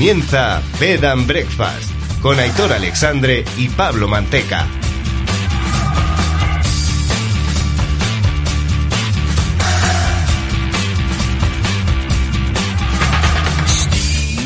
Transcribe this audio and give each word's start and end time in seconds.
Comienza 0.00 0.62
Bed 0.80 1.04
Breakfast 1.26 1.92
con 2.22 2.38
Aitor 2.38 2.72
Alexandre 2.72 3.44
y 3.58 3.68
Pablo 3.68 4.08
Manteca. 4.08 4.66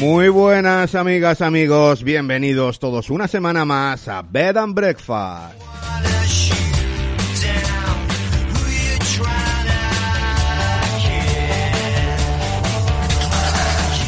Muy 0.00 0.28
buenas 0.28 0.96
amigas, 0.96 1.40
amigos, 1.40 2.02
bienvenidos 2.02 2.80
todos 2.80 3.08
una 3.08 3.28
semana 3.28 3.64
más 3.64 4.08
a 4.08 4.22
Bed 4.22 4.56
Breakfast. 4.66 5.73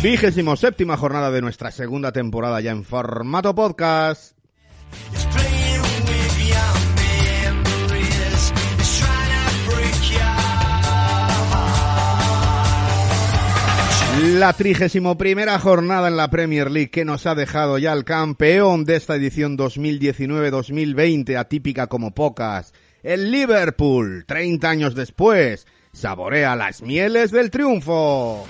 Vigésimo 0.02 0.56
séptima 0.56 0.96
jornada 0.96 1.30
de 1.30 1.40
nuestra 1.40 1.70
segunda 1.70 2.12
temporada 2.12 2.60
ya 2.60 2.70
en 2.70 2.84
formato 2.84 3.54
podcast. 3.54 4.36
La 14.22 14.52
trigésimo 14.52 15.18
primera 15.18 15.58
jornada 15.58 16.08
en 16.08 16.16
la 16.16 16.30
Premier 16.30 16.70
League 16.70 16.90
que 16.90 17.04
nos 17.04 17.26
ha 17.26 17.34
dejado 17.34 17.78
ya 17.78 17.92
el 17.92 18.04
campeón 18.04 18.84
de 18.84 18.96
esta 18.96 19.16
edición 19.16 19.58
2019-2020, 19.58 21.36
atípica 21.36 21.86
como 21.86 22.14
pocas. 22.14 22.72
El 23.02 23.30
Liverpool, 23.30 24.24
30 24.26 24.68
años 24.68 24.94
después, 24.94 25.66
saborea 25.92 26.56
las 26.56 26.82
mieles 26.82 27.30
del 27.30 27.50
triunfo. 27.50 28.46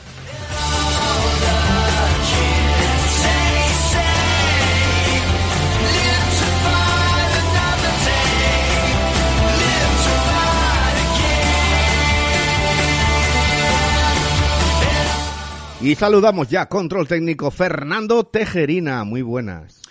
Y 15.87 15.95
saludamos 15.95 16.49
ya, 16.49 16.67
control 16.67 17.07
técnico 17.07 17.53
Fernando 17.53 18.25
Tejerina. 18.25 19.05
Muy 19.05 19.23
buenas. 19.23 19.83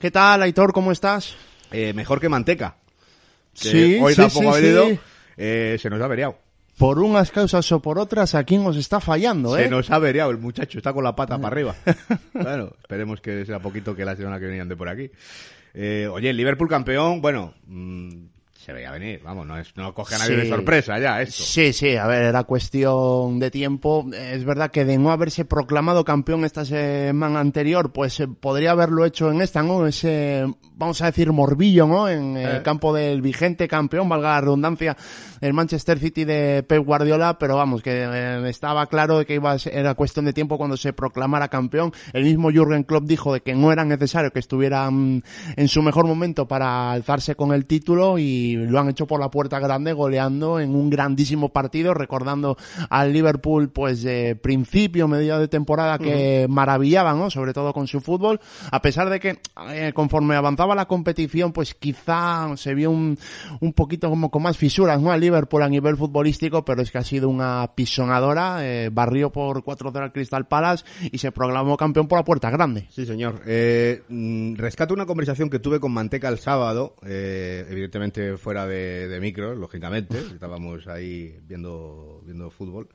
¿Qué 0.00 0.10
tal, 0.10 0.42
Aitor? 0.42 0.72
¿Cómo 0.72 0.90
estás? 0.90 1.36
Eh, 1.70 1.92
mejor 1.92 2.18
que 2.18 2.28
Manteca. 2.28 2.74
Que 3.54 3.70
Sí, 3.70 3.98
hoy 4.02 4.16
sí, 4.16 4.20
tampoco 4.20 4.50
ha 4.52 4.58
venido. 4.58 4.88
sí. 4.88 4.98
Eh, 5.36 5.76
se 5.80 5.88
nos 5.90 6.02
ha 6.02 6.06
averiado. 6.06 6.36
Por 6.76 6.98
unas 6.98 7.30
causas 7.30 7.70
o 7.70 7.78
por 7.78 8.00
otras, 8.00 8.34
aquí 8.34 8.58
nos 8.58 8.76
está 8.76 8.98
fallando, 8.98 9.56
¿eh? 9.56 9.62
Se 9.62 9.70
nos 9.70 9.92
ha 9.92 9.94
averiado 9.94 10.32
el 10.32 10.38
muchacho, 10.38 10.76
está 10.76 10.92
con 10.92 11.04
la 11.04 11.14
pata 11.14 11.38
para 11.38 11.54
arriba. 11.54 11.76
Bueno, 12.32 12.72
esperemos 12.80 13.20
que 13.20 13.46
sea 13.46 13.60
poquito 13.60 13.94
que 13.94 14.04
la 14.04 14.16
semana 14.16 14.40
que 14.40 14.46
viene 14.46 14.62
ande 14.62 14.74
por 14.74 14.88
aquí. 14.88 15.08
Eh, 15.72 16.08
oye, 16.10 16.30
el 16.30 16.36
Liverpool 16.36 16.68
campeón, 16.68 17.20
bueno, 17.20 17.54
mm, 17.68 18.24
se 18.64 18.72
veía 18.72 18.90
venir, 18.90 19.20
vamos, 19.22 19.46
no, 19.46 19.58
es, 19.58 19.76
no 19.76 19.92
coge 19.92 20.14
a 20.14 20.18
nadie 20.18 20.36
de 20.36 20.48
sorpresa 20.48 20.98
ya 20.98 21.20
esto. 21.20 21.42
Sí, 21.42 21.72
sí, 21.72 21.96
a 21.96 22.06
ver, 22.06 22.22
era 22.22 22.44
cuestión 22.44 23.38
de 23.38 23.50
tiempo. 23.50 24.06
Es 24.12 24.44
verdad 24.44 24.70
que 24.70 24.84
de 24.84 24.96
no 24.96 25.10
haberse 25.10 25.44
proclamado 25.44 26.04
campeón 26.04 26.44
esta 26.44 26.64
semana 26.64 27.40
anterior, 27.40 27.92
pues 27.92 28.18
eh, 28.20 28.28
podría 28.28 28.70
haberlo 28.70 29.04
hecho 29.04 29.30
en 29.30 29.42
esta, 29.42 29.62
¿no? 29.62 29.86
Ese, 29.86 30.44
vamos 30.76 31.02
a 31.02 31.06
decir, 31.06 31.30
morbillo, 31.32 31.86
¿no? 31.86 32.08
En 32.08 32.36
el 32.36 32.56
Eh. 32.56 32.62
campo 32.62 32.94
del 32.94 33.20
vigente 33.20 33.68
campeón, 33.68 34.08
valga 34.08 34.30
la 34.30 34.40
redundancia, 34.40 34.96
el 35.40 35.52
Manchester 35.52 35.98
City 35.98 36.24
de 36.24 36.62
Pep 36.66 36.82
Guardiola, 36.84 37.38
pero 37.38 37.56
vamos, 37.56 37.82
que 37.82 37.90
eh, 38.02 38.48
estaba 38.48 38.86
claro 38.86 39.18
de 39.18 39.26
que 39.26 39.34
iba 39.34 39.52
a 39.52 39.58
ser- 39.58 39.74
era 39.76 39.94
cuestión 39.94 40.24
de 40.24 40.32
tiempo 40.32 40.56
cuando 40.56 40.76
se 40.76 40.92
proclamara 40.94 41.48
campeón. 41.48 41.92
El 42.12 42.24
mismo 42.24 42.50
Jürgen 42.50 42.84
Klopp 42.84 43.04
dijo 43.04 43.32
de 43.34 43.40
que 43.42 43.54
no 43.54 43.70
era 43.72 43.84
necesario 43.84 44.30
que 44.30 44.38
estuviera 44.38 44.90
mm, 44.90 45.20
en 45.56 45.68
su 45.68 45.82
mejor 45.82 46.06
momento 46.06 46.48
para 46.48 46.92
alzarse 46.92 47.34
con 47.34 47.52
el 47.52 47.66
título 47.66 48.18
y 48.18 48.53
lo 48.54 48.78
han 48.78 48.88
hecho 48.88 49.06
por 49.06 49.20
la 49.20 49.30
puerta 49.30 49.58
grande 49.58 49.92
goleando 49.92 50.60
en 50.60 50.74
un 50.74 50.90
grandísimo 50.90 51.50
partido, 51.50 51.94
recordando 51.94 52.56
al 52.90 53.12
Liverpool 53.12 53.70
pues 53.70 54.02
de 54.02 54.36
principio, 54.36 55.08
medio 55.08 55.38
de 55.38 55.48
temporada 55.48 55.98
que 55.98 56.46
maravillaba, 56.48 57.14
¿no? 57.14 57.30
Sobre 57.30 57.52
todo 57.52 57.72
con 57.72 57.86
su 57.86 58.00
fútbol, 58.00 58.40
a 58.70 58.82
pesar 58.82 59.10
de 59.10 59.20
que 59.20 59.38
eh, 59.70 59.92
conforme 59.94 60.36
avanzaba 60.36 60.74
la 60.74 60.86
competición 60.86 61.52
pues 61.52 61.74
quizá 61.74 62.56
se 62.56 62.74
vio 62.74 62.90
un, 62.90 63.18
un 63.60 63.72
poquito 63.72 64.08
como 64.08 64.30
con 64.30 64.42
más 64.42 64.56
fisuras, 64.56 65.00
¿no? 65.00 65.10
Al 65.10 65.20
Liverpool 65.20 65.62
a 65.62 65.68
nivel 65.68 65.96
futbolístico, 65.96 66.64
pero 66.64 66.82
es 66.82 66.90
que 66.90 66.98
ha 66.98 67.04
sido 67.04 67.28
una 67.28 67.72
pisonadora, 67.74 68.58
eh, 68.60 68.90
barrió 68.92 69.30
por 69.30 69.62
4-0 69.62 70.02
al 70.02 70.12
Crystal 70.12 70.46
Palace 70.46 70.84
y 71.10 71.18
se 71.18 71.32
proclamó 71.32 71.76
campeón 71.76 72.08
por 72.08 72.18
la 72.18 72.24
puerta 72.24 72.50
grande. 72.50 72.86
Sí, 72.90 73.06
señor. 73.06 73.42
Eh, 73.46 74.02
mm, 74.08 74.54
rescato 74.56 74.94
una 74.94 75.06
conversación 75.06 75.50
que 75.50 75.58
tuve 75.58 75.80
con 75.80 75.92
Manteca 75.92 76.28
el 76.28 76.38
sábado, 76.38 76.94
eh, 77.04 77.66
evidentemente 77.70 78.36
fuera 78.44 78.66
de, 78.66 79.08
de 79.08 79.20
micro, 79.20 79.54
lógicamente, 79.54 80.18
estábamos 80.34 80.86
ahí 80.86 81.40
viendo, 81.48 82.20
viendo 82.26 82.50
fútbol, 82.50 82.88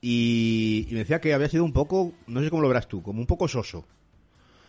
y, 0.00 0.86
y 0.88 0.92
me 0.92 1.00
decía 1.00 1.20
que 1.20 1.34
había 1.34 1.48
sido 1.48 1.64
un 1.64 1.72
poco, 1.74 2.14
no 2.26 2.42
sé 2.42 2.48
cómo 2.48 2.62
lo 2.62 2.68
verás 2.68 2.88
tú, 2.88 3.02
como 3.02 3.20
un 3.20 3.26
poco 3.26 3.46
soso. 3.46 3.84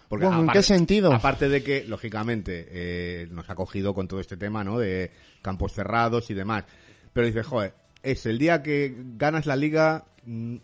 Porque 0.09 0.25
Bueno, 0.25 0.41
¿en 0.41 0.49
qué 0.49 0.63
sentido? 0.63 1.13
Aparte 1.13 1.47
de 1.49 1.63
que, 1.63 1.85
lógicamente, 1.85 2.67
eh, 2.71 3.27
nos 3.31 3.47
ha 3.49 3.55
cogido 3.55 3.93
con 3.93 4.07
todo 4.07 4.19
este 4.19 4.37
tema, 4.37 4.63
¿no? 4.63 4.79
De 4.79 5.11
campos 5.43 5.71
cerrados 5.71 6.31
y 6.31 6.33
demás. 6.33 6.65
Pero 7.13 7.27
dice, 7.27 7.43
joder, 7.43 7.75
es 8.01 8.25
el 8.25 8.39
día 8.39 8.63
que 8.63 8.95
ganas 9.17 9.45
la 9.45 9.55
liga, 9.55 10.05
mm, 10.25 10.55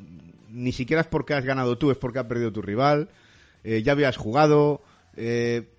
ni 0.50 0.72
siquiera 0.72 1.02
es 1.02 1.08
porque 1.08 1.36
has 1.36 1.46
ganado 1.46 1.78
tú, 1.78 1.92
es 1.92 1.98
porque 1.98 2.18
ha 2.20 2.28
perdido 2.28 2.52
tu 2.52 2.62
rival. 2.64 3.10
eh, 3.64 3.84
ya 3.84 3.92
habías 3.94 4.18
jugado. 4.18 4.82
eh, 5.16 5.70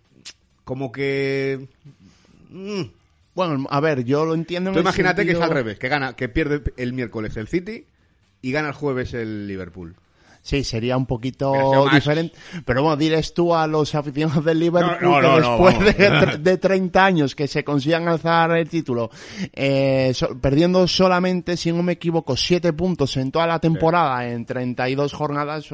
como 0.64 0.90
que. 0.90 1.68
mm. 2.50 2.82
Bueno, 3.36 3.66
a 3.70 3.78
ver, 3.80 4.02
yo 4.04 4.24
lo 4.24 4.34
entiendo 4.34 4.70
en 4.70 4.74
Tú 4.74 4.80
el 4.80 4.84
imagínate 4.84 5.24
que 5.24 5.32
es 5.32 5.40
al 5.40 5.50
revés, 5.50 5.78
que 5.78 5.88
gana, 5.88 6.16
que 6.16 6.28
pierde 6.28 6.62
el 6.76 6.92
miércoles 6.92 7.36
el 7.36 7.46
City 7.46 7.84
y 8.42 8.50
gana 8.50 8.68
el 8.68 8.74
jueves 8.74 9.14
el 9.14 9.46
Liverpool. 9.46 9.94
Sí, 10.42 10.62
sería 10.62 10.96
un 10.96 11.06
poquito 11.06 11.50
Pero 11.52 11.86
diferente. 11.92 12.36
Pero 12.64 12.80
bueno, 12.82 12.96
diles 12.96 13.34
tú 13.34 13.52
a 13.52 13.66
los 13.66 13.96
aficionados 13.96 14.44
del 14.44 14.60
Liverpool 14.60 14.96
No, 15.02 15.20
no, 15.20 15.34
que 15.34 15.40
no, 15.40 15.58
después 15.74 15.96
de, 15.98 16.38
de 16.38 16.56
30 16.58 17.04
años 17.04 17.34
que 17.34 17.48
se 17.48 17.64
consigan 17.64 18.06
alzar 18.06 18.56
el 18.56 18.68
título, 18.68 19.10
eh, 19.52 20.12
so- 20.14 20.38
perdiendo 20.40 20.86
solamente, 20.86 21.56
si 21.56 21.72
no 21.72 21.82
me 21.82 21.94
equivoco, 21.94 22.36
7 22.36 22.72
puntos 22.74 23.16
en 23.16 23.32
toda 23.32 23.48
la 23.48 23.58
temporada 23.58 24.24
en 24.28 24.46
32 24.46 25.12
jornadas, 25.12 25.68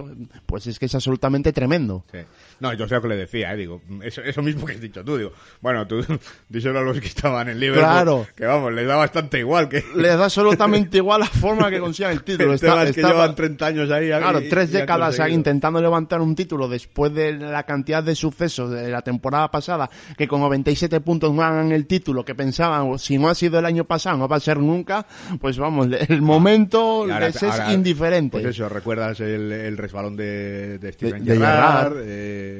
pues 0.46 0.66
es 0.66 0.78
que 0.78 0.86
es 0.86 0.94
absolutamente 0.94 1.52
tremendo. 1.52 2.06
Sí. 2.10 2.18
No, 2.62 2.72
yo 2.74 2.86
sé 2.88 2.94
lo 2.94 3.02
que 3.02 3.08
le 3.08 3.16
decía, 3.16 3.52
eh, 3.52 3.56
digo, 3.56 3.82
eso, 4.02 4.22
eso 4.22 4.40
mismo 4.40 4.64
que 4.64 4.72
has 4.74 4.80
dicho 4.80 5.04
tú, 5.04 5.16
digo, 5.18 5.32
bueno, 5.60 5.86
tú 5.86 5.96
díselo 6.48 6.78
a 6.78 6.82
los 6.82 7.00
que 7.00 7.08
estaban 7.08 7.48
en 7.48 7.58
Liverpool, 7.58 7.84
Claro. 7.84 8.26
que 8.36 8.46
vamos, 8.46 8.72
les 8.72 8.86
da 8.86 8.94
bastante 8.96 9.40
igual 9.40 9.68
que 9.68 9.82
Les 9.96 10.16
da 10.16 10.24
absolutamente 10.24 10.96
igual 10.98 11.20
la 11.20 11.26
forma 11.26 11.68
que 11.70 11.80
consigan 11.80 12.12
el 12.12 12.22
título. 12.22 12.50
el 12.50 12.54
Está- 12.54 12.84
que 12.84 12.90
está- 12.90 13.08
llevan 13.08 13.34
30 13.34 13.66
años 13.66 13.90
ahí. 13.90 14.06
Claro, 14.08 14.40
y- 14.40 14.48
tres 14.48 14.70
décadas 14.72 15.18
ahí 15.20 15.32
intentando 15.34 15.80
levantar 15.82 16.20
un 16.20 16.34
título 16.36 16.68
después 16.68 17.12
de 17.12 17.32
la 17.32 17.64
cantidad 17.64 18.02
de 18.02 18.14
sucesos 18.14 18.70
de 18.70 18.88
la 18.90 19.02
temporada 19.02 19.50
pasada, 19.50 19.90
que 20.16 20.28
con 20.28 20.40
97 20.40 21.00
puntos 21.00 21.32
no 21.32 21.40
ganan 21.42 21.72
el 21.72 21.86
título, 21.86 22.24
que 22.24 22.34
pensaban, 22.36 22.82
"Oh, 22.92 22.96
si 22.98 23.18
no 23.18 23.28
ha 23.28 23.34
sido 23.34 23.58
el 23.58 23.64
año 23.66 23.84
pasado, 23.84 24.16
no 24.18 24.28
va 24.28 24.36
a 24.36 24.40
ser 24.40 24.58
nunca, 24.58 25.04
pues 25.40 25.58
vamos, 25.58 25.88
el 26.08 26.22
momento 26.22 27.08
Y 27.08 27.10
ahora- 27.10 27.26
les 27.26 27.36
es 27.36 27.42
ahora, 27.42 27.72
indiferente. 27.72 28.38
Pues 28.40 28.54
eso, 28.54 28.68
recuerdas 28.68 29.18
el, 29.20 29.50
el 29.50 29.76
resbalón 29.76 30.14
de, 30.16 30.78
de 30.78 30.92
Steven 30.92 31.24
De- 31.24 31.32
de 31.32 31.38
Gerrard, 31.38 31.92
Gerrard. 31.94 32.06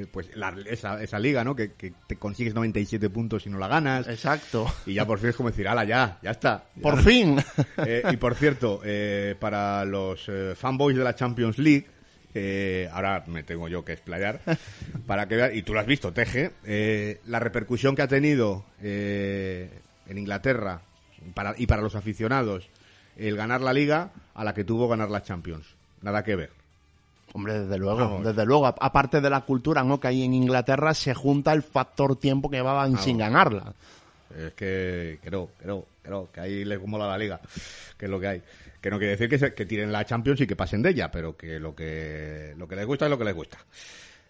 Eh, 0.00 0.06
pues 0.10 0.34
la- 0.36 0.54
esa, 0.66 1.02
esa 1.02 1.18
liga, 1.18 1.44
¿no? 1.44 1.54
Que, 1.54 1.72
que 1.72 1.92
te 2.06 2.16
consigues 2.16 2.54
97 2.54 3.10
puntos 3.10 3.46
y 3.46 3.50
no 3.50 3.58
la 3.58 3.68
ganas. 3.68 4.08
Exacto. 4.08 4.66
Y 4.86 4.94
ya 4.94 5.06
por 5.06 5.18
fin 5.18 5.30
es 5.30 5.36
como 5.36 5.50
decir, 5.50 5.68
ala, 5.68 5.84
ya, 5.84 6.18
ya 6.22 6.30
está. 6.30 6.64
Ya. 6.76 6.82
Por 6.82 7.02
fin. 7.02 7.36
Eh, 7.84 8.02
y 8.12 8.16
por 8.16 8.34
cierto, 8.34 8.80
eh, 8.84 9.34
para 9.40 9.84
los 9.84 10.24
eh, 10.28 10.54
fanboys 10.56 10.96
de 10.96 11.02
la 11.04 11.14
Champions 11.16 11.58
League, 11.58 11.86
eh, 12.34 12.88
ahora 12.92 13.24
me 13.26 13.42
tengo 13.42 13.68
yo 13.68 13.84
que 13.84 13.92
explayar, 13.92 14.40
para 15.06 15.26
que 15.28 15.36
vean, 15.36 15.56
y 15.56 15.62
tú 15.62 15.74
lo 15.74 15.80
has 15.80 15.86
visto, 15.86 16.12
Teje, 16.12 16.52
eh, 16.64 17.20
la 17.26 17.40
repercusión 17.40 17.94
que 17.96 18.02
ha 18.02 18.08
tenido 18.08 18.64
eh, 18.80 19.68
en 20.06 20.18
Inglaterra 20.18 20.82
para, 21.34 21.54
y 21.58 21.66
para 21.66 21.82
los 21.82 21.94
aficionados 21.96 22.68
el 23.16 23.36
ganar 23.36 23.60
la 23.60 23.72
liga 23.72 24.12
a 24.34 24.44
la 24.44 24.54
que 24.54 24.64
tuvo 24.64 24.88
ganar 24.88 25.10
la 25.10 25.22
Champions. 25.22 25.66
Nada 26.00 26.22
que 26.24 26.36
ver. 26.36 26.50
Hombre, 27.34 27.60
desde 27.60 27.78
luego, 27.78 27.98
Vamos. 27.98 28.24
desde 28.24 28.44
luego. 28.44 28.66
Aparte 28.66 29.20
de 29.20 29.30
la 29.30 29.40
cultura, 29.42 29.82
¿no? 29.82 29.98
Que 29.98 30.08
hay 30.08 30.22
en 30.24 30.34
Inglaterra 30.34 30.92
se 30.94 31.14
junta 31.14 31.52
el 31.52 31.62
factor 31.62 32.16
tiempo 32.16 32.50
que 32.50 32.56
llevaban 32.58 32.98
sin 32.98 33.18
ganarla. 33.18 33.72
Es 34.36 34.52
que 34.54 35.18
creo, 35.22 35.50
creo, 35.58 35.86
creo 36.02 36.28
que 36.32 36.40
ahí 36.40 36.64
les 36.64 36.80
mola 36.86 37.06
la 37.06 37.18
liga, 37.18 37.40
que 37.98 38.04
es 38.06 38.10
lo 38.10 38.18
que 38.20 38.26
hay. 38.26 38.42
Que 38.80 38.90
no 38.90 38.98
quiere 38.98 39.12
decir 39.12 39.28
que, 39.28 39.38
se- 39.38 39.54
que 39.54 39.64
tiren 39.66 39.92
la 39.92 40.04
Champions 40.04 40.40
y 40.40 40.46
que 40.46 40.56
pasen 40.56 40.82
de 40.82 40.90
ella, 40.90 41.10
pero 41.10 41.36
que 41.36 41.58
lo 41.60 41.74
que, 41.74 42.54
lo 42.58 42.66
que 42.66 42.76
les 42.76 42.84
gusta 42.86 43.04
es 43.06 43.10
lo 43.10 43.18
que 43.18 43.24
les 43.24 43.34
gusta. 43.34 43.58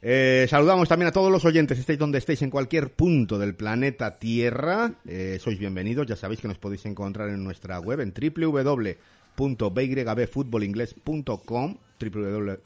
Eh, 0.04 0.46
saludamos 0.50 0.88
también 0.88 1.08
a 1.08 1.12
todos 1.12 1.30
los 1.30 1.44
oyentes, 1.44 1.78
estéis 1.78 1.98
donde 1.98 2.18
estéis, 2.18 2.42
en 2.42 2.50
cualquier 2.50 2.92
punto 2.92 3.38
del 3.38 3.54
planeta 3.54 4.18
Tierra. 4.18 4.92
Eh, 5.06 5.38
sois 5.40 5.58
bienvenidos, 5.58 6.06
ya 6.06 6.16
sabéis 6.16 6.40
que 6.40 6.48
nos 6.48 6.58
podéis 6.58 6.84
encontrar 6.86 7.28
en 7.28 7.42
nuestra 7.44 7.78
web 7.80 8.00
en 8.00 8.12
www.bygbfootballingles.com 8.12 9.21
www- 12.00 12.58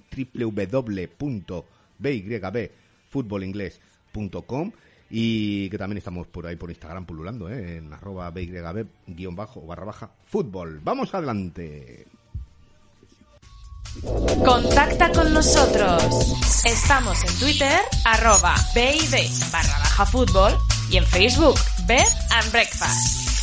bybfutbolinglés.com 1.99 4.73
y 5.09 5.71
que 5.71 5.79
también 5.79 5.99
estamos 5.99 6.27
por 6.27 6.47
ahí 6.47 6.57
por 6.57 6.71
Instagram 6.71 7.07
pululando, 7.07 7.49
¿eh? 7.49 7.77
en 7.77 7.93
arroba 7.93 8.31
byb 8.31 8.89
guion 9.07 9.37
bajo 9.37 9.65
barra 9.67 9.85
baja 9.85 10.11
fútbol. 10.25 10.81
Vamos 10.83 11.15
adelante. 11.15 12.07
Contacta 14.45 15.11
con 15.13 15.33
nosotros. 15.33 16.65
Estamos 16.65 17.23
en 17.25 17.39
Twitter, 17.39 17.79
arroba 18.05 18.55
BID 18.75 19.15
barra 19.53 19.79
baja 19.79 20.07
fútbol 20.07 20.53
y 20.91 20.97
en 20.99 21.05
Facebook, 21.05 21.59
Bed 21.87 22.05
and 22.31 22.53
Breakfast. 22.53 23.36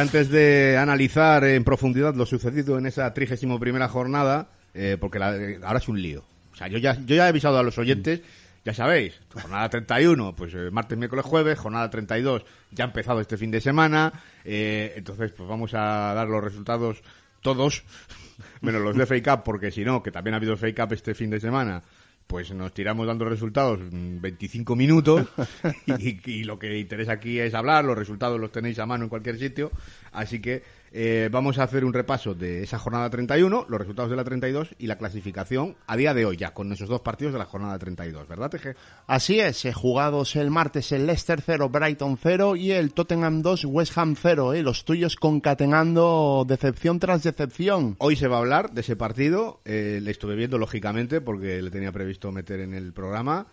Antes 0.00 0.28
de 0.30 0.76
analizar 0.78 1.44
en 1.44 1.64
profundidad 1.64 2.14
lo 2.14 2.26
sucedido 2.26 2.78
en 2.78 2.86
esa 2.86 3.12
trigésimo 3.14 3.58
primera 3.60 3.88
jornada, 3.88 4.48
eh, 4.74 4.96
porque 5.00 5.18
la- 5.18 5.36
eh, 5.36 5.60
ahora 5.62 5.78
es 5.78 5.88
un 5.88 6.00
lío. 6.00 6.24
O 6.52 6.56
sea, 6.56 6.68
yo 6.68 6.78
ya, 6.78 6.94
yo 7.06 7.14
ya 7.16 7.26
he 7.26 7.28
avisado 7.28 7.58
a 7.58 7.62
los 7.62 7.78
oyentes, 7.78 8.20
ya 8.64 8.74
sabéis, 8.74 9.18
jornada 9.32 9.68
31, 9.70 10.34
pues 10.36 10.52
eh, 10.54 10.70
martes, 10.70 10.98
miércoles, 10.98 11.24
jueves, 11.24 11.58
jornada 11.58 11.88
32 11.90 12.44
ya 12.72 12.84
ha 12.84 12.88
empezado 12.88 13.20
este 13.20 13.36
fin 13.38 13.50
de 13.50 13.60
semana, 13.60 14.12
eh, 14.44 14.92
entonces 14.96 15.32
pues 15.32 15.48
vamos 15.48 15.72
a 15.74 16.12
dar 16.14 16.28
los 16.28 16.42
resultados 16.44 17.02
todos, 17.40 17.84
menos 18.60 18.82
los 18.82 18.96
de 18.96 19.06
FA 19.06 19.36
Cup, 19.36 19.44
porque 19.44 19.70
si 19.70 19.84
no, 19.84 20.02
que 20.02 20.10
también 20.10 20.34
ha 20.34 20.36
habido 20.36 20.56
FA 20.56 20.74
Cup 20.74 20.92
este 20.92 21.14
fin 21.14 21.30
de 21.30 21.40
semana, 21.40 21.82
pues 22.30 22.52
nos 22.54 22.72
tiramos 22.72 23.08
dando 23.08 23.28
resultados 23.28 23.80
mm, 23.80 24.20
25 24.20 24.76
minutos 24.76 25.26
y, 25.98 26.30
y 26.30 26.44
lo 26.44 26.60
que 26.60 26.78
interesa 26.78 27.12
aquí 27.14 27.40
es 27.40 27.54
hablar, 27.54 27.84
los 27.84 27.98
resultados 27.98 28.38
los 28.38 28.52
tenéis 28.52 28.78
a 28.78 28.86
mano 28.86 29.02
en 29.02 29.10
cualquier 29.10 29.36
sitio, 29.36 29.72
así 30.12 30.40
que 30.40 30.62
eh, 30.92 31.28
vamos 31.30 31.58
a 31.58 31.62
hacer 31.62 31.84
un 31.84 31.92
repaso 31.92 32.34
de 32.34 32.62
esa 32.62 32.78
jornada 32.78 33.08
31, 33.10 33.66
los 33.68 33.80
resultados 33.80 34.10
de 34.10 34.16
la 34.16 34.24
32 34.24 34.74
y 34.78 34.86
la 34.86 34.98
clasificación 34.98 35.76
a 35.86 35.96
día 35.96 36.14
de 36.14 36.26
hoy 36.26 36.36
ya, 36.36 36.52
con 36.52 36.72
esos 36.72 36.88
dos 36.88 37.00
partidos 37.00 37.32
de 37.32 37.38
la 37.38 37.44
jornada 37.44 37.78
32, 37.78 38.26
¿verdad, 38.26 38.50
Teje? 38.50 38.74
Así 39.06 39.38
es, 39.40 39.64
eh, 39.64 39.72
jugados 39.72 40.34
el 40.36 40.50
martes 40.50 40.90
el 40.92 41.06
Leicester 41.06 41.40
0, 41.44 41.68
Brighton 41.68 42.18
0 42.20 42.56
y 42.56 42.72
el 42.72 42.92
Tottenham 42.92 43.42
2, 43.42 43.66
West 43.66 43.96
Ham 43.96 44.16
0, 44.20 44.54
eh, 44.54 44.62
los 44.62 44.84
tuyos 44.84 45.16
concatenando 45.16 46.44
decepción 46.46 46.98
tras 46.98 47.22
decepción. 47.22 47.96
Hoy 47.98 48.16
se 48.16 48.28
va 48.28 48.36
a 48.36 48.40
hablar 48.40 48.72
de 48.72 48.80
ese 48.80 48.96
partido, 48.96 49.60
eh, 49.64 50.00
le 50.02 50.10
estuve 50.10 50.34
viendo 50.34 50.58
lógicamente 50.58 51.20
porque 51.20 51.62
le 51.62 51.70
tenía 51.70 51.92
previsto 51.92 52.32
meter 52.32 52.60
en 52.60 52.74
el 52.74 52.92
programa 52.92 53.46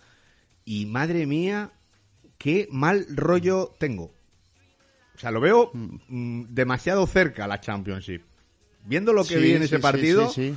y 0.66 0.86
madre 0.86 1.26
mía, 1.26 1.72
qué 2.38 2.68
mal 2.72 3.06
rollo 3.10 3.76
tengo. 3.78 4.17
O 5.18 5.20
sea, 5.20 5.32
lo 5.32 5.42
veo 5.42 5.72
mm, 5.74 6.44
demasiado 6.50 7.06
cerca 7.08 7.48
la 7.48 7.60
Championship. 7.60 8.22
Viendo 8.86 9.12
lo 9.14 9.24
que 9.24 9.36
Sí, 9.36 9.42
vi 9.42 9.52
en 9.54 9.60
sí, 9.60 9.66
ese 9.66 9.80
partido, 9.80 10.30
sí. 10.30 10.56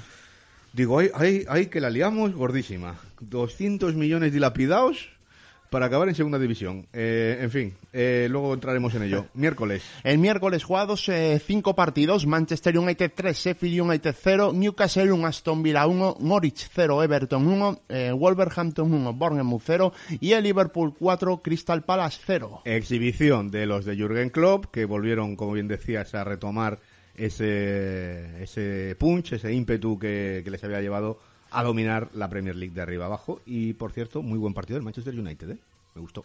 digo, 0.74 0.98
ay, 0.98 1.10
ay, 1.14 1.44
ay, 1.48 1.66
que 1.66 1.80
la 1.80 1.88
liamos 1.90 2.34
gordísima. 2.34 2.98
200 3.20 3.94
millones 3.94 4.32
dilapidados 4.32 5.08
para 5.70 5.86
acabar 5.86 6.08
en 6.08 6.14
segunda 6.14 6.38
división. 6.38 6.86
Eh, 6.92 7.38
en 7.40 7.50
fin, 7.50 7.74
eh, 7.92 8.26
luego 8.28 8.52
entraremos 8.52 8.94
en 8.94 9.04
ello. 9.04 9.26
Miércoles. 9.34 9.82
El 10.02 10.18
miércoles 10.18 10.64
jugados 10.64 11.08
eh, 11.08 11.40
cinco 11.44 11.74
partidos, 11.74 12.26
Manchester 12.26 12.76
United 12.76 13.12
3, 13.14 13.36
Sheffield 13.36 13.80
United 13.80 14.14
0, 14.20 14.52
Newcastle 14.54 15.12
1, 15.12 15.26
Aston 15.26 15.62
Villa 15.62 15.86
1, 15.86 16.16
Norwich 16.20 16.68
0, 16.74 17.02
Everton 17.02 17.46
1, 17.46 17.82
eh, 17.88 18.12
Wolverhampton 18.12 18.92
1, 18.92 19.12
Bournemouth 19.14 19.62
0 19.64 19.92
y 20.20 20.32
el 20.32 20.42
Liverpool 20.42 20.94
4, 20.98 21.40
Crystal 21.42 21.84
Palace 21.84 22.20
0. 22.26 22.62
exhibición 22.64 23.50
de 23.50 23.66
los 23.66 23.84
de 23.84 23.96
Jürgen 23.96 24.30
Klopp, 24.30 24.66
que 24.66 24.84
volvieron, 24.84 25.36
como 25.36 25.52
bien 25.52 25.68
decías, 25.68 26.14
a 26.14 26.24
retomar 26.24 26.80
ese, 27.14 28.42
ese 28.42 28.96
punch, 28.98 29.34
ese 29.34 29.52
ímpetu 29.52 29.98
que, 29.98 30.40
que 30.44 30.50
les 30.50 30.62
había 30.64 30.80
llevado 30.80 31.18
a 31.50 31.62
dominar 31.62 32.08
la 32.14 32.28
Premier 32.28 32.56
League 32.56 32.74
de 32.74 32.82
arriba 32.82 33.06
abajo. 33.06 33.40
Y, 33.46 33.74
por 33.74 33.92
cierto, 33.92 34.22
muy 34.22 34.38
buen 34.38 34.54
partido 34.54 34.76
del 34.76 34.84
Manchester 34.84 35.18
United, 35.18 35.50
¿eh? 35.50 35.58
Me 35.94 36.00
gustó. 36.00 36.24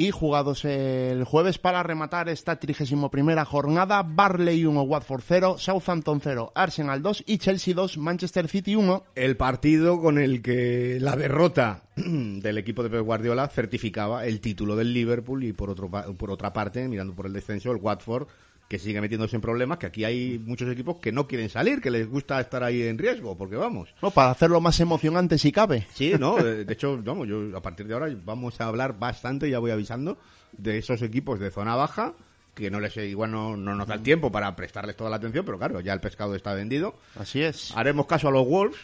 Y 0.00 0.12
jugados 0.12 0.64
el 0.64 1.24
jueves 1.24 1.58
para 1.58 1.82
rematar 1.82 2.28
esta 2.28 2.54
31 2.54 3.10
primera 3.10 3.44
jornada, 3.44 4.04
Barley 4.04 4.64
1, 4.64 4.82
Watford 4.82 5.22
0, 5.26 5.56
Southampton 5.58 6.20
0, 6.22 6.52
Arsenal 6.54 7.02
2 7.02 7.24
y 7.26 7.38
Chelsea 7.38 7.74
2, 7.74 7.98
Manchester 7.98 8.46
City 8.46 8.76
1. 8.76 9.02
El 9.16 9.36
partido 9.36 10.00
con 10.00 10.18
el 10.18 10.40
que 10.40 10.98
la 11.00 11.16
derrota 11.16 11.82
del 11.96 12.58
equipo 12.58 12.84
de 12.84 12.90
Pep 12.90 13.04
Guardiola 13.04 13.48
certificaba 13.48 14.24
el 14.24 14.40
título 14.40 14.76
del 14.76 14.94
Liverpool 14.94 15.42
y 15.42 15.52
por 15.52 15.68
otro 15.68 15.90
por 15.90 16.30
otra 16.30 16.52
parte, 16.52 16.86
mirando 16.86 17.16
por 17.16 17.26
el 17.26 17.32
descenso, 17.32 17.72
el 17.72 17.78
Watford 17.78 18.28
que 18.68 18.78
sigue 18.78 19.00
metiéndose 19.00 19.34
en 19.34 19.40
problemas, 19.40 19.78
que 19.78 19.86
aquí 19.86 20.04
hay 20.04 20.38
muchos 20.38 20.70
equipos 20.70 20.98
que 20.98 21.10
no 21.10 21.26
quieren 21.26 21.48
salir, 21.48 21.80
que 21.80 21.90
les 21.90 22.08
gusta 22.08 22.38
estar 22.38 22.62
ahí 22.62 22.82
en 22.82 22.98
riesgo, 22.98 23.36
porque 23.36 23.56
vamos. 23.56 23.88
No, 24.02 24.10
para 24.10 24.30
hacerlo 24.30 24.60
más 24.60 24.78
emocionante 24.78 25.38
si 25.38 25.50
cabe. 25.50 25.86
Sí, 25.94 26.12
no, 26.18 26.36
de 26.36 26.66
de 26.66 26.72
hecho, 26.74 27.00
vamos, 27.02 27.26
yo 27.26 27.56
a 27.56 27.62
partir 27.62 27.86
de 27.86 27.94
ahora 27.94 28.14
vamos 28.24 28.60
a 28.60 28.66
hablar 28.66 28.98
bastante, 28.98 29.48
ya 29.48 29.58
voy 29.58 29.70
avisando, 29.70 30.18
de 30.52 30.76
esos 30.76 31.00
equipos 31.00 31.40
de 31.40 31.50
zona 31.50 31.76
baja, 31.76 32.12
que 32.54 32.70
no 32.70 32.78
les 32.78 32.94
igual 32.98 33.30
no, 33.30 33.56
no 33.56 33.74
nos 33.74 33.86
da 33.86 33.94
el 33.94 34.02
tiempo 34.02 34.30
para 34.30 34.54
prestarles 34.54 34.96
toda 34.96 35.08
la 35.08 35.16
atención, 35.16 35.46
pero 35.46 35.56
claro, 35.56 35.80
ya 35.80 35.94
el 35.94 36.00
pescado 36.00 36.34
está 36.34 36.52
vendido. 36.52 36.94
Así 37.16 37.40
es. 37.40 37.72
Haremos 37.74 38.06
caso 38.06 38.28
a 38.28 38.30
los 38.32 38.46
Wolves 38.46 38.78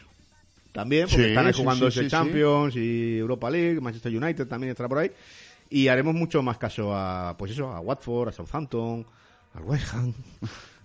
también, 0.73 1.09
porque 1.09 1.25
Sí, 1.25 1.29
están 1.29 1.53
sí, 1.53 1.61
jugando 1.61 1.91
sí, 1.91 2.01
ese 2.01 2.09
Champions 2.09 2.75
y 2.77 3.19
Europa 3.19 3.51
League, 3.51 3.81
Manchester 3.81 4.17
United 4.17 4.47
también 4.47 4.71
estará 4.71 4.89
por 4.89 4.99
ahí. 4.99 5.11
Y 5.69 5.89
haremos 5.89 6.15
mucho 6.15 6.43
más 6.43 6.57
caso 6.57 6.95
a, 6.95 7.37
pues 7.37 7.53
eso, 7.53 7.69
a 7.69 7.81
Watford, 7.81 8.29
a 8.29 8.33
Southampton, 8.33 9.05
al 9.55 9.63
West 9.63 9.95
Ham, 9.95 10.13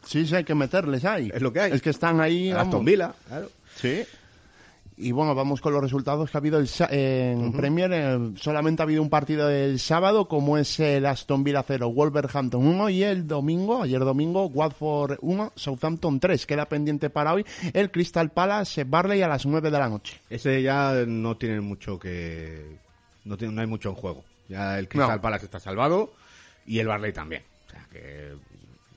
Sí, 0.06 0.26
sí, 0.26 0.34
hay 0.36 0.44
que 0.44 0.56
meterles 0.56 1.06
ahí. 1.06 1.30
Es 1.34 1.42
lo 1.42 1.52
que 1.54 1.60
hay. 1.60 1.72
Es 1.72 1.82
que 1.82 1.90
están 1.92 2.20
ahí. 2.22 2.50
a. 2.52 2.62
Aston 2.62 2.84
Villa, 2.86 3.14
claro. 3.28 3.50
Sí. 3.76 4.04
Y 5.02 5.12
bueno, 5.14 5.34
vamos 5.34 5.62
con 5.62 5.72
los 5.72 5.82
resultados 5.82 6.30
que 6.30 6.36
ha 6.38 6.40
habido 6.40 6.58
el 6.60 6.68
sa- 6.68 6.90
en 6.92 7.54
Premier. 7.54 7.90
eh, 7.94 8.32
solamente 8.36 8.82
ha 8.82 8.84
habido 8.86 9.02
un 9.02 9.10
partido 9.10 9.50
el 9.50 9.80
sábado, 9.80 10.28
como 10.28 10.58
es 10.58 10.78
el 10.82 11.06
Aston 11.06 11.44
Villa 11.44 11.64
0, 11.66 11.90
Wolverhampton 11.92 12.66
1, 12.68 12.90
y 12.90 13.04
el 13.04 13.26
domingo, 13.26 13.84
ayer 13.84 14.00
domingo, 14.02 14.48
Watford 14.48 15.18
1, 15.22 15.54
Southampton 15.56 16.20
3. 16.20 16.46
Queda 16.46 16.66
pendiente 16.68 17.10
para 17.10 17.34
hoy 17.34 17.46
el 17.72 17.92
Crystal 17.92 18.30
Palace 18.32 18.84
Barley 18.84 19.22
a 19.22 19.30
las 19.30 19.46
9 19.46 19.72
de 19.72 19.78
la 19.80 19.88
noche. 19.88 20.20
Ese 20.30 20.62
ya 20.62 21.06
no 21.08 21.38
tiene 21.38 21.62
mucho 21.62 21.98
que... 21.98 22.78
No, 23.24 23.38
tiene, 23.38 23.54
no 23.54 23.62
hay 23.62 23.68
mucho 23.68 23.90
en 23.90 23.96
juego. 23.96 24.26
Ya 24.50 24.80
el 24.80 24.90
Crystal 24.90 25.16
No. 25.18 25.22
Palace 25.22 25.46
está 25.46 25.60
salvado 25.62 26.12
y 26.66 26.80
el 26.80 26.88
Barley 26.88 27.14
también. 27.14 27.44
O 27.68 27.72
sea 27.72 27.88
que 27.90 28.34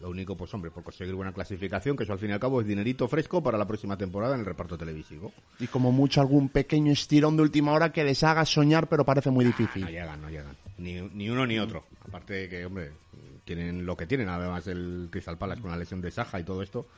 lo 0.03 0.11
único, 0.11 0.37
pues 0.37 0.53
hombre, 0.53 0.73
por 0.73 0.83
conseguir 0.83 1.15
buena 1.15 1.33
clasificación, 1.33 1.97
que 1.97 2.03
eso 2.03 2.13
al 2.13 2.19
fin 2.19 2.31
y 2.31 2.33
al 2.33 2.41
cabo 2.41 2.61
es 2.61 2.67
dinerito 2.67 3.07
fresco 3.07 3.41
para 3.41 3.57
la 3.57 3.69
próxima 3.69 3.97
temporada 3.97 4.35
en 4.35 4.41
el 4.41 4.47
reparto 4.47 4.77
televisivo. 4.77 5.33
Y 5.61 5.69
como 5.69 5.93
mucho 5.93 6.21
algún 6.21 6.49
pequeño 6.49 6.93
estirón 6.93 7.37
de 7.37 7.45
última 7.45 7.73
hora 7.73 7.93
que 7.93 8.03
les 8.03 8.25
haga 8.25 8.45
soñar, 8.45 8.89
pero 8.89 9.05
parece 9.05 9.31
muy 9.31 9.45
difícil. 9.45 9.83
No 9.83 9.91
llegan, 9.91 10.21
no 10.21 10.29
llegan. 10.29 10.57
Ni, 10.79 11.01
ni 11.01 11.31
uno 11.31 11.47
ni 11.47 11.61
otro. 11.61 11.85
Aparte 12.05 12.35
de 12.35 12.49
que, 12.49 12.67
hombre, 12.67 12.91
tienen 13.45 13.87
lo 13.87 13.97
que 13.97 14.09
tienen. 14.09 14.29
Además, 14.29 14.67
el 14.67 15.07
Crystal 15.09 15.39
Palace 15.39 15.63
con 15.63 15.71
la 15.71 15.77
lesión 15.77 16.01
de 16.01 16.11
Saja 16.11 16.41
y 16.41 16.43
todo 16.43 16.63
esto, 16.63 16.89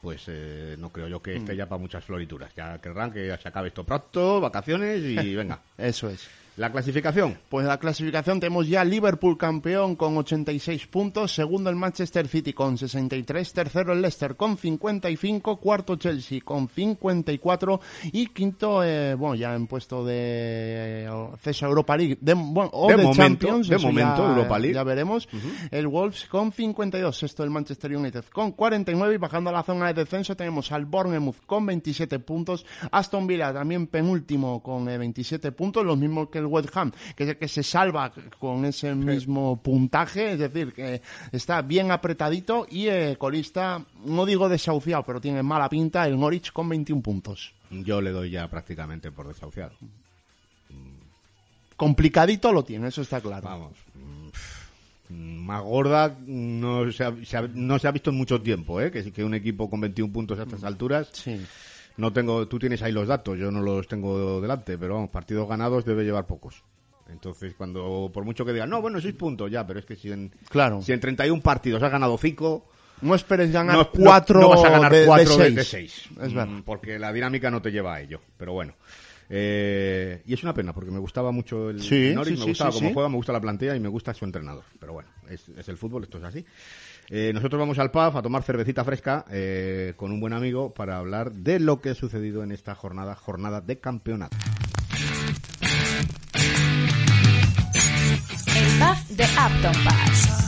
pues 0.00 0.24
eh, 0.28 0.74
no 0.78 0.90
creo 0.90 1.08
yo 1.08 1.20
que 1.20 1.36
esté 1.36 1.54
ya 1.54 1.68
para 1.68 1.82
muchas 1.82 2.02
florituras. 2.02 2.54
Ya 2.56 2.78
querrán 2.80 3.12
que 3.12 3.36
se 3.36 3.48
acabe 3.48 3.68
esto 3.68 3.84
pronto, 3.84 4.40
vacaciones 4.40 5.02
y 5.02 5.34
venga. 5.36 5.60
Eso 5.76 6.08
es. 6.08 6.26
La 6.58 6.72
clasificación. 6.72 7.38
Pues 7.48 7.64
la 7.66 7.78
clasificación 7.78 8.40
tenemos 8.40 8.66
ya 8.66 8.82
Liverpool 8.82 9.38
campeón 9.38 9.94
con 9.94 10.16
86 10.16 10.88
puntos, 10.88 11.32
segundo 11.32 11.70
el 11.70 11.76
Manchester 11.76 12.26
City 12.26 12.52
con 12.52 12.76
63, 12.76 13.52
tercero 13.52 13.92
el 13.92 14.02
Leicester 14.02 14.34
con 14.34 14.56
55, 14.56 15.58
cuarto 15.58 15.94
Chelsea 15.94 16.40
con 16.44 16.68
54 16.68 17.80
y 18.10 18.26
quinto, 18.26 18.82
eh, 18.82 19.14
bueno, 19.14 19.36
ya 19.36 19.54
en 19.54 19.68
puesto 19.68 20.04
de 20.04 21.04
eh, 21.04 21.08
acceso 21.32 21.64
a 21.64 21.68
Europa 21.68 21.96
League, 21.96 22.18
de, 22.20 22.34
bueno, 22.34 22.70
o 22.72 22.88
De 22.88 22.96
de, 22.96 23.02
momento, 23.04 23.22
Champions, 23.22 23.68
de 23.68 23.78
momento, 23.78 24.24
ya, 24.24 24.28
Europa 24.28 24.58
League. 24.58 24.74
Ya 24.74 24.82
veremos. 24.82 25.28
El 25.70 25.86
Wolves 25.86 26.26
con 26.26 26.50
52, 26.50 27.16
sexto 27.16 27.44
el 27.44 27.50
Manchester 27.50 27.96
United 27.96 28.24
con 28.32 28.50
49 28.50 29.14
y 29.14 29.18
bajando 29.18 29.50
a 29.50 29.52
la 29.52 29.62
zona 29.62 29.86
de 29.86 29.94
descenso 29.94 30.34
tenemos 30.34 30.72
al 30.72 30.86
Bournemouth 30.86 31.36
con 31.46 31.64
27 31.66 32.18
puntos, 32.18 32.66
Aston 32.90 33.28
Villa 33.28 33.52
también 33.52 33.86
penúltimo 33.86 34.60
con 34.60 34.88
eh, 34.88 34.98
27 34.98 35.52
puntos, 35.52 35.86
los 35.86 35.96
mismos 35.96 36.30
que 36.30 36.38
el 36.38 36.47
West 36.48 36.76
Ham, 36.76 36.92
que 37.16 37.24
es 37.24 37.30
el 37.30 37.36
que 37.38 37.48
se 37.48 37.62
salva 37.62 38.12
con 38.38 38.64
ese 38.64 38.94
mismo 38.94 39.60
puntaje, 39.62 40.32
es 40.32 40.38
decir, 40.38 40.72
que 40.72 41.00
está 41.32 41.62
bien 41.62 41.90
apretadito 41.90 42.66
y 42.70 42.88
eh, 42.88 43.16
colista, 43.18 43.84
no 44.04 44.26
digo 44.26 44.48
desahuciado, 44.48 45.04
pero 45.04 45.20
tiene 45.20 45.42
mala 45.42 45.68
pinta, 45.68 46.06
el 46.06 46.18
Norwich 46.18 46.52
con 46.52 46.68
21 46.68 47.02
puntos. 47.02 47.52
Yo 47.70 48.00
le 48.00 48.10
doy 48.10 48.30
ya 48.30 48.48
prácticamente 48.48 49.12
por 49.12 49.28
desahuciado. 49.28 49.72
Complicadito 51.76 52.52
lo 52.52 52.64
tiene, 52.64 52.88
eso 52.88 53.02
está 53.02 53.20
claro. 53.20 53.46
Vamos. 53.48 53.72
mm, 53.94 54.28
Más 55.46 55.62
gorda 55.62 56.16
no 56.26 56.90
se 56.92 57.04
ha, 57.04 57.14
se 57.24 57.36
ha- 57.36 57.48
no 57.54 57.78
se 57.78 57.88
ha 57.88 57.92
visto 57.92 58.10
en 58.10 58.16
mucho 58.16 58.42
tiempo, 58.42 58.80
¿eh? 58.80 58.90
Que, 58.90 59.10
que 59.12 59.24
un 59.24 59.32
equipo 59.34 59.70
con 59.70 59.80
21 59.80 60.12
puntos 60.12 60.38
a 60.38 60.42
estas 60.42 60.64
alturas 60.64 61.08
Sí. 61.12 61.40
No 61.98 62.12
tengo, 62.12 62.48
tú 62.48 62.58
tienes 62.58 62.80
ahí 62.82 62.92
los 62.92 63.06
datos, 63.06 63.38
yo 63.38 63.50
no 63.50 63.60
los 63.60 63.86
tengo 63.86 64.40
delante, 64.40 64.78
pero 64.78 64.94
vamos, 64.94 65.10
partidos 65.10 65.48
ganados 65.48 65.84
debe 65.84 66.04
llevar 66.04 66.26
pocos. 66.26 66.62
Entonces, 67.10 67.54
cuando, 67.56 68.10
por 68.12 68.24
mucho 68.24 68.44
que 68.44 68.52
digan, 68.52 68.70
no, 68.70 68.80
bueno, 68.80 69.00
seis 69.00 69.14
puntos, 69.14 69.50
ya, 69.50 69.66
pero 69.66 69.80
es 69.80 69.84
que 69.86 69.96
si 69.96 70.10
en, 70.12 70.30
Claro. 70.48 70.80
si 70.82 70.92
en 70.92 71.00
31 71.00 71.42
partidos 71.42 71.82
has 71.82 71.90
ganado 71.92 72.16
5, 72.18 72.66
No 73.00 73.14
esperes 73.14 73.50
ganar 73.52 73.76
no, 73.76 73.82
no- 73.82 73.90
cuatro 73.92 74.40
no 74.40 74.48
vas 74.50 74.64
a 74.64 74.70
ganar 74.70 74.92
de, 74.92 75.06
4 75.06 75.36
de 75.36 75.44
seis. 75.44 75.54
de 75.54 75.64
6. 75.64 76.08
Es 76.22 76.34
verdad. 76.34 76.48
Porque 76.64 76.98
la 76.98 77.12
dinámica 77.12 77.50
no 77.50 77.62
te 77.62 77.70
lleva 77.72 77.94
a 77.94 78.00
ello, 78.00 78.20
pero 78.36 78.52
bueno. 78.52 78.74
Eh, 79.30 80.22
y 80.26 80.34
es 80.34 80.42
una 80.42 80.54
pena, 80.54 80.72
porque 80.72 80.90
me 80.90 80.98
gustaba 80.98 81.30
mucho 81.32 81.70
el 81.70 81.82
Sí, 81.82 82.12
Norwich, 82.14 82.34
sí, 82.34 82.38
me 82.38 82.44
sí, 82.44 82.48
gustaba 82.50 82.70
cómo 82.72 82.92
juega, 82.94 83.08
me 83.08 83.16
gusta 83.16 83.32
la 83.32 83.40
plantilla 83.40 83.76
y 83.76 83.80
me 83.80 83.88
gusta 83.88 84.14
su 84.14 84.24
entrenador. 84.24 84.64
Pero 84.80 84.92
bueno, 84.94 85.08
es, 85.28 85.48
es 85.50 85.68
el 85.68 85.76
fútbol, 85.76 86.04
esto 86.04 86.18
es 86.18 86.24
así. 86.24 86.44
Eh, 87.10 87.32
nosotros 87.32 87.58
vamos 87.58 87.78
al 87.78 87.90
pub 87.90 88.16
a 88.16 88.22
tomar 88.22 88.42
cervecita 88.42 88.84
fresca 88.84 89.24
eh, 89.30 89.94
con 89.96 90.12
un 90.12 90.20
buen 90.20 90.34
amigo 90.34 90.74
para 90.74 90.98
hablar 90.98 91.32
de 91.32 91.58
lo 91.58 91.80
que 91.80 91.90
ha 91.90 91.94
sucedido 91.94 92.42
en 92.42 92.52
esta 92.52 92.74
jornada, 92.74 93.14
jornada 93.14 93.62
de 93.62 93.78
campeonato. 93.78 94.36
El 98.56 98.78
pub 98.78 99.16
de 99.16 99.24
Upton 99.24 99.84
Pass. 99.84 100.38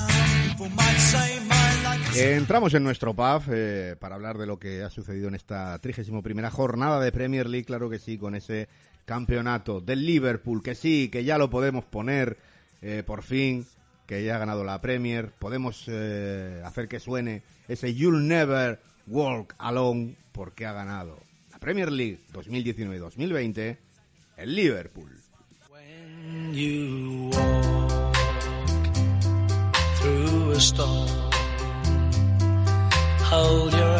Entramos 2.14 2.74
en 2.74 2.82
nuestro 2.82 3.14
pub 3.14 3.42
eh, 3.50 3.96
para 3.98 4.16
hablar 4.16 4.36
de 4.36 4.46
lo 4.46 4.58
que 4.58 4.82
ha 4.82 4.90
sucedido 4.90 5.28
en 5.28 5.36
esta 5.36 5.78
31 5.78 6.22
primera 6.22 6.50
jornada 6.50 7.00
de 7.00 7.12
Premier 7.12 7.48
League, 7.48 7.64
claro 7.64 7.88
que 7.88 7.98
sí, 7.98 8.18
con 8.18 8.34
ese 8.34 8.68
campeonato 9.06 9.80
del 9.80 10.04
Liverpool, 10.04 10.62
que 10.62 10.74
sí, 10.74 11.08
que 11.08 11.24
ya 11.24 11.38
lo 11.38 11.48
podemos 11.48 11.84
poner 11.86 12.36
eh, 12.82 13.02
por 13.06 13.22
fin, 13.22 13.66
que 14.10 14.24
ya 14.24 14.34
ha 14.34 14.38
ganado 14.38 14.64
la 14.64 14.80
Premier, 14.80 15.30
podemos 15.30 15.84
eh, 15.86 16.60
hacer 16.64 16.88
que 16.88 16.98
suene 16.98 17.44
ese 17.68 17.94
You'll 17.94 18.26
Never 18.26 18.80
Walk 19.06 19.54
Alone, 19.56 20.16
porque 20.32 20.66
ha 20.66 20.72
ganado 20.72 21.16
la 21.52 21.60
Premier 21.60 21.92
League 21.92 22.18
2019-2020, 22.32 23.76
el 24.36 24.56
Liverpool. 24.56 25.12
When 25.70 26.52
you 26.52 27.30
walk 27.32 28.16
through 30.00 30.54
a 30.56 30.60
storm, 30.60 31.08
hold 33.30 33.72
your 33.72 33.99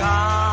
Walk 0.00 0.47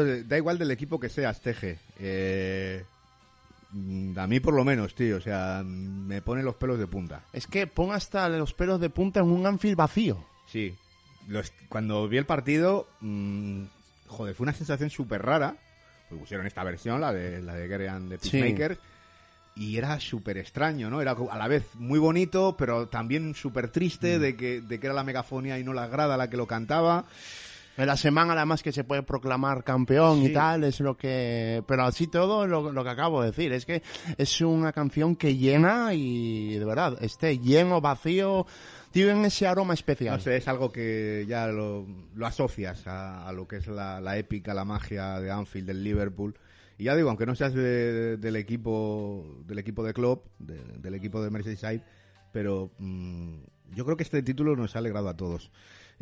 esto 0.00 0.24
da 0.28 0.36
igual 0.36 0.58
del 0.58 0.70
equipo 0.70 0.98
que 0.98 1.08
seas, 1.08 1.40
Teje. 1.40 1.78
Eh, 1.98 2.84
mm, 3.72 4.18
a 4.18 4.26
mí 4.26 4.40
por 4.40 4.54
lo 4.54 4.64
menos, 4.64 4.94
tío. 4.94 5.18
O 5.18 5.20
sea, 5.20 5.62
mm, 5.64 6.06
me 6.06 6.22
pone 6.22 6.42
los 6.42 6.54
pelos 6.56 6.78
de 6.78 6.86
punta. 6.86 7.22
Es 7.32 7.46
que 7.46 7.66
pon 7.66 7.92
hasta 7.92 8.28
los 8.28 8.54
pelos 8.54 8.80
de 8.80 8.90
punta 8.90 9.20
en 9.20 9.26
un 9.30 9.46
Anfield 9.46 9.76
vacío. 9.76 10.24
Sí. 10.46 10.74
Los- 11.28 11.52
cuando 11.68 12.08
vi 12.08 12.16
el 12.18 12.26
partido, 12.26 12.88
mm, 13.00 13.64
joder, 14.08 14.34
fue 14.34 14.44
una 14.44 14.54
sensación 14.54 14.90
súper 14.90 15.22
rara. 15.22 15.56
Pues 16.08 16.20
pusieron 16.20 16.46
esta 16.46 16.64
versión, 16.64 17.00
la 17.00 17.12
de 17.12 17.42
la 17.42 17.54
de 17.54 17.68
Guerrean 17.68 18.08
de 18.08 18.18
Sí. 18.18 18.30
Peacemaker. 18.30 18.78
Y 19.54 19.76
era 19.76 20.00
súper 20.00 20.38
extraño, 20.38 20.88
¿no? 20.88 21.02
Era 21.02 21.12
a 21.30 21.36
la 21.36 21.46
vez 21.46 21.64
muy 21.74 21.98
bonito, 21.98 22.56
pero 22.58 22.88
también 22.88 23.34
súper 23.34 23.68
triste 23.68 24.18
de, 24.18 24.34
que, 24.34 24.62
de 24.62 24.80
que 24.80 24.86
era 24.86 24.94
la 24.94 25.04
megafonía 25.04 25.58
y 25.58 25.64
no 25.64 25.74
la 25.74 25.86
grada 25.88 26.16
la 26.16 26.30
que 26.30 26.38
lo 26.38 26.46
cantaba. 26.46 27.04
En 27.78 27.86
la 27.86 27.96
semana 27.96 28.34
además 28.34 28.62
que 28.62 28.70
se 28.70 28.84
puede 28.84 29.02
proclamar 29.02 29.64
campeón 29.64 30.18
Sí. 30.20 30.26
y 30.26 30.32
tal, 30.34 30.64
es 30.64 30.80
lo 30.80 30.96
que... 30.96 31.64
Pero 31.66 31.84
así 31.84 32.06
todo 32.06 32.46
lo, 32.46 32.70
lo 32.70 32.84
que 32.84 32.90
acabo 32.90 33.22
de 33.22 33.28
decir, 33.30 33.52
es 33.52 33.64
que 33.64 33.82
es 34.18 34.40
una 34.42 34.72
canción 34.72 35.16
que 35.16 35.36
llena 35.36 35.94
y 35.94 36.58
de 36.58 36.64
verdad, 36.66 36.98
esté 37.02 37.38
lleno, 37.38 37.80
vacío, 37.80 38.46
tiene 38.90 39.26
ese 39.28 39.46
aroma 39.46 39.72
especial. 39.72 40.16
No 40.16 40.20
sé, 40.22 40.36
es 40.36 40.48
algo 40.48 40.70
que 40.70 41.24
ya 41.26 41.46
lo, 41.46 41.86
lo 42.14 42.26
asocias 42.26 42.86
a, 42.86 43.26
a 43.26 43.32
lo 43.32 43.48
que 43.48 43.56
es 43.56 43.66
la, 43.68 44.02
la 44.02 44.18
épica, 44.18 44.52
la 44.52 44.66
magia 44.66 45.18
de 45.18 45.30
Anfield, 45.30 45.66
del 45.68 45.82
Liverpool. 45.82 46.34
Y 46.76 46.84
ya 46.84 46.94
digo, 46.96 47.08
aunque 47.08 47.24
no 47.26 47.34
seas 47.34 47.54
de- 47.54 48.18
del 48.18 48.36
equipo 48.36 49.24
del 49.46 49.58
equipo 49.58 49.82
de 49.82 49.94
club, 49.94 50.22
de- 50.38 50.62
del 50.78 50.94
equipo 50.94 51.22
de 51.22 51.30
Merseyside, 51.30 51.82
pero 52.32 52.70
mm, 52.78 53.34
yo 53.74 53.84
creo 53.86 53.96
que 53.96 54.02
este 54.02 54.22
título 54.22 54.56
nos 54.56 54.76
ha 54.76 54.80
alegrado 54.80 55.08
a 55.08 55.16
todos. 55.16 55.50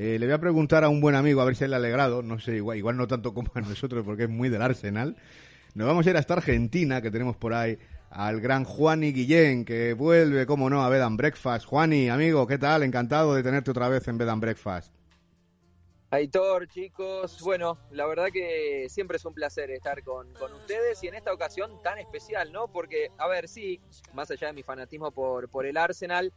Eh, 0.02 0.18
le 0.18 0.24
voy 0.24 0.32
a 0.32 0.38
preguntar 0.38 0.82
a 0.82 0.88
un 0.88 1.02
buen 1.02 1.14
amigo 1.14 1.42
a 1.42 1.44
ver 1.44 1.54
si 1.54 1.66
le 1.66 1.74
ha 1.74 1.76
alegrado, 1.76 2.22
no 2.22 2.40
sé, 2.40 2.56
igual, 2.56 2.78
igual 2.78 2.96
no 2.96 3.06
tanto 3.06 3.34
como 3.34 3.50
a 3.54 3.60
nosotros 3.60 4.02
porque 4.02 4.22
es 4.22 4.30
muy 4.30 4.48
del 4.48 4.62
Arsenal. 4.62 5.14
Nos 5.74 5.86
vamos 5.86 6.06
a 6.06 6.10
ir 6.10 6.16
hasta 6.16 6.32
Argentina, 6.32 7.02
que 7.02 7.10
tenemos 7.10 7.36
por 7.36 7.52
ahí 7.52 7.78
al 8.08 8.40
gran 8.40 8.64
Juani 8.64 9.12
Guillén, 9.12 9.66
que 9.66 9.92
vuelve, 9.92 10.46
como 10.46 10.70
no, 10.70 10.82
a 10.82 10.88
Bed 10.88 11.02
and 11.02 11.18
Breakfast. 11.18 11.66
Juani, 11.66 12.08
amigo, 12.08 12.46
¿qué 12.46 12.56
tal? 12.56 12.82
Encantado 12.82 13.34
de 13.34 13.42
tenerte 13.42 13.72
otra 13.72 13.90
vez 13.90 14.08
en 14.08 14.16
Bed 14.16 14.30
and 14.30 14.40
Breakfast. 14.40 14.94
Aitor, 16.12 16.66
chicos, 16.68 17.38
bueno, 17.42 17.76
la 17.90 18.06
verdad 18.06 18.28
que 18.32 18.86
siempre 18.88 19.18
es 19.18 19.24
un 19.26 19.34
placer 19.34 19.70
estar 19.70 20.02
con, 20.02 20.32
con 20.32 20.50
ustedes 20.54 21.04
y 21.04 21.08
en 21.08 21.14
esta 21.14 21.30
ocasión 21.30 21.72
tan 21.82 21.98
especial, 21.98 22.50
¿no? 22.52 22.68
Porque, 22.68 23.10
a 23.18 23.28
ver, 23.28 23.48
sí, 23.48 23.78
más 24.14 24.30
allá 24.30 24.46
de 24.46 24.54
mi 24.54 24.62
fanatismo 24.62 25.10
por, 25.10 25.50
por 25.50 25.66
el 25.66 25.76
Arsenal, 25.76 26.32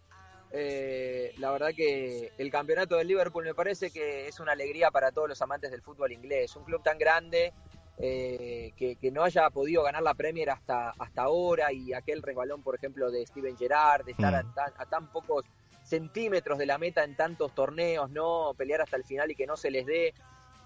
eh, 0.53 1.33
la 1.37 1.51
verdad 1.51 1.73
que 1.75 2.31
el 2.37 2.49
campeonato 2.51 2.95
del 2.95 3.07
Liverpool 3.07 3.43
me 3.43 3.55
parece 3.55 3.89
que 3.91 4.27
es 4.27 4.39
una 4.39 4.51
alegría 4.53 4.91
para 4.91 5.11
todos 5.11 5.27
los 5.27 5.41
amantes 5.41 5.71
del 5.71 5.81
fútbol 5.81 6.11
inglés. 6.11 6.55
Un 6.55 6.63
club 6.63 6.81
tan 6.83 6.97
grande 6.97 7.51
eh, 7.97 8.71
que, 8.77 8.95
que 8.95 9.11
no 9.11 9.23
haya 9.23 9.49
podido 9.49 9.83
ganar 9.83 10.03
la 10.03 10.13
Premier 10.13 10.51
hasta, 10.51 10.91
hasta 10.91 11.23
ahora 11.23 11.71
y 11.73 11.93
aquel 11.93 12.21
resbalón, 12.21 12.61
por 12.63 12.75
ejemplo, 12.75 13.11
de 13.11 13.25
Steven 13.25 13.57
Gerrard, 13.57 14.05
de 14.05 14.11
estar 14.11 14.33
a, 14.35 14.43
Mm. 14.43 14.53
tan, 14.53 14.73
a 14.77 14.85
tan 14.85 15.07
pocos 15.07 15.43
centímetros 15.83 16.57
de 16.57 16.65
la 16.65 16.77
meta 16.77 17.03
en 17.03 17.15
tantos 17.15 17.53
torneos, 17.53 18.09
¿no? 18.09 18.53
Pelear 18.57 18.81
hasta 18.81 18.95
el 18.97 19.03
final 19.03 19.31
y 19.31 19.35
que 19.35 19.45
no 19.45 19.57
se 19.57 19.69
les 19.71 19.85
dé. 19.85 20.13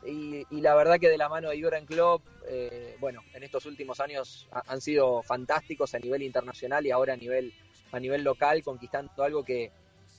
Y, 0.05 0.45
y 0.55 0.61
la 0.61 0.75
verdad 0.75 0.99
que 0.99 1.09
de 1.09 1.17
la 1.17 1.27
mano 1.27 1.49
de 1.49 1.61
Jurgen 1.61 1.85
Klopp, 1.85 2.21
eh, 2.47 2.95
bueno, 2.99 3.23
en 3.33 3.43
estos 3.43 3.65
últimos 3.65 3.99
años 3.99 4.47
ha- 4.51 4.63
han 4.67 4.79
sido 4.79 5.23
fantásticos 5.23 5.95
a 5.95 5.99
nivel 5.99 6.21
internacional 6.21 6.85
y 6.85 6.91
ahora 6.91 7.13
a 7.13 7.17
nivel, 7.17 7.51
a 7.91 7.99
nivel 7.99 8.23
local, 8.23 8.63
conquistando 8.63 9.23
algo 9.23 9.43
que, 9.43 9.71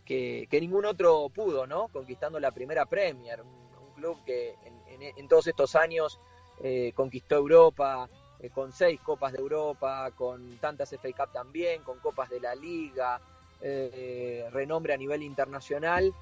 que, 0.05 0.47
que 0.51 0.61
ningún 0.61 0.85
otro 0.85 1.29
pudo, 1.35 1.67
¿no? 1.67 1.89
Conquistando 1.89 2.41
la 2.41 2.51
primera 2.53 2.87
Premier, 2.87 3.41
un, 3.43 3.49
un 3.49 3.93
club 3.95 4.19
que 4.25 4.55
en, 4.65 5.03
en- 5.03 5.19
en 5.19 5.29
todos 5.29 5.47
estos 5.47 5.75
años 5.77 6.19
eh, 6.63 6.93
conquistó 6.95 7.37
Europa, 7.37 8.09
eh, 8.41 8.51
con 8.51 8.73
seis 8.73 9.01
Copas 9.01 9.33
de 9.33 9.39
Europa, 9.39 10.11
con 10.17 10.59
tantas 10.59 10.93
FA 10.93 11.09
Cup 11.17 11.33
también, 11.33 11.83
con 11.83 11.99
Copas 12.01 12.31
de 12.31 12.41
la 12.41 12.55
Liga, 12.55 13.21
eh, 13.61 14.47
renombre 14.53 14.95
a 14.95 14.97
nivel 14.97 15.23
internacional. 15.23 16.13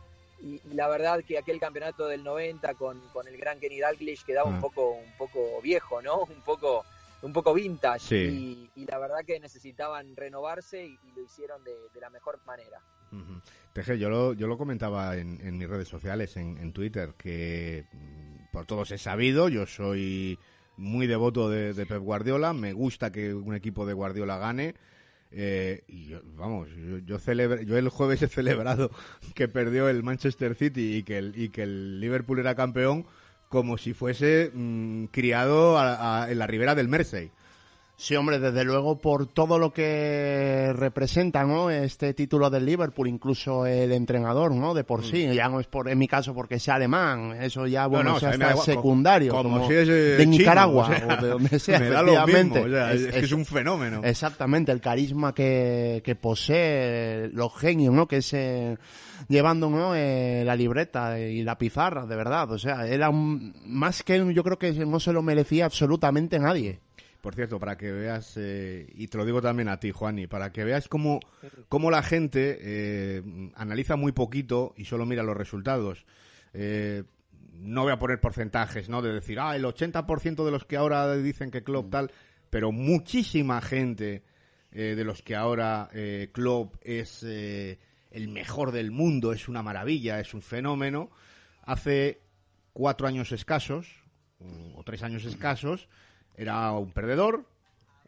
Y, 0.42 0.60
y 0.68 0.74
la 0.74 0.88
verdad 0.88 1.22
que 1.26 1.38
aquel 1.38 1.58
campeonato 1.58 2.06
del 2.06 2.22
90 2.22 2.74
con, 2.74 3.00
con 3.12 3.26
el 3.26 3.36
gran 3.38 3.58
Kenny 3.58 3.80
Dalglish 3.80 4.24
quedaba 4.24 4.48
un 4.48 4.60
poco 4.60 4.90
un 4.90 5.16
poco 5.16 5.60
viejo, 5.62 6.02
¿no? 6.02 6.18
Un 6.28 6.42
poco 6.42 6.84
un 7.22 7.32
poco 7.32 7.54
vintage 7.54 8.00
Sí. 8.00 8.68
y, 8.76 8.82
y 8.82 8.86
la 8.86 8.98
verdad 8.98 9.24
que 9.26 9.40
necesitaban 9.40 10.14
renovarse 10.16 10.84
y, 10.86 10.90
y 10.92 11.12
lo 11.16 11.22
hicieron 11.22 11.62
de, 11.64 11.72
de 11.94 12.00
la 12.00 12.10
mejor 12.10 12.38
manera. 12.46 12.80
Ujú. 13.12 13.40
Teje, 13.72 13.98
yo 13.98 14.08
lo, 14.10 14.32
yo 14.32 14.46
lo 14.46 14.58
comentaba 14.58 15.16
en, 15.16 15.40
en 15.42 15.58
mis 15.58 15.68
redes 15.68 15.88
sociales, 15.88 16.36
en, 16.36 16.58
en 16.58 16.72
Twitter, 16.72 17.14
que 17.16 17.84
mm, 17.92 18.52
por 18.52 18.66
todos 18.66 18.90
he 18.90 18.98
sabido, 18.98 19.48
yo 19.48 19.66
soy 19.66 20.38
muy 20.76 21.06
devoto 21.06 21.48
de, 21.48 21.72
de 21.72 21.86
Pep 21.86 22.02
Guardiola, 22.02 22.52
me 22.52 22.72
gusta 22.72 23.10
que 23.12 23.32
un 23.32 23.54
equipo 23.54 23.86
de 23.86 23.94
Guardiola 23.94 24.36
gane. 24.38 24.74
eh, 25.32 25.82
y 25.88 26.06
yo- 26.08 26.20
vamos, 26.36 26.68
yo, 26.76 26.98
yo, 26.98 27.18
celebre- 27.18 27.64
yo 27.64 27.76
el 27.78 27.88
jueves 27.88 28.22
he 28.22 28.28
celebrado 28.28 28.90
que 29.34 29.48
perdió 29.48 29.88
el 29.88 30.02
Manchester 30.02 30.54
City 30.54 30.96
y 30.96 31.02
que 31.02 31.18
el, 31.18 31.32
y 31.38 31.48
que 31.50 31.62
el 31.64 32.00
Liverpool 32.00 32.38
era 32.38 32.54
campeón 32.54 33.06
como 33.48 33.78
si 33.78 33.94
fuese 33.94 34.50
mm, 34.54 35.04
criado 35.06 35.78
a- 35.78 36.30
en 36.30 36.38
la 36.38 36.46
ribera 36.46 36.74
del 36.74 36.88
Mersey. 36.88 37.30
Sí, 37.98 38.14
hombre, 38.14 38.38
desde 38.38 38.62
luego 38.62 38.98
por 38.98 39.26
todo 39.26 39.58
lo 39.58 39.72
que 39.72 40.70
representa, 40.74 41.44
¿no? 41.44 41.70
Este 41.70 42.12
título 42.12 42.50
del 42.50 42.66
Liverpool, 42.66 43.08
incluso 43.08 43.64
el 43.64 43.90
entrenador, 43.90 44.52
¿no? 44.52 44.74
De 44.74 44.84
por 44.84 45.02
sí, 45.02 45.26
ya 45.34 45.48
no 45.48 45.60
es 45.60 45.66
por, 45.66 45.88
en 45.88 45.96
mi 45.96 46.06
caso 46.06 46.34
porque 46.34 46.58
sea 46.58 46.74
alemán, 46.74 47.34
eso 47.40 47.66
ya, 47.66 47.86
bueno, 47.86 48.10
Mm. 48.10 48.12
no, 48.12 48.16
o 48.16 48.20
sea, 48.20 48.36
da 48.36 48.50
igual, 48.50 48.66
secundario, 48.66 49.32
como 49.32 49.50
como, 49.56 49.66
si 49.68 49.74
es, 49.74 49.88
eh, 49.88 49.92
de 49.92 50.18
chino, 50.24 50.30
Nicaragua 50.32 50.84
o 50.84 50.94
sea, 50.94 51.06
o 51.18 51.22
de 51.22 51.28
donde 51.30 51.58
sea, 51.58 51.80
me 51.80 51.88
da 51.88 52.02
lo 52.02 52.26
mismo, 52.26 52.54
o 52.64 52.68
sea, 52.68 52.92
es, 52.92 53.06
que 53.06 53.18
es 53.20 53.32
un 53.32 53.46
fenómeno. 53.46 54.02
Exactamente, 54.04 54.72
el 54.72 54.82
carisma 54.82 55.32
que, 55.34 56.02
que 56.04 56.14
posee, 56.16 57.30
los 57.32 57.56
genios, 57.56 57.94
¿no? 57.94 58.06
Que 58.06 58.18
es 58.18 58.30
eh, 58.34 58.76
llevando 59.28 59.70
¿no? 59.70 59.94
Eh, 59.96 60.42
la 60.44 60.54
libreta 60.54 61.18
y 61.18 61.42
la 61.42 61.56
pizarra, 61.56 62.04
de 62.04 62.14
verdad. 62.16 62.50
O 62.52 62.58
sea, 62.58 62.86
era 62.86 63.08
un- 63.08 63.54
más 63.64 64.02
que 64.02 64.22
yo 64.34 64.44
creo 64.44 64.58
que 64.58 64.72
no 64.84 65.00
se 65.00 65.14
lo 65.14 65.22
merecía 65.22 65.64
absolutamente 65.64 66.38
nadie. 66.38 66.80
Por 67.26 67.34
cierto, 67.34 67.58
para 67.58 67.76
que 67.76 67.90
veas, 67.90 68.36
eh, 68.36 68.86
y 68.94 69.08
te 69.08 69.18
lo 69.18 69.24
digo 69.24 69.42
también 69.42 69.68
a 69.68 69.80
ti, 69.80 69.90
Juani, 69.90 70.28
para 70.28 70.52
que 70.52 70.62
veas 70.62 70.86
cómo, 70.86 71.18
cómo 71.68 71.90
la 71.90 72.04
gente 72.04 72.56
eh, 72.60 73.50
analiza 73.56 73.96
muy 73.96 74.12
poquito 74.12 74.74
y 74.76 74.84
solo 74.84 75.06
mira 75.06 75.24
los 75.24 75.36
resultados. 75.36 76.06
Eh, 76.52 77.02
no 77.50 77.82
voy 77.82 77.90
a 77.90 77.98
poner 77.98 78.20
porcentajes, 78.20 78.88
¿no? 78.88 79.02
De 79.02 79.12
decir, 79.12 79.40
ah, 79.40 79.56
el 79.56 79.64
80% 79.64 80.44
de 80.44 80.50
los 80.52 80.64
que 80.66 80.76
ahora 80.76 81.16
dicen 81.16 81.50
que 81.50 81.64
Klopp 81.64 81.90
tal, 81.90 82.12
pero 82.48 82.70
muchísima 82.70 83.60
gente 83.60 84.22
de 84.70 85.04
los 85.04 85.20
que 85.22 85.34
ahora 85.34 85.90
Klopp 86.30 86.76
es 86.80 87.24
el 87.24 88.28
mejor 88.28 88.70
del 88.70 88.92
mundo, 88.92 89.32
es 89.32 89.48
una 89.48 89.64
maravilla, 89.64 90.20
es 90.20 90.32
un 90.32 90.42
fenómeno, 90.42 91.10
hace 91.62 92.20
cuatro 92.72 93.08
años 93.08 93.32
escasos, 93.32 93.88
o 94.76 94.84
tres 94.84 95.02
años 95.02 95.24
escasos, 95.24 95.88
era 96.36 96.70
un 96.72 96.92
perdedor, 96.92 97.44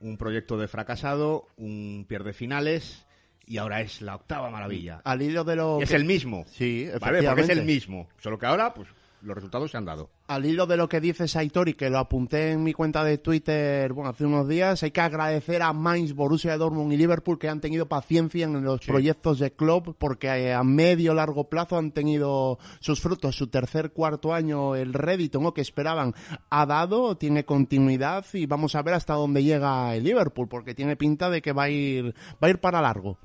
un 0.01 0.17
proyecto 0.17 0.59
de 0.59 0.69
fracasado, 0.69 1.47
un 1.57 2.05
pierde 2.09 2.33
finales 2.33 3.05
y 3.47 3.57
ahora 3.59 3.81
es 3.81 4.03
la 4.03 4.15
octava 4.15 4.51
maravilla. 4.51 5.01
Al 5.05 5.23
hilo 5.23 5.43
de 5.45 5.57
lo 5.57 5.81
es 5.81 5.89
que- 5.89 5.97
el 5.97 6.05
mismo. 6.05 6.45
Sí, 6.49 6.85
¿vale? 6.87 6.99
Porque 7.01 7.07
es 7.17 7.21
el 7.21 7.25
efectivamente. 7.27 7.65
mismo. 7.65 8.09
Solo 8.19 8.39
que 8.39 8.47
ahora, 8.47 8.75
pues, 8.75 8.89
los 9.23 9.35
resultados 9.35 9.71
se 9.71 9.77
han 9.77 9.85
dado. 9.85 10.11
Al 10.29 10.45
hilo 10.47 10.67
de 10.67 10.77
lo 10.77 10.89
que 10.89 11.01
dice 11.01 11.27
Saitori, 11.27 11.75
que 11.75 11.91
lo 11.91 11.99
apunté 11.99 12.53
en 12.53 12.63
mi 12.63 12.73
cuenta 12.73 13.03
de 13.05 13.19
Twitter 13.19 13.93
bueno, 13.93 14.11
hace 14.11 14.25
unos 14.27 14.47
días, 14.47 14.83
hay 14.83 14.91
que 14.91 15.01
agradecer 15.01 15.63
a 15.63 15.73
Mainz, 15.73 16.13
Borussia 16.15 16.57
Dortmund 16.57 16.93
y 16.93 16.97
Liverpool 16.97 17.39
que 17.39 17.49
han 17.49 17.61
tenido 17.61 17.87
paciencia 17.89 18.45
en 18.45 18.63
los 18.63 18.81
Sí. 18.81 18.87
proyectos 18.91 19.39
de 19.39 19.53
club 19.53 19.97
porque 19.99 20.29
eh, 20.29 20.53
a 20.55 20.63
medio 20.63 21.15
largo 21.15 21.49
plazo 21.49 21.79
han 21.79 21.93
tenido 21.93 22.59
sus 22.81 23.01
frutos. 23.01 23.35
Su 23.37 23.47
tercer, 23.49 23.91
cuarto 23.93 24.33
año, 24.35 24.77
el 24.77 24.93
rédito 24.95 25.41
¿no? 25.41 25.55
que 25.55 25.63
esperaban, 25.63 26.15
ha 26.51 26.67
dado, 26.67 27.17
tiene 27.17 27.45
continuidad 27.45 28.25
y 28.35 28.47
vamos 28.47 28.75
a 28.75 28.83
ver 28.83 28.95
hasta 28.95 29.15
dónde 29.15 29.43
llega 29.43 29.95
el 29.95 30.05
Liverpool 30.05 30.49
porque 30.49 30.75
tiene 30.75 30.97
pinta 30.97 31.31
de 31.31 31.43
que 31.43 31.53
va 31.53 31.65
a 31.65 31.71
ir, 31.71 32.15
va 32.43 32.49
a 32.49 32.51
ir 32.51 32.59
para 32.61 32.81
largo. 32.83 33.19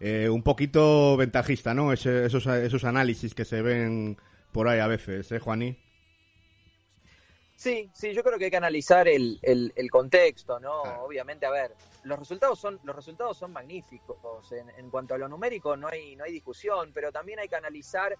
Eh, 0.00 0.28
un 0.30 0.42
poquito 0.42 1.16
ventajista, 1.16 1.74
¿no? 1.74 1.92
Ese- 1.92 2.26
esos, 2.26 2.46
esos 2.46 2.84
análisis 2.84 3.34
que 3.34 3.44
se 3.44 3.62
ven 3.62 4.16
por 4.58 4.66
ahí 4.66 4.80
a 4.80 4.88
veces, 4.88 5.30
¿eh, 5.30 5.38
Juaní? 5.38 5.78
Sí, 7.54 7.88
sí, 7.94 8.12
yo 8.12 8.24
creo 8.24 8.40
que 8.40 8.46
hay 8.46 8.50
que 8.50 8.56
analizar 8.56 9.06
el, 9.06 9.38
el, 9.42 9.72
el 9.76 9.88
contexto, 9.88 10.58
¿no? 10.58 10.82
Claro. 10.82 11.04
Obviamente, 11.04 11.46
a 11.46 11.50
ver, 11.50 11.76
los 12.02 12.18
resultados 12.18 12.58
son, 12.58 12.80
los 12.82 12.96
resultados 12.96 13.38
son 13.38 13.52
magníficos. 13.52 14.50
En, 14.50 14.68
en 14.70 14.90
cuanto 14.90 15.14
a 15.14 15.18
lo 15.18 15.28
numérico 15.28 15.76
no 15.76 15.86
hay, 15.86 16.16
no 16.16 16.24
hay 16.24 16.32
discusión, 16.32 16.90
pero 16.92 17.12
también 17.12 17.38
hay 17.38 17.48
que 17.48 17.54
analizar 17.54 18.16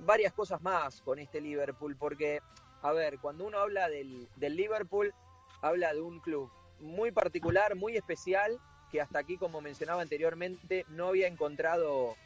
varias 0.00 0.34
cosas 0.34 0.60
más 0.60 1.00
con 1.00 1.18
este 1.18 1.40
Liverpool, 1.40 1.96
porque, 1.96 2.42
a 2.82 2.92
ver, 2.92 3.18
cuando 3.18 3.46
uno 3.46 3.58
habla 3.58 3.88
del, 3.88 4.28
del 4.36 4.56
Liverpool, 4.56 5.14
habla 5.62 5.94
de 5.94 6.02
un 6.02 6.20
club 6.20 6.50
muy 6.78 7.10
particular, 7.10 7.74
muy 7.74 7.96
especial, 7.96 8.60
que 8.92 9.00
hasta 9.00 9.18
aquí, 9.18 9.38
como 9.38 9.62
mencionaba 9.62 10.02
anteriormente, 10.02 10.84
no 10.90 11.06
había 11.08 11.26
encontrado 11.26 12.16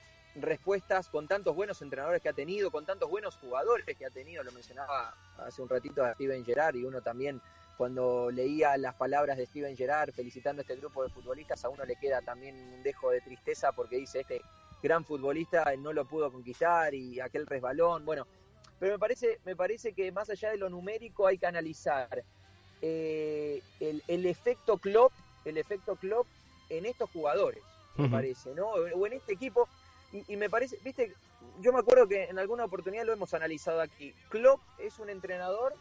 respuestas 0.43 1.09
con 1.09 1.27
tantos 1.27 1.55
buenos 1.55 1.81
entrenadores 1.83 2.23
que 2.23 2.29
ha 2.29 2.33
tenido, 2.33 2.71
con 2.71 2.85
tantos 2.85 3.11
buenos 3.11 3.37
jugadores 3.37 3.97
que 3.97 4.07
ha 4.07 4.11
tenido, 4.11 4.43
lo 4.43 4.53
mencionaba 4.53 5.15
hace 5.39 5.63
un 5.63 5.69
ratito 5.69 6.05
a 6.05 6.15
Steven 6.15 6.45
Gerrard 6.45 6.77
y 6.77 6.85
uno 6.85 7.01
también 7.01 7.41
cuando 7.77 8.31
leía 8.31 8.77
las 8.77 8.95
palabras 8.95 9.37
de 9.37 9.47
Steven 9.47 9.77
Gerrard 9.77 10.13
felicitando 10.13 10.61
a 10.61 10.63
este 10.63 10.77
grupo 10.77 11.05
de 11.05 11.11
futbolistas, 11.11 11.65
a 11.65 11.69
uno 11.69 11.85
le 11.85 11.97
queda 11.97 12.21
también 12.23 12.57
un 12.75 12.83
dejo 12.83 13.11
de 13.11 13.21
tristeza 13.21 13.73
porque 13.73 13.97
dice 13.97 14.21
este 14.21 14.43
gran 14.83 15.05
futbolista 15.05 15.65
no 15.79 15.93
lo 15.93 16.05
pudo 16.05 16.31
conquistar 16.33 16.95
y 16.95 17.21
aquel 17.21 17.47
resbalón, 17.47 18.05
bueno, 18.05 18.27
pero 18.79 18.93
me 18.93 18.99
parece, 18.99 19.39
me 19.45 19.57
parece 19.57 19.93
que 19.93 20.11
más 20.13 20.31
allá 20.31 20.51
de 20.51 20.57
lo 20.57 20.69
numérico 20.69 21.27
hay 21.27 21.39
que 21.39 21.47
analizar 21.47 22.25
eh, 22.81 23.63
el, 23.81 24.03
el 24.07 24.27
efecto 24.27 24.79
Klopp, 24.79 25.13
el 25.45 25.57
efecto 25.57 25.97
Klopp 25.97 26.27
en 26.71 26.87
estos 26.87 27.11
jugadores, 27.11 27.63
me 27.97 28.09
parece, 28.09 28.55
¿no? 28.55 28.69
O 28.69 29.07
en 29.07 29.15
este 29.15 29.33
equipo 29.33 29.69
y, 30.13 30.25
y 30.33 30.37
me 30.37 30.49
parece, 30.51 30.79
viste, 30.85 31.13
yo 31.61 31.73
me 31.73 31.79
acuerdo 31.81 32.07
que 32.09 32.25
en 32.25 32.39
alguna 32.39 32.65
oportunidad 32.65 33.05
lo 33.05 33.13
hemos 33.13 33.35
analizado 33.35 33.81
aquí. 33.81 34.15
Klopp 34.29 34.61
es 34.79 34.99
un 34.99 35.11
entrenador 35.11 35.75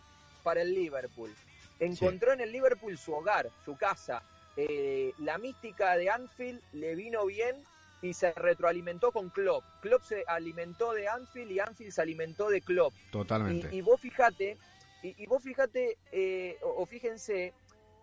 para 0.44 0.62
el 0.62 0.74
Liverpool. 0.74 1.34
Encontró 1.80 2.34
en 2.34 2.42
el 2.42 2.52
Liverpool 2.52 2.98
su 2.98 3.14
hogar, 3.14 3.50
su 3.66 3.78
casa. 3.78 4.24
Eh, 4.56 5.14
la 5.20 5.38
mística 5.38 5.96
de 5.96 6.10
Anfield 6.10 6.62
le 6.74 6.96
vino 6.96 7.26
bien 7.26 7.56
y 8.02 8.14
se 8.14 8.32
retroalimentó 8.34 9.12
con 9.12 9.30
Klopp. 9.30 9.64
Klopp 9.82 10.04
se 10.04 10.24
alimentó 10.28 10.94
de 10.94 11.08
Anfield 11.08 11.52
y 11.52 11.60
Anfield 11.60 11.92
se 11.92 12.02
alimentó 12.02 12.50
de 12.50 12.62
Klopp. 12.62 12.94
Totalmente. 13.12 13.70
Y, 13.72 13.78
y 13.78 13.82
vos 13.82 14.02
fijate, 14.02 14.58
y, 15.04 15.16
y 15.22 15.26
vos 15.28 15.44
fíjate, 15.44 15.98
eh, 16.12 16.58
o, 16.64 16.82
o 16.82 16.86
fíjense, 16.86 17.54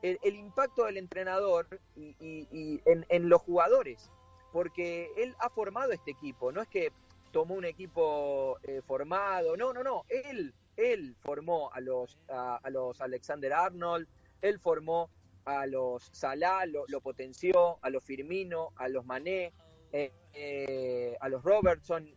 el, 0.02 0.18
el 0.22 0.34
impacto 0.36 0.84
del 0.84 0.96
entrenador 0.96 1.66
y, 1.96 2.14
y- 2.20 2.46
y 2.52 2.80
en, 2.84 3.04
en 3.08 3.28
los 3.28 3.42
jugadores, 3.42 4.10
porque 4.54 5.10
él 5.16 5.34
ha 5.40 5.50
formado 5.50 5.90
este 5.90 6.12
equipo, 6.12 6.52
no 6.52 6.62
es 6.62 6.68
que 6.68 6.92
tomó 7.32 7.54
un 7.54 7.64
equipo 7.64 8.56
eh, 8.62 8.82
formado, 8.86 9.56
no, 9.56 9.72
no, 9.72 9.82
no, 9.82 10.04
él, 10.08 10.54
él 10.76 11.16
formó 11.20 11.72
a 11.72 11.80
los, 11.80 12.16
a, 12.28 12.60
a 12.62 12.70
los 12.70 13.00
Alexander 13.00 13.52
Arnold, 13.52 14.06
él 14.42 14.60
formó 14.60 15.10
a 15.44 15.66
los 15.66 16.08
Salah, 16.12 16.66
lo, 16.66 16.84
lo 16.86 17.00
potenció, 17.00 17.78
a 17.82 17.90
los 17.90 18.04
Firmino, 18.04 18.70
a 18.76 18.88
los 18.88 19.04
Mané, 19.04 19.52
eh, 19.90 20.12
eh, 20.34 21.16
a 21.20 21.28
los 21.28 21.42
Robertson, 21.42 22.08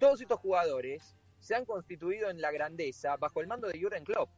todos 0.00 0.20
estos 0.20 0.40
jugadores 0.40 1.14
se 1.38 1.54
han 1.54 1.64
constituido 1.64 2.28
en 2.28 2.40
la 2.40 2.50
grandeza 2.50 3.16
bajo 3.18 3.40
el 3.40 3.46
mando 3.46 3.68
de 3.68 3.80
Jurgen 3.80 4.02
Klopp. 4.02 4.30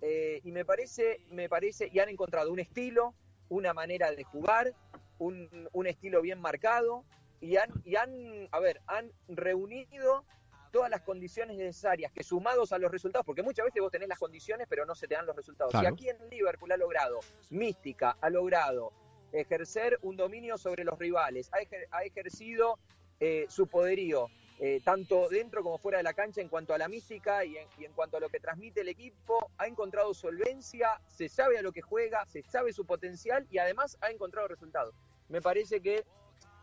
Eh, 0.00 0.40
y 0.42 0.50
me 0.50 0.64
parece, 0.64 1.20
me 1.30 1.48
parece, 1.48 1.88
y 1.92 2.00
han 2.00 2.08
encontrado 2.08 2.52
un 2.52 2.58
estilo, 2.58 3.14
una 3.48 3.72
manera 3.72 4.10
de 4.10 4.24
jugar, 4.24 4.74
un, 5.18 5.68
un 5.72 5.86
estilo 5.86 6.20
bien 6.22 6.40
marcado, 6.40 7.04
y 7.40 7.56
han, 7.56 7.70
y 7.84 7.96
han, 7.96 8.48
a 8.50 8.60
ver, 8.60 8.80
han 8.86 9.12
reunido 9.28 10.24
todas 10.72 10.90
las 10.90 11.02
condiciones 11.02 11.56
necesarias 11.56 12.12
que 12.12 12.22
sumados 12.22 12.72
a 12.72 12.78
los 12.78 12.90
resultados, 12.90 13.24
porque 13.24 13.42
muchas 13.42 13.64
veces 13.64 13.80
vos 13.80 13.90
tenés 13.90 14.08
las 14.08 14.18
condiciones 14.18 14.66
pero 14.68 14.84
no 14.84 14.94
se 14.94 15.06
te 15.06 15.14
dan 15.14 15.26
los 15.26 15.36
resultados. 15.36 15.70
Claro. 15.70 15.84
Y 15.84 15.92
aquí 15.92 16.08
en 16.08 16.28
Liverpool 16.28 16.72
ha 16.72 16.76
logrado 16.76 17.20
mística, 17.50 18.16
ha 18.20 18.30
logrado 18.30 18.92
ejercer 19.32 19.98
un 20.02 20.16
dominio 20.16 20.58
sobre 20.58 20.84
los 20.84 20.98
rivales, 20.98 21.50
ha, 21.52 21.58
ejer- 21.60 21.86
ha 21.90 22.04
ejercido 22.04 22.78
eh, 23.20 23.46
su 23.48 23.66
poderío, 23.66 24.28
eh, 24.58 24.80
tanto 24.82 25.28
dentro 25.28 25.62
como 25.62 25.76
fuera 25.76 25.98
de 25.98 26.04
la 26.04 26.14
cancha 26.14 26.40
en 26.40 26.48
cuanto 26.48 26.72
a 26.72 26.78
la 26.78 26.88
mística 26.88 27.44
y 27.44 27.58
en, 27.58 27.68
y 27.78 27.84
en 27.84 27.92
cuanto 27.92 28.16
a 28.16 28.20
lo 28.20 28.30
que 28.30 28.40
transmite 28.40 28.80
el 28.80 28.88
equipo, 28.88 29.50
ha 29.58 29.66
encontrado 29.66 30.14
solvencia, 30.14 30.98
se 31.08 31.28
sabe 31.28 31.58
a 31.58 31.62
lo 31.62 31.72
que 31.72 31.82
juega, 31.82 32.24
se 32.24 32.42
sabe 32.42 32.72
su 32.72 32.86
potencial 32.86 33.46
y 33.50 33.58
además 33.58 33.98
ha 34.00 34.10
encontrado 34.10 34.48
resultados. 34.48 34.94
Me 35.28 35.42
parece 35.42 35.80
que 35.80 36.04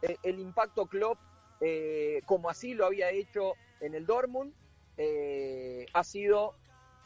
eh, 0.02 0.18
el 0.24 0.40
impacto 0.40 0.88
Klopp, 0.88 1.20
eh, 1.62 2.22
como 2.26 2.50
así 2.50 2.74
lo 2.74 2.88
había 2.88 3.12
hecho 3.12 3.54
en 3.80 3.94
el 3.94 4.06
Dortmund, 4.06 4.54
ha 5.94 6.04
sido 6.04 6.56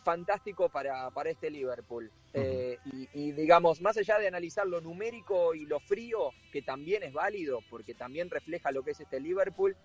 fantástico 0.03 0.69
para, 0.69 1.09
para 1.11 1.29
este 1.29 1.49
Liverpool. 1.49 2.11
Y, 2.33 3.09
y, 3.13 3.31
digamos, 3.31 3.81
más 3.81 3.97
allá 3.97 4.19
de 4.19 4.27
analizar 4.27 4.67
lo 4.67 4.79
numérico 4.81 5.55
y 5.55 5.65
lo 5.65 5.79
frío, 5.79 6.31
que 6.51 6.61
también 6.61 7.03
es 7.03 7.13
válido, 7.13 7.59
porque 7.69 7.95
también 7.95 8.29
refleja 8.29 8.71
lo 8.71 8.83
que 8.83 8.91
es 8.91 8.99
este 8.99 9.19
Liverpool, 9.19 9.75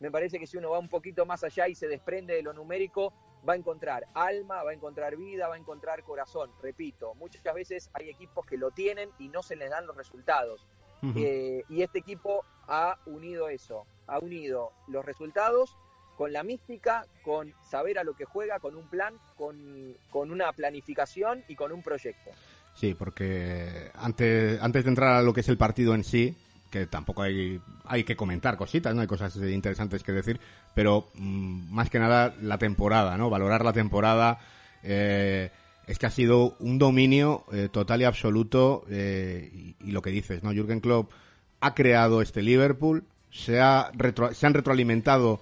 me 0.00 0.10
parece 0.10 0.38
que 0.38 0.46
si 0.46 0.56
uno 0.56 0.70
va 0.70 0.78
un 0.78 0.88
poquito 0.88 1.24
más 1.26 1.42
allá 1.44 1.68
y 1.68 1.74
se 1.74 1.88
desprende 1.88 2.34
de 2.34 2.42
lo 2.42 2.52
numérico, 2.52 3.12
va 3.48 3.54
a 3.54 3.56
encontrar 3.56 4.06
alma, 4.14 4.62
va 4.62 4.70
a 4.70 4.74
encontrar 4.74 5.16
vida, 5.16 5.48
va 5.48 5.54
a 5.54 5.58
encontrar 5.58 6.02
corazón. 6.02 6.50
Repito, 6.62 7.14
muchas 7.14 7.42
veces 7.54 7.90
hay 7.94 8.10
equipos 8.10 8.44
que 8.44 8.56
lo 8.56 8.70
tienen 8.70 9.10
y 9.18 9.28
no 9.28 9.42
se 9.42 9.56
les 9.56 9.70
dan 9.70 9.86
los 9.86 9.96
resultados. 9.96 10.66
Eh, 11.14 11.62
y 11.68 11.82
este 11.82 12.00
equipo 12.00 12.44
ha 12.66 12.98
unido 13.06 13.48
eso, 13.48 13.86
ha 14.08 14.18
unido 14.18 14.72
los 14.88 15.04
resultados 15.04 15.76
con 16.16 16.32
la 16.32 16.42
mística, 16.42 17.06
con 17.22 17.54
saber 17.62 17.98
a 17.98 18.04
lo 18.04 18.14
que 18.14 18.24
juega, 18.24 18.58
con 18.58 18.74
un 18.74 18.88
plan, 18.88 19.14
con, 19.36 19.94
con 20.10 20.32
una 20.32 20.52
planificación 20.52 21.44
y 21.46 21.54
con 21.54 21.70
un 21.70 21.82
proyecto. 21.82 22.30
Sí, 22.74 22.94
porque 22.94 23.90
antes, 23.94 24.60
antes 24.60 24.84
de 24.84 24.88
entrar 24.88 25.16
a 25.16 25.22
lo 25.22 25.32
que 25.32 25.40
es 25.40 25.48
el 25.48 25.58
partido 25.58 25.94
en 25.94 26.02
sí, 26.02 26.36
que 26.70 26.86
tampoco 26.86 27.22
hay, 27.22 27.60
hay 27.84 28.04
que 28.04 28.16
comentar 28.16 28.56
cositas, 28.56 28.94
no 28.94 29.00
hay 29.00 29.06
cosas 29.06 29.36
interesantes 29.36 30.02
que 30.02 30.12
decir, 30.12 30.40
pero 30.74 31.08
mm, 31.14 31.72
más 31.74 31.90
que 31.90 31.98
nada 31.98 32.34
la 32.42 32.58
temporada, 32.58 33.16
¿no? 33.16 33.30
Valorar 33.30 33.64
la 33.64 33.72
temporada. 33.72 34.38
eh, 34.82 35.50
es 35.86 35.98
que 36.00 36.06
ha 36.06 36.10
sido 36.10 36.56
un 36.58 36.78
dominio 36.78 37.44
eh, 37.52 37.68
total 37.70 38.00
y 38.00 38.04
absoluto 38.04 38.84
eh, 38.90 39.74
y, 39.80 39.90
lo 39.92 40.02
que 40.02 40.10
dices, 40.10 40.42
¿no? 40.42 40.50
Jürgen 40.52 40.80
Klopp 40.80 41.12
ha 41.60 41.74
creado 41.74 42.22
este 42.22 42.42
Liverpool, 42.42 43.04
se, 43.30 43.60
ha 43.60 43.92
retro- 43.92 44.34
se 44.34 44.46
han 44.46 44.54
retroalimentado 44.54 45.40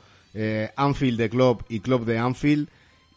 Anfield 0.76 1.18
de 1.18 1.30
Klopp 1.30 1.62
y 1.70 1.80
Klopp 1.80 2.04
de 2.04 2.18
Anfield 2.18 2.68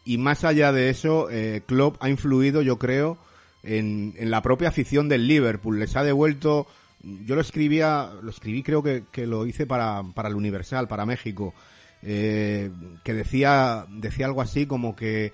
y 0.05 0.17
más 0.19 0.43
allá 0.45 0.71
de 0.71 0.89
eso, 0.89 1.27
Klopp 1.65 1.97
ha 1.99 2.09
influido, 2.09 2.61
yo 2.61 2.77
creo, 2.77 3.17
en, 3.63 4.13
en 4.17 4.31
la 4.31 4.41
propia 4.41 4.69
afición 4.69 5.09
del 5.09 5.27
Liverpool. 5.27 5.79
Les 5.79 5.95
ha 5.97 6.03
devuelto, 6.03 6.67
yo 7.01 7.35
lo 7.35 7.41
escribía, 7.41 8.11
lo 8.21 8.29
escribí 8.29 8.63
creo 8.63 8.81
que, 8.83 9.03
que 9.11 9.27
lo 9.27 9.45
hice 9.45 9.65
para, 9.65 10.03
para 10.13 10.29
el 10.29 10.35
Universal, 10.35 10.87
para 10.87 11.05
México, 11.05 11.53
eh, 12.01 12.71
que 13.03 13.13
decía, 13.13 13.85
decía 13.89 14.25
algo 14.25 14.41
así 14.41 14.65
como 14.65 14.95
que, 14.95 15.31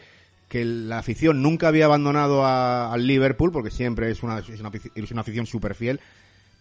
que 0.50 0.66
la 0.66 1.00
afición 1.00 1.42
nunca 1.42 1.68
había 1.68 1.86
abandonado 1.86 2.46
al 2.46 3.08
Liverpool, 3.08 3.52
porque 3.52 3.72
siempre 3.72 4.12
es 4.12 4.24
una, 4.24 4.40
es 4.40 4.60
una, 4.60 4.72
es 4.96 5.12
una 5.12 5.22
afición 5.22 5.46
súper 5.46 5.76
fiel, 5.76 6.00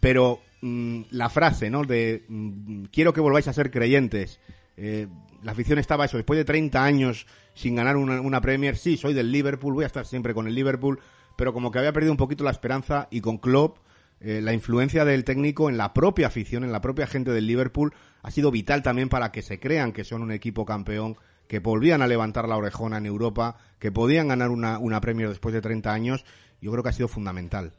pero 0.01 0.41
mm, 0.63 1.03
la 1.11 1.29
frase, 1.29 1.71
¿no? 1.71 1.83
De 1.85 2.25
mm, 2.29 2.85
quiero 2.93 3.13
que 3.13 3.21
volváis 3.21 3.49
a 3.49 3.53
ser 3.53 3.71
creyentes. 3.71 4.41
Eh, 4.77 5.09
la 5.43 5.53
afición 5.53 5.79
estaba 5.79 6.05
eso, 6.05 6.17
después 6.17 6.39
de 6.39 6.45
30 6.45 6.83
años 6.83 7.27
sin 7.55 7.75
ganar 7.77 7.97
una, 7.97 8.21
una 8.21 8.41
Premier, 8.41 8.77
sí, 8.77 8.97
soy 8.97 9.13
del 9.13 9.31
Liverpool, 9.31 9.75
voy 9.75 9.85
a 9.85 9.89
estar 9.89 10.07
siempre 10.07 10.33
con 10.33 10.47
el 10.47 10.55
Liverpool, 10.55 11.01
pero 11.37 11.53
como 11.53 11.71
que 11.71 11.79
había 11.79 11.93
perdido 11.93 12.13
un 12.13 12.19
poquito 12.19 12.45
la 12.45 12.51
esperanza 12.51 13.09
y 13.11 13.21
con 13.21 13.39
Klopp, 13.39 13.77
eh, 14.25 14.41
la 14.41 14.53
influencia 14.53 15.05
del 15.05 15.25
técnico 15.25 15.69
en 15.69 15.77
la 15.77 15.93
propia 15.93 16.29
afición, 16.29 16.65
en 16.65 16.73
la 16.73 16.81
propia 16.81 17.07
gente 17.07 17.31
del 17.33 17.47
Liverpool, 17.47 17.93
ha 18.23 18.31
sido 18.31 18.51
vital 18.51 18.83
también 18.83 19.09
para 19.09 19.33
que 19.33 19.43
se 19.43 19.59
crean 19.61 19.93
que 19.93 20.05
son 20.05 20.23
un 20.23 20.33
equipo 20.33 20.65
campeón, 20.65 21.17
que 21.49 21.59
volvían 21.59 22.03
a 22.03 22.07
levantar 22.07 22.49
la 22.49 22.57
orejona 22.57 22.99
en 22.99 23.07
Europa, 23.07 23.57
que 23.79 23.93
podían 23.93 24.29
ganar 24.29 24.51
una, 24.51 24.79
una 24.79 25.01
Premier 25.01 25.29
después 25.29 25.53
de 25.55 25.61
30 25.61 25.93
años. 25.93 26.25
Yo 26.61 26.71
creo 26.71 26.83
que 26.83 26.89
ha 26.91 26.93
sido 26.93 27.09
fundamental. 27.09 27.73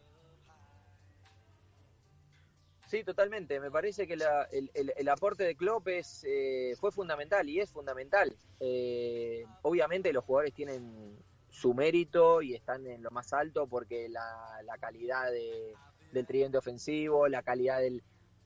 Sí, 2.87 3.03
totalmente. 3.03 3.59
Me 3.59 3.71
parece 3.71 4.05
que 4.05 4.15
la- 4.15 4.43
el, 4.51 4.69
el- 4.75 4.93
el 4.95 5.09
aporte 5.09 5.43
de 5.43 5.55
Klopp 5.55 5.87
es, 5.87 6.23
eh, 6.27 6.75
fue 6.79 6.91
fundamental 6.91 7.49
y 7.49 7.59
es 7.59 7.71
fundamental. 7.71 8.35
Eh, 8.59 9.45
obviamente 9.63 10.13
los 10.13 10.23
jugadores 10.23 10.53
tienen 10.53 11.17
su 11.49 11.73
mérito 11.73 12.41
y 12.41 12.53
están 12.53 12.85
en 12.85 13.01
lo 13.01 13.09
más 13.11 13.33
alto 13.33 13.65
porque 13.67 14.09
la, 14.09 14.21
la 14.65 14.77
calidad 14.77 15.31
de- 15.31 15.73
del 16.13 16.25
tridente 16.27 16.57
ofensivo, 16.57 17.27
la 17.27 17.43
calidad 17.43 17.79
del, 17.79 18.03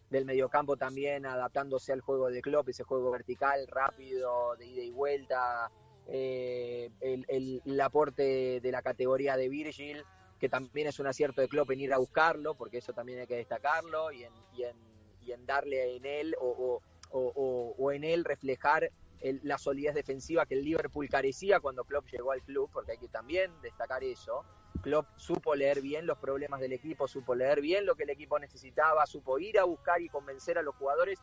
del 0.10 0.26
mediocampo 0.26 0.78
también 0.78 1.26
adaptándose 1.26 1.94
al 1.94 2.02
juego 2.02 2.30
de 2.30 2.42
Klopp, 2.42 2.70
ese 2.70 2.84
juego 2.84 3.12
vertical, 3.12 3.68
rápido, 3.68 4.56
de 4.58 4.66
ida 4.68 4.82
y 4.84 4.92
vuelta, 4.92 5.72
eh, 6.06 6.90
el, 7.02 7.26
el- 7.28 7.62
el 7.66 7.82
aporte 7.82 8.60
de 8.62 8.72
la 8.72 8.82
categoría 8.82 9.36
de 9.38 9.50
Virgil, 9.50 10.04
que 10.40 10.50
también 10.50 10.88
es 10.88 11.00
un 11.00 11.08
acierto 11.08 11.42
de 11.42 11.48
Klopp 11.50 11.72
en 11.72 11.82
ir 11.82 11.94
a 11.94 11.98
buscarlo, 11.98 12.56
porque 12.56 12.78
eso 12.78 12.94
también 12.94 13.20
hay 13.20 13.28
que 13.28 13.36
destacarlo, 13.36 14.12
y 14.12 14.24
en, 14.24 14.34
y 14.52 14.64
en, 14.64 14.78
y 15.20 15.32
en 15.32 15.46
darle 15.46 15.96
en 15.98 16.06
él 16.06 16.36
o, 16.40 16.48
o- 16.48 16.82
o- 17.10 17.32
o- 17.36 17.76
o 17.78 17.92
en 17.92 18.04
él 18.04 18.24
reflejar 18.24 18.92
el- 19.22 19.42
la 19.44 19.58
solidez 19.58 19.96
defensiva 19.96 20.46
que 20.46 20.56
el 20.56 20.64
Liverpool 20.64 21.10
carecía 21.10 21.60
cuando 21.60 21.84
Klopp 21.84 22.06
llegó 22.12 22.32
al 22.32 22.42
club, 22.44 22.70
porque 22.72 22.94
hay 22.94 22.98
que 22.98 23.08
también 23.08 23.52
destacar 23.62 24.04
eso. 24.04 24.46
Klopp 24.82 25.08
supo 25.16 25.56
leer 25.56 25.82
bien 25.82 26.06
los 26.06 26.18
problemas 26.20 26.60
del 26.60 26.74
equipo, 26.74 27.08
supo 27.08 27.34
leer 27.36 27.62
bien 27.62 27.86
lo 27.86 27.96
que 27.96 28.04
el 28.04 28.10
equipo 28.12 28.38
necesitaba, 28.40 29.06
supo 29.06 29.40
ir 29.40 29.58
a 29.60 29.64
buscar 29.64 30.02
y 30.02 30.10
convencer 30.10 30.58
a 30.58 30.62
los 30.62 30.76
jugadores 30.76 31.20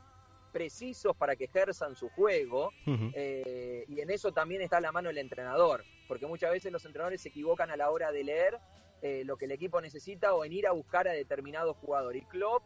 precisos 0.52 1.16
para 1.16 1.35
que 1.37 1.44
ejerzan 1.44 1.94
su 1.96 2.09
juego. 2.11 2.72
Eh, 3.14 3.85
y 3.88 4.00
en 4.00 4.11
eso 4.11 4.33
también 4.33 4.62
está 4.62 4.80
la 4.80 4.92
mano 4.92 5.09
del 5.09 5.18
entrenador, 5.18 5.85
porque 6.07 6.26
muchas 6.26 6.50
veces 6.52 6.70
los 6.72 6.85
entrenadores 6.85 7.20
se 7.22 7.28
equivocan 7.28 7.70
a 7.70 7.76
la 7.76 7.90
hora 7.90 8.12
de 8.12 8.24
leer 8.24 8.59
eh, 9.02 9.22
lo 9.24 9.37
que 9.37 9.44
el 9.44 9.52
equipo 9.52 9.80
necesita 9.80 10.33
o 10.35 10.44
en 10.44 10.52
ir 10.52 10.66
a 10.66 10.72
buscar 10.72 11.07
a 11.07 11.12
determinado 11.12 11.74
jugador. 11.74 12.16
Y 12.16 12.22
Klopp 12.22 12.62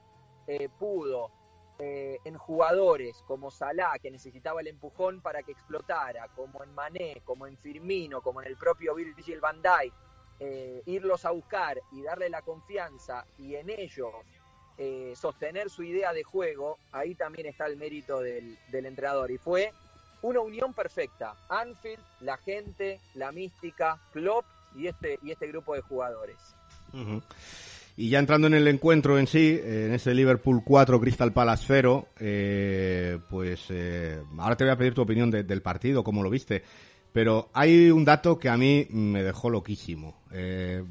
eh, 0.46 0.68
pudo 0.78 1.30
eh, 1.78 2.18
en 2.24 2.36
jugadores 2.36 3.22
como 3.26 3.50
Salah, 3.50 3.98
que 4.00 4.10
necesitaba 4.10 4.60
el 4.60 4.66
empujón 4.66 5.20
para 5.20 5.42
que 5.42 5.52
explotara, 5.52 6.28
como 6.34 6.62
en 6.64 6.74
Mané, 6.74 7.22
como 7.24 7.46
en 7.46 7.56
Firmino, 7.56 8.20
como 8.20 8.42
en 8.42 8.48
el 8.48 8.56
propio 8.56 8.94
Virgil 8.94 9.40
van 9.40 9.62
Dijk, 9.62 9.92
eh, 10.40 10.82
irlos 10.86 11.24
a 11.24 11.30
buscar 11.30 11.80
y 11.92 12.02
darle 12.02 12.30
la 12.30 12.42
confianza 12.42 13.24
y 13.38 13.56
en 13.56 13.70
ellos 13.70 14.12
eh, 14.76 15.14
sostener 15.16 15.70
su 15.70 15.82
idea 15.82 16.12
de 16.12 16.22
juego, 16.22 16.78
ahí 16.92 17.14
también 17.14 17.46
está 17.46 17.66
el 17.66 17.76
mérito 17.76 18.20
del, 18.20 18.56
del 18.70 18.86
entrenador. 18.86 19.30
Y 19.30 19.38
fue 19.38 19.72
una 20.22 20.40
unión 20.40 20.72
perfecta. 20.74 21.34
Anfield, 21.48 22.02
la 22.20 22.36
gente, 22.36 23.00
la 23.14 23.32
mística, 23.32 23.98
Klopp 24.12 24.44
y 24.74 24.86
este, 24.86 25.18
y 25.22 25.32
este 25.32 25.46
grupo 25.48 25.74
de 25.74 25.80
jugadores. 25.80 26.36
Y 28.00 28.10
ya 28.10 28.20
entrando 28.20 28.46
en 28.46 28.54
el 28.54 28.68
encuentro 28.68 29.18
en 29.18 29.26
sí, 29.26 29.58
eh, 29.60 29.86
en 29.88 29.92
ese 29.94 30.14
Liverpool 30.14 30.62
4, 30.64 31.00
Crystal 31.00 31.32
Palace 31.32 31.64
0, 31.66 32.06
eh, 32.20 33.18
pues 33.28 33.64
eh, 33.70 34.20
ahora 34.38 34.56
te 34.56 34.62
voy 34.62 34.72
a 34.72 34.76
pedir 34.78 34.94
tu 34.94 35.02
opinión 35.02 35.32
de- 35.32 35.42
del 35.42 35.62
partido, 35.62 36.04
cómo 36.04 36.22
lo 36.22 36.30
viste. 36.30 36.62
Pero 37.12 37.48
hay 37.54 37.90
un 37.90 38.04
dato 38.04 38.38
que 38.38 38.48
a 38.48 38.56
mí 38.56 38.86
me 38.90 39.24
dejó 39.24 39.50
loquísimo. 39.50 40.14
Eh, 40.32 40.84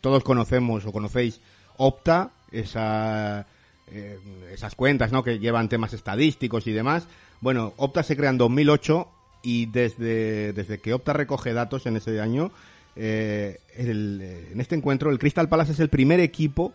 todos 0.00 0.24
conocemos 0.24 0.86
o 0.86 0.92
conocéis 0.92 1.42
Opta, 1.76 2.30
esa, 2.52 3.46
eh, 3.92 4.18
esas 4.50 4.74
cuentas 4.74 5.12
¿no? 5.12 5.22
que 5.22 5.38
llevan 5.38 5.68
temas 5.68 5.92
estadísticos 5.92 6.66
y 6.66 6.72
demás. 6.72 7.06
Bueno, 7.42 7.74
Opta 7.76 8.02
se 8.02 8.16
crea 8.16 8.30
en 8.30 8.38
2008 8.38 9.08
y 9.42 9.66
desde, 9.66 10.54
desde 10.54 10.78
que 10.78 10.94
Opta 10.94 11.12
recoge 11.12 11.52
datos 11.52 11.84
en 11.84 11.96
ese 11.96 12.18
año, 12.18 12.50
eh, 12.96 13.58
el- 13.76 14.20
eh, 14.22 14.48
en 14.52 14.60
este 14.60 14.74
encuentro 14.74 15.10
el 15.10 15.18
Crystal 15.18 15.48
Palace 15.48 15.72
es 15.72 15.80
el 15.80 15.88
primer 15.88 16.20
equipo 16.20 16.72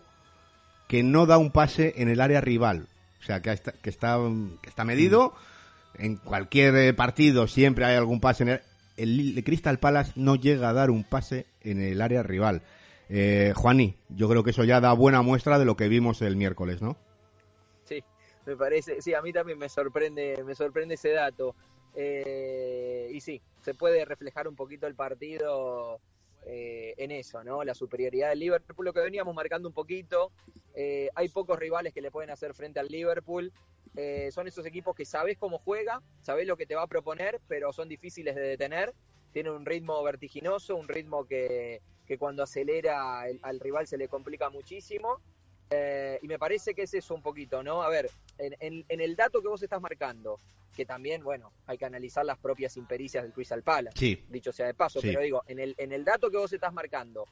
que 0.88 1.02
no 1.02 1.26
da 1.26 1.38
un 1.38 1.50
pase 1.50 1.94
en 1.96 2.08
el 2.08 2.20
área 2.20 2.40
rival. 2.40 2.86
O 3.20 3.24
sea, 3.24 3.40
que 3.40 3.50
está, 3.52 3.72
que 3.72 3.90
está, 3.90 4.18
que 4.60 4.68
está 4.68 4.84
medido. 4.84 5.34
En 5.98 6.16
cualquier 6.16 6.74
eh, 6.76 6.94
partido 6.94 7.46
siempre 7.46 7.84
hay 7.84 7.96
algún 7.96 8.20
pase 8.20 8.42
en 8.44 8.48
el, 8.48 8.60
el, 8.96 9.38
el 9.38 9.44
Crystal 9.44 9.78
Palace 9.78 10.12
no 10.16 10.36
llega 10.36 10.68
a 10.70 10.72
dar 10.72 10.90
un 10.90 11.04
pase 11.04 11.46
en 11.62 11.80
el 11.80 12.00
área 12.00 12.22
rival. 12.22 12.62
Eh, 13.08 13.52
Juani, 13.54 13.94
yo 14.08 14.28
creo 14.28 14.42
que 14.42 14.50
eso 14.50 14.64
ya 14.64 14.80
da 14.80 14.92
buena 14.94 15.22
muestra 15.22 15.58
de 15.58 15.64
lo 15.64 15.76
que 15.76 15.88
vimos 15.88 16.22
el 16.22 16.36
miércoles, 16.36 16.80
¿no? 16.82 16.96
Sí, 17.84 18.02
me 18.46 18.56
parece, 18.56 19.02
sí, 19.02 19.12
a 19.12 19.20
mí 19.22 19.32
también 19.32 19.58
me 19.58 19.68
sorprende, 19.68 20.42
me 20.46 20.54
sorprende 20.54 20.94
ese 20.94 21.10
dato. 21.10 21.54
Eh, 21.94 23.10
y 23.12 23.20
sí, 23.20 23.40
se 23.62 23.74
puede 23.74 24.04
reflejar 24.04 24.48
un 24.48 24.56
poquito 24.56 24.86
el 24.86 24.94
partido 24.94 26.00
eh, 26.46 26.94
en 26.96 27.10
eso, 27.10 27.42
¿no? 27.44 27.64
La 27.64 27.74
superioridad 27.74 28.30
del 28.30 28.40
Liverpool, 28.40 28.84
lo 28.86 28.92
que 28.92 29.00
veníamos 29.00 29.34
marcando 29.34 29.68
un 29.68 29.74
poquito. 29.74 30.32
Eh, 30.74 31.08
hay 31.14 31.28
pocos 31.28 31.58
rivales 31.58 31.92
que 31.92 32.00
le 32.00 32.10
pueden 32.10 32.30
hacer 32.30 32.54
frente 32.54 32.80
al 32.80 32.88
Liverpool. 32.88 33.52
Eh, 33.96 34.30
son 34.32 34.46
esos 34.48 34.64
equipos 34.64 34.94
que 34.94 35.04
sabes 35.04 35.36
cómo 35.38 35.58
juega, 35.58 36.00
sabes 36.22 36.46
lo 36.46 36.56
que 36.56 36.66
te 36.66 36.74
va 36.74 36.82
a 36.82 36.86
proponer, 36.86 37.40
pero 37.46 37.72
son 37.72 37.88
difíciles 37.88 38.34
de 38.34 38.42
detener. 38.42 38.94
Tiene 39.32 39.50
un 39.50 39.66
ritmo 39.66 40.02
vertiginoso, 40.02 40.76
un 40.76 40.88
ritmo 40.88 41.26
que, 41.26 41.80
que 42.06 42.18
cuando 42.18 42.42
acelera 42.42 43.28
el- 43.28 43.40
al 43.42 43.60
rival 43.60 43.86
se 43.86 43.98
le 43.98 44.08
complica 44.08 44.50
muchísimo. 44.50 45.20
Eh, 45.74 46.18
y 46.20 46.28
me 46.28 46.38
parece 46.38 46.74
que 46.74 46.82
es 46.82 46.92
eso 46.92 47.14
un 47.14 47.22
poquito, 47.22 47.62
¿no? 47.62 47.82
A 47.82 47.88
ver, 47.88 48.10
en, 48.36 48.54
en- 48.60 48.84
en 48.88 49.00
el 49.00 49.16
dato 49.16 49.40
que 49.40 49.48
vos 49.48 49.62
estás 49.62 49.80
marcando, 49.80 50.38
que 50.76 50.84
también, 50.84 51.22
bueno, 51.24 51.50
hay 51.66 51.78
que 51.78 51.86
analizar 51.86 52.26
las 52.26 52.38
propias 52.38 52.76
impericias 52.76 53.22
del 53.22 53.32
Crystal 53.32 53.62
Palace, 53.62 53.96
Sí. 53.98 54.22
dicho 54.28 54.52
sea 54.52 54.66
de 54.66 54.74
paso, 54.74 55.00
Sí. 55.00 55.08
pero 55.08 55.20
digo, 55.22 55.42
en 55.46 55.58
el, 55.58 55.74
en 55.78 55.92
el 55.92 56.04
dato 56.04 56.30
que 56.30 56.36
vos 56.36 56.52
estás 56.52 56.74
marcando 56.74 57.24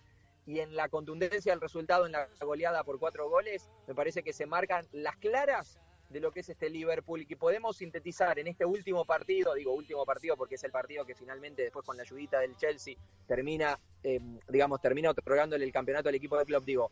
y 0.46 0.60
en 0.60 0.74
la 0.74 0.88
contundencia 0.88 1.52
del 1.52 1.60
resultado 1.60 2.06
en 2.06 2.12
la 2.12 2.28
goleada 2.40 2.82
por 2.82 2.98
cuatro 2.98 3.28
goles, 3.28 3.68
me 3.86 3.94
parece 3.94 4.22
que 4.22 4.32
se 4.32 4.46
marcan 4.46 4.86
las 4.92 5.16
claras 5.16 5.78
de 6.08 6.20
lo 6.20 6.32
que 6.32 6.40
es 6.40 6.48
este 6.48 6.70
Liverpool 6.70 7.20
y 7.20 7.26
que 7.26 7.36
podemos 7.36 7.76
sintetizar 7.76 8.38
en 8.38 8.46
este 8.48 8.64
último 8.64 9.04
partido, 9.04 9.52
digo 9.54 9.72
último 9.74 10.04
partido 10.06 10.36
porque 10.36 10.54
es 10.56 10.64
el 10.64 10.72
partido 10.72 11.04
que 11.04 11.14
finalmente 11.14 11.62
después 11.62 11.84
con 11.84 11.96
la 11.96 12.02
ayudita 12.04 12.40
del 12.40 12.56
Chelsea 12.56 12.94
termina, 13.28 13.78
eh, 14.02 14.18
digamos, 14.48 14.80
termina 14.80 15.10
otorgándole 15.10 15.64
el 15.64 15.72
campeonato 15.72 16.08
al 16.08 16.14
equipo 16.14 16.36
de 16.38 16.46
club, 16.46 16.64
digo, 16.64 16.90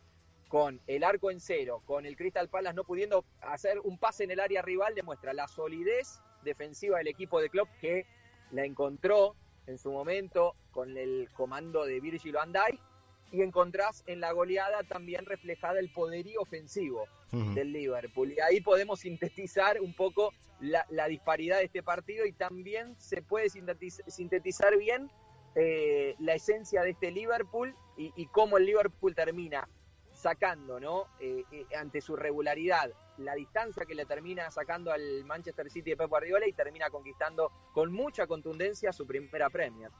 con 0.49 0.81
el 0.87 1.03
arco 1.03 1.31
en 1.31 1.39
cero, 1.39 1.81
con 1.85 2.05
el 2.05 2.17
Crystal 2.17 2.49
Palace 2.49 2.75
no 2.75 2.83
pudiendo 2.83 3.23
hacer 3.41 3.79
un 3.79 3.97
pase 3.97 4.25
en 4.25 4.31
el 4.31 4.39
área 4.39 4.61
rival, 4.61 4.95
demuestra 4.95 5.31
la 5.31 5.47
solidez 5.47 6.21
defensiva 6.43 6.97
del 6.97 7.07
equipo 7.07 7.39
de 7.39 7.49
club 7.49 7.67
que 7.79 8.05
la 8.51 8.65
encontró 8.65 9.35
en 9.67 9.77
su 9.77 9.91
momento 9.91 10.55
con 10.71 10.97
el 10.97 11.29
comando 11.33 11.85
de 11.85 11.99
Virgil 11.99 12.33
van 12.33 12.51
Dijk 12.51 12.79
y 13.31 13.43
encontrás 13.43 14.03
en 14.07 14.19
la 14.21 14.31
goleada 14.31 14.81
también 14.83 15.25
reflejada 15.27 15.79
el 15.79 15.91
poderío 15.93 16.41
ofensivo 16.41 17.05
del 17.53 17.71
Liverpool. 17.71 18.31
Y 18.33 18.39
ahí 18.39 18.59
podemos 18.59 18.99
sintetizar 19.01 19.79
un 19.79 19.93
poco 19.93 20.33
la, 20.59 20.83
la 20.89 21.07
disparidad 21.07 21.59
de 21.59 21.65
este 21.65 21.83
partido 21.83 22.25
y 22.25 22.31
también 22.33 22.95
se 22.99 23.21
puede 23.21 23.45
sintetiz- 23.49 24.01
sintetizar 24.07 24.75
bien 24.79 25.11
eh, 25.53 26.15
la 26.17 26.33
esencia 26.33 26.81
de 26.81 26.89
este 26.89 27.11
Liverpool 27.11 27.75
y, 27.97 28.11
y 28.15 28.25
cómo 28.27 28.57
el 28.57 28.65
Liverpool 28.65 29.13
termina 29.13 29.69
sacando, 30.19 30.79
¿no? 30.79 31.07
Eh, 31.19 31.43
eh, 31.51 31.65
ante 31.77 32.01
su 32.01 32.15
regularidad, 32.15 32.91
la 33.17 33.35
distancia 33.35 33.85
que 33.85 33.95
le 33.95 34.05
termina 34.05 34.51
sacando 34.51 34.91
al 34.91 35.23
Manchester 35.23 35.69
City 35.69 35.91
de 35.91 35.97
Pep 35.97 36.09
Guardiola 36.09 36.45
y 36.47 36.53
termina 36.53 36.89
conquistando 36.89 37.51
con 37.73 37.91
mucha 37.93 38.27
contundencia 38.27 38.91
su 38.91 39.07
primera 39.07 39.49
Premier. 39.49 39.91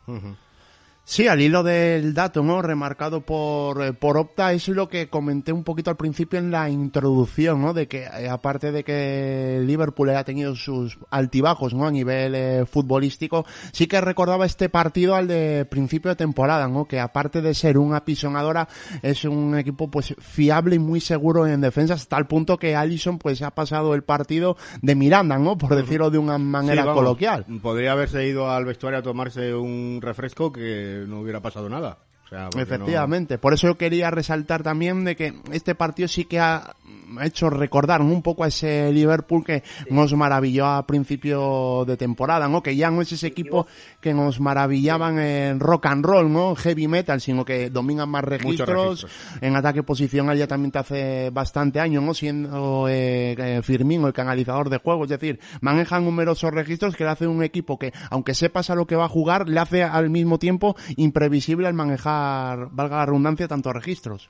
Sí, 1.10 1.28
al 1.28 1.42
hilo 1.42 1.64
del 1.64 2.14
dato, 2.14 2.44
¿no? 2.44 2.62
Remarcado 2.62 3.22
por, 3.22 3.82
eh, 3.82 3.94
por 3.94 4.16
Opta, 4.16 4.54
es 4.54 4.68
lo 4.68 4.88
que 4.88 5.10
comenté 5.10 5.52
un 5.52 5.64
poquito 5.64 5.90
al 5.90 5.98
principio 5.98 6.38
en 6.38 6.52
la 6.52 6.70
introducción, 6.70 7.64
¿no? 7.64 7.74
De 7.74 7.88
que, 7.88 8.04
eh, 8.04 8.30
aparte 8.30 8.72
de 8.72 8.84
que 8.84 9.60
Liverpool 9.66 10.12
haya 10.12 10.24
tenido 10.24 10.56
sus 10.56 11.00
altibajos, 11.10 11.74
¿no? 11.74 11.88
A 11.88 11.92
nivel 11.92 12.36
eh, 12.36 12.64
futbolístico, 12.68 13.44
sí 13.72 13.88
que 13.88 14.00
recordaba 14.02 14.46
este 14.46 14.70
partido 14.70 15.16
al 15.16 15.28
de 15.28 15.66
principio 15.66 16.10
de 16.10 16.16
temporada, 16.16 16.68
¿no? 16.68 16.86
Que 16.86 17.00
aparte 17.00 17.42
de 17.42 17.56
ser 17.56 17.80
una 17.80 17.98
apisonadora, 17.98 18.68
es 19.02 19.26
un 19.26 19.58
equipo, 19.58 19.90
pues, 19.90 20.14
fiable 20.20 20.76
y 20.76 20.80
muy 20.80 21.02
seguro 21.02 21.48
en 21.48 21.60
defensa, 21.60 21.96
hasta 21.96 22.20
el 22.20 22.28
punto 22.28 22.60
que 22.60 22.76
Allison, 22.76 23.18
pues, 23.18 23.42
ha 23.42 23.50
pasado 23.50 23.96
el 23.96 24.04
partido 24.04 24.58
de 24.84 24.94
Miranda, 24.94 25.40
¿no? 25.40 25.58
Por 25.58 25.76
decirlo 25.76 26.12
de 26.12 26.20
una 26.20 26.38
manera 26.38 26.84
Sí, 26.84 26.88
vamos, 26.88 27.02
coloquial. 27.02 27.46
Podría 27.64 27.94
haberse 27.94 28.28
ido 28.28 28.52
al 28.52 28.66
vestuario 28.66 29.00
a 29.00 29.02
tomarse 29.02 29.56
un 29.56 30.02
refresco 30.04 30.52
que 30.52 30.99
no 31.08 31.22
hubiera 31.22 31.42
pasado 31.42 31.70
nada. 31.70 32.00
O 32.26 32.30
sea, 32.30 32.50
no- 32.54 32.62
Efectivamente, 32.62 33.40
por 33.40 33.54
eso 33.56 33.66
yo 33.66 33.78
quería 33.78 34.12
resaltar 34.12 34.62
también 34.62 35.04
de 35.04 35.16
que 35.16 35.34
este 35.52 35.74
partido 35.74 36.08
sí 36.08 36.26
que 36.26 36.40
ha 36.40 36.76
hecho 37.24 37.50
recordar 37.50 38.02
un 38.04 38.22
poco 38.22 38.44
a 38.44 38.50
ese 38.50 38.94
Liverpool 38.94 39.44
que 39.44 39.64
nos 39.90 40.14
maravilló 40.14 40.68
a 40.68 40.86
principio 40.86 41.86
de 41.88 41.98
temporada, 41.98 42.48
¿no? 42.48 42.62
Que 42.62 42.76
ya 42.76 42.92
no 42.92 43.02
es 43.02 43.12
ese 43.12 43.26
equipo 43.26 43.66
que 44.02 44.14
nos 44.14 44.40
maravillaban 44.40 45.20
en 45.20 45.60
rock 45.60 45.88
and 45.88 46.06
roll, 46.06 46.32
¿no? 46.32 46.56
Heavy 46.56 46.88
metal, 46.88 47.20
sino 47.20 47.44
que 47.44 47.70
dominan 47.70 48.10
más 48.10 48.24
registros, 48.24 49.04
registros. 49.04 49.42
en 49.42 49.56
ataque 49.56 49.84
posicional 49.84 50.38
ya 50.38 50.48
también 50.48 50.72
te 50.72 50.80
hace 50.80 51.30
bastante 51.32 51.80
años, 51.80 52.04
¿no? 52.04 52.14
Siendo 52.14 52.88
eh, 52.88 53.36
eh, 53.38 53.62
Firmino 53.62 54.08
el 54.08 54.14
canalizador 54.14 54.70
de 54.70 54.78
juego, 54.78 55.04
es 55.04 55.10
decir, 55.10 55.40
manejan 55.62 56.06
numerosos 56.06 56.52
registros 56.52 56.96
que 56.96 57.04
le 57.04 57.10
hace 57.10 57.28
un 57.28 57.44
equipo 57.44 57.78
que, 57.78 57.94
aunque 58.10 58.34
sepas 58.34 58.70
a 58.70 58.76
lo 58.76 58.88
que 58.88 58.96
va 58.96 59.06
a 59.06 59.10
jugar, 59.10 59.50
le 59.50 59.60
hace 59.60 59.84
al 59.84 60.10
mismo 60.10 60.40
tiempo 60.40 60.76
imprevisible 60.96 61.68
al 61.68 61.74
manejar, 61.74 62.70
valga 62.72 62.98
la 62.98 63.06
redundancia, 63.06 63.48
tantos 63.48 63.74
registros. 63.74 64.30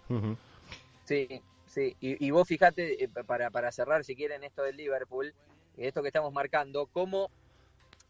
Sí, 1.06 1.28
sí. 1.68 1.96
Y, 2.00 2.26
y 2.26 2.32
vos 2.32 2.48
fijate, 2.48 3.04
eh, 3.04 3.10
para, 3.26 3.50
para 3.52 3.72
cerrar, 3.72 4.04
si 4.04 4.16
quieren, 4.16 4.44
esto 4.44 4.64
del 4.64 4.78
Liverpool, 4.78 5.34
esto 5.78 6.02
que 6.02 6.08
estamos 6.10 6.34
marcando, 6.34 6.88
cómo 6.92 7.30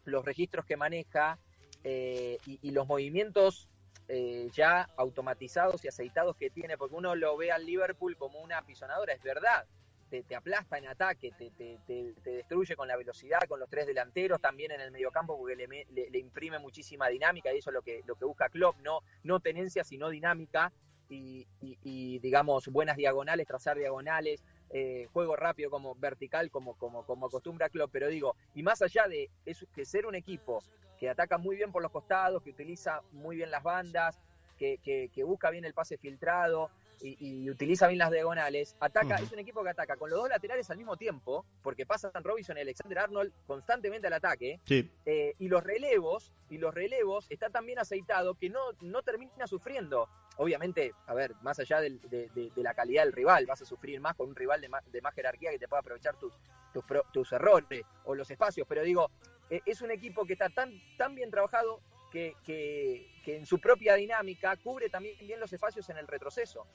los 0.04 0.24
registros 0.24 0.64
que 0.64 0.76
maneja 0.76 1.38
eh, 1.84 2.38
y, 2.46 2.58
y 2.62 2.70
los 2.72 2.86
movimientos 2.86 3.68
eh, 4.08 4.48
ya 4.52 4.88
automatizados 4.96 5.84
y 5.84 5.88
aceitados 5.88 6.36
que 6.36 6.50
tiene, 6.50 6.76
porque 6.76 6.96
uno 6.96 7.14
lo 7.14 7.36
ve 7.36 7.52
al 7.52 7.64
Liverpool 7.64 8.16
como 8.16 8.40
una 8.40 8.58
apisonadora, 8.58 9.12
es 9.12 9.22
verdad. 9.22 9.66
Te, 10.10 10.34
aplasta 10.34 10.76
en 10.76 10.88
ataque, 10.88 11.30
te, 11.38 11.52
te- 11.52 11.78
te- 11.86 12.14
destruye 12.24 12.74
con 12.74 12.88
la 12.88 12.96
velocidad, 12.96 13.38
con 13.48 13.60
los 13.60 13.70
tres 13.70 13.86
delanteros, 13.86 14.40
también 14.40 14.72
en 14.72 14.80
el 14.80 14.90
mediocampo, 14.90 15.38
porque 15.38 15.54
le, 15.54 15.68
me- 15.68 15.86
le- 15.92 16.10
le 16.10 16.18
imprime 16.18 16.58
muchísima 16.58 17.06
dinámica, 17.06 17.54
y 17.54 17.58
eso 17.58 17.70
es 17.70 17.74
lo 17.74 17.82
que, 17.82 18.02
lo 18.06 18.16
que 18.16 18.24
busca 18.24 18.48
Klopp, 18.48 18.76
no, 18.80 19.02
no 19.22 19.38
tenencia, 19.38 19.84
sino 19.84 20.08
dinámica, 20.08 20.72
y- 21.08 21.46
y, 21.60 22.18
digamos 22.18 22.66
buenas 22.68 22.96
diagonales, 22.96 23.46
trazar 23.46 23.76
diagonales, 23.76 24.42
eh, 24.72 25.06
juego 25.12 25.36
rápido 25.36 25.70
como 25.70 25.94
vertical 25.96 26.50
como, 26.50 26.74
como, 26.76 27.04
como 27.04 27.26
acostumbra 27.26 27.68
Klopp, 27.68 27.90
pero 27.92 28.08
digo, 28.08 28.34
y 28.54 28.62
más 28.62 28.80
allá 28.82 29.06
de 29.08 29.28
eso, 29.44 29.66
que 29.74 29.84
ser 29.84 30.06
un 30.06 30.14
equipo 30.14 30.62
que 30.98 31.08
ataca 31.08 31.38
muy 31.38 31.56
bien 31.56 31.72
por 31.72 31.82
los 31.82 31.90
costados, 31.90 32.42
que 32.42 32.50
utiliza 32.50 33.00
muy 33.12 33.36
bien 33.36 33.50
las 33.50 33.62
bandas, 33.62 34.18
que, 34.58 34.78
que- 34.78 35.10
que 35.12 35.24
busca 35.24 35.50
bien 35.50 35.64
el 35.64 35.72
pase 35.74 35.96
filtrado 35.98 36.70
y, 37.02 37.16
y 37.44 37.50
utiliza 37.50 37.86
bien 37.88 37.98
las 37.98 38.10
diagonales, 38.10 38.76
ataca, 38.80 39.16
es 39.24 39.32
un 39.32 39.38
equipo 39.38 39.62
que 39.62 39.70
ataca 39.70 39.96
con 39.96 40.10
los 40.10 40.18
dos 40.18 40.28
laterales 40.28 40.68
al 40.70 40.76
mismo 40.76 40.96
tiempo, 40.96 41.44
porque 41.62 41.86
pasan 41.86 42.12
Robinson 42.22 42.56
y 42.58 42.60
Alexander 42.60 42.98
Arnold 42.98 43.32
constantemente 43.46 44.06
al 44.06 44.12
ataque, 44.14 44.60
Sí, 44.64 44.90
eh, 45.06 45.34
y 45.38 45.48
los 45.48 45.62
relevos, 45.64 46.32
y 46.48 46.58
los 46.58 46.74
relevos 46.74 47.26
está 47.30 47.48
tan 47.50 47.66
bien 47.66 47.78
aceitado 47.78 48.34
que 48.34 48.50
no, 48.50 48.60
no 48.82 49.02
termina 49.02 49.46
sufriendo. 49.46 50.08
Obviamente, 50.36 50.94
a 51.06 51.14
ver, 51.14 51.34
más 51.42 51.58
allá 51.58 51.80
del- 51.80 52.00
de, 52.08 52.28
de- 52.30 52.50
de 52.54 52.62
la 52.62 52.74
calidad 52.74 53.04
del 53.04 53.12
rival, 53.12 53.46
vas 53.46 53.60
a 53.62 53.66
sufrir 53.66 54.00
más 54.00 54.14
con 54.14 54.28
un 54.30 54.36
rival 54.36 54.60
de 54.60 54.68
más, 54.68 54.82
de 54.90 55.00
más 55.02 55.14
jerarquía 55.14 55.50
que 55.50 55.58
te 55.58 55.68
pueda 55.68 55.80
aprovechar 55.80 56.16
tus, 56.16 56.32
tus, 56.72 56.84
tus 57.12 57.32
errores 57.32 57.84
o 58.04 58.14
los 58.14 58.30
espacios, 58.30 58.66
pero 58.68 58.82
digo, 58.82 59.10
eh, 59.50 59.60
es 59.66 59.80
un 59.82 59.90
equipo 59.90 60.24
que 60.24 60.34
está 60.34 60.48
tan, 60.48 60.80
tan 60.96 61.14
bien 61.14 61.30
trabajado 61.30 61.80
que, 62.10 62.34
que, 62.44 63.10
que 63.24 63.36
en 63.36 63.46
su 63.46 63.58
propia 63.58 63.94
dinámica 63.94 64.56
cubre 64.56 64.88
también 64.88 65.16
bien 65.20 65.40
los 65.40 65.52
espacios 65.52 65.88
en 65.90 65.98
el 65.98 66.06
retroceso. 66.06 66.66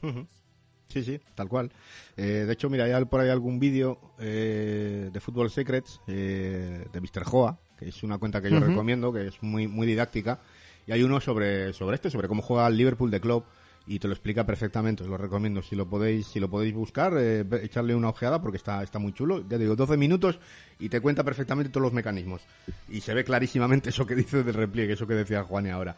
Sí, 0.88 1.04
sí, 1.04 1.20
tal 1.34 1.50
cual. 1.50 1.72
Eh, 2.16 2.46
de 2.46 2.54
hecho, 2.54 2.70
mira, 2.70 2.86
hay 2.86 3.06
por 3.06 3.20
ahí 3.20 3.30
algún 3.30 3.60
vídeo 3.60 4.00
eh, 4.20 5.10
de 5.12 5.20
Football 5.20 5.50
Secrets 5.50 6.00
eh, 6.08 6.86
de 6.92 7.02
Mr. 7.02 7.24
Joa, 7.24 7.60
que 7.78 7.90
es 7.90 8.04
una 8.04 8.18
cuenta 8.18 8.42
que 8.42 8.50
yo 8.50 8.60
recomiendo, 8.60 9.12
que 9.12 9.28
es 9.28 9.42
muy 9.42 9.68
muy 9.68 9.88
didáctica. 9.88 10.40
Y 10.88 10.92
hay 10.92 11.02
uno 11.02 11.20
sobre, 11.20 11.74
sobre 11.74 11.96
esto, 11.96 12.10
sobre 12.12 12.28
cómo 12.28 12.44
juega 12.44 12.68
el 12.68 12.78
Liverpool 12.78 13.10
de 13.10 13.20
club 13.20 13.44
y 13.88 14.00
te 14.00 14.08
lo 14.08 14.14
explica 14.14 14.46
perfectamente. 14.46 15.04
Os 15.04 15.10
lo 15.10 15.18
recomiendo. 15.18 15.62
Si 15.62 15.76
lo 15.76 15.88
podéis, 15.88 16.28
si 16.28 16.40
lo 16.40 16.50
podéis 16.50 16.74
buscar, 16.74 17.14
eh, 17.18 17.46
echarle 17.62 17.94
una 17.96 18.10
ojeada 18.10 18.42
porque 18.42 18.58
está, 18.58 18.82
está 18.84 19.00
muy 19.00 19.14
chulo. 19.14 19.44
Ya 19.48 19.58
digo, 19.58 19.76
12 19.76 19.96
minutos 19.98 20.40
y 20.80 20.90
te 20.90 21.00
cuenta 21.02 21.24
perfectamente 21.24 21.70
todos 21.72 21.84
los 21.84 21.94
mecanismos. 21.94 22.42
Y 22.90 23.02
se 23.02 23.14
ve 23.14 23.24
clarísimamente 23.24 23.90
eso 23.90 24.06
que 24.06 24.16
dice 24.16 24.44
del 24.44 24.54
repliegue, 24.56 24.94
eso 24.94 25.06
que 25.08 25.14
decía 25.14 25.44
Juan 25.44 25.68
ahora. 25.70 25.96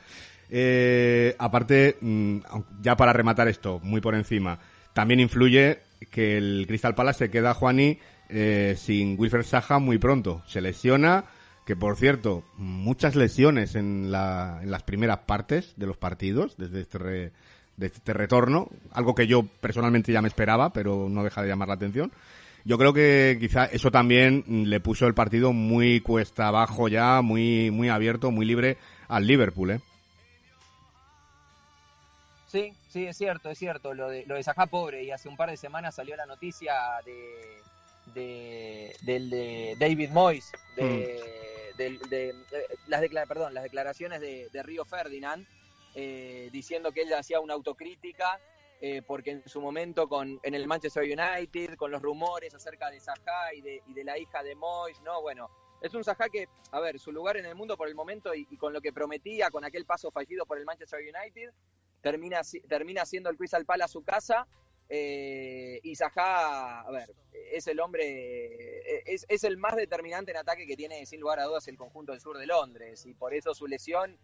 Eh, 0.49 1.35
aparte, 1.39 1.97
mm, 2.01 2.37
ya 2.81 2.95
para 2.95 3.13
rematar 3.13 3.47
esto, 3.47 3.79
muy 3.83 4.01
por 4.01 4.15
encima, 4.15 4.59
también 4.93 5.19
influye 5.19 5.79
que 6.11 6.37
el 6.37 6.65
Crystal 6.67 6.95
Palace 6.95 7.25
se 7.25 7.29
queda, 7.31 7.53
Juani, 7.53 7.99
eh, 8.29 8.75
sin 8.77 9.19
Wilfred 9.19 9.43
Saha 9.43 9.79
muy 9.79 9.97
pronto. 9.97 10.41
Se 10.47 10.61
lesiona, 10.61 11.25
que 11.65 11.75
por 11.75 11.97
cierto, 11.97 12.43
muchas 12.57 13.15
lesiones 13.15 13.75
en, 13.75 14.11
la, 14.11 14.59
en 14.61 14.71
las 14.71 14.83
primeras 14.83 15.19
partes 15.19 15.73
de 15.75 15.85
los 15.87 15.97
partidos, 15.97 16.55
desde 16.57 16.81
este, 16.81 16.97
re- 16.97 17.31
de 17.77 17.87
este 17.87 18.11
retorno, 18.13 18.69
algo 18.91 19.15
que 19.15 19.27
yo 19.27 19.43
personalmente 19.61 20.11
ya 20.11 20.21
me 20.21 20.27
esperaba, 20.27 20.73
pero 20.73 21.07
no 21.09 21.23
deja 21.23 21.41
de 21.41 21.47
llamar 21.47 21.67
la 21.69 21.75
atención. 21.75 22.11
Yo 22.65 22.77
creo 22.77 22.91
que 22.91 23.37
quizá 23.39 23.65
eso 23.65 23.91
también 23.91 24.43
mm, 24.45 24.63
le 24.63 24.79
puso 24.79 25.07
el 25.07 25.13
partido 25.13 25.53
muy 25.53 26.01
cuesta 26.01 26.47
abajo 26.47 26.87
ya, 26.89 27.21
muy, 27.21 27.71
muy 27.71 27.87
abierto, 27.89 28.31
muy 28.31 28.45
libre 28.45 28.77
al 29.07 29.25
Liverpool, 29.25 29.71
¿eh? 29.71 29.79
Sí, 32.47 32.73
sí, 32.89 33.05
es 33.05 33.17
cierto, 33.17 33.49
es 33.49 33.57
cierto. 33.59 33.93
Lo 33.93 34.09
de, 34.09 34.25
lo 34.25 34.35
de 34.35 34.43
Sajá 34.43 34.65
pobre, 34.67 35.03
y 35.03 35.11
hace 35.11 35.27
un 35.29 35.35
par 35.37 35.49
de 35.49 35.57
semanas 35.57 35.95
salió 35.95 36.15
la 36.15 36.25
noticia 36.25 36.73
de, 37.05 37.61
de, 38.13 38.95
del 39.01 39.29
de 39.29 39.75
David 39.79 40.09
Moyes, 40.11 40.51
de, 40.75 41.21
del- 41.77 41.99
de- 42.09 42.29
eh, 42.29 42.35
las, 42.87 43.01
perdón, 43.27 43.53
las 43.53 43.63
declaraciones 43.63 44.21
de, 44.21 44.47
de 44.51 44.63
Río 44.63 44.85
Ferdinand, 44.85 45.45
eh, 45.99 46.49
diciendo 46.51 46.91
que 46.91 47.01
él 47.01 47.13
hacía 47.13 47.39
una 47.39 47.55
autocrítica 47.55 48.39
eh, 48.79 49.01
porque 49.01 49.31
en 49.31 49.49
su 49.49 49.59
momento 49.59 50.07
con, 50.07 50.39
en 50.43 50.53
el 50.53 50.67
Manchester 50.67 51.03
United, 51.03 51.75
con 51.75 51.89
los 51.89 51.99
rumores 51.99 52.53
acerca 52.53 52.91
de 52.91 52.99
Sajá 52.99 53.51
y 53.55 53.61
de, 53.61 54.03
la 54.03 54.19
hija 54.19 54.43
de 54.43 54.53
Moyes, 54.53 55.01
no, 55.01 55.19
bueno, 55.21 55.49
es 55.81 55.95
un 55.95 56.03
Sajá 56.03 56.29
que, 56.29 56.47
a 56.71 56.79
ver, 56.79 56.99
su 56.99 57.11
lugar 57.11 57.37
en 57.37 57.47
el 57.47 57.55
mundo 57.55 57.75
por 57.75 57.87
el 57.87 57.95
momento 57.95 58.35
y, 58.35 58.45
con 58.57 58.73
lo 58.73 58.81
que 58.81 58.93
prometía, 58.93 59.49
con 59.49 59.65
aquel 59.65 59.85
paso 59.85 60.11
fallido 60.11 60.45
por 60.45 60.59
el 60.59 60.65
Manchester 60.65 60.99
United, 60.99 61.51
termina, 62.01 62.41
termina 62.67 63.03
siendo 63.03 63.31
el 63.31 63.37
Crystal 63.37 63.65
Palace 63.65 63.93
su 63.93 64.03
casa. 64.03 64.47
eh, 64.89 65.79
y 65.81 65.95
Sajá, 65.95 66.81
a 66.81 66.91
ver, 66.91 67.09
es 67.51 67.65
el 67.65 67.79
hombre, 67.79 68.03
eh, 68.05 69.03
es, 69.07 69.25
es 69.27 69.43
el 69.43 69.57
más 69.57 69.75
determinante 69.75 70.31
en 70.31 70.37
ataque 70.37 70.67
que 70.67 70.77
tiene 70.77 71.03
sin 71.07 71.19
lugar 71.19 71.39
a 71.39 71.45
dudas 71.45 71.67
el 71.67 71.77
conjunto 71.77 72.11
del 72.11 72.21
sur 72.21 72.37
de 72.37 72.45
Londres. 72.45 73.07
Y 73.07 73.15
por 73.15 73.33
eso 73.33 73.55
su 73.55 73.65
lesión, 73.65 74.19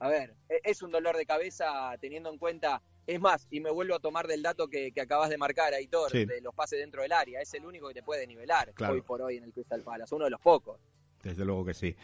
a 0.00 0.08
ver, 0.08 0.34
e- 0.48 0.60
es 0.64 0.82
un 0.82 0.90
dolor 0.90 1.16
de 1.16 1.26
cabeza 1.26 1.94
teniendo 2.00 2.30
en 2.30 2.38
cuenta 2.38 2.82
Es 3.06 3.18
más, 3.20 3.46
y 3.50 3.60
me 3.60 3.70
vuelvo 3.70 3.94
a 3.94 4.00
tomar 4.00 4.26
del 4.26 4.42
dato 4.42 4.68
que, 4.68 4.92
que 4.92 5.00
acabas 5.00 5.30
de 5.30 5.38
marcar, 5.38 5.72
Aitor, 5.72 6.10
Sí. 6.10 6.26
de 6.26 6.42
los 6.42 6.54
pases 6.54 6.78
dentro 6.78 7.00
del 7.00 7.12
área. 7.12 7.40
Es 7.40 7.54
el 7.54 7.64
único 7.64 7.88
que 7.88 7.94
te 7.94 8.02
puede 8.02 8.26
nivelar 8.26 8.74
Claro. 8.74 8.92
hoy 8.92 9.00
por 9.00 9.22
hoy 9.22 9.38
en 9.38 9.44
el 9.44 9.52
Crystal 9.54 9.80
Palace, 9.82 10.14
uno 10.14 10.26
de 10.26 10.30
los 10.30 10.40
pocos. 10.42 10.78
Desde 11.22 11.42
luego 11.46 11.64
que 11.64 11.72
sí. 11.72 11.96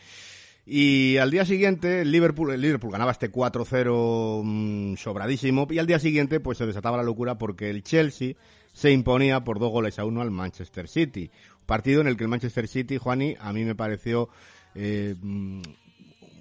Y 0.64 1.18
al 1.18 1.30
día 1.30 1.44
siguiente, 1.44 2.00
el 2.00 2.10
Liverpool, 2.10 2.52
el 2.54 2.60
Liverpool 2.62 2.90
ganaba 2.90 3.12
este 3.12 3.30
4-0 3.30 4.40
mm, 4.42 4.96
sobradísimo. 4.96 5.66
Y 5.70 5.78
al 5.78 5.86
día 5.86 5.98
siguiente, 5.98 6.40
pues 6.40 6.56
se 6.56 6.64
desataba 6.64 6.96
la 6.96 7.02
locura 7.02 7.36
porque 7.36 7.68
el 7.68 7.82
Chelsea 7.82 8.34
se 8.72 8.90
imponía 8.90 9.44
por 9.44 9.58
dos 9.58 9.70
goles 9.70 9.98
a 9.98 10.06
uno 10.06 10.22
al 10.22 10.30
Manchester 10.30 10.88
City. 10.88 11.30
Partido 11.66 12.00
en 12.00 12.06
el 12.06 12.16
que 12.16 12.24
el 12.24 12.28
Manchester 12.30 12.66
City, 12.66 12.96
Juani, 12.96 13.36
a 13.40 13.52
mí 13.52 13.64
me 13.64 13.74
pareció 13.74 14.30
eh, 14.74 15.14
mm, 15.20 15.60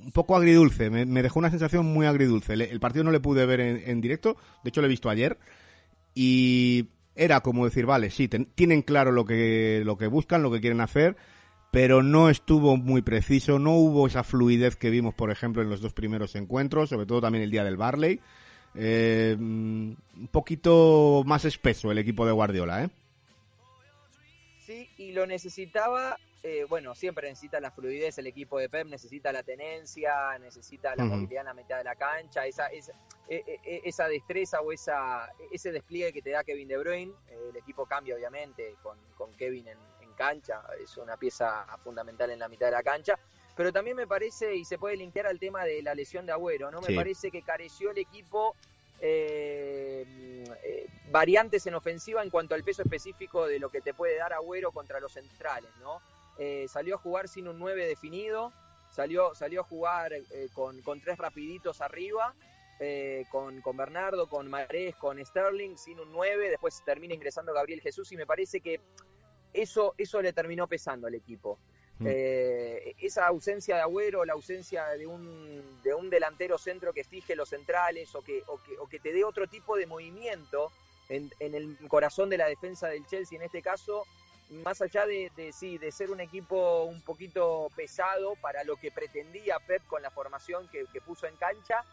un 0.04 0.12
poco 0.12 0.36
agridulce. 0.36 0.90
Me, 0.90 1.06
me 1.06 1.22
dejó 1.24 1.40
una 1.40 1.50
sensación 1.50 1.86
muy 1.86 2.06
agridulce. 2.06 2.56
Le- 2.56 2.70
el 2.72 2.80
partido 2.80 3.04
no 3.04 3.12
le 3.12 3.20
pude 3.20 3.46
ver 3.46 3.60
en, 3.60 4.02
directo. 4.02 4.38
De 4.64 4.70
hecho, 4.70 4.82
lo 4.82 4.88
he 4.88 4.90
visto 4.90 5.10
ayer. 5.10 5.38
Y 6.16 6.90
era 7.16 7.42
como 7.42 7.66
decir, 7.66 7.86
vale, 7.86 8.10
sí, 8.10 8.28
tienen 8.28 8.82
claro 8.82 9.12
lo 9.12 9.26
que, 9.26 9.82
lo 9.86 9.98
que 9.98 10.08
buscan, 10.08 10.44
lo 10.44 10.52
que 10.52 10.62
quieren 10.62 10.82
hacer, 10.82 11.16
pero 11.72 12.04
no 12.04 12.30
estuvo 12.30 12.78
muy 12.78 13.02
preciso, 13.02 13.60
no 13.60 13.72
hubo 13.72 14.08
esa 14.08 14.24
fluidez 14.24 14.76
que 14.76 14.90
vimos, 14.90 15.14
por 15.14 15.32
ejemplo, 15.32 15.62
en 15.62 15.70
los 15.70 15.82
dos 15.82 15.94
primeros 15.94 16.36
encuentros, 16.36 16.90
sobre 16.90 17.06
todo 17.06 17.22
también 17.22 17.44
el 17.44 17.52
día 17.52 17.64
del 17.64 17.78
Barley. 17.78 18.20
Eh, 18.76 19.36
un 19.40 19.98
poquito 20.32 21.24
más 21.26 21.46
espeso 21.46 21.92
el 21.92 21.98
equipo 22.00 22.26
de 22.26 22.32
Guardiola, 22.32 22.84
¿eh? 22.84 22.90
Sí, 24.74 24.90
y 24.98 25.12
lo 25.12 25.28
necesitaba, 25.28 26.18
eh, 26.42 26.66
bueno, 26.68 26.96
siempre 26.96 27.30
necesita 27.30 27.60
la 27.60 27.70
fluidez 27.70 28.18
el 28.18 28.26
equipo 28.26 28.58
de 28.58 28.70
Pep, 28.70 28.88
necesita 28.88 29.32
la 29.32 29.44
tenencia, 29.44 30.38
necesita 30.40 30.96
la 30.96 31.06
movilidad 31.06 31.42
en 31.42 31.46
la 31.46 31.54
mitad 31.54 31.78
de 31.78 31.84
la 31.84 31.96
cancha, 31.96 32.48
esa, 32.48 32.68
esa, 32.68 32.92
eh, 33.30 33.44
eh, 33.64 33.82
esa 33.86 34.08
destreza 34.08 34.62
o 34.62 34.72
esa, 34.72 35.32
ese 35.52 35.72
despliegue 35.72 36.12
que 36.12 36.22
te 36.24 36.32
da 36.32 36.44
Kevin 36.44 36.68
De 36.68 36.78
Bruyne. 36.78 37.14
Eh, 37.30 37.50
el 37.52 37.56
equipo 37.58 37.86
cambia, 37.86 38.16
obviamente, 38.16 38.76
con, 38.82 38.98
con 39.16 39.32
Kevin 39.36 39.68
en, 39.68 39.78
en 40.02 40.12
cancha, 40.14 40.64
es 40.82 40.98
una 40.98 41.18
pieza 41.18 41.66
fundamental 41.84 42.32
en 42.32 42.40
la 42.40 42.48
mitad 42.48 42.66
de 42.66 42.72
la 42.72 42.84
cancha. 42.84 43.18
Pero 43.56 43.72
también 43.72 43.96
me 43.96 44.08
parece, 44.08 44.56
y 44.56 44.66
se 44.66 44.80
puede 44.80 44.98
linkear 44.98 45.28
al 45.28 45.38
tema 45.40 45.64
de 45.66 45.84
la 45.84 45.94
lesión 45.94 46.26
de 46.26 46.32
Agüero, 46.32 46.72
¿no? 46.72 46.82
Me 46.82 46.88
Sí. 46.88 46.96
parece 46.96 47.30
que 47.30 47.44
careció 47.44 47.92
el 47.92 48.00
equipo 48.00 48.56
eh, 49.06 50.06
eh, 50.64 50.88
variantes 51.12 51.68
en 51.68 51.76
ofensiva 51.76 52.24
en 52.24 52.30
cuanto 52.30 52.56
al 52.56 52.64
peso 52.64 52.84
específico 52.84 53.46
de 53.46 53.60
lo 53.60 53.70
que 53.70 53.82
te 53.82 53.94
puede 53.94 54.16
dar 54.16 54.32
Agüero 54.32 54.72
contra 54.72 55.02
los 55.02 55.12
centrales, 55.12 55.70
¿no? 55.82 56.02
Eh, 56.38 56.68
salió 56.70 56.96
a 56.96 56.98
jugar 57.00 57.28
sin 57.28 57.50
un 57.50 57.60
9 57.60 57.86
definido, 57.86 58.54
salió, 58.90 59.36
salió 59.36 59.60
a 59.60 59.64
jugar 59.66 60.14
con, 60.54 60.82
con 60.84 61.02
tres 61.02 61.18
rapiditos 61.18 61.82
arriba, 61.82 62.34
con, 63.30 63.62
con 63.62 63.76
Bernardo, 63.76 64.28
con 64.30 64.50
Marés, 64.50 64.96
con 64.96 65.24
Sterling, 65.24 65.76
sin 65.76 66.00
un 66.00 66.10
9, 66.12 66.50
después 66.50 66.82
termina 66.86 67.14
ingresando 67.14 67.54
Gabriel 67.54 67.82
Jesús 67.82 68.10
y 68.14 68.18
me 68.18 68.26
parece 68.26 68.62
que 68.62 68.80
eso, 69.52 69.96
eso 69.98 70.22
le 70.22 70.32
terminó 70.32 70.68
pesando 70.68 71.08
al 71.08 71.16
equipo. 71.16 71.60
Mm. 72.00 72.08
Eh, 72.10 72.96
esa 73.02 73.28
ausencia 73.28 73.76
de 73.76 73.82
Agüero, 73.82 74.26
la 74.26 74.34
ausencia 74.34 74.86
de 74.90 75.06
un, 75.06 75.82
de 75.84 75.94
un 75.94 76.10
delantero 76.10 76.58
centro 76.58 76.92
que 76.94 77.04
fije 77.04 77.36
los 77.36 77.50
centrales 77.50 78.14
o 78.16 78.22
que, 78.22 78.44
o 78.48 78.62
que, 78.64 78.78
o 78.80 78.88
que 78.88 79.00
te 79.00 79.14
dé 79.14 79.24
otro 79.24 79.48
tipo 79.48 79.76
de 79.76 79.86
movimiento 79.86 80.72
en, 81.10 81.32
en 81.40 81.54
el 81.54 81.78
corazón 81.88 82.30
de 82.30 82.38
la 82.38 82.48
defensa 82.48 82.88
del 82.88 83.06
Chelsea 83.06 83.38
en 83.38 83.44
este 83.44 83.62
caso, 83.62 84.06
más 84.50 84.82
allá 84.82 85.06
de, 85.06 85.32
de, 85.36 85.52
sí, 85.52 85.78
de 85.78 85.92
ser 85.92 86.12
un 86.12 86.20
equipo 86.20 86.84
un 86.84 87.02
poquito 87.02 87.70
pesado 87.76 88.36
para 88.42 88.64
lo 88.64 88.76
que 88.76 88.92
pretendía 88.92 89.60
Pep 89.60 89.86
con 89.88 90.02
la 90.02 90.12
formación 90.12 90.68
que, 90.70 90.86
que 90.92 91.02
puso 91.02 91.28
en 91.28 91.36
cancha, 91.36 91.84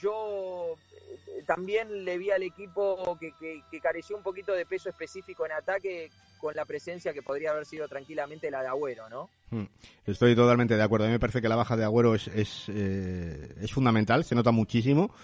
yo 0.00 0.76
eh, 0.92 1.42
también 1.46 2.04
le 2.04 2.18
vi 2.18 2.30
al 2.30 2.42
equipo 2.42 3.18
que, 3.18 3.32
que, 3.38 3.80
careció 3.80 4.16
un 4.16 4.22
poquito 4.22 4.52
de 4.52 4.66
peso 4.66 4.88
específico 4.88 5.46
en 5.46 5.52
ataque 5.52 6.10
con 6.38 6.54
la 6.54 6.64
presencia 6.64 7.12
que 7.12 7.22
podría 7.22 7.50
haber 7.50 7.66
sido 7.66 7.88
tranquilamente 7.88 8.50
la 8.50 8.62
de 8.62 8.68
Agüero, 8.68 9.08
¿no? 9.08 9.30
Mm, 9.50 9.64
Estoy 10.06 10.34
totalmente 10.34 10.76
de 10.76 10.82
acuerdo. 10.82 11.06
A 11.06 11.08
mí 11.08 11.12
me 11.12 11.20
parece 11.20 11.40
que 11.40 11.48
la 11.48 11.56
baja 11.56 11.76
de 11.76 11.84
Agüero 11.84 12.14
es, 12.14 12.28
es, 12.28 12.66
eh, 12.68 13.54
es 13.60 13.72
fundamental, 13.72 14.24
se 14.24 14.34
nota 14.34 14.50
muchísimo. 14.50 15.14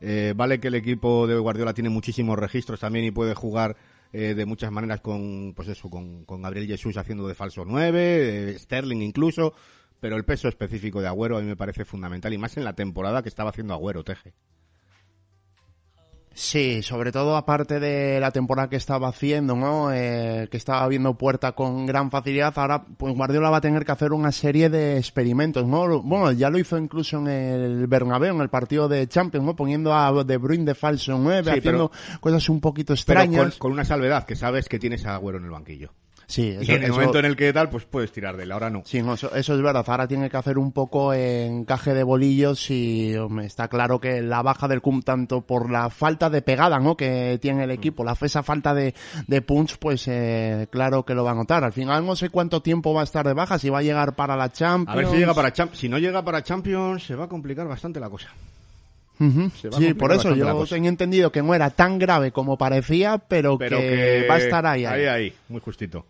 Eh, 0.00 0.32
vale 0.34 0.58
que 0.60 0.68
el 0.68 0.74
equipo 0.74 1.26
de 1.26 1.38
Guardiola 1.38 1.74
tiene 1.74 1.90
muchísimos 1.90 2.38
registros 2.38 2.80
también 2.80 3.04
y 3.04 3.10
puede 3.10 3.34
jugar 3.34 3.76
eh, 4.12 4.34
de 4.34 4.46
muchas 4.46 4.72
maneras 4.72 5.00
con, 5.00 5.52
pues 5.54 5.68
eso, 5.68 5.90
con, 5.90 6.24
con 6.24 6.42
Gabriel 6.42 6.66
Jesús 6.66 6.96
haciendo 6.96 7.28
de 7.28 7.34
falso 7.34 7.64
9, 7.64 8.52
eh, 8.54 8.58
Sterling 8.58 9.02
incluso, 9.02 9.54
pero 10.00 10.16
el 10.16 10.24
peso 10.24 10.48
específico 10.48 11.00
de 11.00 11.08
Agüero 11.08 11.36
a 11.36 11.40
mí 11.40 11.46
me 11.46 11.56
parece 11.56 11.84
fundamental 11.84 12.32
y 12.32 12.38
más 12.38 12.56
en 12.56 12.64
la 12.64 12.74
temporada 12.74 13.22
que 13.22 13.28
estaba 13.28 13.50
haciendo 13.50 13.74
Agüero, 13.74 14.02
Teje. 14.04 14.32
Sí, 16.32 16.80
sobre 16.82 17.10
todo 17.10 17.36
aparte 17.36 17.80
de 17.80 18.20
la 18.20 18.30
temporada 18.30 18.70
que 18.70 18.76
estaba 18.76 19.08
haciendo, 19.08 19.56
¿no? 19.56 19.92
Eh, 19.92 20.46
que 20.50 20.56
estaba 20.56 20.86
viendo 20.86 21.14
puerta 21.18 21.52
con 21.52 21.84
gran 21.86 22.10
facilidad, 22.10 22.54
ahora 22.56 22.84
pues 22.84 23.14
Guardiola 23.14 23.50
va 23.50 23.56
a 23.56 23.60
tener 23.60 23.84
que 23.84 23.92
hacer 23.92 24.12
una 24.12 24.30
serie 24.30 24.70
de 24.70 24.96
experimentos, 24.96 25.66
¿no? 25.66 26.00
Bueno, 26.02 26.30
ya 26.32 26.48
lo 26.48 26.58
hizo 26.58 26.78
incluso 26.78 27.18
en 27.18 27.26
el 27.26 27.86
Bernabéu, 27.88 28.32
en 28.36 28.40
el 28.40 28.48
partido 28.48 28.88
de 28.88 29.08
Champions, 29.08 29.44
¿no? 29.44 29.56
Poniendo 29.56 29.92
a 29.92 30.24
De 30.24 30.36
Bruyne 30.36 30.64
de 30.64 30.74
falso 30.76 31.18
9, 31.18 31.50
Sí, 31.52 31.58
haciendo 31.58 31.90
cosas 32.20 32.48
un 32.48 32.60
poquito 32.60 32.94
Pero 32.94 33.20
extrañas. 33.20 33.58
con, 33.58 33.58
con 33.58 33.72
una 33.72 33.84
salvedad, 33.84 34.24
que 34.24 34.36
sabes 34.36 34.68
que 34.68 34.78
tienes 34.78 35.04
a 35.06 35.16
Agüero 35.16 35.38
en 35.38 35.44
el 35.44 35.50
banquillo. 35.50 35.92
Sí, 36.30 36.42
Y 36.60 36.62
eso, 36.62 36.72
en 36.72 36.78
el 36.78 36.84
eso- 36.84 36.92
momento 36.94 37.18
en 37.18 37.24
el 37.24 37.36
que 37.36 37.52
tal, 37.52 37.68
pues 37.70 37.84
puedes 37.84 38.12
tirar 38.12 38.36
de 38.36 38.44
él, 38.44 38.52
ahora 38.52 38.70
no. 38.70 38.82
Sí, 38.86 39.02
no, 39.02 39.14
eso, 39.14 39.34
eso 39.34 39.54
es 39.54 39.60
verdad. 39.62 39.84
Ahora 39.86 40.06
tiene 40.06 40.30
que 40.30 40.36
hacer 40.36 40.58
un 40.58 40.70
poco 40.70 41.12
encaje 41.12 41.92
de 41.92 42.04
bolillos 42.04 42.70
y 42.70 43.16
hombre, 43.16 43.46
está 43.46 43.66
claro 43.66 43.98
que 44.00 44.22
la 44.22 44.40
baja 44.42 44.68
del 44.68 44.80
CUM 44.80 45.02
tanto 45.02 45.40
por 45.40 45.70
la 45.70 45.90
falta 45.90 46.30
de 46.30 46.40
pegada 46.40 46.78
¿no? 46.78 46.96
que 46.96 47.38
tiene 47.42 47.64
el 47.64 47.72
equipo, 47.72 48.04
la 48.04 48.16
esa 48.20 48.42
falta 48.42 48.74
de, 48.74 48.94
de 49.26 49.42
punch, 49.42 49.78
pues 49.78 50.06
eh, 50.06 50.68
claro 50.70 51.04
que 51.04 51.14
lo 51.14 51.24
va 51.24 51.32
a 51.32 51.34
notar. 51.34 51.64
Al 51.64 51.72
final 51.72 52.06
no 52.06 52.14
sé 52.14 52.30
cuánto 52.30 52.62
tiempo 52.62 52.94
va 52.94 53.00
a 53.00 53.04
estar 53.04 53.26
de 53.26 53.32
baja, 53.34 53.58
si 53.58 53.68
va 53.68 53.78
a 53.78 53.82
llegar 53.82 54.14
para 54.14 54.36
la 54.36 54.52
Champions. 54.52 54.88
A 54.88 54.96
ver 54.96 55.06
si 55.08 55.16
llega 55.16 55.34
para 55.34 55.52
Champions. 55.52 55.80
Si 55.80 55.88
no 55.88 55.98
llega 55.98 56.22
para 56.24 56.42
Champions, 56.44 57.02
se 57.04 57.16
va 57.16 57.24
a 57.24 57.28
complicar 57.28 57.66
bastante 57.66 57.98
la 57.98 58.08
cosa. 58.08 58.28
Sí, 59.76 59.94
por 59.94 60.12
eso 60.12 60.34
yo 60.34 60.50
cosa. 60.52 60.74
tenía 60.76 60.88
entendido 60.88 61.30
que 61.30 61.42
no 61.42 61.54
era 61.54 61.70
tan 61.70 61.98
grave 61.98 62.32
como 62.32 62.56
parecía, 62.56 63.18
pero, 63.18 63.58
pero 63.58 63.78
que, 63.78 63.88
que 63.88 64.26
va 64.28 64.36
a 64.36 64.38
estar 64.38 64.66
ahí. 64.66 64.84
ahí. 64.84 65.00
ahí, 65.02 65.06
ahí, 65.06 65.32
muy 65.48 65.60
justito. 65.60 66.06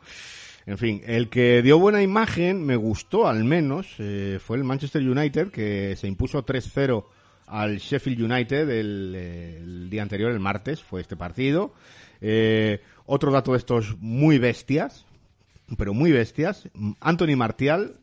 En 0.67 0.79
fin, 0.79 1.03
el 1.07 1.29
que 1.29 1.63
dio 1.63 1.79
buena 1.79 2.03
imagen, 2.03 2.65
me 2.65 2.77
gustó 2.77 3.27
al 3.27 3.45
menos, 3.45 3.87
eh, 3.99 4.39
fue 4.45 4.57
el 4.57 4.65
Manchester 4.65 5.03
United, 5.03 5.51
que 5.51 5.97
se 5.97 6.07
impuso 6.07 6.45
3-0 6.45 7.05
al 7.49 7.79
Sheffield 7.79 8.23
United 8.23 8.69
el, 8.71 9.15
el 9.17 9.91
día 9.91 10.03
anterior, 10.03 10.31
el 10.31 10.39
martes, 10.39 10.81
fue 10.83 11.01
este 11.01 11.17
partido. 11.17 11.75
Eh, 12.21 12.81
otro 13.07 13.33
dato 13.33 13.53
de 13.53 13.59
estos 13.59 13.97
muy 13.99 14.39
bestias, 14.39 15.05
pero 15.77 15.95
muy 15.95 16.13
bestias. 16.13 16.69
Anthony 17.01 17.37
Martial 17.37 17.97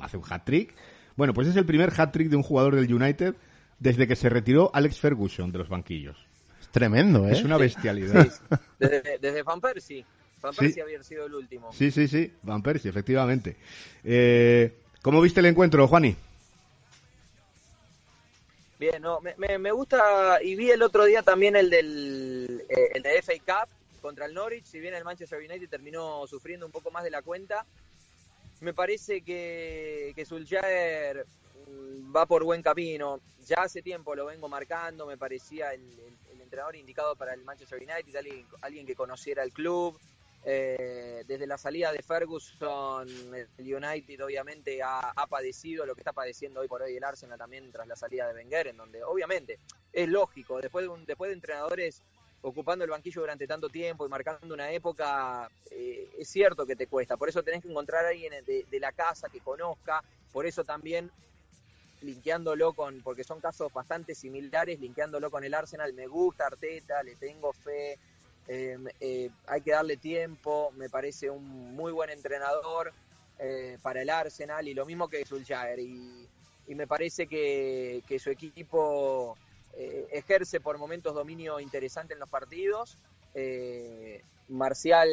hace 0.00 0.16
un 0.16 0.24
hat-trick. 0.28 0.74
Bueno, 1.16 1.34
pues 1.34 1.48
es 1.48 1.56
el 1.56 1.66
primer 1.66 1.92
hat-trick 1.94 2.28
de 2.28 2.36
un 2.36 2.42
jugador 2.42 2.74
del 2.74 2.92
United 2.92 3.34
desde 3.78 4.06
que 4.06 4.16
se 4.16 4.28
retiró 4.28 4.70
Alex 4.74 4.98
Ferguson 5.00 5.50
de 5.52 5.58
los 5.58 5.68
banquillos. 5.68 6.16
Es 6.60 6.68
tremendo, 6.70 7.26
¿eh? 7.28 7.32
Es 7.32 7.42
una 7.42 7.56
bestialidad. 7.58 8.26
Desde, 8.78 9.18
desde 9.18 9.42
Van 9.42 9.60
Persie. 9.60 10.04
Van 10.40 10.52
Sí. 10.52 10.60
Persie 10.60 10.82
había 10.82 11.02
sido 11.02 11.26
el 11.26 11.34
último. 11.34 11.72
Sí, 11.72 11.90
sí, 11.90 12.06
sí, 12.08 12.32
Van 12.42 12.62
Persie, 12.62 12.90
efectivamente. 12.90 13.56
Eh, 14.04 14.74
¿Cómo 15.02 15.20
viste 15.20 15.40
el 15.40 15.46
encuentro, 15.46 15.86
Juani? 15.88 16.14
Bien, 18.78 19.00
no, 19.00 19.20
me, 19.20 19.34
me- 19.38 19.58
me 19.58 19.70
gusta 19.72 20.42
y 20.42 20.56
vi 20.56 20.70
el 20.70 20.82
otro 20.82 21.04
día 21.04 21.22
también 21.22 21.54
el 21.56 21.70
del 21.70 22.64
eh, 22.68 22.88
el 22.94 23.02
de 23.02 23.22
FA 23.22 23.32
Cup 23.38 24.00
contra 24.02 24.26
el 24.26 24.34
Norwich, 24.34 24.64
si 24.64 24.80
bien 24.80 24.94
el 24.94 25.04
Manchester 25.04 25.38
United 25.38 25.68
terminó 25.68 26.26
sufriendo 26.26 26.66
un 26.66 26.72
poco 26.72 26.90
más 26.90 27.04
de 27.04 27.10
la 27.10 27.22
cuenta, 27.22 27.64
me 28.60 28.74
parece 28.74 29.22
que, 29.22 30.12
que 30.14 30.24
Solskjaer 30.26 31.24
va 32.14 32.26
por 32.26 32.44
buen 32.44 32.62
camino. 32.62 33.20
Ya 33.46 33.56
hace 33.58 33.82
tiempo 33.82 34.14
lo 34.14 34.26
vengo 34.26 34.48
marcando, 34.48 35.06
me 35.06 35.18
parecía 35.18 35.72
el, 35.72 35.82
entrenador 36.40 36.76
indicado 36.76 37.16
para 37.16 37.34
el 37.34 37.42
Manchester 37.42 37.78
United, 37.78 38.46
alguien, 38.60 38.86
que 38.86 38.94
conociera 38.94 39.42
el 39.42 39.52
club. 39.52 39.98
Eh, 40.46 41.24
desde 41.26 41.46
la 41.46 41.56
salida 41.56 41.90
de 41.90 42.02
Ferguson, 42.02 43.08
el 43.34 43.74
United 43.74 44.22
obviamente 44.22 44.82
ha, 44.82 45.26
padecido 45.28 45.86
lo 45.86 45.94
que 45.94 46.02
está 46.02 46.12
padeciendo 46.12 46.60
hoy 46.60 46.68
por 46.68 46.82
hoy 46.82 46.96
el 46.96 47.02
Arsenal 47.02 47.38
también 47.38 47.72
tras 47.72 47.88
la 47.88 47.96
salida 47.96 48.28
de 48.28 48.34
Wenger, 48.34 48.68
en 48.68 48.76
donde 48.76 49.02
obviamente 49.02 49.58
es 49.90 50.06
lógico, 50.06 50.60
después 50.60 50.84
de, 50.84 50.90
un, 50.90 51.06
entrenadores 51.32 52.02
ocupando 52.42 52.84
el 52.84 52.90
banquillo 52.90 53.22
durante 53.22 53.46
tanto 53.46 53.70
tiempo 53.70 54.04
y 54.04 54.10
marcando 54.10 54.52
una 54.52 54.70
época, 54.70 55.50
eh, 55.70 56.10
es 56.18 56.28
cierto 56.28 56.66
que 56.66 56.76
te 56.76 56.86
cuesta. 56.86 57.16
Por 57.16 57.30
eso 57.30 57.42
tenés 57.42 57.62
que 57.62 57.70
encontrar 57.70 58.04
a 58.04 58.10
alguien 58.10 58.44
de 58.44 58.80
la 58.80 58.92
casa 58.92 59.30
que 59.30 59.40
conozca. 59.40 60.04
Por 60.30 60.44
eso 60.44 60.62
también, 60.62 61.10
linkeándolo 62.04 62.72
con, 62.74 63.00
porque 63.02 63.24
son 63.24 63.40
casos 63.40 63.72
bastante 63.72 64.14
similares, 64.14 64.78
linkeándolo 64.80 65.30
con 65.30 65.44
el 65.44 65.54
Arsenal, 65.54 65.92
me 65.94 66.06
gusta 66.06 66.46
Arteta, 66.46 67.02
le 67.02 67.16
tengo 67.16 67.52
fe. 67.52 67.98
eh, 68.46 68.78
eh, 69.00 69.30
hay 69.46 69.60
que 69.62 69.70
darle 69.70 69.96
tiempo, 69.96 70.70
me 70.76 70.88
parece 70.90 71.30
un 71.30 71.74
muy 71.74 71.92
buen 71.92 72.10
entrenador 72.10 72.92
eh, 73.38 73.78
para 73.82 74.02
el 74.02 74.10
Arsenal 74.10 74.68
y 74.68 74.74
lo 74.74 74.84
mismo 74.84 75.08
que 75.08 75.24
Solskjaer 75.24 75.78
y, 75.78 76.28
y 76.66 76.74
me 76.74 76.86
parece 76.86 77.26
que, 77.26 78.02
que 78.06 78.18
su 78.18 78.30
equipo 78.30 79.36
eh, 79.72 80.06
ejerce 80.12 80.60
por 80.60 80.78
momentos 80.78 81.14
dominio 81.14 81.58
interesante 81.58 82.14
en 82.14 82.20
los 82.20 82.28
partidos. 82.28 82.98
Marcial, 84.46 85.08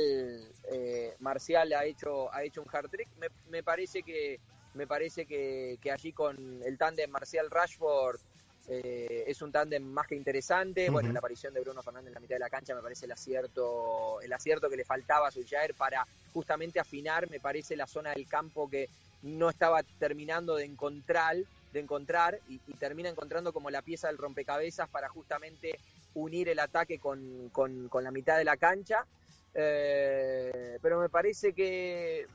Marcial 1.19 1.73
ha 1.73 1.85
hecho, 1.85 2.31
ha 2.33 2.43
hecho 2.43 2.61
un 2.61 2.67
hard 2.71 2.89
trick. 2.89 3.07
Me 3.49 3.63
parece 3.63 4.03
que 4.03 4.39
me 4.73 4.87
parece 4.87 5.25
que, 5.25 5.77
que 5.81 5.91
allí 5.91 6.13
con 6.13 6.61
el 6.63 6.77
tándem 6.77 7.09
Marcial 7.09 7.49
Rashford 7.49 8.19
eh, 8.67 9.23
es 9.27 9.41
un 9.41 9.51
tándem 9.51 9.83
más 9.83 10.07
que 10.07 10.15
interesante. 10.15 10.89
Bueno, 10.89 11.11
la 11.11 11.19
aparición 11.19 11.53
de 11.53 11.61
Bruno 11.61 11.81
Fernández 11.81 12.09
en 12.09 12.13
la 12.13 12.19
mitad 12.19 12.35
de 12.35 12.39
la 12.39 12.49
cancha 12.49 12.75
me 12.75 12.81
parece 12.81 13.05
el 13.05 13.11
acierto, 13.11 14.21
el 14.21 14.31
acierto 14.31 14.69
que 14.69 14.77
le 14.77 14.85
faltaba 14.85 15.27
a 15.27 15.31
Solskjaer 15.31 15.73
para 15.75 16.05
justamente 16.31 16.79
afinar, 16.79 17.29
me 17.29 17.39
parece, 17.39 17.75
la 17.75 17.87
zona 17.87 18.11
del 18.13 18.27
campo 18.27 18.69
que 18.69 18.87
no 19.23 19.49
estaba 19.49 19.83
terminando 19.99 20.55
de 20.55 20.65
encontrar, 20.65 21.37
de 21.71 21.79
encontrar 21.79 22.39
y, 22.47 22.61
y 22.65 22.73
termina 22.75 23.09
encontrando 23.09 23.51
como 23.51 23.69
la 23.69 23.81
pieza 23.81 24.07
del 24.07 24.17
rompecabezas 24.17 24.89
para 24.89 25.09
justamente 25.09 25.79
unir 26.13 26.49
el 26.49 26.59
ataque 26.59 26.99
con, 26.99 27.49
con- 27.49 27.89
con 27.89 28.03
la 28.03 28.11
mitad 28.11 28.37
de 28.37 28.43
la 28.45 28.57
cancha. 28.57 29.05
Eh, 29.53 30.77
pero 30.81 30.99
me 30.99 31.09
parece 31.09 31.53
que, 31.53 32.25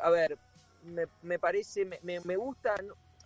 a 0.00 0.10
ver, 0.10 0.38
me, 0.86 1.06
me 1.22 1.38
parece, 1.38 1.84
me, 1.84 2.20
me, 2.20 2.36
gusta, 2.36 2.74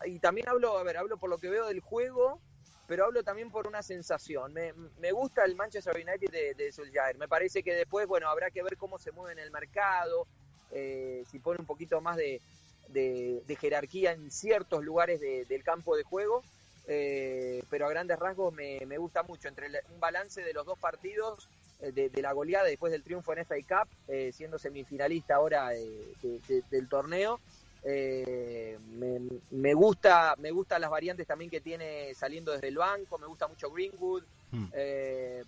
y 0.04 0.18
también 0.20 0.48
hablo, 0.48 0.78
a 0.78 0.82
ver, 0.84 0.96
hablo 0.98 1.18
por 1.18 1.30
lo 1.30 1.38
que 1.38 1.48
veo 1.50 1.66
del 1.66 1.80
juego, 1.80 2.42
pero 2.86 3.04
hablo 3.04 3.22
también 3.22 3.50
por 3.50 3.66
una 3.68 3.82
sensación. 3.82 4.52
Me, 4.52 4.72
me 4.98 5.12
gusta 5.12 5.44
el 5.44 5.54
Manchester 5.56 5.94
United 5.96 6.30
de, 6.30 6.54
de. 6.54 7.14
Me 7.18 7.28
parece 7.28 7.62
que 7.62 7.74
después, 7.74 8.06
bueno, 8.06 8.28
habrá 8.28 8.50
que 8.50 8.62
ver 8.62 8.76
cómo 8.76 8.98
se 8.98 9.12
mueve 9.12 9.32
en 9.32 9.38
el 9.40 9.50
mercado, 9.50 10.26
eh, 10.70 11.22
si 11.26 11.38
pone 11.40 11.58
un 11.60 11.66
poquito 11.66 12.00
más 12.00 12.16
de, 12.16 12.42
de- 12.88 13.42
jerarquía 13.56 14.12
en 14.12 14.30
ciertos 14.30 14.82
lugares 14.84 15.20
de- 15.20 15.44
del 15.46 15.62
campo 15.62 15.96
de 15.96 16.02
juego. 16.04 16.44
eh, 16.86 17.62
pero 17.68 17.86
a 17.86 17.90
grandes 17.90 18.18
rasgos 18.18 18.52
me, 18.52 18.80
me 18.86 18.98
gusta 18.98 19.22
mucho. 19.22 19.48
Entre 19.48 19.68
un 19.88 20.00
balance 20.00 20.42
de 20.42 20.52
los 20.52 20.66
dos 20.66 20.78
partidos, 20.78 21.48
de, 21.92 22.08
de 22.10 22.22
la 22.22 22.32
goleada 22.32 22.66
después 22.66 22.92
del 22.92 23.02
triunfo 23.02 23.32
en 23.32 23.40
FA 23.40 23.54
Cup, 23.68 23.88
eh, 24.08 24.30
siendo 24.32 24.58
semifinalista 24.58 25.36
ahora 25.36 25.74
eh, 25.74 26.12
de- 26.22 26.40
de- 26.48 26.62
del 26.70 26.88
torneo, 26.88 27.40
eh, 27.82 28.78
me, 28.98 29.18
me 29.50 29.74
gusta 29.74 30.34
me 30.38 30.50
gustan 30.50 30.80
las 30.82 30.90
variantes 30.90 31.26
también 31.26 31.50
que 31.50 31.60
tiene 31.60 32.12
saliendo 32.14 32.52
desde 32.52 32.68
el 32.68 32.76
banco, 32.76 33.18
me 33.18 33.26
gusta 33.26 33.48
mucho 33.48 33.70
Greenwood. 33.70 34.22
Mm. 34.52 34.66
eh, 34.74 35.42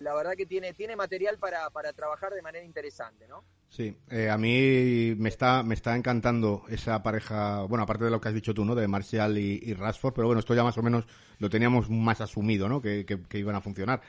la 0.00 0.14
verdad 0.14 0.34
que 0.36 0.46
tiene, 0.46 0.72
tiene 0.72 0.94
material 0.94 1.36
para, 1.38 1.68
para 1.70 1.92
trabajar 1.92 2.32
de 2.32 2.42
manera 2.42 2.64
interesante, 2.64 3.26
¿no? 3.26 3.42
Sí, 3.68 3.96
eh, 4.10 4.30
a 4.30 4.38
mí 4.38 5.14
me 5.18 5.28
está, 5.28 5.62
me 5.64 5.74
está 5.74 5.96
encantando 5.96 6.62
esa 6.68 7.02
pareja, 7.02 7.62
bueno, 7.62 7.82
aparte 7.84 8.04
de 8.04 8.10
lo 8.10 8.20
que 8.20 8.28
has 8.28 8.34
dicho 8.34 8.54
tú, 8.54 8.64
¿no? 8.64 8.74
De 8.76 8.86
Martial 8.86 9.36
y, 9.36 9.60
y 9.62 9.74
Rashford, 9.74 10.14
pero 10.14 10.26
bueno, 10.28 10.38
esto 10.40 10.54
ya 10.54 10.62
más 10.62 10.78
o 10.78 10.82
menos 10.82 11.06
lo 11.38 11.50
teníamos 11.50 11.90
más 11.90 12.20
asumido, 12.20 12.68
¿no? 12.68 12.80
Que, 12.80 13.04
que- 13.04 13.20
que 13.22 13.38
iban 13.38 13.56
a 13.56 13.60
funcionar. 13.60 14.00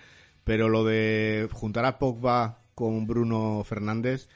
Pero 0.51 0.67
lo 0.67 0.83
de 0.83 1.47
juntar 1.53 1.85
a 1.85 1.97
Pogba 1.97 2.57
con 2.75 3.07
Bruno 3.07 3.63
Fernández, 3.63 4.27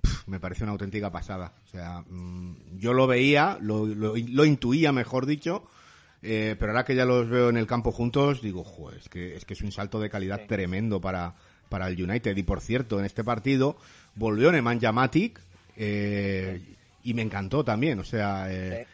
pf, 0.00 0.26
me 0.26 0.40
parece 0.40 0.62
una 0.62 0.72
auténtica 0.72 1.12
pasada. 1.12 1.52
O 1.62 1.68
sea, 1.68 2.02
mm, 2.08 2.78
yo 2.78 2.94
lo 2.94 3.06
veía, 3.06 3.58
lo, 3.60 3.84
lo, 3.84 4.14
lo 4.16 4.44
intuía, 4.46 4.92
mejor 4.92 5.26
dicho, 5.26 5.68
eh, 6.22 6.56
pero 6.58 6.72
ahora 6.72 6.86
que 6.86 6.94
ya 6.94 7.04
los 7.04 7.28
veo 7.28 7.50
en 7.50 7.58
el 7.58 7.66
campo 7.66 7.92
juntos, 7.92 8.40
digo, 8.40 8.64
joder, 8.64 8.98
es 8.98 9.10
que 9.10 9.36
es, 9.36 9.44
que 9.44 9.52
es 9.52 9.60
un 9.60 9.70
salto 9.70 10.00
de 10.00 10.08
calidad 10.08 10.40
Sí. 10.40 10.46
tremendo 10.48 11.02
para, 11.02 11.34
para 11.68 11.86
el 11.88 12.02
United. 12.02 12.34
Y 12.34 12.42
por 12.44 12.62
cierto, 12.62 12.98
en 12.98 13.04
este 13.04 13.22
partido 13.22 13.76
volvió 14.14 14.50
Nemanja 14.50 14.90
Matic 14.90 15.38
eh, 15.76 16.62
y 17.04 17.12
me 17.12 17.20
encantó 17.20 17.62
también. 17.62 17.98
O 17.98 18.04
sea, 18.04 18.46
eh, 18.50 18.86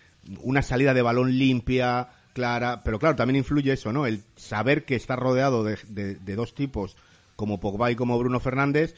una 0.43 0.61
salida 0.63 0.93
de 0.93 1.03
balón 1.03 1.39
limpia, 1.39 2.09
clara, 2.35 2.83
pero 2.85 2.99
claro, 2.99 3.17
también 3.17 3.37
influye 3.37 3.73
eso, 3.73 3.93
¿no? 3.93 4.05
El 4.07 4.23
saber 4.37 4.85
que 4.85 4.97
estás 4.97 5.19
rodeado 5.19 5.65
de, 5.65 5.79
de- 5.89 6.17
de 6.17 6.35
dos 6.37 6.55
tipos 6.55 6.97
como 7.37 7.59
Pogba 7.61 7.91
y 7.91 7.97
como 7.97 8.19
Bruno 8.19 8.39
Fernández 8.41 8.95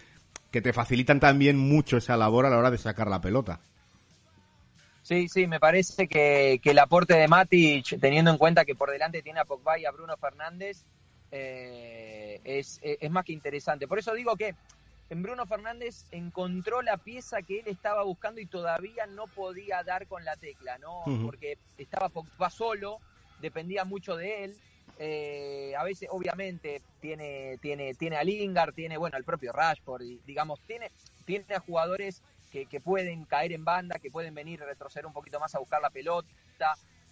que 0.51 0.61
te 0.62 0.72
facilitan 0.72 1.20
también 1.20 1.57
mucho 1.59 1.97
esa 1.99 2.16
labor 2.16 2.47
a 2.47 2.51
la 2.51 2.59
hora 2.59 2.70
de 2.70 2.78
sacar 2.78 3.07
la 3.09 3.20
pelota. 3.20 3.61
Sí, 5.03 5.28
sí, 5.28 5.47
me 5.47 5.61
parece 5.61 6.09
que, 6.09 6.59
que 6.62 6.70
el 6.70 6.78
aporte 6.80 7.14
de 7.14 7.28
Matic, 7.28 8.01
teniendo 8.01 8.30
en 8.32 8.39
cuenta 8.39 8.64
que 8.64 8.74
por 8.74 8.91
delante 8.91 9.22
tiene 9.22 9.39
a 9.39 9.45
Pogba 9.45 9.78
y 9.78 9.84
a 9.84 9.93
Bruno 9.93 10.16
Fernández, 10.16 10.82
eh, 11.30 12.41
es, 12.45 12.80
más 13.11 13.24
que 13.24 13.32
interesante. 13.32 13.87
Por 13.87 13.99
eso 13.99 14.14
digo 14.14 14.34
que 14.37 14.55
en 15.11 15.22
Bruno 15.22 15.47
Fernández 15.47 16.07
encontró 16.11 16.82
la 16.82 16.97
pieza 16.97 17.43
que 17.43 17.61
él 17.61 17.68
estaba 17.68 18.03
buscando 18.03 18.41
y 18.41 18.47
todavía 18.47 19.07
no 19.07 19.26
podía 19.28 19.84
dar 19.84 20.07
con 20.09 20.24
la 20.24 20.34
tecla, 20.37 20.78
¿no? 20.78 21.03
Porque 21.24 21.59
estaba 21.78 22.09
Pogba 22.09 22.51
solo, 22.51 22.99
dependía 23.41 23.84
mucho 23.84 24.16
de 24.16 24.45
él. 24.45 24.57
Eh, 24.99 25.74
a 25.76 25.84
veces, 25.84 26.09
obviamente, 26.11 26.80
tiene, 27.01 27.59
tiene, 27.59 27.95
tiene 27.95 28.16
a 28.16 28.24
Lingard, 28.24 28.72
tiene, 28.74 28.97
bueno, 28.97 29.16
al 29.16 29.24
propio 29.24 29.53
Rashford, 29.53 30.03
y, 30.03 30.20
digamos, 30.24 30.61
tiene, 30.66 30.91
tiene 31.24 31.45
a 31.55 31.61
jugadores 31.61 32.22
que, 32.51 32.66
que 32.66 32.80
pueden 32.80 33.24
caer 33.26 33.53
en 33.53 33.64
banda, 33.64 33.99
que 33.99 34.11
pueden 34.11 34.34
venir 34.34 34.61
retroceder 34.61 35.05
un 35.07 35.12
poquito 35.12 35.39
más 35.39 35.55
a 35.55 35.59
buscar 35.59 35.82
la 35.82 35.91
pelota, 35.91 36.26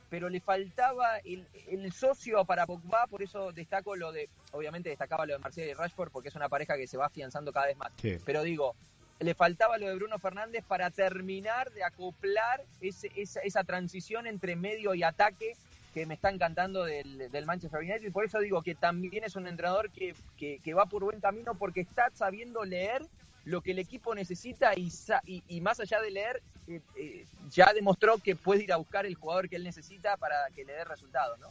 pero 0.09 0.29
le 0.29 0.41
faltaba 0.41 1.19
el, 1.25 1.47
el 1.69 1.93
socio 1.93 2.45
para 2.45 2.67
Pogba, 2.67 3.07
por 3.09 3.23
eso 3.23 3.53
destaco 3.53 3.97
lo 3.97 4.13
de, 4.13 4.31
obviamente 4.53 4.89
destacaba 4.89 5.27
lo 5.27 5.33
de 5.35 5.39
Marcelo 5.41 5.71
y 5.71 5.75
Rashford, 5.75 6.11
porque 6.11 6.29
es 6.29 6.37
una 6.37 6.49
pareja 6.49 6.77
que 6.77 6.87
se 6.87 6.97
va 6.97 7.07
afianzando 7.07 7.53
cada 7.53 7.67
vez 7.67 7.77
más. 7.77 7.91
Sí. 8.01 8.17
Pero 8.25 8.43
digo, 8.43 8.77
le 9.19 9.35
faltaba 9.35 9.77
lo 9.77 9.89
de 9.89 9.95
Bruno 9.97 10.19
Fernández 10.19 10.65
para 10.67 10.91
terminar 10.91 11.71
de 11.73 11.83
acoplar 11.85 12.63
ese- 12.81 13.11
esa, 13.17 13.41
esa 13.41 13.65
transición 13.65 14.27
entre 14.27 14.57
medio 14.57 14.95
y 14.95 15.03
ataque 15.03 15.55
que 15.95 16.05
me 16.07 16.15
está 16.15 16.29
encantando 16.29 16.85
del, 16.85 17.31
del 17.31 17.47
Manchester 17.47 17.81
United. 17.81 18.03
Y 18.03 18.11
por 18.11 18.25
eso 18.25 18.41
digo 18.41 18.63
que 18.63 18.75
también 18.75 19.23
es 19.23 19.37
un 19.37 19.47
entrenador 19.47 19.91
que, 19.93 20.15
que- 20.37 20.75
va 20.75 20.87
por 20.87 21.05
buen 21.05 21.21
camino 21.21 21.55
porque 21.55 21.81
está 21.83 22.11
sabiendo 22.13 22.65
leer 22.65 23.01
lo 23.45 23.61
que 23.61 23.71
el 23.71 23.79
equipo 23.79 24.13
necesita 24.15 24.73
y, 24.75 24.91
y, 25.25 25.45
y 25.47 25.61
más 25.61 25.79
allá 25.79 26.01
de 26.01 26.11
leer, 26.11 26.43
eh, 26.67 26.81
eh, 26.99 27.25
ya 27.51 27.73
demostró 27.73 28.19
que 28.19 28.35
puede 28.35 28.65
ir 28.65 28.73
a 28.73 28.77
buscar 28.77 29.07
el 29.07 29.15
jugador 29.15 29.49
que 29.49 29.55
él 29.57 29.63
necesita 29.63 30.17
para 30.17 30.35
que 30.55 30.65
le 30.65 30.73
dé 30.73 30.85
resultados, 30.85 31.39
¿no? 31.39 31.49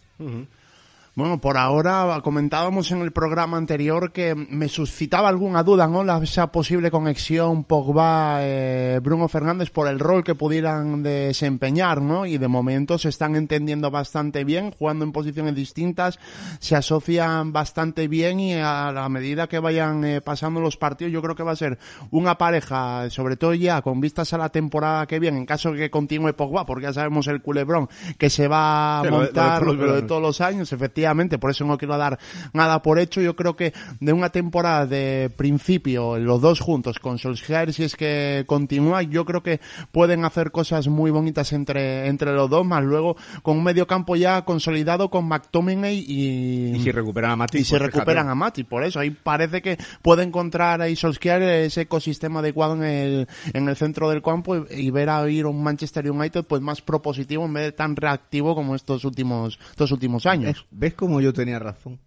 Bueno, 1.15 1.39
por 1.39 1.57
ahora 1.59 2.19
comentábamos 2.23 2.89
en 2.91 3.01
el 3.03 3.11
programa 3.11 3.55
anterior 3.57 4.11
que 4.11 4.33
me 4.33 4.67
suscitaba 4.67 5.29
alguna 5.29 5.61
duda, 5.61 5.85
¿no? 5.85 6.03
La, 6.03 6.17
esa 6.17 6.51
posible 6.51 6.89
conexión 6.89 7.65
Pogba-Bruno 7.65 9.27
Fernández 9.27 9.69
por 9.69 9.87
el 9.87 9.99
rol 9.99 10.23
que 10.23 10.33
pudieran 10.33 11.03
desempeñar, 11.03 12.01
¿no? 12.01 12.25
Y 12.25 12.39
de 12.39 12.47
momento 12.47 12.97
se 12.97 13.09
están 13.09 13.35
entendiendo 13.35 13.91
bastante 13.91 14.43
bien, 14.43 14.71
jugando 14.71 15.05
en 15.05 15.11
posiciones 15.11 15.53
distintas, 15.53 16.17
se 16.59 16.75
asocian 16.75 17.53
bastante 17.53 18.07
bien 18.07 18.39
y 18.39 18.55
a 18.55 18.91
la 18.91 19.07
medida 19.07 19.47
que 19.47 19.59
vayan 19.59 20.03
eh, 20.05 20.19
pasando 20.19 20.61
los 20.61 20.77
partidos 20.77 21.13
yo 21.13 21.21
creo 21.21 21.35
que 21.35 21.43
va 21.43 21.51
a 21.51 21.55
ser 21.55 21.77
una 22.09 22.39
pareja, 22.39 23.07
sobre 23.11 23.37
todo 23.37 23.53
ya 23.53 23.83
con 23.83 24.01
vistas 24.01 24.33
a 24.33 24.39
la 24.39 24.49
temporada 24.49 25.05
que 25.05 25.19
viene, 25.19 25.37
en 25.37 25.45
caso 25.45 25.73
de 25.73 25.77
que 25.77 25.91
continúe 25.91 26.33
Pogba, 26.33 26.65
porque 26.65 26.85
ya 26.85 26.93
sabemos 26.93 27.27
el 27.27 27.43
culebrón 27.43 27.87
que 28.17 28.31
se 28.31 28.47
va 28.47 29.01
a 29.01 29.03
Sí, 29.03 29.09
lo 29.11 29.19
de- 29.19 29.19
lo 29.19 29.19
de 29.19 29.25
montar 29.27 29.61
lo 29.67 29.93
de 29.93 30.01
todos 30.01 30.21
los 30.23 30.41
años, 30.41 30.73
efectivamente, 30.73 31.02
por 31.39 31.51
eso 31.51 31.65
no 31.65 31.77
quiero 31.77 31.97
dar 31.97 32.19
nada 32.53 32.81
por 32.81 32.99
hecho. 32.99 33.21
Yo 33.21 33.35
creo 33.35 33.55
que 33.55 33.73
de 33.99 34.13
una 34.13 34.29
temporada 34.29 34.85
de 34.85 35.31
principio, 35.35 36.17
los 36.17 36.41
dos 36.41 36.59
juntos 36.59 36.99
con 36.99 37.17
Solskjaer, 37.17 37.73
si 37.73 37.83
es 37.83 37.95
que 37.95 38.43
continúa, 38.47 39.03
yo 39.03 39.25
creo 39.25 39.43
que 39.43 39.59
pueden 39.91 40.25
hacer 40.25 40.51
cosas 40.51 40.87
muy 40.87 41.11
bonitas 41.11 41.53
entre, 41.53 42.07
entre 42.07 42.33
los 42.33 42.49
dos, 42.49 42.65
más 42.65 42.83
luego 42.83 43.15
con 43.41 43.57
un 43.57 43.63
medio 43.63 43.87
campo 43.87 44.15
ya 44.15 44.43
consolidado 44.45 45.09
con 45.09 45.27
McTominay 45.27 46.03
y, 46.07 46.75
Y 46.75 46.79
si 46.79 46.91
recuperan 46.91 47.31
a 47.31 47.35
Matic, 47.35 47.61
y 47.61 47.63
se 47.63 47.77
pues 47.77 47.91
recuperan 47.91 48.29
a 48.29 48.35
Mati, 48.35 48.63
por 48.63 48.83
eso 48.83 48.99
ahí 48.99 49.11
parece 49.11 49.61
que 49.61 49.77
puede 50.01 50.23
encontrar 50.23 50.81
ahí 50.81 50.95
Solskjaer 50.95 51.41
ese 51.41 51.81
ecosistema 51.81 52.39
adecuado 52.39 52.75
en 52.75 52.83
el, 52.83 53.27
en 53.53 53.67
el 53.69 53.75
centro 53.75 54.09
del 54.09 54.21
campo 54.21 54.55
y, 54.55 54.87
y 54.87 54.91
ver 54.91 55.09
a 55.09 55.27
ir 55.29 55.45
un 55.45 55.63
Manchester 55.63 56.09
United 56.09 56.45
pues 56.45 56.61
más 56.61 56.81
propositivo 56.81 57.45
en 57.45 57.53
vez 57.53 57.63
de 57.63 57.71
tan 57.71 57.95
reactivo 57.95 58.55
como 58.55 58.75
estos 58.75 59.05
últimos, 59.05 59.59
estos 59.71 59.91
últimos 59.91 60.25
años. 60.25 60.65
¿Ves, 60.71 60.92
ves 60.93 60.97
cómo 60.97 61.21
yo 61.21 61.33
tenía 61.33 61.59
razón? 61.59 61.99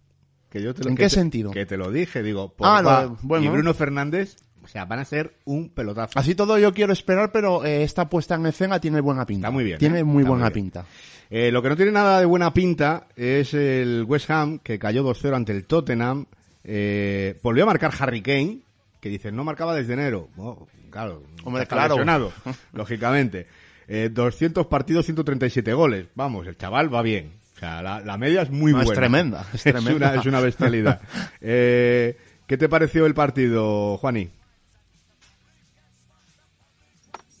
Que 0.49 0.61
yo 0.61 0.73
te 0.73 0.83
lo, 0.83 0.89
¿En 0.89 0.95
que 0.95 1.03
qué 1.03 1.09
te- 1.09 1.15
sentido? 1.15 1.51
Que 1.51 1.65
te 1.65 1.77
lo 1.77 1.91
dije, 1.91 2.23
digo, 2.23 2.53
Ah, 2.59 2.79
Pogba 2.81 3.01
de- 3.07 3.15
bueno. 3.21 3.45
y 3.45 3.49
Bruno 3.49 3.73
Fernández, 3.73 4.37
o 4.63 4.67
sea, 4.67 4.85
van 4.85 4.99
a 4.99 5.05
ser 5.05 5.33
un 5.45 5.69
pelotazo. 5.69 6.17
Así 6.17 6.35
todo 6.35 6.57
yo 6.57 6.73
quiero 6.73 6.93
esperar, 6.93 7.31
pero 7.31 7.65
eh, 7.65 7.83
esta 7.83 8.09
puesta 8.09 8.35
en 8.35 8.45
escena 8.45 8.79
tiene 8.79 9.01
buena 9.01 9.25
pinta. 9.25 9.47
Está 9.47 9.51
muy 9.51 9.63
bien, 9.65 9.77
Tiene 9.77 9.99
¿eh? 9.99 10.03
muy 10.03 10.23
buena 10.23 10.45
muy 10.45 10.53
pinta. 10.53 10.85
Eh, 11.29 11.51
lo 11.51 11.61
que 11.61 11.69
no 11.69 11.75
tiene 11.75 11.91
nada 11.91 12.19
de 12.21 12.25
buena 12.25 12.53
pinta 12.53 13.07
es 13.15 13.53
el 13.53 14.05
West 14.07 14.29
Ham, 14.31 14.59
que 14.59 14.79
cayó 14.79 15.03
2-0 15.03 15.35
ante 15.35 15.51
el 15.51 15.65
Tottenham. 15.65 16.25
Volvió 17.43 17.63
a 17.63 17.67
marcar 17.67 17.91
Harry 17.99 18.21
Kane, 18.21 18.59
que 19.01 19.09
dice, 19.09 19.31
no 19.31 19.43
marcaba 19.43 19.75
desde 19.75 19.93
enero. 19.93 20.29
Oh, 20.37 20.67
claro, 20.89 21.23
Hombre, 21.43 21.65
claro. 21.67 22.31
lógicamente. 22.73 23.47
Eh, 23.89 24.09
200 24.11 24.67
partidos, 24.67 25.05
137 25.05 25.73
goles. 25.73 26.07
Vamos, 26.15 26.45
el 26.47 26.57
chaval 26.57 26.93
va 26.93 27.01
bien. 27.01 27.31
O 27.57 27.59
sea, 27.59 27.81
la, 27.81 28.01
la 28.01 28.17
media 28.17 28.43
es 28.43 28.51
muy 28.51 28.71
No, 28.71 28.79
es 28.81 28.85
buena. 28.85 29.01
tremenda, 29.01 29.41
es 29.51 29.53
Es 29.65 29.73
tremenda. 29.73 30.11
una, 30.11 30.19
es 30.21 30.25
una 30.27 30.39
bestialidad. 30.39 31.01
Eh, 31.41 32.15
¿Qué 32.45 32.55
te 32.57 32.69
pareció 32.69 33.05
el 33.07 33.13
partido, 33.13 33.97
Juani? 33.97 34.29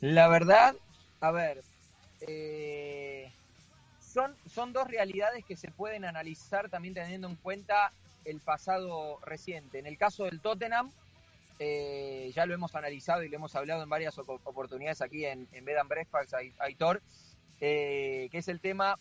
La 0.01 0.27
verdad, 0.27 0.75
a 1.21 1.31
ver, 1.31 1.61
eh, 2.21 3.31
son, 3.99 4.35
son 4.45 4.73
dos 4.73 4.87
realidades 4.87 5.43
que 5.45 5.55
se 5.55 5.71
pueden 5.71 6.05
analizar 6.05 6.69
también 6.69 6.93
teniendo 6.93 7.27
en 7.27 7.35
cuenta 7.35 7.91
el 8.25 8.39
pasado 8.41 9.19
reciente. 9.25 9.79
En 9.79 9.87
el 9.87 9.97
caso 9.97 10.25
del 10.25 10.41
Tottenham, 10.41 10.91
eh, 11.59 12.31
ya 12.35 12.45
lo 12.45 12.53
hemos 12.53 12.75
analizado 12.75 13.23
y 13.23 13.29
lo 13.29 13.37
hemos 13.37 13.55
hablado 13.55 13.81
en 13.83 13.89
varias 13.89 14.17
opo- 14.17 14.39
oportunidades 14.43 15.01
aquí 15.01 15.25
en, 15.25 15.47
en 15.51 15.65
Bed 15.65 15.77
and 15.77 15.89
Breakfast, 15.89 16.33
Ai- 16.33 16.53
Aitor, 16.59 17.01
eh, 17.59 18.27
que 18.31 18.37
es 18.39 18.47
el 18.49 18.59
tema 18.59 18.97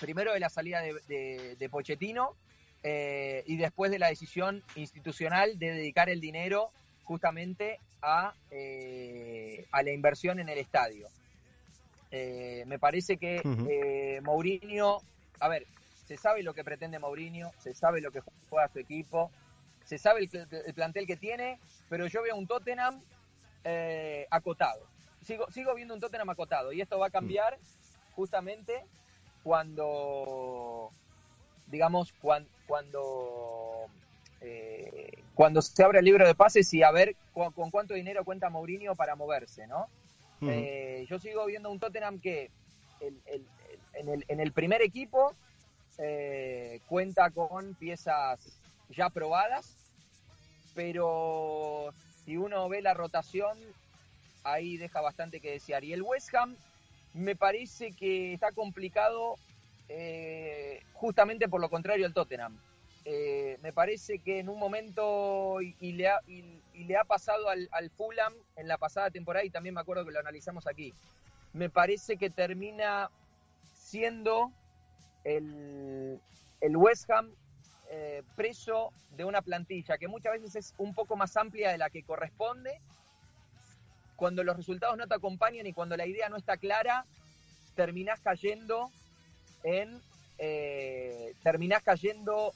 primero 0.00 0.32
de 0.32 0.40
la 0.40 0.48
salida 0.48 0.80
de, 0.80 0.94
de- 1.08 1.56
de 1.56 1.68
Pochettino 1.68 2.34
eh, 2.82 3.42
y 3.46 3.56
después 3.56 3.90
de 3.90 3.98
la 3.98 4.08
decisión 4.08 4.62
institucional 4.76 5.58
de 5.58 5.72
dedicar 5.72 6.08
el 6.08 6.20
dinero 6.20 6.70
justamente 7.04 7.78
a, 8.02 8.32
eh, 8.50 9.66
a 9.72 9.82
la 9.82 9.90
inversión 9.92 10.38
en 10.38 10.48
el 10.48 10.58
estadio. 10.58 11.08
Eh, 12.10 12.64
me 12.66 12.78
parece 12.78 13.16
que 13.16 13.42
eh, 13.68 14.20
Mourinho, 14.22 14.98
a 15.40 15.48
ver, 15.48 15.66
se 16.06 16.16
sabe 16.16 16.42
lo 16.42 16.54
que 16.54 16.64
pretende 16.64 16.98
Mourinho, 16.98 17.50
se 17.58 17.74
sabe 17.74 18.00
lo 18.00 18.10
que 18.10 18.20
juega 18.48 18.68
su 18.68 18.78
equipo, 18.78 19.30
se 19.84 19.98
sabe 19.98 20.20
el, 20.20 20.28
pl- 20.28 20.46
el 20.66 20.74
plantel 20.74 21.06
que 21.06 21.16
tiene, 21.16 21.58
pero 21.88 22.06
yo 22.06 22.22
veo 22.22 22.36
un 22.36 22.46
Tottenham 22.46 23.02
acotado. 24.30 24.86
Sigo, 25.22 25.50
sigo 25.50 25.74
viendo 25.74 25.92
un 25.94 26.00
Tottenham 26.00 26.30
acotado 26.30 26.72
y 26.72 26.80
esto 26.80 26.98
va 26.98 27.08
a 27.08 27.10
cambiar 27.10 27.58
justamente 28.12 28.84
cuando, 29.48 30.92
digamos, 31.68 32.12
cuan- 32.20 32.46
cuando, 32.66 33.86
eh, 34.42 35.10
cuando 35.34 35.62
se 35.62 35.82
abra 35.82 36.00
el 36.00 36.04
libro 36.04 36.26
de 36.26 36.34
pases 36.34 36.74
y 36.74 36.82
a 36.82 36.90
ver 36.90 37.16
con 37.32 37.70
cuánto 37.70 37.94
dinero 37.94 38.26
cuenta 38.26 38.50
Mourinho 38.50 38.94
para 38.94 39.16
moverse, 39.16 39.66
¿no? 39.66 39.86
Eh, 40.50 41.06
yo 41.08 41.18
sigo 41.18 41.46
viendo 41.46 41.70
un 41.70 41.78
Tottenham 41.80 42.20
que 42.20 42.50
el- 43.00 43.18
el- 43.24 43.46
el- 43.70 43.80
en, 43.94 44.08
el, 44.10 44.24
en 44.28 44.40
el 44.40 44.52
primer 44.52 44.82
equipo 44.82 45.32
eh, 45.96 46.80
cuenta 46.86 47.30
con 47.30 47.74
piezas 47.74 48.38
ya 48.90 49.08
probadas, 49.08 49.74
pero 50.74 51.94
si 52.26 52.36
uno 52.36 52.68
ve 52.68 52.82
la 52.82 52.92
rotación, 52.92 53.56
ahí 54.44 54.76
deja 54.76 55.00
bastante 55.00 55.40
que 55.40 55.52
desear. 55.52 55.84
Y 55.84 55.94
el 55.94 56.02
West 56.02 56.34
Ham 56.34 56.54
me 57.18 57.36
parece 57.36 57.92
que 57.92 58.32
está 58.32 58.52
complicado 58.52 59.34
eh, 59.88 60.82
justamente 60.92 61.48
por 61.48 61.60
lo 61.60 61.68
contrario 61.68 62.06
al 62.06 62.14
Tottenham. 62.14 62.58
Eh, 63.04 63.58
me 63.62 63.72
parece 63.72 64.18
que 64.18 64.38
en 64.38 64.48
un 64.48 64.58
momento 64.58 65.60
y, 65.60 65.92
le, 65.92 66.08
ha, 66.08 67.04
pasado 67.04 67.48
al, 67.48 67.90
Fulham 67.96 68.34
en 68.56 68.68
la 68.68 68.76
pasada 68.76 69.10
temporada 69.10 69.44
y 69.44 69.50
también 69.50 69.74
me 69.74 69.80
acuerdo 69.80 70.04
que 70.04 70.12
lo 70.12 70.20
analizamos 70.20 70.66
aquí. 70.66 70.94
Me 71.52 71.70
parece 71.70 72.16
que 72.18 72.30
termina 72.30 73.10
siendo 73.74 74.52
el, 75.24 76.20
el 76.60 76.76
West 76.76 77.10
Ham 77.10 77.32
eh, 77.90 78.22
preso 78.36 78.92
de 79.16 79.24
una 79.24 79.40
plantilla 79.40 79.96
que 79.96 80.06
muchas 80.06 80.34
veces 80.34 80.56
es 80.56 80.74
un 80.76 80.94
poco 80.94 81.16
más 81.16 81.36
amplia 81.36 81.70
de 81.70 81.78
la 81.78 81.90
que 81.90 82.02
corresponde. 82.02 82.80
Cuando 84.18 84.42
los 84.42 84.56
resultados 84.56 84.96
no 84.98 85.06
te 85.06 85.14
acompañan 85.14 85.64
y 85.68 85.72
cuando 85.72 85.96
la 85.96 86.04
idea 86.04 86.28
no 86.28 86.36
está 86.36 86.56
clara, 86.56 87.04
terminás 87.76 88.18
cayendo 88.18 88.90
en 89.62 90.00
eh, 90.38 91.34
terminás 91.44 91.84
cayendo 91.84 92.52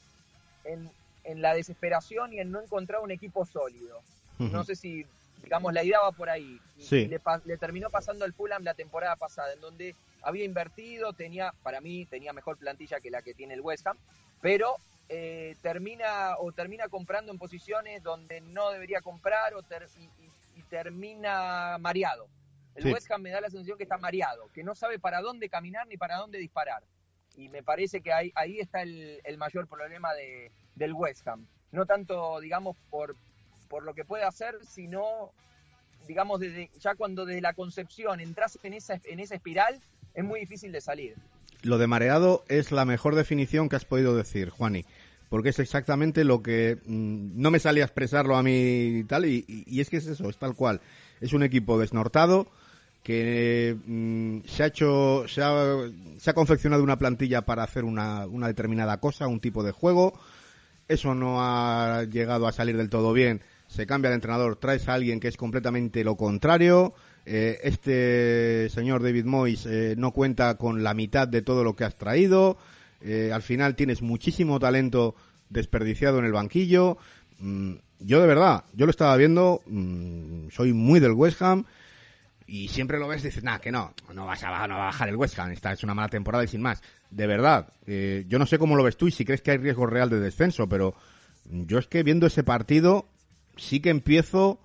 en, 0.64 0.90
en 1.22 1.40
la 1.40 1.54
desesperación 1.54 2.32
y 2.32 2.40
en 2.40 2.50
no 2.50 2.60
encontrar 2.60 3.00
un 3.00 3.12
equipo 3.12 3.46
sólido. 3.46 4.00
No 4.38 4.64
sé 4.64 4.74
si, 4.74 5.06
digamos, 5.44 5.72
la 5.72 5.84
idea 5.84 6.00
va 6.00 6.10
por 6.10 6.28
ahí. 6.28 6.58
Sí. 6.80 7.06
le, 7.06 7.20
le 7.44 7.56
terminó 7.58 7.90
pasando 7.90 8.24
al 8.24 8.32
Fulham 8.32 8.64
la 8.64 8.74
temporada 8.74 9.14
pasada, 9.14 9.52
en 9.52 9.60
donde 9.60 9.94
había 10.22 10.44
invertido, 10.44 11.12
tenía, 11.12 11.54
para 11.62 11.80
mí, 11.80 12.06
tenía 12.06 12.32
mejor 12.32 12.56
plantilla 12.56 12.98
que 13.00 13.10
la 13.10 13.22
que 13.22 13.34
tiene 13.34 13.54
el 13.54 13.60
West 13.60 13.86
Ham, 13.86 13.96
pero 14.40 14.74
eh, 15.08 15.54
termina 15.62 16.36
o 16.38 16.50
termina 16.50 16.88
comprando 16.88 17.30
en 17.30 17.38
posiciones 17.38 18.02
donde 18.02 18.40
no 18.40 18.70
debería 18.70 19.00
comprar 19.00 19.54
o 19.54 19.62
ter- 19.62 19.86
y, 19.96 20.02
y- 20.04 20.30
y 20.56 20.62
termina 20.62 21.78
mareado. 21.78 22.28
El 22.74 22.84
Sí. 22.84 22.92
West 22.92 23.10
Ham 23.10 23.22
me 23.22 23.30
da 23.30 23.40
la 23.40 23.50
sensación 23.50 23.76
que 23.76 23.82
está 23.84 23.98
mareado, 23.98 24.48
que 24.54 24.62
no 24.64 24.74
sabe 24.74 24.98
para 24.98 25.20
dónde 25.20 25.48
caminar 25.48 25.86
ni 25.86 25.96
para 25.96 26.16
dónde 26.16 26.38
disparar. 26.38 26.82
Y 27.36 27.48
me 27.48 27.62
parece 27.62 28.00
que 28.00 28.12
ahí, 28.12 28.32
ahí 28.34 28.60
está 28.60 28.82
el, 28.82 29.20
el 29.24 29.38
mayor 29.38 29.66
problema 29.66 30.12
de, 30.14 30.50
del 30.74 30.92
West 30.92 31.26
Ham. 31.28 31.46
No 31.70 31.86
tanto, 31.86 32.40
digamos, 32.40 32.76
por, 32.90 33.16
por 33.68 33.82
lo 33.84 33.94
que 33.94 34.04
puede 34.04 34.24
hacer, 34.24 34.58
sino, 34.66 35.32
digamos, 36.06 36.40
desde, 36.40 36.70
ya 36.78 36.94
cuando 36.94 37.24
desde 37.24 37.40
la 37.40 37.54
concepción 37.54 38.20
entras 38.20 38.58
en 38.62 38.74
esa, 38.74 39.00
en 39.04 39.20
esa 39.20 39.34
espiral, 39.34 39.80
es 40.14 40.24
muy 40.24 40.40
difícil 40.40 40.72
de 40.72 40.80
salir. 40.80 41.16
Lo 41.62 41.78
de 41.78 41.86
mareado 41.86 42.44
es 42.48 42.72
la 42.72 42.84
mejor 42.84 43.14
definición 43.14 43.68
que 43.68 43.76
has 43.76 43.84
podido 43.84 44.16
decir, 44.16 44.50
Juani. 44.50 44.84
Porque 45.32 45.48
es 45.48 45.58
exactamente 45.60 46.24
lo 46.24 46.42
que 46.42 46.76
mm, 46.84 47.40
no 47.40 47.50
me 47.50 47.58
salía 47.58 47.84
a 47.84 47.86
expresarlo 47.86 48.36
a 48.36 48.42
mí 48.42 48.98
y 48.98 49.04
tal, 49.04 49.24
y, 49.24 49.80
es 49.80 49.88
que 49.88 49.96
es 49.96 50.06
eso, 50.06 50.28
es 50.28 50.36
tal 50.36 50.54
cual. 50.54 50.82
Es 51.22 51.32
un 51.32 51.42
equipo 51.42 51.78
desnortado 51.78 52.48
que 53.02 53.74
mm, 53.86 54.40
se 54.46 54.62
ha 54.62 54.66
hecho, 54.66 55.24
se 55.28 55.42
ha, 55.42 55.76
se 56.18 56.28
ha 56.28 56.34
confeccionado 56.34 56.82
una 56.82 56.98
plantilla 56.98 57.46
para 57.46 57.62
hacer 57.62 57.84
una, 57.84 58.26
una 58.26 58.46
determinada 58.46 59.00
cosa, 59.00 59.26
un 59.26 59.40
tipo 59.40 59.62
de 59.62 59.72
juego. 59.72 60.12
Eso 60.86 61.14
no 61.14 61.38
ha 61.40 62.04
llegado 62.04 62.46
a 62.46 62.52
salir 62.52 62.76
del 62.76 62.90
todo 62.90 63.14
bien. 63.14 63.40
Se 63.68 63.86
cambia 63.86 64.10
de 64.10 64.16
entrenador, 64.16 64.56
traes 64.56 64.86
a 64.90 64.92
alguien 64.92 65.18
que 65.18 65.28
es 65.28 65.38
completamente 65.38 66.04
lo 66.04 66.14
contrario. 66.14 66.92
Eh, 67.24 67.58
este 67.62 68.68
señor 68.68 69.02
David 69.02 69.24
Moyes 69.24 69.64
eh, 69.64 69.94
no 69.96 70.12
cuenta 70.12 70.58
con 70.58 70.82
la 70.82 70.92
mitad 70.92 71.26
de 71.26 71.40
todo 71.40 71.64
lo 71.64 71.74
que 71.74 71.84
has 71.84 71.96
traído. 71.96 72.58
Eh, 73.04 73.30
al 73.32 73.42
final 73.42 73.74
tienes 73.74 74.02
muchísimo 74.02 74.58
talento 74.58 75.14
desperdiciado 75.48 76.18
en 76.18 76.24
el 76.24 76.32
banquillo. 76.32 76.98
Mm, 77.38 77.74
yo 78.00 78.20
de 78.20 78.26
verdad, 78.26 78.64
yo 78.72 78.86
lo 78.86 78.90
estaba 78.90 79.16
viendo, 79.16 79.62
mm, 79.66 80.48
soy 80.50 80.72
muy 80.72 81.00
del 81.00 81.12
West 81.12 81.42
Ham 81.42 81.64
y 82.46 82.68
siempre 82.68 82.98
lo 82.98 83.08
ves 83.08 83.22
y 83.22 83.28
dices, 83.28 83.44
nah, 83.44 83.58
que 83.58 83.72
no, 83.72 83.94
no 84.12 84.26
vas 84.26 84.42
a 84.42 84.50
bajar, 84.50 84.68
no 84.68 84.76
va 84.76 84.82
a 84.82 84.86
bajar 84.86 85.08
el 85.08 85.16
West 85.16 85.38
Ham, 85.38 85.50
esta 85.52 85.72
es 85.72 85.82
una 85.84 85.94
mala 85.94 86.08
temporada 86.08 86.44
y 86.44 86.48
sin 86.48 86.62
más. 86.62 86.82
De 87.10 87.26
verdad, 87.26 87.72
eh, 87.86 88.24
yo 88.28 88.38
no 88.38 88.46
sé 88.46 88.58
cómo 88.58 88.76
lo 88.76 88.82
ves 88.82 88.96
tú 88.96 89.08
y 89.08 89.12
si 89.12 89.24
crees 89.24 89.42
que 89.42 89.52
hay 89.52 89.58
riesgo 89.58 89.86
real 89.86 90.10
de 90.10 90.20
descenso, 90.20 90.68
pero 90.68 90.94
yo 91.44 91.78
es 91.78 91.86
que 91.86 92.02
viendo 92.02 92.26
ese 92.26 92.44
partido 92.44 93.06
sí 93.56 93.80
que 93.80 93.90
empiezo 93.90 94.60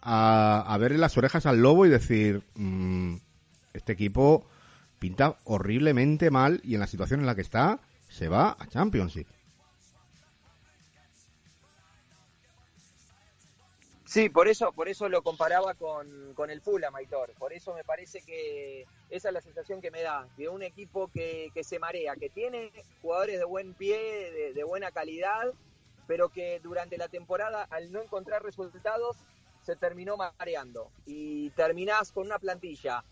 a, 0.00 0.64
a 0.66 0.78
verle 0.78 0.98
las 0.98 1.16
orejas 1.16 1.46
al 1.46 1.60
lobo 1.60 1.86
y 1.86 1.90
decir, 1.90 2.42
mm, 2.54 3.16
este 3.74 3.92
equipo 3.92 4.46
pinta 4.98 5.38
horriblemente 5.44 6.30
mal 6.30 6.60
y 6.64 6.74
en 6.74 6.80
la 6.80 6.86
situación 6.86 7.20
en 7.20 7.26
la 7.26 7.34
que 7.34 7.42
está 7.42 7.80
se 8.08 8.28
va 8.28 8.56
a 8.58 8.66
Championship. 8.66 9.26
Sí, 14.08 14.30
por 14.30 14.48
eso, 14.48 14.72
por 14.72 14.88
eso 14.88 15.10
lo 15.10 15.22
comparaba 15.22 15.74
con, 15.74 16.32
con 16.32 16.48
el 16.48 16.62
Fulham, 16.62 16.96
Aitor. 16.96 17.34
Por 17.38 17.52
eso 17.52 17.74
me 17.74 17.84
parece 17.84 18.22
que 18.22 18.86
esa 19.10 19.28
es 19.28 19.34
la 19.34 19.42
sensación 19.42 19.82
que 19.82 19.90
me 19.90 20.00
da, 20.00 20.26
de 20.38 20.48
un 20.48 20.62
equipo 20.62 21.08
que, 21.08 21.50
que 21.52 21.62
se 21.62 21.78
marea, 21.78 22.16
que 22.16 22.30
tiene 22.30 22.72
jugadores 23.02 23.38
de 23.38 23.44
buen 23.44 23.74
pie, 23.74 24.32
de, 24.32 24.54
de 24.54 24.64
buena 24.64 24.92
calidad, 24.92 25.52
pero 26.06 26.30
que 26.30 26.58
durante 26.60 26.96
la 26.96 27.08
temporada, 27.08 27.64
al 27.68 27.92
no 27.92 28.00
encontrar 28.00 28.42
resultados, 28.42 29.18
se 29.62 29.76
terminó 29.76 30.16
mareando. 30.16 30.90
Y 31.04 31.50
terminás 31.50 32.10
con 32.10 32.24
una 32.24 32.38
plantilla 32.38 33.04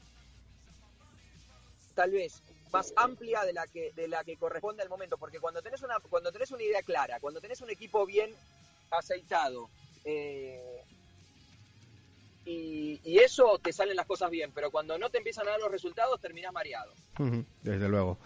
tal 1.97 2.12
vez 2.12 2.42
más 2.72 2.92
amplia 2.94 3.42
de 3.44 3.53
la 3.53 3.66
que 3.66 3.92
de 3.97 4.07
la 4.07 4.22
que 4.22 4.36
corresponde 4.36 4.82
al 4.82 4.88
momento 4.88 5.16
porque 5.16 5.40
cuando 5.40 5.62
tenés 5.62 5.82
una 5.82 5.99
cuando 6.09 6.30
tenés 6.30 6.51
una 6.53 6.62
idea 6.62 6.82
clara 6.82 7.18
cuando 7.20 7.40
tenés 7.40 7.61
un 7.62 7.70
equipo 7.70 8.07
bien 8.07 8.30
aceitado 8.90 9.68
eh, 10.05 10.82
y, 12.44 13.01
y 13.03 13.18
eso 13.18 13.59
te 13.59 13.72
salen 13.72 13.97
las 13.97 14.07
cosas 14.07 14.30
bien 14.30 14.53
pero 14.55 14.70
cuando 14.70 14.99
no 14.99 15.11
te 15.11 15.18
empiezan 15.18 15.49
a 15.49 15.53
dar 15.53 15.61
los 15.61 15.70
resultados 15.70 16.20
terminás 16.20 16.53
mareado 16.53 16.92
Desde 17.62 17.88
luego. 17.88 18.18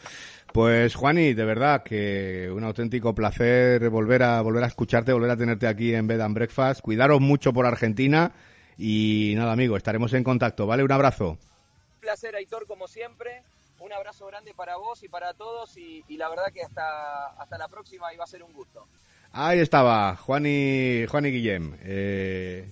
Pues 0.53 0.97
Juani, 0.97 1.33
de 1.33 1.45
verdad 1.45 1.85
que 1.85 2.51
un 2.53 2.65
auténtico 2.65 3.15
placer 3.15 3.89
volver 3.89 4.25
a 4.25 4.41
volver 4.43 4.65
a 4.65 4.67
escucharte, 4.67 5.13
volver 5.13 5.31
a 5.31 5.37
tenerte 5.37 5.69
aquí 5.69 5.95
en 5.95 6.09
Bed 6.09 6.21
and 6.21 6.35
Breakfast. 6.35 6.81
Cuidaros 6.81 7.21
mucho 7.21 7.53
por 7.53 7.67
Argentina 7.67 8.33
y 8.77 9.35
nada, 9.37 9.53
amigo, 9.53 9.77
estaremos 9.77 10.13
en 10.13 10.25
contacto, 10.25 10.67
¿vale? 10.67 10.83
Un 10.83 10.91
abrazo. 10.91 11.31
un 11.31 12.01
placer 12.01 12.35
Aitor 12.35 12.67
como 12.67 12.89
siempre 12.89 13.45
un 13.81 13.93
abrazo 13.93 14.27
grande 14.27 14.55
para 14.55 14.77
vos 14.77 15.03
y 15.03 15.09
para 15.09 15.35
todos 15.35 15.77
y, 15.77 16.05
y 16.09 16.17
la 16.17 16.29
verdad 16.29 16.53
que 16.53 16.63
hasta 16.63 17.29
hasta 17.41 17.59
la 17.59 17.69
próxima 17.69 18.13
y 18.15 18.17
va 18.17 18.25
a 18.25 18.29
ser 18.29 18.43
un 18.43 18.53
gusto 18.53 18.87
Ahí 19.33 19.61
estaba, 19.61 20.17
Juani, 20.17 21.07
Juani 21.07 21.31
Guillem. 21.31 21.77
Eh, 21.83 22.69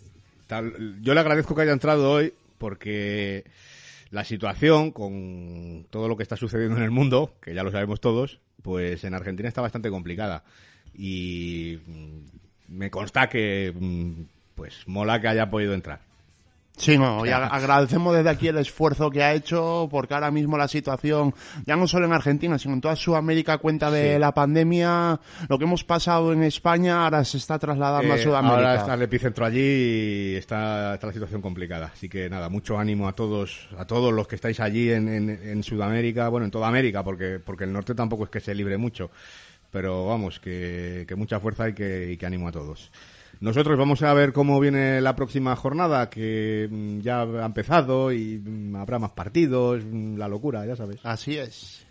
yo 1.01 1.15
le 1.15 1.21
agradezco 1.21 1.55
que 1.55 1.63
haya 1.63 1.73
entrado 1.73 2.11
hoy 2.11 2.35
porque 2.59 3.45
la 4.11 4.25
situación 4.25 4.91
con 4.91 5.87
todo 5.91 6.09
lo 6.09 6.17
que 6.17 6.25
está 6.25 6.37
sucediendo 6.37 6.77
en 6.77 6.83
el 6.83 6.91
mundo, 6.91 7.35
que 7.41 7.55
ya 7.55 7.63
lo 7.63 7.71
sabemos 7.71 8.01
todos, 8.01 8.41
pues 8.63 9.05
en 9.05 9.15
Argentina 9.15 9.49
está 9.49 9.61
bastante 9.61 9.91
complicada. 9.91 10.43
Y 10.95 11.79
mm, 11.87 12.77
me 12.77 12.91
consta 12.91 13.29
que 13.29 13.73
mm, 13.79 14.23
pues 14.57 14.89
mola 14.89 15.21
que 15.21 15.29
haya 15.29 15.49
podido 15.51 15.75
entrar. 15.75 16.08
Sí, 16.79 16.97
no, 16.97 17.27
y 17.27 17.29
ag- 17.29 17.49
agradecemos 17.51 18.15
desde 18.17 18.31
aquí 18.31 18.47
el 18.49 18.57
esfuerzo 18.59 19.11
que 19.11 19.23
ha 19.23 19.35
hecho, 19.35 19.89
porque 19.91 20.15
ahora 20.15 20.31
mismo 20.31 20.57
la 20.57 20.69
situación, 20.69 21.35
ya 21.67 21.75
no 21.77 21.89
solo 21.89 22.07
en 22.07 22.13
Argentina, 22.13 22.57
sino 22.57 22.75
en 22.75 22.81
toda 22.81 22.95
Sudamérica, 22.95 23.59
cuenta 23.59 23.91
de 23.91 24.15
Sí. 24.15 24.19
la 24.21 24.33
pandemia, 24.33 25.19
lo 25.49 25.59
que 25.59 25.65
hemos 25.65 25.83
pasado 25.83 26.33
en 26.33 26.45
España 26.45 27.05
ahora 27.05 27.25
se 27.25 27.37
está 27.37 27.59
trasladando 27.59 28.13
a 28.15 28.17
Eh, 28.17 28.23
Sudamérica. 28.23 28.57
ahora 28.57 28.75
está 28.77 28.95
el 28.95 29.03
epicentro 29.03 29.45
allí 29.45 29.61
y 29.61 30.37
está, 30.37 30.95
está 30.95 31.09
la 31.09 31.13
situación 31.13 31.43
complicada. 31.43 31.91
Así 31.93 32.09
que 32.09 32.31
nada, 32.31 32.49
mucho 32.49 32.79
ánimo 32.79 33.09
a 33.09 33.13
todos, 33.13 33.69
a 33.77 33.85
todos 33.85 34.13
los 34.13 34.29
que 34.29 34.37
estáis 34.37 34.61
allí 34.61 34.91
en, 34.93 35.09
en, 35.09 35.31
en 35.31 35.63
Sudamérica, 35.65 36.29
bueno, 36.29 36.45
en 36.45 36.53
toda 36.53 36.69
América, 36.69 37.03
porque, 37.03 37.41
porque 37.45 37.65
el 37.65 37.73
norte 37.73 37.95
tampoco 37.97 38.23
es 38.25 38.31
que 38.31 38.41
se 38.41 38.55
libre 38.55 38.77
mucho. 38.79 39.11
Pero 39.71 40.07
vamos, 40.07 40.41
que, 40.41 41.05
que 41.07 41.15
mucha 41.15 41.41
fuerza 41.41 41.69
y 41.69 41.75
que, 41.75 42.13
y 42.13 42.17
que 42.17 42.25
ánimo 42.25 42.49
a 42.49 42.53
todos. 42.53 42.91
Nosotros 43.41 43.79
vamos 43.79 44.03
a 44.03 44.13
ver 44.15 44.33
cómo 44.33 44.59
viene 44.59 45.01
la 45.01 45.15
próxima 45.15 45.55
jornada, 45.55 46.11
que 46.11 46.69
mm, 46.71 47.01
ya 47.01 47.23
ha 47.23 47.47
empezado 47.47 48.13
y 48.13 48.39
mm, 48.39 48.75
habrá 48.75 48.99
más 48.99 49.13
partidos, 49.13 49.83
mm, 49.85 50.17
la 50.17 50.27
locura, 50.27 50.67
ya 50.67 50.75
sabes. 50.75 50.99
Así 51.05 51.39
es. 51.39 51.87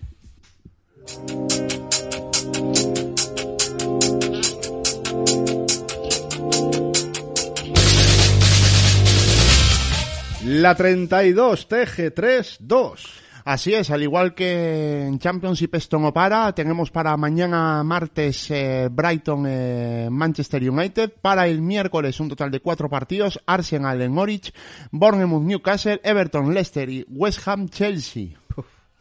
La 10.43 10.75
32, 10.75 11.69
TG3-2. 11.69 13.26
Así 13.47 13.73
es, 13.73 13.91
al 13.91 14.03
igual 14.03 14.35
que 14.35 15.05
en 15.07 15.19
Championship 15.19 15.73
esto 15.75 15.97
no 15.99 16.11
para, 16.11 16.53
tenemos 16.53 16.91
para 16.91 17.15
mañana 17.15 17.81
martes 17.81 18.51
eh, 18.51 18.89
Brighton 18.91 19.45
eh, 19.47 20.09
Manchester 20.11 20.69
United, 20.69 21.13
para 21.21 21.47
el 21.47 21.61
miércoles 21.61 22.19
un 22.19 22.27
total 22.27 22.51
de 22.51 22.59
cuatro 22.59 22.89
partidos, 22.89 23.39
Arsenal 23.45 24.01
en 24.01 24.13
Norwich, 24.13 24.53
Bournemouth 24.91 25.43
Newcastle, 25.43 26.01
Everton 26.03 26.53
Leicester 26.53 26.89
y 26.89 27.05
West 27.07 27.47
Ham 27.47 27.69
Chelsea. 27.69 28.37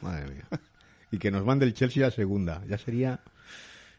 Madre 0.01 0.33
mía. 0.33 0.61
Y 1.11 1.19
que 1.19 1.33
nos 1.33 1.45
mande 1.45 1.67
el 1.67 1.75
Chelsea 1.75 2.07
a 2.07 2.13
segunda. 2.13 2.63
Ya 2.69 2.79
sería... 2.79 3.19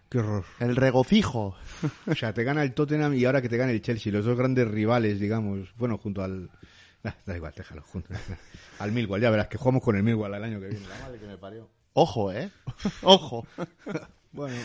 Qué 0.10 0.20
horror. 0.20 0.45
El 0.62 0.78
regocijo. 0.78 1.58
O 2.06 2.16
sea, 2.16 2.34
te 2.34 2.45
gana 2.45 2.64
el 2.64 2.74
Tottenham 2.74 3.16
y 3.16 3.26
ahora 3.26 3.41
que 3.41 3.50
te 3.50 3.58
gana 3.58 3.74
el 3.74 3.82
Chelsea, 3.82 4.14
los 4.14 4.24
dos 4.24 4.38
grandes 4.38 4.66
rivales, 4.66 5.20
digamos, 5.20 5.68
bueno, 5.78 5.98
junto 5.98 6.24
al... 6.24 6.50
Da 7.26 7.36
igual, 7.36 7.54
déjalo, 7.56 7.82
junto 7.84 8.14
al 8.80 8.91
Millwall, 8.91 9.22
ya 9.22 9.30
verás 9.30 9.48
que 9.48 9.58
jugamos 9.58 9.84
con 9.84 9.95
el 9.95 10.04
Millwall 10.04 10.34
el 10.34 10.43
año 10.43 10.60
que 10.60 10.68
viene, 10.68 10.88
la 10.88 11.00
madre 11.00 11.20
que 11.20 11.28
me 11.28 11.38
parió. 11.38 11.70
Ojo, 11.93 12.32
eh. 12.32 12.52
Ojo. 13.02 13.48
Bueno, 14.32 14.56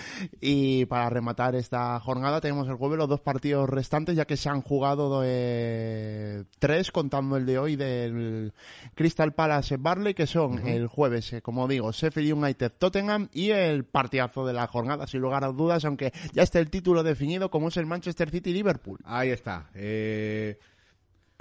Y 0.41 0.85
para 0.85 1.09
rematar 1.09 1.55
esta 1.55 1.99
jornada 2.01 2.43
tenemos 2.43 2.69
el 2.69 2.75
jueves 2.75 2.99
los 2.99 3.09
dos 3.09 3.21
partidos 3.21 3.71
restantes, 3.71 4.15
ya 4.15 4.27
que 4.27 4.37
se 4.37 4.51
han 4.51 4.61
jugado 4.61 5.23
eh, 5.25 6.45
tres, 6.59 6.91
contando 6.91 7.39
el 7.39 7.47
de 7.47 7.59
hoy 7.59 7.77
del 7.77 8.53
Crystal 8.95 9.33
Palace 9.33 9.79
Barley, 9.79 10.13
que 10.13 10.27
son 10.27 10.67
el 10.67 10.89
jueves, 10.89 11.33
eh, 11.33 11.41
como 11.41 11.67
digo, 11.69 11.91
Sheffield 11.91 12.35
United 12.35 12.73
Tottenham 12.77 13.29
y 13.33 13.51
el 13.51 13.85
partidazo 13.85 14.45
de 14.45 14.53
la 14.53 14.67
jornada, 14.67 15.07
sin 15.07 15.23
lugar 15.23 15.43
a 15.43 15.49
dudas, 15.49 15.87
aunque 15.87 16.13
ya 16.35 16.43
está 16.43 16.59
el 16.59 16.69
título 16.69 17.03
definido, 17.03 17.51
como 17.51 17.69
es 17.69 17.77
el 17.79 17.87
Manchester 17.87 18.29
City 18.29 18.53
Liverpool. 18.53 18.99
ahí 19.05 19.31
está. 19.31 19.71
Eh, 19.75 20.59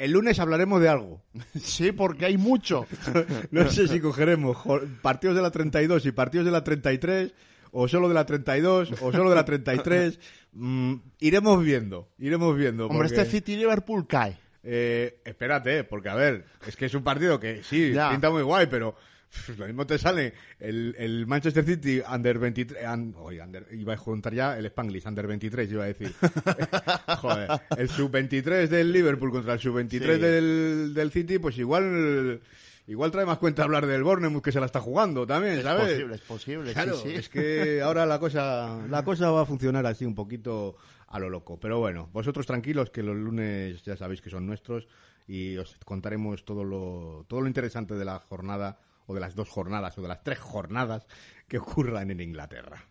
el 0.03 0.11
lunes 0.11 0.39
hablaremos 0.39 0.81
de 0.81 0.89
algo. 0.89 1.21
Sí, 1.61 1.91
porque 1.91 2.25
hay 2.25 2.37
mucho. 2.37 2.85
No 3.51 3.69
sé 3.69 3.87
si 3.87 3.99
cogeremos 3.99 4.57
partidos 5.01 5.35
de 5.35 5.41
la 5.41 5.51
32 5.51 6.05
y 6.05 6.11
partidos 6.11 6.45
de 6.45 6.51
la 6.51 6.63
33, 6.63 7.33
o 7.71 7.87
solo 7.87 8.07
de 8.07 8.13
la 8.15 8.25
32, 8.25 8.91
o 9.01 9.11
solo 9.11 9.29
de 9.29 9.35
la 9.35 9.45
33. 9.45 10.19
Mm, 10.53 10.95
iremos 11.21 11.63
viendo, 11.63 12.09
iremos 12.17 12.57
viendo. 12.57 12.87
Hombre, 12.87 13.07
porque- 13.07 13.21
este 13.21 13.31
City 13.37 13.55
Liverpool 13.55 14.05
cae. 14.05 14.37
Eh, 14.63 15.21
espérate, 15.23 15.85
porque 15.85 16.09
a 16.09 16.15
ver, 16.15 16.43
es 16.67 16.75
que 16.75 16.87
es 16.87 16.93
un 16.93 17.03
partido 17.05 17.39
que 17.39 17.63
sí, 17.63 17.93
Ya. 17.93 18.11
pinta 18.11 18.29
muy 18.29 18.41
guay, 18.43 18.67
pero 18.69 18.93
lo 19.57 19.65
mismo 19.65 19.85
te 19.87 19.97
sale 19.97 20.33
el, 20.59 20.95
el 20.97 21.25
Manchester 21.27 21.63
City 21.65 22.01
under 22.13 22.37
23, 22.39 22.83
un- 22.93 23.15
oye, 23.19 23.41
under- 23.41 23.67
iba 23.71 23.93
a 23.93 23.97
juntar 23.97 24.33
ya 24.33 24.57
el 24.57 24.65
Spanglish, 24.65 25.05
under 25.07 25.27
23, 25.27 25.71
iba 25.71 25.83
a 25.83 25.87
decir. 25.87 26.11
Joder, 27.21 27.49
el 27.77 27.89
sub-23 27.89 28.67
del 28.67 28.91
Liverpool 28.91 29.31
contra 29.31 29.53
el 29.53 29.59
sub-23 29.59 29.89
Sí. 29.89 30.19
del, 30.21 30.93
del 30.93 31.11
City, 31.11 31.39
pues 31.39 31.57
igual 31.57 32.41
igual 32.87 33.11
trae 33.11 33.25
más 33.25 33.37
cuenta 33.37 33.63
hablar 33.63 33.85
del 33.85 34.03
Bournemouth 34.03 34.43
que 34.43 34.51
se 34.51 34.59
la 34.59 34.65
está 34.65 34.81
jugando 34.81 35.25
también, 35.25 35.55
Es 35.59 35.63
¿sabes? 35.63 35.93
posible, 35.93 36.15
es 36.15 36.21
posible, 36.21 36.73
Claro, 36.73 36.95
sí, 36.97 37.09
sí. 37.11 37.15
es 37.15 37.29
que 37.29 37.81
ahora 37.81 38.05
la 38.05 38.19
cosa, 38.19 38.79
la 38.89 39.03
cosa 39.05 39.29
va 39.31 39.41
a 39.43 39.45
funcionar 39.45 39.85
así 39.85 40.03
un 40.03 40.15
poquito 40.15 40.75
a 41.07 41.19
lo 41.19 41.29
loco. 41.29 41.57
Pero 41.59 41.79
bueno, 41.79 42.09
vosotros 42.11 42.45
tranquilos 42.47 42.89
que 42.89 43.03
los 43.03 43.15
lunes 43.15 43.81
ya 43.83 43.95
sabéis 43.95 44.19
que 44.21 44.29
son 44.29 44.45
nuestros 44.45 44.87
y 45.27 45.55
os 45.57 45.77
contaremos 45.85 46.43
todo 46.43 46.63
lo, 46.65 47.25
todo 47.29 47.39
lo 47.41 47.47
interesante 47.47 47.93
de 47.93 48.03
la 48.03 48.19
jornada 48.19 48.79
o 49.11 49.13
de 49.13 49.19
las 49.19 49.35
dos 49.35 49.49
jornadas 49.49 49.97
o 49.97 50.01
de 50.01 50.07
las 50.07 50.23
tres 50.23 50.39
jornadas 50.39 51.05
que 51.47 51.57
ocurran 51.57 52.09
en 52.11 52.21
Inglaterra. 52.21 52.87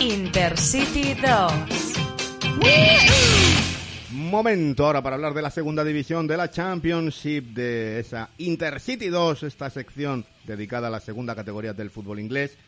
Intercity 0.00 1.14
2. 1.14 1.78
Momento 4.28 4.84
ahora 4.84 5.00
para 5.00 5.16
hablar 5.16 5.32
de 5.32 5.40
la 5.40 5.50
segunda 5.50 5.82
división 5.82 6.26
de 6.26 6.36
la 6.36 6.50
Championship, 6.50 7.54
de 7.54 8.00
esa 8.00 8.28
Intercity 8.36 9.08
2, 9.08 9.44
esta 9.44 9.70
sección 9.70 10.26
dedicada 10.44 10.88
a 10.88 10.90
la 10.90 11.00
segunda 11.00 11.34
categoría 11.34 11.72
del 11.72 11.88
fútbol 11.88 12.20
inglés, 12.20 12.58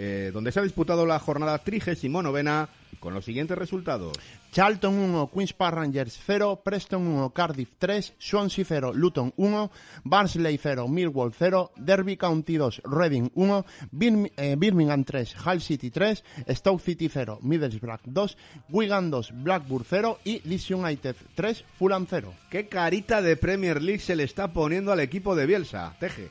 eh, 0.00 0.30
donde 0.32 0.52
se 0.52 0.60
ha 0.60 0.62
disputado 0.62 1.04
la 1.04 1.18
jornada 1.18 1.58
39 1.58 2.66
con 3.00 3.14
los 3.14 3.24
siguientes 3.24 3.58
resultados. 3.58 4.16
Charlton 4.52 4.94
1, 4.94 5.30
Queen's 5.32 5.52
Park 5.52 5.76
Rangers 5.76 6.18
0, 6.24 6.60
Preston 6.64 7.06
1, 7.06 7.30
Cardiff 7.30 7.70
3, 7.78 8.14
Swansea 8.18 8.64
0, 8.66 8.92
Luton 8.94 9.32
1, 9.36 9.70
Barnsley 10.04 10.58
0, 10.60 10.88
Millwall 10.88 11.32
0, 11.38 11.72
Derby 11.76 12.16
County 12.16 12.56
2, 12.56 12.82
Reading 12.84 13.30
1, 13.34 13.66
Birm- 13.92 14.30
eh, 14.36 14.54
Birmingham 14.58 15.04
3, 15.04 15.36
Hull 15.44 15.60
City 15.60 15.90
3, 15.90 16.24
Stoke 16.48 16.82
City 16.82 17.08
0, 17.12 17.38
Middlesbrough 17.42 18.00
2, 18.04 18.36
Wigan 18.70 19.10
2, 19.10 19.32
Blackburn 19.42 19.84
0 19.88 20.18
y 20.24 20.40
Leeds 20.48 20.70
United 20.70 21.16
3, 21.34 21.64
Fulham 21.78 22.06
0. 22.08 22.32
¿Qué 22.50 22.68
carita 22.68 23.20
de 23.20 23.36
Premier 23.36 23.82
League 23.82 24.00
se 24.00 24.16
le 24.16 24.22
está 24.24 24.52
poniendo 24.52 24.92
al 24.92 25.00
equipo 25.00 25.36
de 25.36 25.46
Bielsa? 25.46 25.94
Teje. 26.00 26.30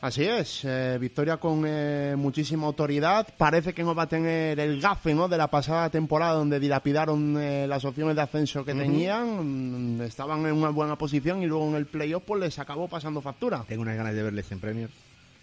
Así 0.00 0.22
es, 0.22 0.64
eh, 0.64 0.96
victoria 1.00 1.38
con 1.38 1.64
eh, 1.66 2.14
muchísima 2.16 2.68
autoridad. 2.68 3.26
Parece 3.36 3.74
que 3.74 3.82
no 3.82 3.96
va 3.96 4.04
a 4.04 4.08
tener 4.08 4.60
el 4.60 4.80
gafe 4.80 5.12
¿no? 5.12 5.26
de 5.26 5.36
la 5.36 5.48
pasada 5.48 5.90
temporada 5.90 6.34
donde 6.34 6.60
dilapidaron 6.60 7.36
eh, 7.36 7.66
las 7.66 7.84
opciones 7.84 8.14
de 8.14 8.22
ascenso 8.22 8.64
que 8.64 8.74
tenían. 8.74 9.96
Mm, 9.96 10.02
Estaban 10.02 10.46
en 10.46 10.52
una 10.52 10.68
buena 10.68 10.96
posición 10.96 11.42
y 11.42 11.46
luego 11.46 11.68
en 11.68 11.74
el 11.74 11.86
playoff 11.86 12.22
pues 12.24 12.40
les 12.40 12.58
acabó 12.60 12.86
pasando 12.86 13.20
factura. 13.20 13.64
Tengo 13.66 13.82
unas 13.82 13.96
ganas 13.96 14.14
de 14.14 14.22
verles 14.22 14.46
en 14.52 14.88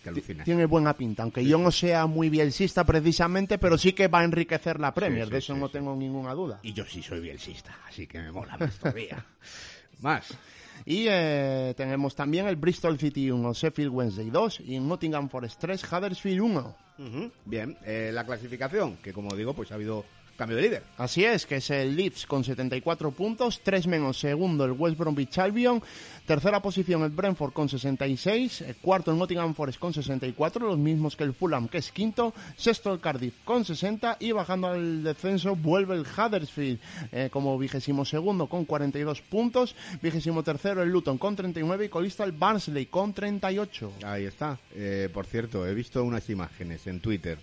alucina. 0.07 0.43
Tiene 0.45 0.65
buena 0.65 0.93
pinta, 0.93 1.23
aunque 1.23 1.43
yo 1.43 1.57
no 1.57 1.71
sea 1.71 2.05
muy 2.05 2.29
bielsista 2.29 2.85
precisamente, 2.85 3.57
pero 3.57 3.77
sí 3.77 3.91
que 3.91 4.07
va 4.07 4.19
a 4.19 4.23
enriquecer 4.23 4.79
la 4.79 4.93
Premier, 4.93 5.25
sí, 5.25 5.31
de 5.31 5.37
eso 5.39 5.55
no 5.55 5.67
tengo 5.67 5.95
ninguna 5.95 6.33
duda. 6.33 6.59
Y 6.63 6.73
yo 6.73 6.85
sí 6.85 7.01
soy 7.01 7.19
bielsista, 7.19 7.75
así 7.87 8.07
que 8.07 8.19
me 8.19 8.31
mola 8.31 8.55
más 8.57 8.77
todavía. 8.77 9.25
más. 10.01 10.31
Y 10.83 11.05
eh, 11.09 11.73
tenemos 11.77 12.15
también 12.15 12.47
el 12.47 12.55
Bristol 12.55 12.97
City 12.99 13.31
1, 13.31 13.53
Sheffield 13.53 13.91
Wednesday 13.91 14.29
2 14.29 14.59
y 14.61 14.79
Nottingham 14.79 15.29
Forest 15.29 15.59
3, 15.61 15.83
Huddersfield 15.91 16.41
1. 16.41 16.75
Ujú. 16.97 17.31
Bien, 17.45 17.77
eh, 17.85 18.11
la 18.13 18.25
clasificación, 18.25 18.97
que 18.97 19.13
como 19.13 19.35
digo, 19.35 19.53
pues 19.53 19.71
ha 19.71 19.75
habido 19.75 20.05
cambio 20.35 20.57
de 20.57 20.63
líder. 20.63 20.83
Así 20.97 21.23
es, 21.23 21.45
que 21.45 21.57
es 21.57 21.69
el 21.69 21.95
Leeds 21.95 22.25
con 22.25 22.43
74 22.43 23.11
puntos, 23.11 23.61
3 23.63 23.87
menos 23.87 24.19
segundo 24.19 24.65
el 24.65 24.71
West 24.71 24.97
Bromwich 24.97 25.37
Albion, 25.37 25.81
tercera 26.25 26.61
posición 26.61 27.03
el 27.03 27.09
Brentford 27.09 27.53
con 27.53 27.69
66, 27.69 28.61
el 28.61 28.75
cuarto 28.75 29.11
el 29.11 29.17
Nottingham 29.17 29.53
Forest 29.53 29.79
con 29.79 29.93
64, 29.93 30.67
los 30.67 30.77
mismos 30.77 31.15
que 31.15 31.23
el 31.23 31.33
Fulham 31.33 31.67
que 31.67 31.77
es 31.77 31.91
quinto, 31.91 32.33
sexto 32.55 32.93
el 32.93 32.99
Cardiff 32.99 33.33
con 33.43 33.65
60 33.65 34.17
y 34.19 34.31
bajando 34.31 34.67
al 34.67 35.03
descenso 35.03 35.55
vuelve 35.55 35.95
el 35.95 36.01
Huddersfield 36.05 36.79
eh, 37.11 37.29
como 37.31 37.57
vigésimo 37.57 38.05
segundo 38.05 38.47
con 38.47 38.65
42 38.65 39.21
puntos, 39.21 39.75
vigésimo 40.01 40.43
tercero 40.43 40.83
el 40.83 40.89
Luton 40.89 41.17
con 41.17 41.35
39 41.35 41.85
y 41.85 41.89
colista 41.89 42.23
el 42.23 42.31
Barnsley 42.31 42.85
con 42.87 43.13
38. 43.13 43.93
Ahí 44.03 44.25
está. 44.25 44.59
Eh, 44.73 45.09
por 45.13 45.25
cierto, 45.25 45.65
he 45.67 45.73
visto 45.73 46.03
unas 46.03 46.29
imágenes 46.29 46.87
en 46.87 46.99
Twitter 46.99 47.37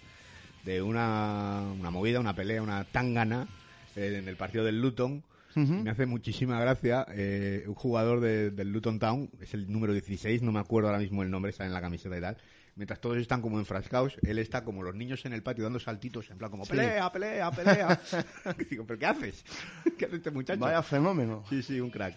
de 0.64 0.82
una, 0.82 1.62
una 1.78 1.90
movida, 1.90 2.20
una 2.20 2.34
pelea, 2.34 2.62
una 2.62 2.84
tangana 2.84 3.48
eh, 3.96 4.16
en 4.18 4.28
el 4.28 4.36
partido 4.36 4.64
del 4.64 4.80
Luton. 4.80 5.22
Me 5.54 5.90
hace 5.90 6.06
muchísima 6.06 6.58
gracia 6.58 7.04
eh, 7.10 7.64
un 7.66 7.74
jugador 7.74 8.20
de- 8.20 8.50
del 8.50 8.72
Luton 8.72 8.98
Town, 8.98 9.28
es 9.38 9.52
el 9.52 9.70
número 9.70 9.92
16, 9.92 10.40
no 10.40 10.50
me 10.50 10.60
acuerdo 10.60 10.88
ahora 10.88 10.98
mismo 11.00 11.22
el 11.22 11.30
nombre, 11.30 11.50
está 11.50 11.66
en 11.66 11.74
la 11.74 11.82
camiseta 11.82 12.16
y 12.16 12.20
tal. 12.22 12.38
Mientras 12.74 13.02
todos 13.02 13.18
están 13.18 13.42
como 13.42 13.58
enfrascados, 13.58 14.16
él 14.22 14.38
está 14.38 14.64
como 14.64 14.82
los 14.82 14.94
niños 14.94 15.26
en 15.26 15.34
el 15.34 15.42
patio 15.42 15.64
dando 15.64 15.78
saltitos, 15.78 16.30
en 16.30 16.38
plan 16.38 16.50
como 16.50 16.64
pelea, 16.64 17.12
pelea, 17.12 17.50
pelea. 17.50 18.00
Digo, 18.70 18.86
¿pero 18.86 18.98
qué 18.98 19.04
haces? 19.06 19.44
¿Qué 19.98 20.06
hace 20.06 20.16
este 20.16 20.30
muchacho? 20.30 20.58
Vaya 20.60 20.82
fenómeno. 20.82 21.44
Sí, 21.50 21.62
sí, 21.62 21.80
un 21.80 21.90
crack. 21.90 22.14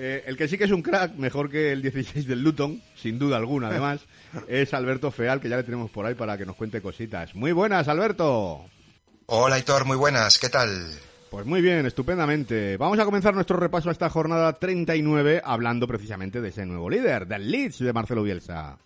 Eh, 0.00 0.22
el 0.28 0.36
que 0.36 0.46
sí 0.46 0.56
que 0.56 0.62
es 0.62 0.70
un 0.70 0.80
crack, 0.80 1.16
mejor 1.16 1.50
que 1.50 1.72
el 1.72 1.82
16 1.82 2.28
del 2.28 2.40
Luton, 2.40 2.80
sin 2.94 3.18
duda 3.18 3.36
alguna, 3.36 3.66
además, 3.66 4.00
es 4.48 4.72
Alberto 4.72 5.10
Feal, 5.10 5.40
que 5.40 5.48
ya 5.48 5.56
le 5.56 5.64
tenemos 5.64 5.90
por 5.90 6.06
ahí 6.06 6.14
para 6.14 6.38
que 6.38 6.46
nos 6.46 6.54
cuente 6.54 6.80
cositas. 6.80 7.34
Muy 7.34 7.50
buenas, 7.50 7.88
Alberto. 7.88 8.64
Hola, 9.26 9.56
Aitor, 9.56 9.86
muy 9.86 9.96
buenas, 9.96 10.38
¿qué 10.38 10.50
tal? 10.50 10.88
Pues 11.32 11.46
muy 11.46 11.60
bien, 11.60 11.84
estupendamente. 11.84 12.76
Vamos 12.76 13.00
a 13.00 13.04
comenzar 13.04 13.34
nuestro 13.34 13.56
repaso 13.56 13.88
a 13.88 13.92
esta 13.92 14.08
jornada 14.08 14.52
39 14.52 15.42
hablando 15.44 15.88
precisamente 15.88 16.40
de 16.40 16.50
ese 16.50 16.64
nuevo 16.64 16.88
líder, 16.88 17.26
del 17.26 17.50
Leeds 17.50 17.80
de 17.80 17.92
Marcelo 17.92 18.22
Bielsa. 18.22 18.78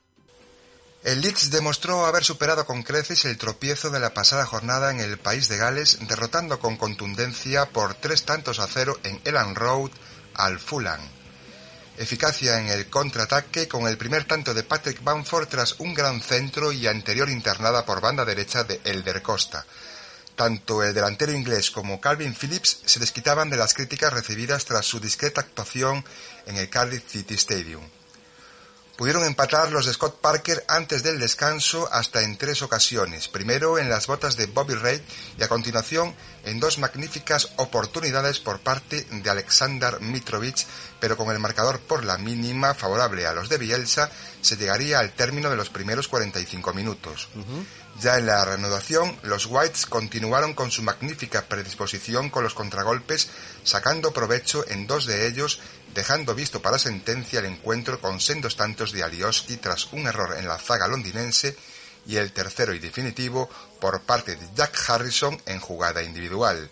El 1.04 1.20
Leeds 1.20 1.50
demostró 1.50 2.06
haber 2.06 2.24
superado 2.24 2.64
con 2.64 2.82
creces 2.84 3.26
el 3.26 3.36
tropiezo 3.36 3.90
de 3.90 4.00
la 4.00 4.14
pasada 4.14 4.46
jornada 4.46 4.90
en 4.90 5.00
el 5.00 5.18
país 5.18 5.48
de 5.48 5.58
Gales, 5.58 5.98
derrotando 6.08 6.58
con 6.58 6.78
contundencia 6.78 7.66
por 7.66 7.92
tres 7.92 8.24
tantos 8.24 8.60
a 8.60 8.66
cero 8.66 8.96
en 9.04 9.20
Elland 9.24 9.58
Road 9.58 9.90
al 10.34 10.58
Fulham. 10.58 11.00
Eficacia 11.98 12.58
en 12.58 12.68
el 12.68 12.88
contraataque 12.88 13.68
con 13.68 13.86
el 13.86 13.98
primer 13.98 14.24
tanto 14.24 14.54
de 14.54 14.62
Patrick 14.62 15.02
Bamford 15.04 15.48
tras 15.48 15.78
un 15.78 15.92
gran 15.92 16.20
centro 16.20 16.72
y 16.72 16.86
anterior 16.86 17.28
internada 17.28 17.84
por 17.84 18.00
banda 18.00 18.24
derecha 18.24 18.64
de 18.64 18.80
Elder 18.84 19.20
Costa. 19.22 19.66
Tanto 20.34 20.82
el 20.82 20.94
delantero 20.94 21.32
inglés 21.32 21.70
como 21.70 22.00
Calvin 22.00 22.34
Phillips 22.34 22.80
se 22.86 22.98
desquitaban 22.98 23.50
de 23.50 23.58
las 23.58 23.74
críticas 23.74 24.12
recibidas 24.12 24.64
tras 24.64 24.86
su 24.86 25.00
discreta 25.00 25.42
actuación 25.42 26.04
en 26.46 26.56
el 26.56 26.70
Cardiff 26.70 27.06
City 27.06 27.34
Stadium. 27.34 27.82
Pudieron 29.02 29.24
empatar 29.24 29.72
los 29.72 29.86
de 29.86 29.94
Scott 29.94 30.20
Parker 30.20 30.64
antes 30.68 31.02
del 31.02 31.18
descanso 31.18 31.88
hasta 31.90 32.22
en 32.22 32.38
tres 32.38 32.62
ocasiones, 32.62 33.26
primero 33.26 33.76
en 33.76 33.88
las 33.88 34.06
botas 34.06 34.36
de 34.36 34.46
Bobby 34.46 34.74
Reid 34.74 35.00
y 35.36 35.42
a 35.42 35.48
continuación 35.48 36.14
en 36.44 36.60
dos 36.60 36.78
magníficas 36.78 37.48
oportunidades 37.56 38.38
por 38.38 38.60
parte 38.60 39.04
de 39.10 39.28
Alexander 39.28 40.00
Mitrovic, 40.00 40.64
pero 41.02 41.16
con 41.16 41.32
el 41.32 41.40
marcador 41.40 41.80
por 41.80 42.04
la 42.04 42.16
mínima 42.16 42.74
favorable 42.74 43.26
a 43.26 43.32
los 43.32 43.48
de 43.48 43.58
Bielsa 43.58 44.08
se 44.40 44.56
llegaría 44.56 45.00
al 45.00 45.10
término 45.10 45.50
de 45.50 45.56
los 45.56 45.68
primeros 45.68 46.06
45 46.06 46.72
minutos. 46.74 47.28
Ya 48.00 48.18
en 48.18 48.26
la 48.26 48.44
reanudación, 48.44 49.18
los 49.24 49.46
Whites 49.46 49.86
continuaron 49.86 50.54
con 50.54 50.70
su 50.70 50.80
magnífica 50.84 51.42
predisposición 51.48 52.30
con 52.30 52.44
los 52.44 52.54
contragolpes, 52.54 53.30
sacando 53.64 54.12
provecho 54.12 54.64
en 54.68 54.86
dos 54.86 55.06
de 55.06 55.26
ellos, 55.26 55.58
dejando 55.92 56.36
visto 56.36 56.62
para 56.62 56.78
sentencia 56.78 57.40
el 57.40 57.46
encuentro 57.46 58.00
con 58.00 58.20
sendos 58.20 58.54
tantos 58.54 58.92
de 58.92 59.02
Alioski 59.02 59.56
tras 59.56 59.92
un 59.92 60.06
error 60.06 60.36
en 60.38 60.46
la 60.46 60.56
zaga 60.56 60.86
londinense 60.86 61.56
y 62.06 62.14
el 62.14 62.32
tercero 62.32 62.74
y 62.74 62.78
definitivo 62.78 63.50
por 63.80 64.02
parte 64.02 64.36
de 64.36 64.48
Jack 64.54 64.78
Harrison 64.88 65.36
en 65.46 65.58
jugada 65.58 66.00
individual. 66.00 66.70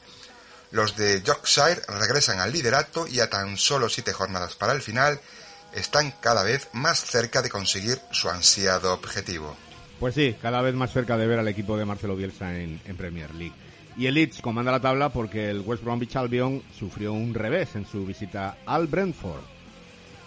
Los 0.71 0.97
de 0.97 1.23
Yorkshire 1.23 1.83
regresan 1.89 2.39
al 2.39 2.53
liderato 2.53 3.07
y 3.07 3.21
a 3.21 3.29
tan 3.29 3.57
solo 3.57 3.89
siete 3.89 4.13
jornadas 4.13 4.55
para 4.55 4.73
el 4.73 4.83
final 4.83 5.21
están 5.75 6.13
cada 6.21 6.43
vez 6.43 6.69
más 6.73 7.05
cerca 7.05 7.43
de 7.43 7.51
conseguir 7.51 8.01
su 8.13 8.29
ansiado 8.29 8.93
objetivo. 8.93 9.57
Pues 9.99 10.15
sí, 10.15 10.37
cada 10.41 10.63
vez 10.63 10.75
más 10.75 10.93
cerca 10.93 11.17
de 11.17 11.27
ver 11.27 11.39
al 11.39 11.49
equipo 11.49 11.77
de 11.77 11.85
Marcelo 11.85 12.17
Bielsa 12.17 12.57
en, 12.57 12.81
en 12.85 12.97
Premier 12.97 13.35
League. 13.35 13.55
Y 13.97 14.07
el 14.07 14.15
Leeds 14.15 14.41
comanda 14.41 14.73
la 14.73 14.81
tabla 14.81 15.11
porque 15.11 15.51
el 15.51 15.61
West 15.61 15.83
Bromwich 15.83 16.17
Albion 16.17 16.63
sufrió 16.79 17.13
un 17.13 17.35
revés 17.35 17.75
en 17.75 17.87
su 17.87 18.07
visita 18.07 18.59
al 18.65 18.87
Brentford. 18.87 19.43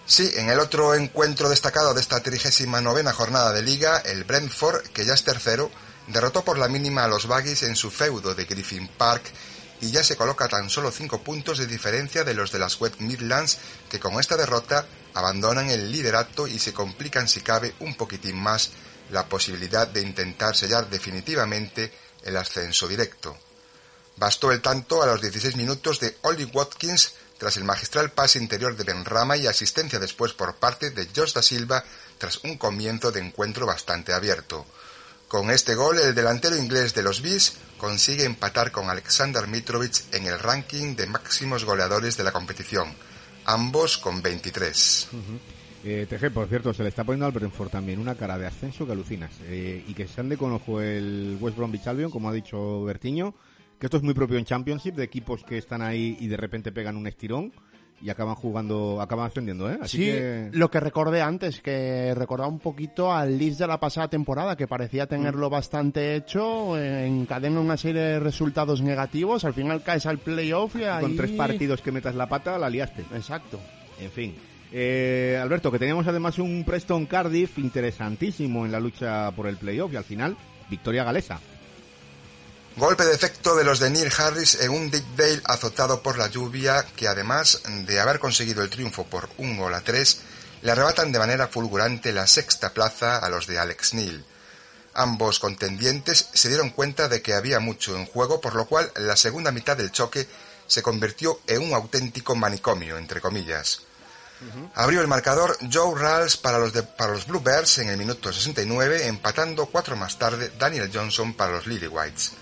Sí, 0.06 0.30
en 0.36 0.50
el 0.50 0.60
otro 0.60 0.94
encuentro 0.94 1.50
destacado 1.50 1.94
de 1.94 2.02
esta 2.02 2.22
39 2.22 3.04
jornada 3.14 3.54
de 3.54 3.62
liga, 3.62 4.00
el 4.00 4.26
Brentford, 4.26 4.88
que 4.90 5.06
ya 5.06 5.14
es 5.14 5.24
tercero, 5.24 5.72
derrotó 6.08 6.44
por 6.44 6.58
la 6.58 6.68
mínima 6.68 7.06
a 7.06 7.08
los 7.08 7.26
Baggies 7.26 7.64
en 7.64 7.78
su 7.78 7.90
feudo 7.90 8.36
de 8.36 8.44
Griffin 8.44 8.90
Park 8.90 9.24
y 9.84 9.92
ya 9.92 10.02
se 10.02 10.16
coloca 10.16 10.48
tan 10.48 10.70
solo 10.70 10.92
cinco 10.92 11.22
puntos 11.22 11.58
de 11.58 11.68
diferencia 11.68 12.24
de 12.24 12.34
los 12.34 12.54
de 12.54 12.60
las 12.60 12.80
West 12.80 13.02
Midlands, 13.02 13.58
que 13.90 14.00
con 14.00 14.18
esta 14.18 14.38
derrota 14.38 14.88
abandonan 15.14 15.70
el 15.70 15.92
liderato 15.92 16.48
y 16.48 16.58
se 16.58 16.74
complican 16.74 17.28
si 17.28 17.42
cabe 17.42 17.76
un 17.82 17.96
poquitín 17.96 18.42
más 18.42 18.72
la 19.12 19.28
posibilidad 19.28 19.86
de 19.86 20.00
intentar 20.00 20.56
sellar 20.56 20.90
definitivamente 20.90 21.92
el 22.24 22.38
ascenso 22.38 22.88
directo. 22.88 23.38
Bastó 24.16 24.54
el 24.54 24.62
tanto 24.62 25.04
a 25.04 25.06
los 25.06 25.20
16 25.20 25.58
minutos 25.58 26.00
de 26.00 26.16
Ollie 26.22 26.46
Watkins 26.46 27.16
tras 27.38 27.58
el 27.58 27.66
magistral 27.66 28.12
pase 28.12 28.40
interior 28.40 28.78
de 28.78 28.86
Benrama 28.86 29.36
y 29.36 29.48
asistencia 29.48 30.00
después 30.00 30.32
por 30.32 30.56
parte 30.56 30.92
de 30.92 31.10
Josh 31.14 31.34
da 31.34 31.42
Silva 31.42 31.84
tras 32.18 32.38
un 32.46 32.58
comienzo 32.58 33.12
de 33.12 33.20
encuentro 33.20 33.66
bastante 33.66 34.14
abierto. 34.14 34.66
Con 35.28 35.50
este 35.50 35.76
gol, 35.76 36.00
el 36.00 36.16
delantero 36.16 36.56
inglés 36.56 36.94
de 36.94 37.04
los 37.04 37.22
Bees 37.22 37.54
consigue 37.84 38.24
empatar 38.24 38.72
con 38.72 38.90
Alexander 38.90 39.46
Mitrovic 39.46 40.06
en 40.14 40.26
el 40.26 40.40
ranking 40.40 40.96
de 40.96 41.06
máximos 41.06 41.66
goleadores 41.66 42.16
de 42.16 42.24
la 42.24 42.32
competición, 42.32 42.88
ambos 43.44 43.98
con 43.98 44.22
23. 44.22 45.10
Eh, 45.84 46.08
TG, 46.10 46.32
por 46.32 46.48
cierto, 46.48 46.74
se 46.74 46.82
le 46.82 46.88
está 46.88 47.04
poniendo 47.04 47.26
al 47.26 47.34
Brentford 47.34 47.68
también 47.68 48.00
una 48.00 48.16
cara 48.16 48.38
de 48.38 48.48
ascenso 48.48 48.86
que 48.86 48.94
alucinas. 48.94 49.34
Eh, 49.42 49.84
y 49.86 49.94
que 49.94 50.08
se 50.08 50.22
ande 50.22 50.38
con 50.38 50.54
ojo 50.54 50.80
el 50.80 51.38
West 51.42 51.58
Bromwich 51.58 51.86
Albion, 51.86 52.10
como 52.10 52.30
ha 52.30 52.34
dicho 52.34 52.86
Bertiño, 52.86 53.36
que 53.78 53.88
esto 53.88 53.98
es 53.98 54.04
muy 54.04 54.14
propio 54.14 54.38
en 54.38 54.46
Championship, 54.46 54.96
de 54.96 55.04
equipos 55.04 55.44
que 55.44 55.58
están 55.58 55.82
ahí 55.82 56.16
y 56.22 56.28
de 56.28 56.38
repente 56.38 56.72
pegan 56.72 56.96
un 56.96 57.06
estirón 57.06 57.52
y 58.04 58.10
acaban 58.10 58.36
jugando, 58.36 59.00
acaban 59.00 59.28
ascendiendo, 59.28 59.72
¿eh? 59.72 59.78
Así 59.82 59.98
sí, 59.98 60.04
que... 60.04 60.50
lo 60.52 60.70
que 60.70 60.82
recordé 60.82 61.22
antes, 61.22 61.62
que 61.62 62.14
recordaba 62.14 62.50
un 62.50 62.60
poquito 62.60 63.14
al 63.14 63.38
Leeds 63.38 63.60
de 63.60 63.68
la 63.68 63.80
pasada 63.80 64.10
temporada, 64.10 64.58
que 64.58 64.68
parecía 64.68 65.08
tenerlo 65.08 65.50
bastante 65.50 66.18
hecho, 66.18 66.78
encadena 66.78 67.62
una 67.62 67.78
serie 67.78 68.02
de 68.02 68.20
resultados 68.20 68.82
negativos, 68.82 69.46
al 69.46 69.54
final 69.54 69.84
caes 69.84 70.06
al 70.06 70.18
playoff 70.18 70.76
y 70.76 70.84
ahí... 70.84 71.02
Con 71.02 71.16
tres 71.16 71.32
partidos 71.32 71.82
que 71.82 71.94
metas 71.94 72.14
la 72.16 72.28
pata, 72.28 72.58
la 72.58 72.70
liaste. 72.70 73.06
Exacto. 73.16 73.58
En 73.98 74.12
fin. 74.12 74.36
Eh, 74.74 75.40
Alberto, 75.42 75.72
que 75.72 75.80
teníamos 75.80 76.06
además 76.06 76.40
un 76.40 76.66
Preston 76.66 77.06
Cardiff 77.06 77.58
interesantísimo 77.58 78.66
en 78.66 78.74
la 78.74 78.82
lucha 78.82 79.32
por 79.32 79.48
el 79.48 79.56
playoff 79.56 79.94
y 79.94 79.96
al 79.96 80.04
final, 80.04 80.36
victoria 80.70 81.06
galesa. 81.06 81.40
Golpe 82.76 83.06
de 83.06 83.14
efecto 83.14 83.56
de 83.56 83.64
los 83.64 83.80
de 83.80 83.90
Neil 83.92 84.12
Harris 84.18 84.56
en 84.62 84.72
un 84.72 84.90
Dick 84.90 85.06
Dale 85.16 85.42
azotado 85.46 86.02
por 86.02 86.18
la 86.18 86.28
lluvia 86.28 86.86
que 86.96 87.08
además 87.08 87.62
de 87.86 88.00
haber 88.00 88.18
conseguido 88.20 88.64
el 88.64 88.70
triunfo 88.70 89.06
por 89.06 89.30
un 89.38 89.58
gol 89.58 89.74
a 89.76 89.82
tres, 89.82 90.20
le 90.64 90.72
arrebatan 90.72 91.12
de 91.12 91.20
manera 91.20 91.48
fulgurante 91.48 92.12
la 92.14 92.26
sexta 92.26 92.74
plaza 92.74 93.18
a 93.20 93.30
los 93.30 93.46
de 93.46 93.60
Alex 93.60 93.94
Neil. 93.94 94.26
Ambos 94.96 95.40
contendientes 95.40 96.30
se 96.34 96.50
dieron 96.50 96.72
cuenta 96.72 97.10
de 97.10 97.22
que 97.22 97.34
había 97.36 97.60
mucho 97.60 97.96
en 97.96 98.06
juego, 98.08 98.42
por 98.42 98.56
lo 98.56 98.66
cual 98.66 98.92
la 98.96 99.16
segunda 99.16 99.52
mitad 99.52 99.78
del 99.78 99.92
choque 99.92 100.28
se 100.66 100.82
convirtió 100.82 101.42
en 101.48 101.62
un 101.62 101.74
auténtico 101.74 102.36
manicomio, 102.36 102.98
entre 102.98 103.22
comillas. 103.22 103.82
Abrió 104.76 105.00
el 105.02 105.08
marcador 105.08 105.58
Joe 105.72 105.98
Ralls 105.98 106.38
para 106.38 106.58
los, 106.60 106.74
de- 106.74 106.84
para 106.84 107.14
los 107.14 107.26
Bluebirds 107.28 107.78
en 107.78 107.90
el 107.90 107.98
minuto 107.98 108.34
69, 108.34 109.08
empatando 109.08 109.68
cuatro 109.68 109.96
más 109.96 110.18
tarde 110.20 110.52
Daniel 110.60 110.92
Johnson 110.94 111.34
para 111.34 111.54
los 111.54 111.66
Lily 111.68 111.88
Whites. 111.88 112.34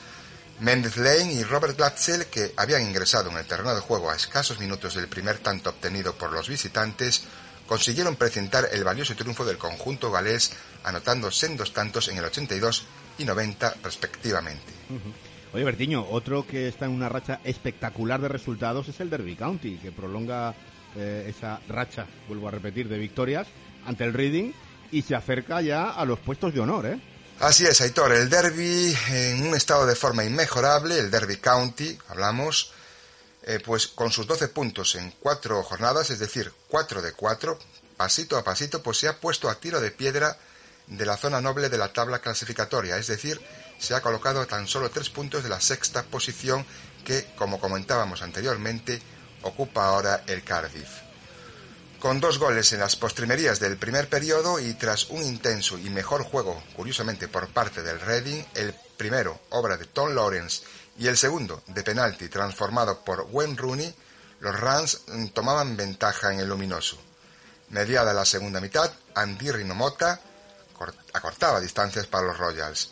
Mendes 0.62 0.96
Lane 0.96 1.34
y 1.34 1.44
Robert 1.44 1.76
Glatzel, 1.76 2.28
que 2.28 2.52
habían 2.56 2.84
ingresado 2.84 3.32
en 3.32 3.38
el 3.38 3.48
terreno 3.48 3.74
de 3.74 3.82
juego 3.82 4.12
a 4.12 4.16
escasos 4.16 4.60
minutos 4.60 4.94
del 4.94 5.08
primer 5.08 5.40
tanto 5.40 5.72
obtenido 5.72 6.14
por 6.14 6.32
los 6.32 6.48
visitantes, 6.48 7.24
consiguieron 7.66 8.16
presentar 8.16 8.66
el 8.72 8.84
valioso 8.84 9.16
triunfo 9.16 9.44
del 9.44 9.58
conjunto 9.58 10.12
galés, 10.12 10.54
anotando 10.84 11.32
sendos 11.32 11.74
tantos 11.74 12.10
en 12.10 12.20
el 12.20 12.26
82 12.26 12.86
y 13.18 13.26
90 13.26 13.78
respectivamente. 13.84 14.72
Oye, 15.52 15.64
Bertiño, 15.64 16.06
otro 16.08 16.46
que 16.46 16.68
está 16.68 16.86
en 16.86 16.92
una 16.92 17.10
racha 17.10 17.40
espectacular 17.44 18.22
de 18.22 18.28
resultados 18.28 18.88
es 18.88 19.00
el 19.00 19.10
Derby 19.10 19.36
County, 19.36 19.78
que 19.78 19.92
prolonga 19.92 20.54
eh, 20.96 21.26
esa 21.28 21.60
racha, 21.70 22.06
vuelvo 22.28 22.50
a 22.50 22.52
repetir, 22.52 22.88
de 22.88 23.00
victorias 23.00 23.48
ante 23.88 24.04
el 24.04 24.14
Reading 24.14 24.52
y 24.92 25.02
se 25.02 25.16
acerca 25.16 25.60
ya 25.62 25.90
a 25.90 26.06
los 26.06 26.20
puestos 26.20 26.54
de 26.54 26.60
honor, 26.60 26.86
¿eh? 26.86 27.00
Así 27.42 27.66
es, 27.66 27.82
Aitor, 27.82 28.12
el 28.12 28.30
derby 28.30 28.96
en 29.10 29.48
un 29.48 29.56
estado 29.56 29.88
de 29.88 29.96
forma 29.96 30.24
inmejorable, 30.24 31.00
el 31.00 31.10
Derby 31.10 31.38
County, 31.38 31.98
hablamos, 32.10 32.72
eh, 33.42 33.60
pues 33.66 33.88
con 33.88 34.12
sus 34.12 34.28
12 34.28 34.50
puntos 34.50 34.94
en 34.94 35.10
cuatro 35.20 35.64
jornadas, 35.64 36.12
es 36.12 36.20
decir, 36.20 36.54
4 36.68 37.02
de 37.02 37.14
4, 37.14 37.58
pasito 37.98 38.38
a 38.38 38.44
pasito, 38.44 38.84
pues 38.84 39.00
se 39.00 39.08
ha 39.08 39.20
puesto 39.20 39.50
a 39.50 39.56
tiro 39.56 39.82
de 39.82 39.90
piedra 39.90 40.38
de 40.86 41.04
la 41.04 41.18
zona 41.18 41.42
noble 41.42 41.70
de 41.70 41.80
la 41.80 41.92
tabla 41.92 42.20
clasificatoria, 42.20 42.98
es 42.98 43.08
decir, 43.08 43.42
se 43.80 43.96
ha 43.96 44.02
colocado 44.02 44.40
a 44.42 44.46
tan 44.46 44.68
solo 44.68 44.92
tres 44.92 45.10
puntos 45.10 45.42
de 45.42 45.50
la 45.50 45.62
sexta 45.62 46.04
posición 46.04 46.64
que, 47.04 47.34
como 47.36 47.60
comentábamos 47.60 48.22
anteriormente, 48.22 49.02
ocupa 49.42 49.88
ahora 49.88 50.24
el 50.28 50.44
Cardiff. 50.44 51.11
Con 52.02 52.20
dos 52.20 52.40
goles 52.40 52.74
en 52.74 52.80
las 52.80 52.96
postrimerías 52.96 53.60
del 53.60 53.78
primer 53.78 54.10
periodo 54.10 54.60
y 54.60 54.74
tras 54.74 55.10
un 55.12 55.22
intenso 55.22 55.78
y 55.78 55.90
mejor 55.92 56.24
juego, 56.24 56.62
curiosamente 56.76 57.28
por 57.28 57.48
parte 57.50 57.84
del 57.84 58.00
Reading, 58.02 58.44
el 58.56 58.74
primero, 58.98 59.40
obra 59.52 59.78
de 59.78 59.86
Tom 59.86 60.14
Lawrence, 60.16 60.64
y 60.98 61.08
el 61.08 61.16
segundo, 61.16 61.62
de 61.68 61.84
penalti 61.84 62.28
transformado 62.28 63.04
por 63.06 63.28
Wayne 63.30 63.56
Rooney, 63.56 63.96
los 64.40 64.60
Rams 64.60 65.02
mm, 65.08 65.28
tomaban 65.28 65.78
ventaja 65.78 66.34
en 66.34 66.40
el 66.40 66.50
luminoso. 66.50 66.98
Mediada 67.70 68.14
la 68.14 68.26
segunda 68.26 68.60
mitad, 68.60 68.92
Andy 69.14 69.52
Rinomota 69.52 70.20
cor- 70.74 70.96
acortaba 71.14 71.62
distancias 71.62 72.08
para 72.08 72.26
los 72.28 72.38
Royals. 72.38 72.92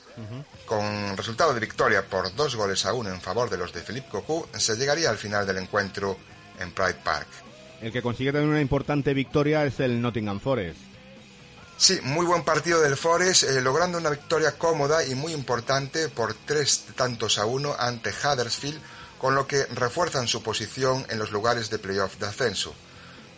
Con 0.67 1.17
resultado 1.17 1.53
de 1.55 1.59
victoria 1.59 2.05
por 2.05 2.33
dos 2.35 2.55
goles 2.55 2.85
a 2.85 2.93
uno 2.93 3.09
en 3.09 3.21
favor 3.21 3.49
de 3.49 3.57
los 3.57 3.73
de 3.73 3.81
Philippe 3.81 4.09
Cocu, 4.09 4.47
se 4.57 4.75
llegaría 4.75 5.09
al 5.09 5.17
final 5.17 5.47
del 5.47 5.57
encuentro 5.57 6.15
en 6.59 6.71
Pride 6.73 6.93
Park. 7.03 7.27
El 7.81 7.91
que 7.91 8.01
consigue 8.01 8.31
tener 8.31 8.47
una 8.47 8.61
importante 8.61 9.13
victoria 9.13 9.65
es 9.65 9.79
el 9.79 10.01
Nottingham 10.01 10.39
Forest. 10.39 10.79
Sí, 11.77 11.97
muy 12.03 12.25
buen 12.25 12.43
partido 12.43 12.81
del 12.81 12.97
Forest, 12.97 13.43
eh, 13.43 13.61
logrando 13.61 13.97
una 13.97 14.09
victoria 14.09 14.57
cómoda 14.57 15.05
y 15.05 15.15
muy 15.15 15.31
importante 15.31 16.09
por 16.09 16.33
tres 16.33 16.87
tantos 16.95 17.39
a 17.39 17.45
uno 17.45 17.73
ante 17.79 18.09
Huddersfield, 18.09 18.81
con 19.17 19.33
lo 19.33 19.47
que 19.47 19.65
refuerzan 19.67 20.27
su 20.27 20.43
posición 20.43 21.05
en 21.09 21.19
los 21.19 21.31
lugares 21.31 21.69
de 21.69 21.79
playoff 21.79 22.17
de 22.17 22.27
ascenso. 22.27 22.73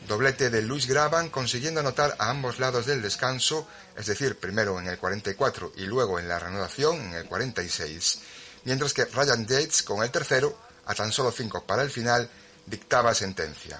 Doblete 0.07 0.49
de 0.49 0.63
Luis 0.63 0.87
Graban 0.87 1.29
consiguiendo 1.29 1.81
anotar 1.81 2.15
a 2.17 2.31
ambos 2.31 2.59
lados 2.59 2.87
del 2.87 3.03
descanso, 3.03 3.67
es 3.95 4.07
decir, 4.07 4.39
primero 4.39 4.79
en 4.79 4.87
el 4.87 4.97
44 4.97 5.73
y 5.77 5.85
luego 5.85 6.17
en 6.17 6.27
la 6.27 6.39
reanudación 6.39 6.99
en 6.99 7.13
el 7.13 7.25
46, 7.25 8.19
mientras 8.65 8.93
que 8.93 9.05
Ryan 9.05 9.45
Yates 9.45 9.83
con 9.83 10.03
el 10.03 10.09
tercero, 10.09 10.57
a 10.87 10.95
tan 10.95 11.11
solo 11.11 11.31
cinco 11.31 11.63
para 11.63 11.83
el 11.83 11.91
final, 11.91 12.27
dictaba 12.65 13.13
sentencia. 13.13 13.79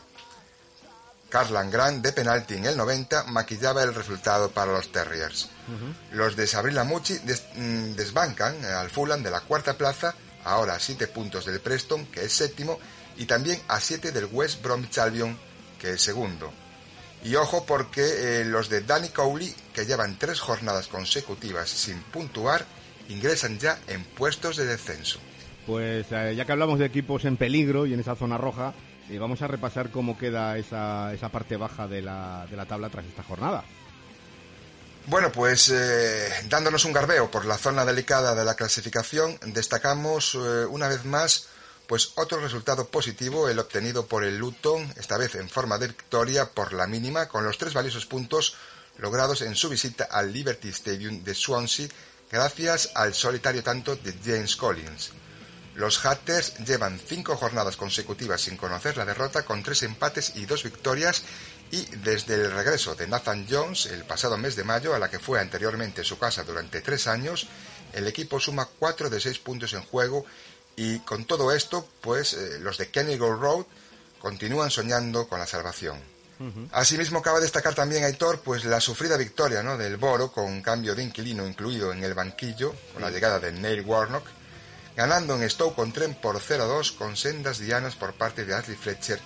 Carlan 1.32 1.72
Grant 1.72 2.04
de 2.04 2.12
penalti 2.12 2.56
en 2.56 2.66
el 2.66 2.78
90 2.78 3.24
maquillaba 3.30 3.82
el 3.84 3.96
resultado 3.96 4.52
para 4.52 4.74
los 4.74 4.92
Terriers. 4.92 5.50
Los 6.12 6.36
de 6.36 6.46
Sabrina 6.46 6.84
Mucci 6.84 7.18
des- 7.20 7.46
mm, 7.56 7.94
desbancan 7.96 8.64
al 8.66 8.90
Fulham 8.92 9.24
de 9.24 9.32
la 9.32 9.40
cuarta 9.42 9.76
plaza, 9.78 10.14
ahora 10.44 10.76
a 10.76 10.80
7 10.80 11.08
puntos 11.08 11.46
del 11.46 11.60
Preston, 11.62 12.06
que 12.08 12.26
es 12.26 12.34
séptimo, 12.34 12.78
y 13.18 13.26
también 13.26 13.60
a 13.70 13.80
7 13.80 14.12
del 14.12 14.26
West 14.32 14.62
Bromwich 14.62 14.98
Albion, 15.00 15.38
que 15.80 15.94
es 15.94 16.02
segundo. 16.02 16.52
Y 17.24 17.36
ojo 17.36 17.66
porque 17.66 18.42
eh, 18.42 18.46
los 18.46 18.68
de 18.70 18.82
Danny 18.82 19.10
Cowley, 19.10 19.54
que 19.74 19.86
llevan 19.86 20.18
tres 20.20 20.40
jornadas 20.40 20.88
consecutivas 20.88 21.70
sin 21.70 22.02
puntuar, 22.02 22.66
ingresan 23.10 23.58
ya 23.60 23.80
en 23.88 24.04
puestos 24.04 24.58
de 24.58 24.66
descenso. 24.66 25.20
Pues 25.68 26.08
eh, 26.12 26.34
ya 26.36 26.46
que 26.46 26.52
hablamos 26.52 26.80
de 26.80 26.86
equipos 26.86 27.24
en 27.26 27.38
peligro 27.38 27.86
y 27.86 27.94
en 27.94 28.00
esa 28.00 28.16
zona 28.16 28.38
roja, 28.38 28.74
eh, 29.12 29.20
vamos 29.20 29.42
a 29.42 29.48
repasar 29.48 29.92
cómo 29.92 30.18
queda 30.18 30.58
esa, 30.58 31.14
esa 31.14 31.30
parte 31.30 31.58
baja 31.58 31.88
de 31.88 32.02
la, 32.02 32.48
de 32.50 32.58
la 32.58 32.66
tabla 32.66 32.90
tras 32.90 33.06
esta 33.06 33.24
jornada. 33.24 33.64
Bueno, 35.08 35.32
pues 35.32 35.70
eh, 35.70 36.30
dándonos 36.48 36.86
un 36.86 36.94
garbeo 36.94 37.30
por 37.32 37.46
la 37.46 37.58
zona 37.58 37.86
delicada 37.86 38.36
de 38.36 38.46
la 38.46 38.56
clasificación, 38.56 39.38
destacamos 39.48 40.36
eh, 40.36 40.66
una 40.66 40.88
vez 40.88 41.06
más 41.06 41.48
pues 41.88 42.14
otro 42.16 42.40
resultado 42.40 42.88
positivo, 42.88 43.50
el 43.50 43.60
obtenido 43.60 44.06
por 44.06 44.24
el 44.24 44.38
Luton, 44.38 44.94
esta 44.98 45.18
vez 45.18 45.36
en 45.36 45.50
forma 45.50 45.78
de 45.78 45.88
victoria 45.88 46.50
por 46.50 46.72
la 46.72 46.88
mínima, 46.88 47.28
con 47.28 47.44
los 47.44 47.58
tres 47.58 47.74
valiosos 47.74 48.06
puntos 48.06 48.56
logrados 48.98 49.42
en 49.42 49.56
su 49.56 49.68
visita 49.68 50.06
al 50.10 50.32
Liberty 50.32 50.70
Stadium 50.70 51.24
de 51.24 51.36
Swansea, 51.36 51.90
gracias 52.32 52.92
al 52.96 53.14
solitario 53.14 53.64
tanto 53.64 53.96
de 53.98 54.14
James 54.24 54.56
Collins. 54.56 55.12
Los 55.76 56.06
Hatters 56.06 56.58
llevan 56.66 57.00
cinco 57.00 57.38
jornadas 57.38 57.78
consecutivas 57.78 58.42
sin 58.42 58.58
conocer 58.58 58.98
la 58.98 59.06
derrota 59.06 59.44
con 59.44 59.64
tres 59.64 59.84
empates 59.84 60.34
y 60.36 60.46
dos 60.46 60.64
victorias 60.64 61.24
y 61.72 61.86
desde 61.98 62.36
el 62.36 62.52
regreso 62.52 62.96
de 62.96 63.08
Nathan 63.08 63.48
Jones 63.50 63.86
el 63.86 64.04
pasado 64.04 64.38
mes 64.38 64.56
de 64.56 64.66
mayo 64.66 64.94
a 64.94 65.00
la 65.00 65.10
que 65.10 65.20
fue 65.20 65.40
anteriormente 65.40 66.04
su 66.04 66.20
casa 66.20 66.44
durante 66.44 66.82
tres 66.82 67.08
años, 67.08 67.48
el 67.94 68.08
equipo 68.08 68.40
suma 68.40 68.68
cuatro 68.80 69.10
de 69.10 69.22
seis 69.22 69.40
puntos 69.40 69.74
en 69.74 69.84
juego 69.84 70.26
y 70.76 71.00
con 71.00 71.26
todo 71.26 71.52
esto, 71.52 71.88
pues 72.02 72.34
eh, 72.34 72.60
los 72.60 72.78
de 72.78 72.90
Kenilworth 72.90 73.42
Road 73.42 73.66
continúan 74.20 74.72
soñando 74.72 75.28
con 75.28 75.40
la 75.40 75.48
salvación. 75.48 76.00
Asimismo, 76.72 77.22
cabe 77.22 77.40
destacar 77.40 77.76
también, 77.76 78.04
Aitor, 78.04 78.42
pues 78.42 78.66
la 78.66 78.82
sufrida 78.82 79.16
victoria 79.16 79.62
¿no? 79.62 79.78
del 79.78 79.98
Boro 79.98 80.32
con 80.32 80.64
cambio 80.64 80.96
de 80.96 81.04
inquilino 81.04 81.46
incluido 81.46 81.92
en 81.92 82.04
el 82.04 82.16
banquillo, 82.16 82.74
con 82.94 83.04
la 83.04 83.12
llegada 83.12 83.40
de 83.40 83.52
Neil 83.52 83.82
Warnock, 83.82 84.26
ganando 84.96 85.36
en 85.36 85.50
Stoke-on-Trent 85.50 86.18
por 86.18 86.40
0-2 86.40 86.96
con 86.96 87.16
sendas 87.16 87.60
dianas 87.60 87.96
por 87.96 88.14
parte 88.14 88.46
de 88.46 88.54
Ashley 88.54 88.78
Fletcher 88.78 89.20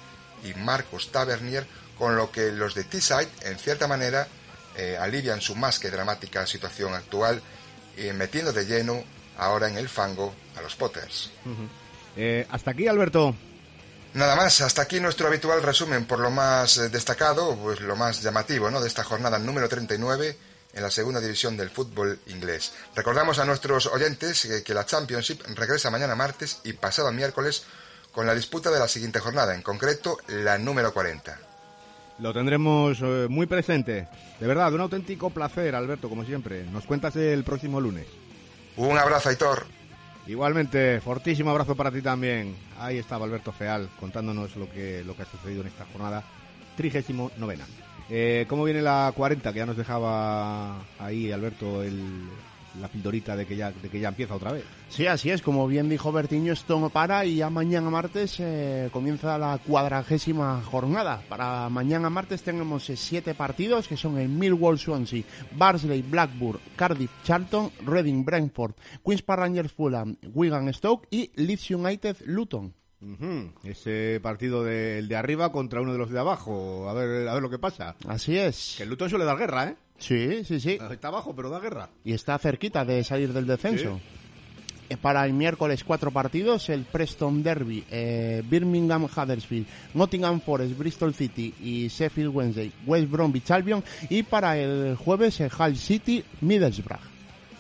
y 0.44 0.54
Marcus 0.54 1.12
Tavernier, 1.12 1.66
con 1.98 2.16
lo 2.16 2.32
que 2.32 2.52
los 2.52 2.76
de 2.76 2.84
Teesside, 2.84 3.30
en 3.42 3.58
cierta 3.58 3.88
manera, 3.88 4.28
eh, 4.76 4.98
alivian 5.00 5.42
su 5.42 5.56
más 5.56 5.80
que 5.80 5.90
dramática 5.90 6.46
situación 6.46 6.94
actual, 6.94 7.42
eh, 7.98 8.14
metiendo 8.14 8.52
de 8.52 8.66
lleno 8.66 9.04
ahora 9.38 9.68
en 9.68 9.78
el 9.78 9.90
fango 9.90 10.34
a 10.58 10.62
los 10.62 10.76
Potters. 10.76 11.32
Eh, 12.16 12.46
hasta 12.50 12.72
aquí, 12.72 12.88
Alberto. 12.88 13.36
Nada 14.14 14.36
más, 14.36 14.62
hasta 14.62 14.82
aquí 14.82 15.02
nuestro 15.02 15.28
habitual 15.28 15.62
resumen 15.62 16.06
por 16.06 16.20
lo 16.20 16.32
más 16.32 16.78
eh, 16.78 16.90
destacado, 16.90 17.56
pues 17.58 17.82
lo 17.82 17.98
más 17.98 18.22
llamativo 18.22 18.72
¿no? 18.72 18.80
de 18.80 18.88
esta 18.88 19.04
jornada 19.04 19.38
número 19.40 19.68
39 19.68 20.38
en 20.76 20.84
la 20.84 20.92
segunda 20.92 21.20
división 21.20 21.58
del 21.58 21.70
fútbol 21.70 22.20
inglés. 22.28 22.74
Recordamos 22.96 23.40
a 23.40 23.46
nuestros 23.46 23.88
oyentes 23.88 24.64
que 24.64 24.74
la 24.74 24.86
Championship 24.86 25.42
regresa 25.56 25.90
mañana 25.90 26.16
martes 26.16 26.60
y 26.64 26.74
pasado 26.74 27.12
miércoles 27.12 27.64
con 28.12 28.28
la 28.28 28.36
disputa 28.36 28.70
de 28.70 28.80
la 28.80 28.88
siguiente 28.88 29.20
jornada, 29.20 29.56
en 29.56 29.62
concreto 29.62 30.18
la 30.28 30.58
número 30.58 30.94
40. 30.94 31.38
Lo 32.20 32.34
tendremos 32.34 33.00
eh, 33.02 33.28
muy 33.30 33.46
presente. 33.46 34.08
De 34.40 34.48
verdad, 34.48 34.74
un 34.74 34.82
auténtico 34.82 35.30
placer, 35.30 35.76
Alberto, 35.76 36.08
como 36.08 36.24
siempre. 36.24 36.64
Nos 36.64 36.86
cuentas 36.86 37.16
el 37.18 37.44
próximo 37.44 37.82
lunes. 37.82 38.08
Un 38.78 38.98
abrazo, 38.98 39.30
Aitor. 39.30 39.66
Igualmente, 40.28 41.02
fortísimo 41.02 41.52
abrazo 41.52 41.76
para 41.76 41.92
ti 41.92 42.02
también. 42.02 42.56
Ahí 42.80 42.98
estaba 42.98 43.26
Alberto 43.26 43.52
Feal 43.52 43.90
contándonos 44.00 44.56
lo 44.56 44.72
que, 44.72 45.04
lo 45.04 45.16
que 45.16 45.24
ha 45.24 45.26
sucedido 45.26 45.62
en 45.62 45.68
esta 45.68 45.86
jornada 45.86 46.24
trigésimo 46.76 47.32
novena. 47.38 47.66
Eh, 48.10 48.46
¿Cómo 48.48 48.64
viene 48.64 48.82
la 48.82 49.12
40? 49.16 49.52
Que 49.52 49.60
ya 49.60 49.66
nos 49.66 49.78
dejaba 49.78 50.86
ahí, 51.00 51.32
Alberto, 51.32 51.82
el, 51.82 52.28
la 52.80 52.88
pildorita 52.88 53.36
de 53.36 53.46
que, 53.46 53.56
ya, 53.56 53.72
de 53.72 53.90
que 53.90 54.00
ya 54.00 54.10
empieza 54.10 54.36
otra 54.36 54.52
vez. 54.52 54.64
Sí, 54.90 55.08
así 55.08 55.30
es, 55.30 55.42
como 55.42 55.68
bien 55.68 55.90
dijo 55.90 56.12
Bertiño, 56.12 56.54
esto 56.54 56.80
no 56.80 56.90
para 56.90 57.26
y 57.26 57.38
ya 57.38 57.50
mañana 57.50 57.90
martes 57.90 58.40
eh, 58.40 58.90
comienza 58.92 59.38
la 59.38 59.60
cuadragésima 59.66 60.62
jornada. 60.64 61.22
Para 61.28 61.70
mañana 61.70 62.10
martes 62.10 62.44
tenemos 62.44 62.90
eh, 62.90 62.98
siete 62.98 63.34
partidos 63.34 63.88
que 63.88 63.98
son 63.98 64.18
el 64.18 64.30
Millwall 64.30 64.80
Swansea, 64.80 65.24
Barnsley 65.54 66.02
Blackburn, 66.02 66.60
Cardiff 66.76 67.12
Charlton, 67.24 67.72
Reading 67.86 68.24
Brentford, 68.24 68.74
Queens 69.04 69.22
Park 69.22 69.40
Rangers 69.42 69.72
Fulham, 69.72 70.18
Wigan 70.34 70.72
Stoke 70.74 71.08
y 71.10 71.32
Leeds 71.36 71.72
United 71.72 72.18
Luton. 72.26 72.74
Ujú, 73.02 73.52
Ese 73.64 74.20
partido 74.24 74.64
del 74.64 75.08
de 75.08 75.16
arriba 75.16 75.52
contra 75.52 75.82
uno 75.82 75.92
de 75.92 75.98
los 76.00 76.10
de 76.12 76.20
abajo. 76.20 76.90
A 76.90 76.94
ver, 76.94 77.28
a 77.28 77.34
ver 77.34 77.44
lo 77.44 77.50
que 77.50 77.60
pasa. 77.60 77.96
Así 78.08 78.38
es. 78.38 78.76
Que 78.78 78.84
el 78.84 78.90
Luton 78.90 79.10
suele 79.10 79.26
dar 79.26 79.38
guerra, 79.38 79.70
¿eh? 79.70 79.76
Sí, 79.98 80.44
sí, 80.44 80.60
sí. 80.60 80.78
Está 80.92 81.10
abajo, 81.10 81.36
pero 81.36 81.50
da 81.50 81.60
guerra. 81.60 81.90
y 82.04 82.14
está 82.14 82.38
cerquita 82.40 82.84
de 82.86 83.04
salir 83.04 83.32
del 83.34 83.46
descenso. 83.48 84.00
Eh, 84.90 84.98
Para 84.98 85.26
el 85.26 85.34
miércoles 85.34 85.84
cuatro 85.84 86.12
partidos, 86.12 86.70
el 86.70 86.84
Preston 86.84 87.42
Derby, 87.42 87.84
eh, 87.90 88.44
Birmingham 88.48 89.06
Huddersfield, 89.06 89.66
Nottingham 89.96 90.42
Forest, 90.42 90.78
Bristol 90.78 91.14
City 91.14 91.54
y 91.60 91.88
Sheffield 91.88 92.36
Wednesday, 92.36 92.72
West 92.86 93.10
Bromwich 93.10 93.50
Albion 93.52 93.84
y 94.10 94.22
para 94.24 94.58
el 94.60 94.96
jueves 94.96 95.40
el 95.42 95.50
Hull 95.58 95.76
City, 95.76 96.24
Middlesbrough. 96.42 97.00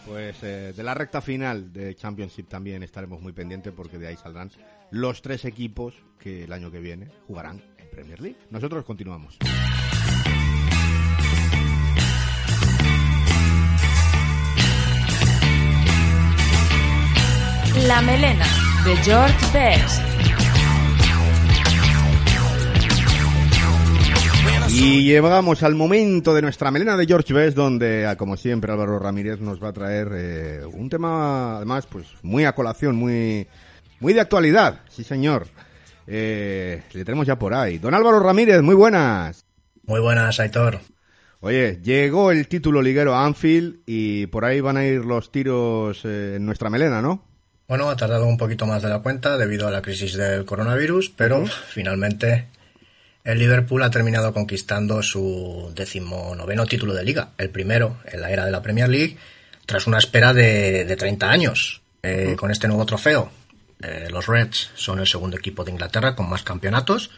Pues 0.05 0.35
eh, 0.43 0.71
de 0.77 0.83
la 0.83 0.93
recta 0.93 1.19
final 1.19 1.73
de 1.73 1.95
Championship 1.95 2.47
también 2.47 2.83
estaremos 2.83 3.19
muy 3.21 3.31
pendientes 3.33 3.73
porque 3.75 3.97
de 3.97 4.07
ahí 4.09 4.17
saldrán 4.17 4.51
los 4.91 5.21
tres 5.21 5.45
equipos 5.45 5.93
que 6.19 6.43
el 6.43 6.53
año 6.53 6.71
que 6.71 6.79
viene 6.79 7.09
jugarán 7.27 7.63
en 7.77 7.89
Premier 7.89 8.19
League. 8.21 8.37
Nosotros 8.49 8.85
continuamos. 8.85 9.37
La 17.87 18.01
melena 18.01 18.45
de 18.85 18.95
George 18.97 19.45
Best. 19.53 20.01
Y 24.69 25.03
llegamos 25.03 25.63
al 25.63 25.75
momento 25.75 26.33
de 26.33 26.41
nuestra 26.41 26.71
melena 26.71 26.97
de 26.97 27.05
George 27.05 27.33
Best, 27.33 27.55
donde, 27.55 28.05
ah, 28.05 28.15
como 28.17 28.35
siempre, 28.35 28.71
Álvaro 28.71 28.99
Ramírez 28.99 29.39
nos 29.39 29.63
va 29.63 29.69
a 29.69 29.73
traer 29.73 30.09
eh, 30.13 30.65
un 30.65 30.89
tema, 30.89 31.57
además, 31.57 31.85
pues 31.85 32.07
muy 32.23 32.45
a 32.45 32.53
colación, 32.53 32.95
muy, 32.95 33.47
muy 33.99 34.13
de 34.13 34.21
actualidad. 34.21 34.81
Sí, 34.89 35.03
señor. 35.03 35.47
Eh, 36.07 36.83
le 36.93 37.05
tenemos 37.05 37.25
ya 37.25 37.37
por 37.37 37.53
ahí. 37.53 37.77
Don 37.77 37.93
Álvaro 37.93 38.19
Ramírez, 38.19 38.61
muy 38.61 38.75
buenas. 38.75 39.45
Muy 39.83 39.99
buenas, 39.99 40.39
Aitor. 40.39 40.79
Oye, 41.41 41.79
llegó 41.83 42.31
el 42.31 42.47
título 42.47 42.81
liguero 42.81 43.13
a 43.13 43.25
Anfield 43.25 43.77
y 43.85 44.25
por 44.27 44.45
ahí 44.45 44.61
van 44.61 44.77
a 44.77 44.85
ir 44.85 45.05
los 45.05 45.31
tiros 45.31 46.01
eh, 46.03 46.35
en 46.37 46.45
nuestra 46.45 46.69
melena, 46.69 47.01
¿no? 47.01 47.23
Bueno, 47.67 47.89
ha 47.89 47.95
tardado 47.95 48.25
un 48.27 48.37
poquito 48.37 48.65
más 48.65 48.81
de 48.83 48.89
la 48.89 48.99
cuenta 48.99 49.37
debido 49.37 49.67
a 49.67 49.71
la 49.71 49.81
crisis 49.81 50.13
del 50.15 50.45
coronavirus, 50.45 51.09
pero 51.09 51.45
finalmente 51.45 52.47
el 53.23 53.39
Liverpool 53.39 53.81
ha 53.81 53.89
terminado 53.89 54.33
conquistando 54.33 55.01
su 55.01 55.71
decimonoveno 55.75 56.65
título 56.67 56.93
de 56.93 57.03
liga, 57.03 57.29
el 57.39 57.49
primero 57.49 57.97
en 58.05 58.21
la 58.21 58.29
era 58.29 58.45
de 58.45 58.51
la 58.51 58.61
Premier 58.61 58.87
League, 58.89 59.17
tras 59.65 59.87
una 59.87 59.97
espera 59.97 60.33
de, 60.33 60.85
de 60.85 60.95
30 60.95 61.29
años. 61.29 61.81
Eh, 62.03 62.35
Con 62.37 62.51
este 62.51 62.67
nuevo 62.67 62.85
trofeo, 62.85 63.31
eh, 63.81 64.07
los 64.11 64.27
Reds 64.27 64.71
son 64.75 64.99
el 64.99 65.07
segundo 65.07 65.37
equipo 65.37 65.63
de 65.63 65.71
Inglaterra 65.71 66.15
con 66.15 66.29
más 66.29 66.43
campeonatos, 66.43 67.11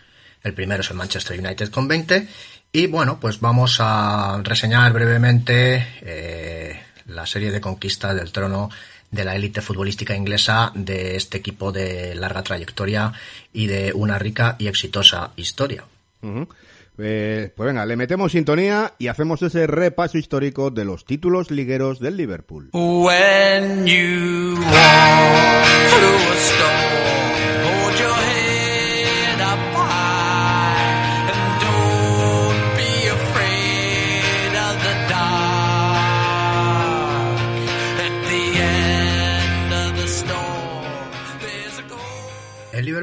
el 0.43 0.53
primero 0.53 0.81
es 0.81 0.89
el 0.89 0.97
Manchester 0.97 1.39
United 1.39 1.69
con 1.69 1.87
20, 1.87 2.27
y 2.71 2.87
bueno, 2.87 3.19
pues 3.19 3.39
vamos 3.39 3.77
a 3.79 4.41
reseñar 4.43 4.91
brevemente 4.93 5.87
eh, 6.01 6.79
la 7.07 7.25
serie 7.25 7.51
de 7.51 7.61
conquistas 7.61 8.15
del 8.15 8.31
trono 8.31 8.69
de 9.11 9.23
la 9.23 9.35
élite 9.35 9.61
futbolística 9.61 10.15
inglesa 10.15 10.71
de 10.75 11.15
este 11.15 11.37
equipo 11.37 11.71
de 11.71 12.13
larga 12.15 12.43
trayectoria 12.43 13.13
y 13.53 13.67
de 13.67 13.93
una 13.93 14.19
rica 14.19 14.55
y 14.59 14.67
exitosa 14.67 15.31
historia. 15.37 15.85
Eh, 16.99 17.51
pues 17.55 17.67
venga, 17.67 17.85
le 17.85 17.95
metemos 17.95 18.31
sintonía 18.31 18.93
y 18.97 19.07
hacemos 19.07 19.41
ese 19.41 19.67
repaso 19.67 20.17
histórico 20.17 20.71
de 20.71 20.85
los 20.85 21.05
títulos 21.05 21.51
ligueros 21.51 21.99
del 21.99 22.17
Liverpool. 22.17 22.69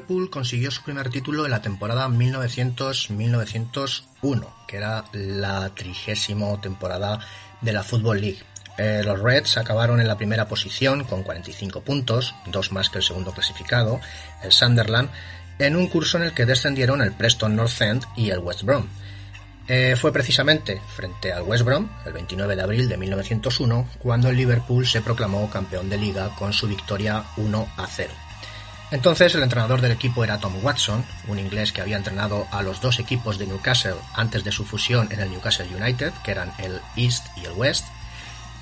Liverpool 0.04 0.28
consiguió 0.28 0.70
su 0.70 0.82
primer 0.82 1.08
título 1.08 1.46
en 1.46 1.50
la 1.50 1.62
temporada 1.62 2.08
1900-1901, 2.08 4.46
que 4.68 4.76
era 4.76 5.06
la 5.14 5.70
trigésimo 5.70 6.60
temporada 6.60 7.20
de 7.62 7.72
la 7.72 7.82
Football 7.82 8.20
League. 8.20 8.42
Eh, 8.76 9.00
los 9.02 9.18
Reds 9.18 9.56
acabaron 9.56 10.02
en 10.02 10.08
la 10.08 10.18
primera 10.18 10.46
posición 10.46 11.04
con 11.04 11.22
45 11.22 11.80
puntos, 11.80 12.34
dos 12.44 12.70
más 12.70 12.90
que 12.90 12.98
el 12.98 13.04
segundo 13.04 13.32
clasificado, 13.32 13.98
el 14.42 14.52
Sunderland, 14.52 15.08
en 15.58 15.74
un 15.74 15.86
curso 15.86 16.18
en 16.18 16.24
el 16.24 16.34
que 16.34 16.44
descendieron 16.44 17.00
el 17.00 17.12
Preston 17.12 17.56
North 17.56 17.80
End 17.80 18.04
y 18.14 18.28
el 18.28 18.40
West 18.40 18.64
Brom. 18.64 18.86
Eh, 19.68 19.96
fue 19.98 20.12
precisamente 20.12 20.82
frente 20.94 21.32
al 21.32 21.44
West 21.44 21.64
Brom, 21.64 21.88
el 22.04 22.12
29 22.12 22.56
de 22.56 22.62
abril 22.62 22.90
de 22.90 22.98
1901, 22.98 23.88
cuando 24.00 24.28
el 24.28 24.36
Liverpool 24.36 24.86
se 24.86 25.00
proclamó 25.00 25.48
campeón 25.48 25.88
de 25.88 25.96
liga 25.96 26.28
con 26.36 26.52
su 26.52 26.68
victoria 26.68 27.24
1 27.38 27.68
a 27.78 27.86
0. 27.86 28.12
Entonces 28.94 29.34
el 29.34 29.42
entrenador 29.42 29.80
del 29.80 29.90
equipo 29.90 30.22
era 30.22 30.38
Tom 30.38 30.54
Watson, 30.62 31.04
un 31.26 31.40
inglés 31.40 31.72
que 31.72 31.80
había 31.80 31.96
entrenado 31.96 32.46
a 32.52 32.62
los 32.62 32.80
dos 32.80 33.00
equipos 33.00 33.38
de 33.38 33.48
Newcastle 33.48 33.96
antes 34.14 34.44
de 34.44 34.52
su 34.52 34.64
fusión 34.64 35.08
en 35.10 35.18
el 35.18 35.30
Newcastle 35.30 35.66
United, 35.66 36.12
que 36.22 36.30
eran 36.30 36.52
el 36.58 36.80
East 36.94 37.26
y 37.36 37.44
el 37.44 37.50
West, 37.54 37.86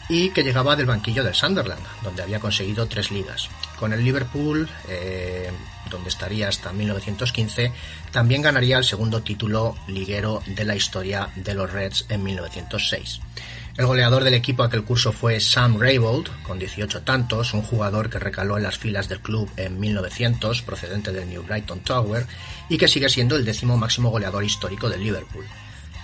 y 0.09 0.31
que 0.31 0.43
llegaba 0.43 0.75
del 0.75 0.87
banquillo 0.87 1.23
del 1.23 1.35
Sunderland, 1.35 1.85
donde 2.03 2.23
había 2.23 2.41
conseguido 2.41 2.87
tres 2.87 3.11
ligas. 3.11 3.51
Con 3.79 3.93
el 3.93 4.03
Liverpool, 4.03 4.71
eh, 4.89 5.51
donde 5.91 6.09
estaría 6.09 6.49
hasta 6.49 6.73
1915, 6.73 7.71
también 8.11 8.41
ganaría 8.41 8.79
el 8.79 8.85
segundo 8.85 9.23
título 9.23 9.77
liguero 9.87 10.43
de 10.47 10.65
la 10.65 10.75
historia 10.75 11.29
de 11.37 11.53
los 11.53 11.71
Reds 11.71 12.07
en 12.09 12.23
1906. 12.23 13.21
El 13.79 13.87
goleador 13.87 14.23
del 14.23 14.35
equipo 14.35 14.63
aquel 14.63 14.85
curso 14.85 15.13
fue 15.13 15.41
Sam 15.41 15.81
Raybould, 15.81 16.29
con 16.43 16.59
18 16.59 17.03
tantos, 17.03 17.55
un 17.55 17.63
jugador 17.63 18.11
que 18.11 18.19
recaló 18.19 18.59
en 18.59 18.65
las 18.65 18.77
filas 18.77 19.09
del 19.09 19.21
club 19.21 19.51
en 19.57 19.81
1900, 19.81 20.61
procedente 20.61 21.11
del 21.11 21.31
New 21.31 21.43
Brighton 21.43 21.81
Tower, 21.81 22.27
y 22.69 22.77
que 22.77 22.87
sigue 22.87 23.09
siendo 23.09 23.35
el 23.35 23.47
décimo 23.47 23.79
máximo 23.79 24.11
goleador 24.11 24.45
histórico 24.45 24.91
del 24.91 25.03
Liverpool. 25.03 25.47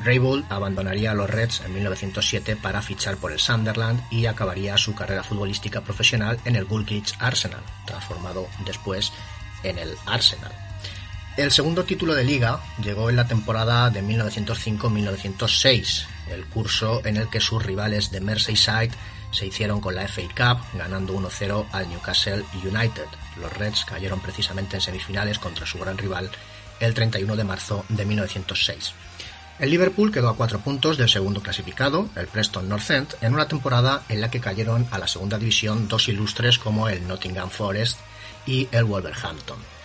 Raybould 0.03 0.45
abandonaría 0.49 1.11
a 1.11 1.15
los 1.15 1.29
Reds 1.29 1.61
en 1.67 1.75
1907 1.75 2.57
para 2.57 2.81
fichar 2.81 3.19
por 3.19 3.33
el 3.33 3.39
Sunderland 3.39 4.01
y 4.11 4.25
acabaría 4.27 4.79
su 4.79 4.95
carrera 4.95 5.23
futbolística 5.23 5.83
profesional 5.83 6.39
en 6.47 6.57
el 6.57 6.65
Woolwich 6.65 7.17
Arsenal, 7.19 7.61
transformado 7.85 8.47
después 8.65 9.13
en 9.63 9.79
el 9.79 9.95
Arsenal. 10.07 10.68
El 11.39 11.51
segundo 11.53 11.85
título 11.85 12.17
de 12.17 12.25
liga 12.25 12.59
llegó 12.83 13.11
en 13.11 13.15
la 13.15 13.29
temporada 13.29 13.91
de 13.91 14.03
1905-1906, 14.03 16.07
el 16.33 16.45
curso 16.47 17.01
en 17.05 17.17
el 17.17 17.31
que 17.31 17.39
sus 17.39 17.63
rivales 17.63 18.11
de 18.11 18.21
Merseyside 18.21 18.91
se 19.31 19.47
hicieron 19.47 19.81
con 19.81 19.95
la 19.95 20.09
FA 20.09 20.23
Cup, 20.23 20.65
ganando 20.77 21.15
1-0 21.15 21.67
al 21.71 21.89
Newcastle 21.91 22.45
United. 22.55 23.07
Los 23.41 23.57
Reds 23.57 23.85
cayeron 23.85 24.19
precisamente 24.19 24.79
en 24.79 24.81
semifinales 24.81 25.39
contra 25.39 25.65
su 25.65 25.79
gran 25.79 25.97
rival 25.97 26.29
el 26.81 26.93
31 26.93 27.37
de 27.37 27.45
marzo 27.45 27.85
de 27.89 28.05
1906. 28.05 28.95
El 29.61 29.71
Liverpool 29.71 30.11
quedó 30.11 30.31
a 30.31 30.37
cuatro 30.37 30.59
puntos 30.59 30.99
del 30.99 31.09
segundo 31.09 31.41
clasificado, 31.41 32.09
el 32.17 32.27
Preston 32.27 32.69
North 32.69 32.91
End, 32.91 33.15
en 33.21 33.35
una 33.35 33.47
temporada 33.47 34.03
en 34.09 34.21
la 34.21 34.29
que 34.29 34.41
cayeron 34.41 34.89
a 34.91 34.99
la 34.99 35.07
segunda 35.07 35.39
división 35.39 35.87
dos 35.87 36.09
ilustres 36.09 36.59
como 36.59 36.89
el 36.89 37.07
Nottingham 37.07 37.49
Forest 37.49 38.01
y 38.45 38.67
el 38.73 38.83
Wolverhampton. 38.83 39.78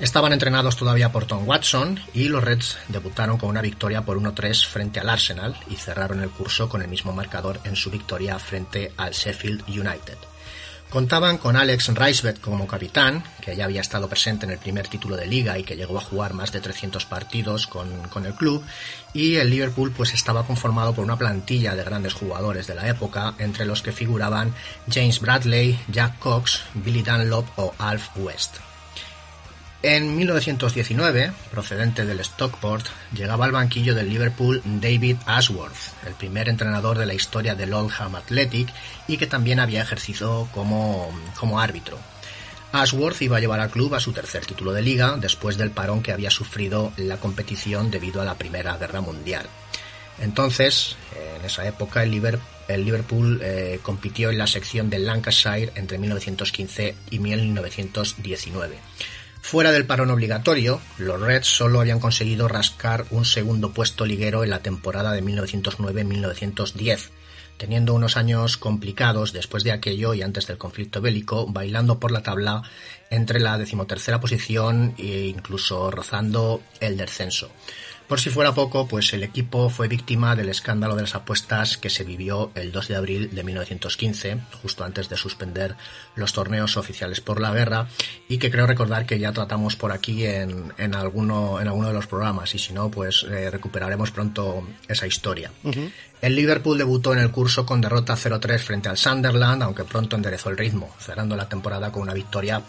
Estaban 0.00 0.32
entrenados 0.32 0.76
todavía 0.76 1.12
por 1.12 1.26
Tom 1.26 1.46
Watson 1.46 2.00
y 2.14 2.28
los 2.28 2.42
Reds 2.42 2.78
debutaron 2.88 3.36
con 3.36 3.50
una 3.50 3.60
victoria 3.60 4.00
por 4.00 4.18
1-3 4.18 4.66
frente 4.66 4.98
al 4.98 5.10
Arsenal 5.10 5.54
y 5.68 5.76
cerraron 5.76 6.22
el 6.22 6.30
curso 6.30 6.70
con 6.70 6.80
el 6.80 6.88
mismo 6.88 7.12
marcador 7.12 7.60
en 7.64 7.76
su 7.76 7.90
victoria 7.90 8.38
frente 8.38 8.94
al 8.96 9.12
Sheffield 9.12 9.62
United. 9.68 10.16
Contaban 10.88 11.36
con 11.36 11.54
Alex 11.54 11.88
Reisbeth 11.94 12.40
como 12.40 12.66
capitán, 12.66 13.22
que 13.42 13.54
ya 13.54 13.66
había 13.66 13.82
estado 13.82 14.08
presente 14.08 14.46
en 14.46 14.52
el 14.52 14.58
primer 14.58 14.88
título 14.88 15.16
de 15.16 15.26
liga 15.26 15.58
y 15.58 15.64
que 15.64 15.76
llegó 15.76 15.98
a 15.98 16.02
jugar 16.02 16.32
más 16.32 16.50
de 16.50 16.62
300 16.62 17.04
partidos 17.04 17.66
con, 17.66 18.08
con, 18.08 18.24
el 18.24 18.32
club, 18.34 18.64
y 19.12 19.36
el 19.36 19.50
Liverpool 19.50 19.92
pues 19.92 20.14
estaba 20.14 20.46
conformado 20.46 20.94
por 20.94 21.04
una 21.04 21.18
plantilla 21.18 21.76
de 21.76 21.84
grandes 21.84 22.14
jugadores 22.14 22.66
de 22.66 22.74
la 22.74 22.88
época, 22.88 23.34
entre 23.38 23.66
los 23.66 23.82
que 23.82 23.92
figuraban 23.92 24.52
James 24.90 25.20
Bradley, 25.20 25.78
Jack 25.88 26.18
Cox, 26.18 26.62
Billy 26.74 27.02
Dunlop 27.02 27.46
o 27.56 27.72
Alf 27.78 28.08
West. 28.16 28.56
En 29.82 30.14
1919, 30.14 31.32
procedente 31.50 32.04
del 32.04 32.20
Stockport, 32.20 32.84
llegaba 33.14 33.46
al 33.46 33.52
banquillo 33.52 33.94
del 33.94 34.10
Liverpool 34.10 34.60
David 34.64 35.16
Ashworth, 35.24 35.94
el 36.06 36.12
primer 36.12 36.50
entrenador 36.50 36.98
de 36.98 37.06
la 37.06 37.14
historia 37.14 37.54
del 37.54 37.72
Oldham 37.72 38.14
Athletic 38.14 38.68
y 39.08 39.16
que 39.16 39.26
también 39.26 39.58
había 39.58 39.80
ejercido 39.80 40.48
como, 40.52 41.10
como 41.38 41.60
árbitro. 41.60 41.98
Ashworth 42.72 43.22
iba 43.22 43.38
a 43.38 43.40
llevar 43.40 43.60
al 43.60 43.70
club 43.70 43.94
a 43.94 44.00
su 44.00 44.12
tercer 44.12 44.44
título 44.44 44.72
de 44.72 44.82
liga 44.82 45.16
después 45.16 45.56
del 45.56 45.70
parón 45.70 46.02
que 46.02 46.12
había 46.12 46.30
sufrido 46.30 46.92
la 46.98 47.16
competición 47.16 47.90
debido 47.90 48.20
a 48.20 48.26
la 48.26 48.36
Primera 48.36 48.76
Guerra 48.76 49.00
Mundial. 49.00 49.46
Entonces, 50.20 50.96
en 51.38 51.42
esa 51.42 51.66
época, 51.66 52.02
el 52.02 52.10
Liverpool, 52.10 53.40
eh, 53.42 53.80
compitió 53.82 54.28
en 54.30 54.36
la 54.36 54.46
sección 54.46 54.90
del 54.90 55.06
Lancashire 55.06 55.72
entre 55.74 55.96
1915 55.96 56.94
y 57.10 57.18
1919. 57.18 58.76
Fuera 59.42 59.72
del 59.72 59.86
parón 59.86 60.10
obligatorio, 60.10 60.80
los 60.98 61.20
Reds 61.20 61.46
solo 61.46 61.80
habían 61.80 61.98
conseguido 61.98 62.46
rascar 62.46 63.06
un 63.10 63.24
segundo 63.24 63.72
puesto 63.72 64.06
liguero 64.06 64.44
en 64.44 64.50
la 64.50 64.62
temporada 64.62 65.12
de 65.12 65.24
1909-1910, 65.24 67.08
teniendo 67.56 67.94
unos 67.94 68.16
años 68.16 68.56
complicados 68.56 69.32
después 69.32 69.64
de 69.64 69.72
aquello 69.72 70.14
y 70.14 70.22
antes 70.22 70.46
del 70.46 70.58
conflicto 70.58 71.00
bélico, 71.00 71.46
bailando 71.46 71.98
por 71.98 72.12
la 72.12 72.22
tabla 72.22 72.62
entre 73.10 73.40
la 73.40 73.58
decimotercera 73.58 74.20
posición 74.20 74.94
e 74.98 75.26
incluso 75.26 75.90
rozando 75.90 76.62
el 76.80 76.96
descenso. 76.96 77.50
Por 78.10 78.18
si 78.18 78.28
fuera 78.28 78.52
poco, 78.52 78.88
pues 78.88 79.12
el 79.12 79.22
equipo 79.22 79.70
fue 79.70 79.86
víctima 79.86 80.34
del 80.34 80.48
escándalo 80.48 80.96
de 80.96 81.02
las 81.02 81.14
apuestas 81.14 81.78
que 81.78 81.90
se 81.90 82.02
vivió 82.02 82.50
el 82.56 82.72
2 82.72 82.88
de 82.88 82.96
abril 82.96 83.30
de 83.32 83.44
1915, 83.44 84.36
justo 84.62 84.82
antes 84.82 85.08
de 85.08 85.16
suspender 85.16 85.76
los 86.16 86.32
torneos 86.32 86.76
oficiales 86.76 87.20
por 87.20 87.40
la 87.40 87.52
guerra, 87.52 87.86
y 88.28 88.38
que 88.38 88.50
creo 88.50 88.66
recordar 88.66 89.06
que 89.06 89.20
ya 89.20 89.30
tratamos 89.30 89.76
por 89.76 89.92
aquí 89.92 90.26
en, 90.26 90.72
en 90.76 90.96
alguno, 90.96 91.60
en 91.60 91.68
alguno 91.68 91.86
de 91.86 91.94
los 91.94 92.08
programas, 92.08 92.52
y 92.52 92.58
si 92.58 92.72
no, 92.72 92.90
pues 92.90 93.24
eh, 93.30 93.48
recuperaremos 93.48 94.10
pronto 94.10 94.66
esa 94.88 95.06
historia. 95.06 95.52
Uh 95.62 95.70
-huh. 95.70 95.92
El 96.20 96.34
Liverpool 96.34 96.76
debutó 96.76 97.12
en 97.12 97.20
el 97.20 97.30
curso 97.30 97.64
con 97.64 97.80
derrota 97.80 98.14
0-3 98.14 98.58
frente 98.58 98.88
al 98.88 98.98
Sunderland, 98.98 99.62
aunque 99.62 99.84
pronto 99.84 100.16
enderezó 100.16 100.50
el 100.50 100.58
ritmo, 100.58 100.94
cerrando 100.98 101.36
la 101.36 101.48
temporada 101.48 101.92
con 101.92 102.02
una 102.02 102.12
victoria 102.12 102.62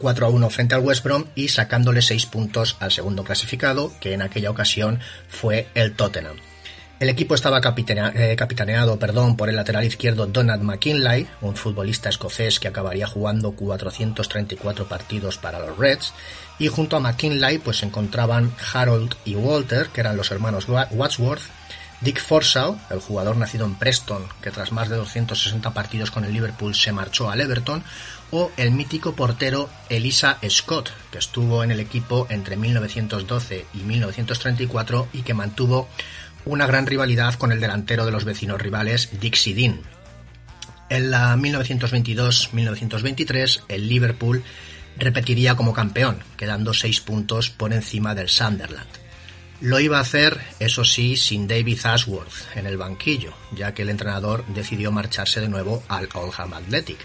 4-1 0.00 0.50
frente 0.50 0.74
al 0.74 0.82
West 0.82 1.04
Brom 1.04 1.24
y 1.34 1.48
sacándole 1.48 2.02
6 2.02 2.26
puntos 2.26 2.76
al 2.80 2.92
segundo 2.92 3.24
clasificado, 3.24 3.92
que 4.00 4.12
en 4.14 4.22
aquella 4.22 4.50
ocasión 4.50 5.00
fue 5.28 5.68
el 5.74 5.94
Tottenham. 5.94 6.36
El 7.00 7.10
equipo 7.10 7.36
estaba 7.36 7.60
eh, 7.60 8.34
capitaneado 8.36 8.98
perdón, 8.98 9.36
por 9.36 9.48
el 9.48 9.54
lateral 9.54 9.84
izquierdo 9.84 10.26
Donald 10.26 10.64
McKinley, 10.64 11.28
un 11.40 11.54
futbolista 11.54 12.08
escocés 12.08 12.58
que 12.58 12.66
acabaría 12.66 13.06
jugando 13.06 13.52
434 13.52 14.88
partidos 14.88 15.38
para 15.38 15.60
los 15.60 15.78
Reds, 15.78 16.12
y 16.58 16.66
junto 16.66 16.96
a 16.96 17.00
McKinley 17.00 17.58
pues 17.58 17.78
se 17.78 17.86
encontraban 17.86 18.52
Harold 18.72 19.14
y 19.24 19.36
Walter, 19.36 19.90
que 19.90 20.00
eran 20.00 20.16
los 20.16 20.32
hermanos 20.32 20.66
Wadsworth, 20.68 21.42
Dick 22.00 22.20
Forsaw, 22.20 22.78
el 22.90 23.00
jugador 23.00 23.36
nacido 23.36 23.64
en 23.66 23.74
Preston, 23.76 24.24
que 24.40 24.50
tras 24.50 24.70
más 24.70 24.88
de 24.88 24.96
260 24.96 25.72
partidos 25.74 26.10
con 26.10 26.24
el 26.24 26.32
Liverpool 26.32 26.74
se 26.74 26.92
marchó 26.92 27.30
al 27.30 27.40
Everton, 27.40 27.82
o 28.30 28.50
el 28.56 28.70
mítico 28.70 29.14
portero 29.14 29.68
Elisa 29.88 30.38
Scott, 30.48 30.90
que 31.10 31.18
estuvo 31.18 31.64
en 31.64 31.70
el 31.70 31.80
equipo 31.80 32.26
entre 32.30 32.56
1912 32.56 33.66
y 33.74 33.78
1934 33.78 35.08
y 35.12 35.22
que 35.22 35.34
mantuvo 35.34 35.88
una 36.44 36.66
gran 36.66 36.86
rivalidad 36.86 37.34
con 37.34 37.52
el 37.52 37.60
delantero 37.60 38.04
de 38.04 38.12
los 38.12 38.24
vecinos 38.24 38.60
rivales 38.60 39.08
Dixie 39.20 39.54
Dean. 39.54 39.80
En 40.90 41.10
la 41.10 41.36
1922-1923, 41.36 43.62
el 43.68 43.88
Liverpool 43.88 44.42
repetiría 44.96 45.54
como 45.54 45.74
campeón, 45.74 46.20
quedando 46.36 46.72
6 46.72 47.00
puntos 47.00 47.50
por 47.50 47.72
encima 47.72 48.14
del 48.14 48.28
Sunderland. 48.28 48.88
Lo 49.60 49.80
iba 49.80 49.98
a 49.98 50.02
hacer, 50.02 50.40
eso 50.60 50.84
sí, 50.84 51.16
sin 51.16 51.48
David 51.48 51.84
Ashworth 51.84 52.56
en 52.56 52.66
el 52.66 52.76
banquillo, 52.76 53.34
ya 53.52 53.74
que 53.74 53.82
el 53.82 53.90
entrenador 53.90 54.44
decidió 54.46 54.92
marcharse 54.92 55.40
de 55.40 55.48
nuevo 55.48 55.82
al 55.88 56.08
Oldham 56.14 56.54
Athletic. 56.54 56.98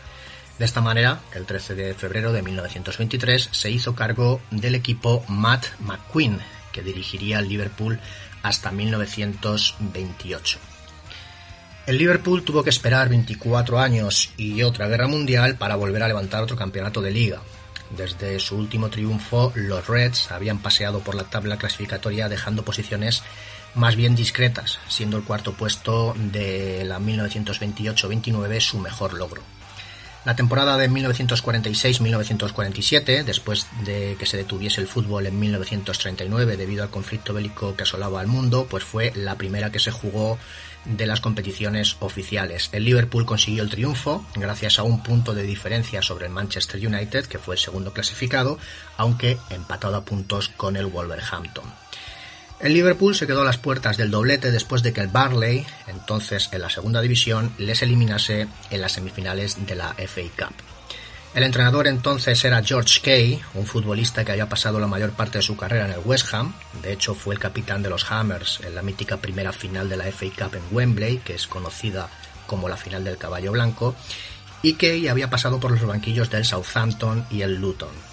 De 0.59 0.65
esta 0.65 0.81
manera, 0.81 1.19
el 1.33 1.45
13 1.45 1.73
de 1.75 1.93
febrero 1.95 2.31
de 2.31 2.43
1923 2.43 3.49
se 3.51 3.71
hizo 3.71 3.95
cargo 3.95 4.39
del 4.51 4.75
equipo 4.75 5.23
Matt 5.27 5.65
McQueen, 5.79 6.39
que 6.71 6.83
dirigiría 6.83 7.39
el 7.39 7.49
Liverpool 7.49 7.99
hasta 8.43 8.71
1928. 8.71 10.59
El 11.87 11.97
Liverpool 11.97 12.43
tuvo 12.43 12.63
que 12.63 12.69
esperar 12.69 13.09
24 13.09 13.79
años 13.79 14.31
y 14.37 14.61
otra 14.61 14.87
guerra 14.87 15.07
mundial 15.07 15.57
para 15.57 15.75
volver 15.75 16.03
a 16.03 16.07
levantar 16.07 16.43
otro 16.43 16.55
campeonato 16.55 17.01
de 17.01 17.11
liga. 17.11 17.41
Desde 17.89 18.39
su 18.39 18.55
último 18.55 18.89
triunfo, 18.89 19.51
los 19.55 19.87
Reds 19.87 20.31
habían 20.31 20.59
paseado 20.59 20.99
por 20.99 21.15
la 21.15 21.25
tabla 21.25 21.57
clasificatoria 21.57 22.29
dejando 22.29 22.63
posiciones 22.63 23.23
más 23.75 23.95
bien 23.95 24.15
discretas, 24.15 24.79
siendo 24.87 25.17
el 25.17 25.23
cuarto 25.23 25.53
puesto 25.53 26.13
de 26.15 26.83
la 26.85 26.99
1928-29 26.99 28.59
su 28.59 28.77
mejor 28.79 29.13
logro. 29.13 29.41
La 30.25 30.35
temporada 30.37 30.77
de 30.77 30.89
1946-1947, 30.89 33.25
después 33.25 33.67
de 33.83 34.15
que 34.17 34.25
se 34.25 34.37
detuviese 34.37 34.79
el 34.79 34.87
fútbol 34.87 35.25
en 35.25 35.37
1939 35.37 36.55
debido 36.55 36.83
al 36.83 36.89
conflicto 36.89 37.33
bélico 37.33 37.75
que 37.75 37.83
asolaba 37.83 38.21
al 38.21 38.27
mundo, 38.27 38.65
pues 38.69 38.85
fue 38.85 39.11
la 39.15 39.37
primera 39.37 39.69
que 39.69 39.79
se 39.79 39.91
jugó 39.91 40.39
de 40.85 41.07
las 41.07 41.19
competiciones 41.19 41.97
oficiales. 41.99 42.69
El 42.71 42.85
Liverpool 42.85 43.25
consiguió 43.25 43.63
el 43.63 43.69
triunfo 43.69 44.25
gracias 44.35 44.79
a 44.79 44.83
un 44.83 45.03
punto 45.03 45.33
de 45.33 45.43
diferencia 45.43 46.01
sobre 46.01 46.27
el 46.27 46.31
Manchester 46.31 46.87
United, 46.87 47.25
que 47.25 47.39
fue 47.39 47.55
el 47.55 47.59
segundo 47.59 47.91
clasificado, 47.91 48.57
aunque 48.95 49.37
empatado 49.49 49.97
a 49.97 50.05
puntos 50.05 50.47
con 50.47 50.77
el 50.77 50.85
Wolverhampton. 50.85 51.82
El 52.63 52.73
Liverpool 52.73 53.13
se 53.13 53.27
quedó 53.27 53.41
a 53.41 53.43
las 53.43 53.57
puertas 53.57 53.97
del 53.97 54.09
doblete 54.09 54.49
después 54.49 54.83
de 54.83 54.93
que 54.93 55.01
el 55.01 55.09
Barley, 55.09 55.65
entonces 55.87 56.47
en 56.53 56.61
la 56.61 56.69
segunda 56.69 57.01
división, 57.01 57.53
les 57.57 57.81
eliminase 57.81 58.47
en 58.69 58.79
las 58.79 58.93
semifinales 58.93 59.65
de 59.65 59.75
la 59.75 59.93
FA 59.95 60.21
Cup. 60.37 60.55
El 61.35 61.43
entrenador 61.43 61.87
entonces 61.87 62.41
era 62.45 62.63
George 62.63 63.01
Kay, 63.01 63.41
un 63.55 63.65
futbolista 63.65 64.23
que 64.23 64.31
había 64.31 64.47
pasado 64.47 64.79
la 64.79 64.87
mayor 64.87 65.11
parte 65.11 65.39
de 65.39 65.41
su 65.41 65.57
carrera 65.57 65.87
en 65.87 65.91
el 65.91 66.05
West 66.05 66.33
Ham, 66.33 66.53
de 66.81 66.93
hecho 66.93 67.13
fue 67.13 67.35
el 67.35 67.41
capitán 67.41 67.83
de 67.83 67.89
los 67.89 68.09
Hammers 68.09 68.61
en 68.63 68.75
la 68.75 68.81
mítica 68.81 69.17
primera 69.17 69.51
final 69.51 69.89
de 69.89 69.97
la 69.97 70.05
FA 70.05 70.27
Cup 70.27 70.55
en 70.55 70.63
Wembley, 70.73 71.17
que 71.17 71.35
es 71.35 71.47
conocida 71.47 72.09
como 72.47 72.69
la 72.69 72.77
final 72.77 73.03
del 73.03 73.17
caballo 73.17 73.51
blanco, 73.51 73.93
y 74.61 74.75
Kay 74.75 75.09
había 75.09 75.29
pasado 75.29 75.59
por 75.59 75.71
los 75.71 75.85
banquillos 75.85 76.29
del 76.29 76.45
Southampton 76.45 77.25
y 77.29 77.41
el 77.41 77.55
Luton. 77.55 78.12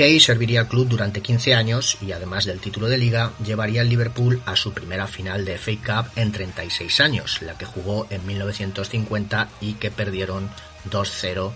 Kay 0.00 0.18
serviría 0.18 0.60
al 0.60 0.66
club 0.66 0.88
durante 0.88 1.20
15 1.20 1.54
años 1.54 1.98
y 2.00 2.12
además 2.12 2.46
del 2.46 2.58
título 2.58 2.88
de 2.88 2.96
liga 2.96 3.32
llevaría 3.44 3.82
al 3.82 3.90
Liverpool 3.90 4.40
a 4.46 4.56
su 4.56 4.72
primera 4.72 5.06
final 5.06 5.44
de 5.44 5.58
FA 5.58 5.72
Cup 6.04 6.12
en 6.16 6.32
36 6.32 7.00
años, 7.00 7.42
la 7.42 7.58
que 7.58 7.66
jugó 7.66 8.06
en 8.08 8.26
1950 8.26 9.48
y 9.60 9.74
que 9.74 9.90
perdieron 9.90 10.48
2-0 10.88 11.52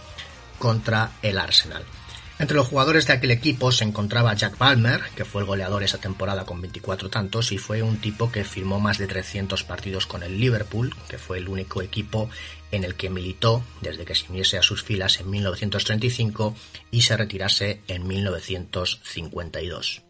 contra 0.59 1.12
el 1.22 1.38
Arsenal. 1.38 1.84
Entre 2.39 2.57
los 2.57 2.66
jugadores 2.66 3.07
de 3.07 3.12
aquel 3.12 3.30
equipo 3.30 3.70
se 3.70 3.85
encontraba 3.85 4.35
Jack 4.35 4.57
Palmer, 4.57 5.03
que 5.14 5.24
fue 5.24 5.43
el 5.43 5.47
goleador 5.47 5.85
esa 5.85 5.99
temporada 5.99 6.45
con 6.45 6.61
24 6.61 7.09
tantos 7.09 7.53
y 7.53 7.59
fue 7.59 7.80
un 7.82 7.99
tipo 7.99 8.32
que 8.32 8.43
firmó 8.43 8.80
más 8.80 8.99
de 8.99 9.07
300 9.07 9.62
partidos 9.62 10.07
con 10.07 10.24
el 10.24 10.41
Liverpool, 10.41 10.93
que 11.09 11.18
fue 11.18 11.39
el 11.39 11.49
único 11.49 11.80
equipo 11.80 12.28
en 12.72 12.82
el 12.82 12.97
que 12.97 13.09
militó 13.09 13.62
desde 13.82 14.05
que 14.05 14.16
se 14.16 14.28
uniese 14.30 14.59
a 14.59 14.62
sus 14.62 14.82
filas 14.82 15.20
en 15.20 15.30
1935 15.30 16.57
y 16.91 17.03
se 17.03 17.16
retirase 17.16 17.82
en 17.87 18.05
1952. 18.07 20.03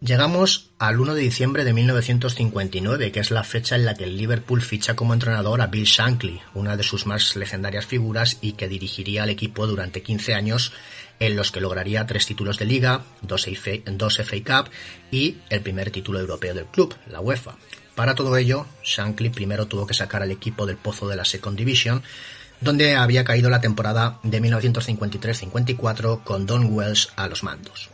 Llegamos 0.00 0.70
al 0.78 1.00
1 1.00 1.14
de 1.14 1.22
diciembre 1.22 1.64
de 1.64 1.72
1959, 1.72 3.10
que 3.10 3.18
es 3.18 3.32
la 3.32 3.42
fecha 3.42 3.74
en 3.74 3.84
la 3.84 3.94
que 3.94 4.04
el 4.04 4.16
Liverpool 4.16 4.62
ficha 4.62 4.94
como 4.94 5.12
entrenador 5.12 5.60
a 5.60 5.66
Bill 5.66 5.86
Shankly, 5.86 6.40
una 6.54 6.76
de 6.76 6.84
sus 6.84 7.04
más 7.04 7.34
legendarias 7.34 7.84
figuras 7.84 8.38
y 8.40 8.52
que 8.52 8.68
dirigiría 8.68 9.24
al 9.24 9.30
equipo 9.30 9.66
durante 9.66 10.02
15 10.02 10.34
años 10.34 10.72
en 11.20 11.36
los 11.36 11.50
que 11.50 11.60
lograría 11.60 12.06
tres 12.06 12.26
títulos 12.26 12.58
de 12.58 12.64
liga, 12.64 13.02
dos 13.22 13.46
FA, 13.46 13.82
Cup 13.82 14.70
y 15.10 15.38
el 15.50 15.60
primer 15.60 15.90
título 15.90 16.20
europeo 16.20 16.54
del 16.54 16.66
club, 16.66 16.94
la 17.08 17.20
UEFA. 17.20 17.56
Para 17.94 18.14
todo 18.14 18.36
ello, 18.36 18.66
Shankly 18.84 19.30
primero 19.30 19.66
tuvo 19.66 19.86
que 19.86 19.94
sacar 19.94 20.22
al 20.22 20.30
equipo 20.30 20.66
del 20.66 20.76
pozo 20.76 21.08
de 21.08 21.16
la 21.16 21.24
Second 21.24 21.58
Division, 21.58 22.02
donde 22.60 22.96
había 22.96 23.24
caído 23.24 23.50
la 23.50 23.60
temporada 23.60 24.20
de 24.22 24.40
1953-54 24.40 26.22
con 26.22 26.46
Don 26.46 26.72
Wells 26.72 27.10
a 27.16 27.28
los 27.28 27.42
mandos. 27.42 27.90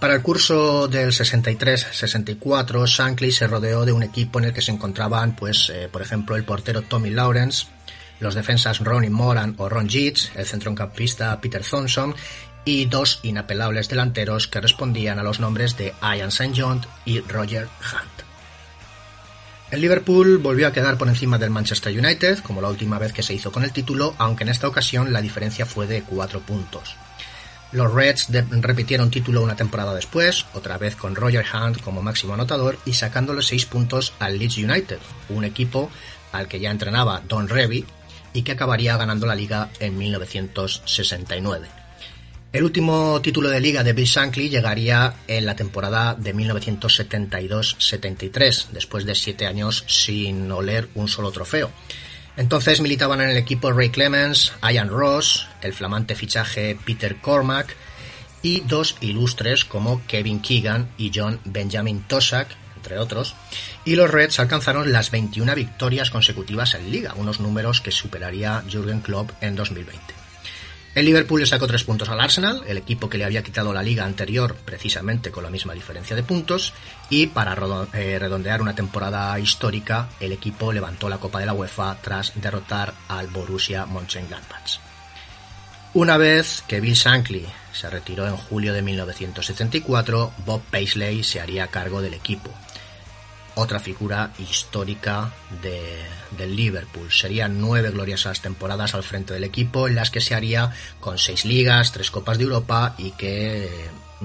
Para 0.00 0.14
el 0.14 0.22
curso 0.22 0.88
del 0.88 1.10
63-64, 1.10 2.86
Shankly 2.86 3.32
se 3.32 3.46
rodeó 3.46 3.86
de 3.86 3.92
un 3.92 4.02
equipo 4.02 4.38
en 4.38 4.44
el 4.46 4.52
que 4.52 4.60
se 4.60 4.70
encontraban, 4.70 5.34
pues, 5.34 5.70
eh, 5.70 5.88
por 5.90 6.02
ejemplo, 6.02 6.36
el 6.36 6.44
portero 6.44 6.82
Tommy 6.82 7.10
Lawrence, 7.10 7.66
los 8.20 8.34
defensas 8.34 8.80
Ronnie 8.80 9.10
Moran 9.10 9.54
o 9.58 9.68
Ron 9.68 9.88
Yeats, 9.88 10.32
el 10.34 10.46
centrocampista 10.46 11.40
Peter 11.40 11.62
Thompson 11.62 12.14
y 12.64 12.86
dos 12.86 13.20
inapelables 13.22 13.88
delanteros 13.88 14.48
que 14.48 14.60
respondían 14.60 15.18
a 15.18 15.22
los 15.22 15.40
nombres 15.40 15.76
de 15.76 15.94
Ian 16.02 16.28
St. 16.28 16.52
John 16.56 16.80
y 17.04 17.20
Roger 17.20 17.68
Hunt. 17.80 18.26
El 19.70 19.80
Liverpool 19.80 20.38
volvió 20.38 20.68
a 20.68 20.72
quedar 20.72 20.96
por 20.96 21.08
encima 21.08 21.38
del 21.38 21.50
Manchester 21.50 21.96
United, 21.96 22.38
como 22.40 22.60
la 22.60 22.68
última 22.68 22.98
vez 22.98 23.12
que 23.12 23.22
se 23.22 23.34
hizo 23.34 23.50
con 23.50 23.64
el 23.64 23.72
título, 23.72 24.14
aunque 24.18 24.44
en 24.44 24.50
esta 24.50 24.68
ocasión 24.68 25.12
la 25.12 25.20
diferencia 25.20 25.66
fue 25.66 25.86
de 25.86 26.02
cuatro 26.02 26.40
puntos. 26.40 26.96
Los 27.72 27.92
Reds 27.92 28.28
repitieron 28.30 29.10
título 29.10 29.42
una 29.42 29.56
temporada 29.56 29.92
después, 29.92 30.46
otra 30.54 30.78
vez 30.78 30.94
con 30.94 31.16
Roger 31.16 31.44
Hunt 31.52 31.80
como 31.80 32.00
máximo 32.00 32.34
anotador 32.34 32.78
y 32.84 32.94
sacándole 32.94 33.42
seis 33.42 33.66
puntos 33.66 34.12
al 34.20 34.38
Leeds 34.38 34.58
United, 34.58 34.98
un 35.28 35.44
equipo 35.44 35.90
al 36.30 36.46
que 36.46 36.60
ya 36.60 36.70
entrenaba 36.70 37.22
Don 37.26 37.48
Revy 37.48 37.84
y 38.36 38.42
que 38.42 38.52
acabaría 38.52 38.96
ganando 38.98 39.26
la 39.26 39.34
liga 39.34 39.70
en 39.80 39.96
1969. 39.96 41.68
El 42.52 42.64
último 42.64 43.22
título 43.22 43.48
de 43.48 43.60
liga 43.60 43.82
de 43.82 43.94
Bill 43.94 44.04
Shankly 44.04 44.50
llegaría 44.50 45.14
en 45.26 45.46
la 45.46 45.56
temporada 45.56 46.14
de 46.14 46.34
1972-73, 46.34 48.66
después 48.72 49.06
de 49.06 49.14
siete 49.14 49.46
años 49.46 49.84
sin 49.86 50.52
oler 50.52 50.90
un 50.94 51.08
solo 51.08 51.32
trofeo. 51.32 51.70
Entonces 52.36 52.82
militaban 52.82 53.22
en 53.22 53.30
el 53.30 53.38
equipo 53.38 53.72
Ray 53.72 53.88
Clemens, 53.88 54.52
Ian 54.62 54.90
Ross, 54.90 55.48
el 55.62 55.72
flamante 55.72 56.14
fichaje 56.14 56.76
Peter 56.84 57.16
Cormack 57.16 57.74
y 58.42 58.60
dos 58.60 58.96
ilustres 59.00 59.64
como 59.64 60.02
Kevin 60.06 60.40
Keegan 60.40 60.90
y 60.98 61.10
John 61.14 61.40
Benjamin 61.46 62.02
Tosak, 62.02 62.48
entre 62.86 63.00
otros, 63.00 63.34
y 63.84 63.96
los 63.96 64.08
Reds 64.08 64.38
alcanzaron 64.38 64.92
las 64.92 65.10
21 65.10 65.56
victorias 65.56 66.10
consecutivas 66.10 66.74
en 66.74 66.92
liga, 66.92 67.14
unos 67.16 67.40
números 67.40 67.80
que 67.80 67.90
superaría 67.90 68.62
Jürgen 68.70 69.00
Klopp 69.00 69.32
en 69.40 69.56
2020. 69.56 70.14
El 70.94 71.04
Liverpool 71.04 71.40
le 71.40 71.46
sacó 71.46 71.66
tres 71.66 71.82
puntos 71.82 72.08
al 72.08 72.20
Arsenal, 72.20 72.62
el 72.66 72.78
equipo 72.78 73.10
que 73.10 73.18
le 73.18 73.24
había 73.24 73.42
quitado 73.42 73.74
la 73.74 73.82
liga 73.82 74.04
anterior 74.04 74.56
precisamente 74.64 75.32
con 75.32 75.42
la 75.42 75.50
misma 75.50 75.74
diferencia 75.74 76.14
de 76.14 76.22
puntos, 76.22 76.72
y 77.10 77.26
para 77.26 77.56
eh, 77.92 78.18
redondear 78.20 78.62
una 78.62 78.76
temporada 78.76 79.38
histórica, 79.40 80.08
el 80.20 80.30
equipo 80.30 80.72
levantó 80.72 81.08
la 81.08 81.18
Copa 81.18 81.40
de 81.40 81.46
la 81.46 81.54
UEFA 81.54 81.98
tras 82.00 82.40
derrotar 82.40 82.94
al 83.08 83.26
Borussia 83.26 83.84
Mönchengladbach. 83.84 84.78
Una 85.92 86.18
vez 86.18 86.62
que 86.68 86.80
Bill 86.80 86.94
Shankly 86.94 87.46
se 87.72 87.90
retiró 87.90 88.26
en 88.26 88.36
julio 88.36 88.72
de 88.72 88.82
1974, 88.82 90.32
Bob 90.46 90.62
Paisley 90.70 91.24
se 91.24 91.40
haría 91.40 91.66
cargo 91.68 92.00
del 92.00 92.14
equipo, 92.14 92.50
otra 93.56 93.80
figura 93.80 94.32
histórica 94.38 95.32
de, 95.62 96.04
del 96.36 96.54
Liverpool. 96.54 97.10
Serían 97.10 97.60
nueve 97.60 97.90
gloriosas 97.90 98.40
temporadas 98.40 98.94
al 98.94 99.02
frente 99.02 99.34
del 99.34 99.44
equipo 99.44 99.88
en 99.88 99.94
las 99.94 100.10
que 100.10 100.20
se 100.20 100.34
haría 100.34 100.70
con 101.00 101.18
seis 101.18 101.44
ligas, 101.44 101.92
tres 101.92 102.10
copas 102.10 102.38
de 102.38 102.44
Europa 102.44 102.94
y 102.98 103.10
que 103.12 103.68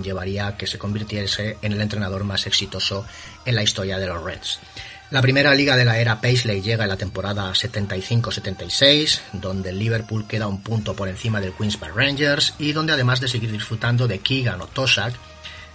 llevaría 0.02 0.48
a 0.48 0.58
que 0.58 0.68
se 0.68 0.78
convirtiese 0.78 1.58
en 1.62 1.72
el 1.74 1.82
entrenador 1.82 2.24
más 2.24 2.46
exitoso 2.46 3.06
en 3.46 3.56
la 3.56 3.64
historia 3.64 3.98
de 3.98 4.08
los 4.08 4.24
Reds. 4.24 4.60
La 5.12 5.22
primera 5.22 5.54
liga 5.54 5.76
de 5.76 5.84
la 5.84 6.00
era 6.00 6.22
Paisley 6.22 6.62
llega 6.62 6.86
en 6.86 6.90
la 6.90 6.96
temporada 6.96 7.52
75-76, 7.52 9.20
donde 9.34 9.72
el 9.72 9.80
Liverpool 9.80 10.26
queda 10.26 10.48
un 10.48 10.62
punto 10.62 10.96
por 10.96 11.10
encima 11.10 11.42
del 11.42 11.52
Queens 11.52 11.76
Park 11.76 11.94
Rangers 11.96 12.54
y 12.60 12.72
donde 12.72 12.94
además 12.94 13.20
de 13.20 13.28
seguir 13.28 13.52
disfrutando 13.52 14.08
de 14.08 14.20
Keegan 14.20 14.62
o 14.62 14.68
Tosak, 14.68 15.14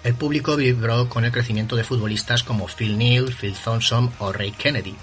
el 0.06 0.14
público 0.14 0.54
vibró 0.54 1.08
con 1.08 1.24
el 1.24 1.32
crecimiento 1.32 1.74
de 1.74 1.82
futbolistas 1.82 2.44
como 2.44 2.68
Phil 2.68 2.96
Neal, 2.96 3.34
Phil 3.34 3.56
Thompson 3.56 4.12
o 4.20 4.32
Ray 4.32 4.52
Kennedy. 4.52 4.94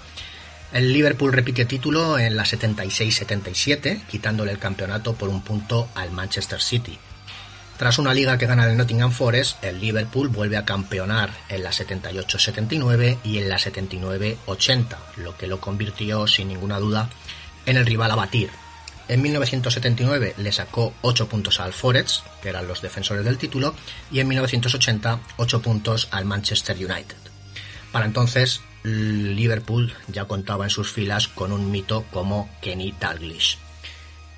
El 0.72 0.94
Liverpool 0.94 1.30
repite 1.30 1.66
título 1.66 2.18
en 2.18 2.34
la 2.34 2.44
76-77, 2.44 4.06
quitándole 4.06 4.50
el 4.50 4.58
campeonato 4.58 5.12
por 5.12 5.28
un 5.28 5.42
punto 5.42 5.90
al 5.94 6.10
Manchester 6.10 6.58
City. 6.58 6.98
Tras 7.76 7.98
una 7.98 8.14
liga 8.14 8.38
que 8.38 8.46
gana 8.46 8.64
el 8.64 8.78
Nottingham 8.78 9.12
Forest, 9.12 9.62
el 9.62 9.78
Liverpool 9.78 10.28
vuelve 10.28 10.56
a 10.56 10.64
campeonar 10.64 11.30
en 11.50 11.64
la 11.64 11.70
78-79 11.70 13.18
y 13.24 13.36
en 13.36 13.50
la 13.50 13.58
79-80, 13.58 14.96
lo 15.18 15.36
que 15.36 15.48
lo 15.48 15.60
convirtió 15.60 16.26
sin 16.26 16.48
ninguna 16.48 16.78
duda 16.78 17.10
en 17.66 17.76
el 17.76 17.84
rival 17.84 18.10
a 18.10 18.16
batir 18.16 18.63
en 19.08 19.22
1979 19.22 20.34
le 20.38 20.52
sacó 20.52 20.94
8 21.02 21.28
puntos 21.28 21.60
al 21.60 21.72
Forest, 21.72 22.26
que 22.42 22.48
eran 22.48 22.66
los 22.66 22.82
defensores 22.82 23.24
del 23.24 23.38
título, 23.38 23.74
y 24.10 24.20
en 24.20 24.28
1980 24.28 25.20
8 25.36 25.62
puntos 25.62 26.08
al 26.10 26.24
Manchester 26.24 26.76
United. 26.76 27.16
Para 27.92 28.06
entonces, 28.06 28.60
Liverpool 28.82 29.94
ya 30.08 30.26
contaba 30.26 30.64
en 30.64 30.70
sus 30.70 30.92
filas 30.92 31.28
con 31.28 31.52
un 31.52 31.70
mito 31.70 32.04
como 32.10 32.50
Kenny 32.60 32.92
Dalglish. 32.98 33.58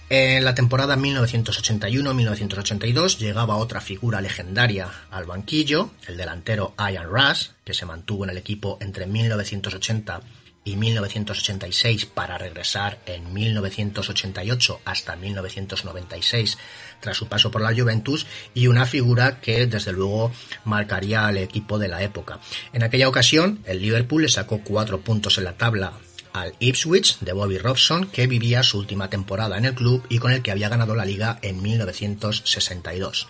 En 0.09 0.45
la 0.45 0.55
temporada 0.55 0.97
1981-1982 0.97 3.19
llegaba 3.19 3.57
otra 3.57 3.81
figura 3.81 4.21
legendaria 4.21 4.89
al 5.11 5.25
banquillo, 5.25 5.91
el 6.07 6.17
delantero 6.17 6.77
Ian 6.79 7.11
Rush, 7.11 7.49
que 7.65 7.75
se 7.75 7.87
mantuvo 7.87 8.23
en 8.23 8.31
el 8.31 8.37
equipo 8.37 8.79
entre 8.81 9.07
1980 9.07 10.21
y 10.67 10.77
1986 10.77 12.05
para 12.07 12.37
regresar 12.37 12.99
en 13.07 13.33
1988 13.33 14.81
hasta 14.85 15.17
1996 15.17 16.59
tras 17.01 17.17
su 17.17 17.29
paso 17.29 17.51
por 17.51 17.63
la 17.63 17.75
Juventus 17.75 18.27
y 18.53 18.67
una 18.67 18.85
figura 18.85 19.41
que 19.41 19.67
desde 19.67 19.93
luego 19.93 20.33
marcaría 20.65 21.27
al 21.27 21.39
equipo 21.39 21.79
de 21.79 21.89
la 21.89 22.03
época. 22.03 22.41
En 22.73 22.83
aquella 22.83 23.09
ocasión 23.09 23.61
el 23.65 23.81
Liverpool 23.81 24.23
le 24.23 24.29
sacó 24.29 24.61
cuatro 24.63 25.01
puntos 25.01 25.39
en 25.39 25.45
la 25.45 25.57
tabla 25.57 25.93
al 26.33 26.55
Ipswich 26.59 27.21
de 27.21 27.33
Bobby 27.33 27.59
Robson, 27.59 28.09
que 28.09 28.27
vivía 28.27 28.63
su 28.63 28.79
última 28.79 29.09
temporada 29.09 29.57
en 29.57 29.65
el 29.65 29.75
club 29.75 30.05
y 30.09 30.19
con 30.19 30.33
el 30.33 30.43
que 30.43 30.51
había 30.51 30.69
ganado 30.69 30.95
la 30.95 31.07
liga 31.07 31.39
en 31.43 31.63
1962. 31.63 33.29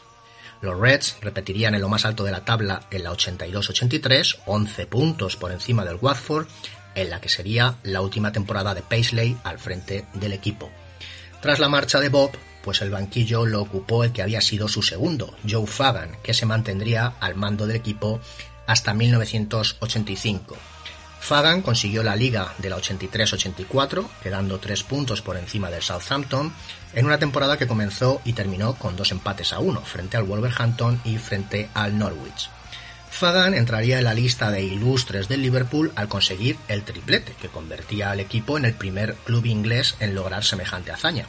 Los 0.63 0.81
Reds 0.81 1.19
repetirían 1.21 1.75
en 1.75 1.83
lo 1.83 1.89
más 1.89 2.05
alto 2.05 2.25
de 2.25 2.33
la 2.33 2.45
tabla 2.45 2.87
en 2.91 3.05
la 3.05 3.13
82-83, 3.13 4.39
11 4.47 4.87
puntos 4.87 5.37
por 5.37 5.53
encima 5.53 5.85
del 5.85 5.99
Watford, 6.01 6.47
en 6.97 7.11
la 7.11 7.21
que 7.21 7.29
sería 7.29 7.77
la 7.85 8.01
última 8.01 8.33
temporada 8.33 8.75
de 8.75 8.83
Paisley 8.83 9.37
al 9.45 9.61
frente 9.61 10.07
del 10.15 10.33
equipo. 10.33 10.71
Tras 11.41 11.61
la 11.61 11.69
marcha 11.69 12.01
de 12.01 12.09
Bob, 12.09 12.33
pues 12.65 12.83
el 12.83 12.91
banquillo 12.91 13.47
lo 13.47 13.63
ocupó 13.63 14.03
el 14.03 14.11
que 14.11 14.23
había 14.23 14.41
sido 14.41 14.67
su 14.67 14.83
segundo, 14.83 15.37
Joe 15.49 15.69
Fagan, 15.69 16.17
que 16.25 16.35
se 16.35 16.47
mantendría 16.47 17.15
al 17.21 17.37
mando 17.37 17.69
del 17.69 17.77
equipo 17.77 18.21
hasta 18.67 18.93
1985. 18.93 20.57
Fagan 21.21 21.63
consiguió 21.63 22.03
la 22.03 22.17
liga 22.17 22.55
de 22.59 22.71
la 22.71 22.77
83-84, 22.77 24.07
quedando 24.23 24.59
tres 24.59 24.83
puntos 24.83 25.23
por 25.23 25.37
encima 25.37 25.71
del 25.71 25.83
Southampton, 25.83 26.53
en 26.95 27.07
una 27.07 27.19
temporada 27.19 27.59
que 27.59 27.67
comenzó 27.67 28.21
y 28.25 28.33
terminó 28.33 28.75
con 28.75 28.97
dos 28.97 29.13
empates 29.13 29.53
a 29.53 29.59
uno, 29.59 29.81
frente 29.81 30.17
al 30.17 30.25
Wolverhampton 30.25 31.01
y 31.05 31.19
frente 31.19 31.69
al 31.75 31.99
Norwich. 31.99 32.51
Fagan 33.17 33.55
entraría 33.55 33.97
en 33.97 34.05
la 34.05 34.13
lista 34.13 34.51
de 34.51 34.63
ilustres 34.63 35.27
del 35.27 35.41
Liverpool 35.41 35.91
al 35.97 36.07
conseguir 36.07 36.59
el 36.69 36.83
triplete, 36.83 37.33
que 37.41 37.49
convertía 37.49 38.11
al 38.11 38.21
equipo 38.21 38.59
en 38.59 38.67
el 38.67 38.75
primer 38.75 39.15
club 39.25 39.47
inglés 39.47 39.97
en 40.01 40.15
lograr 40.15 40.45
semejante 40.45 40.91
hazaña. 40.91 41.25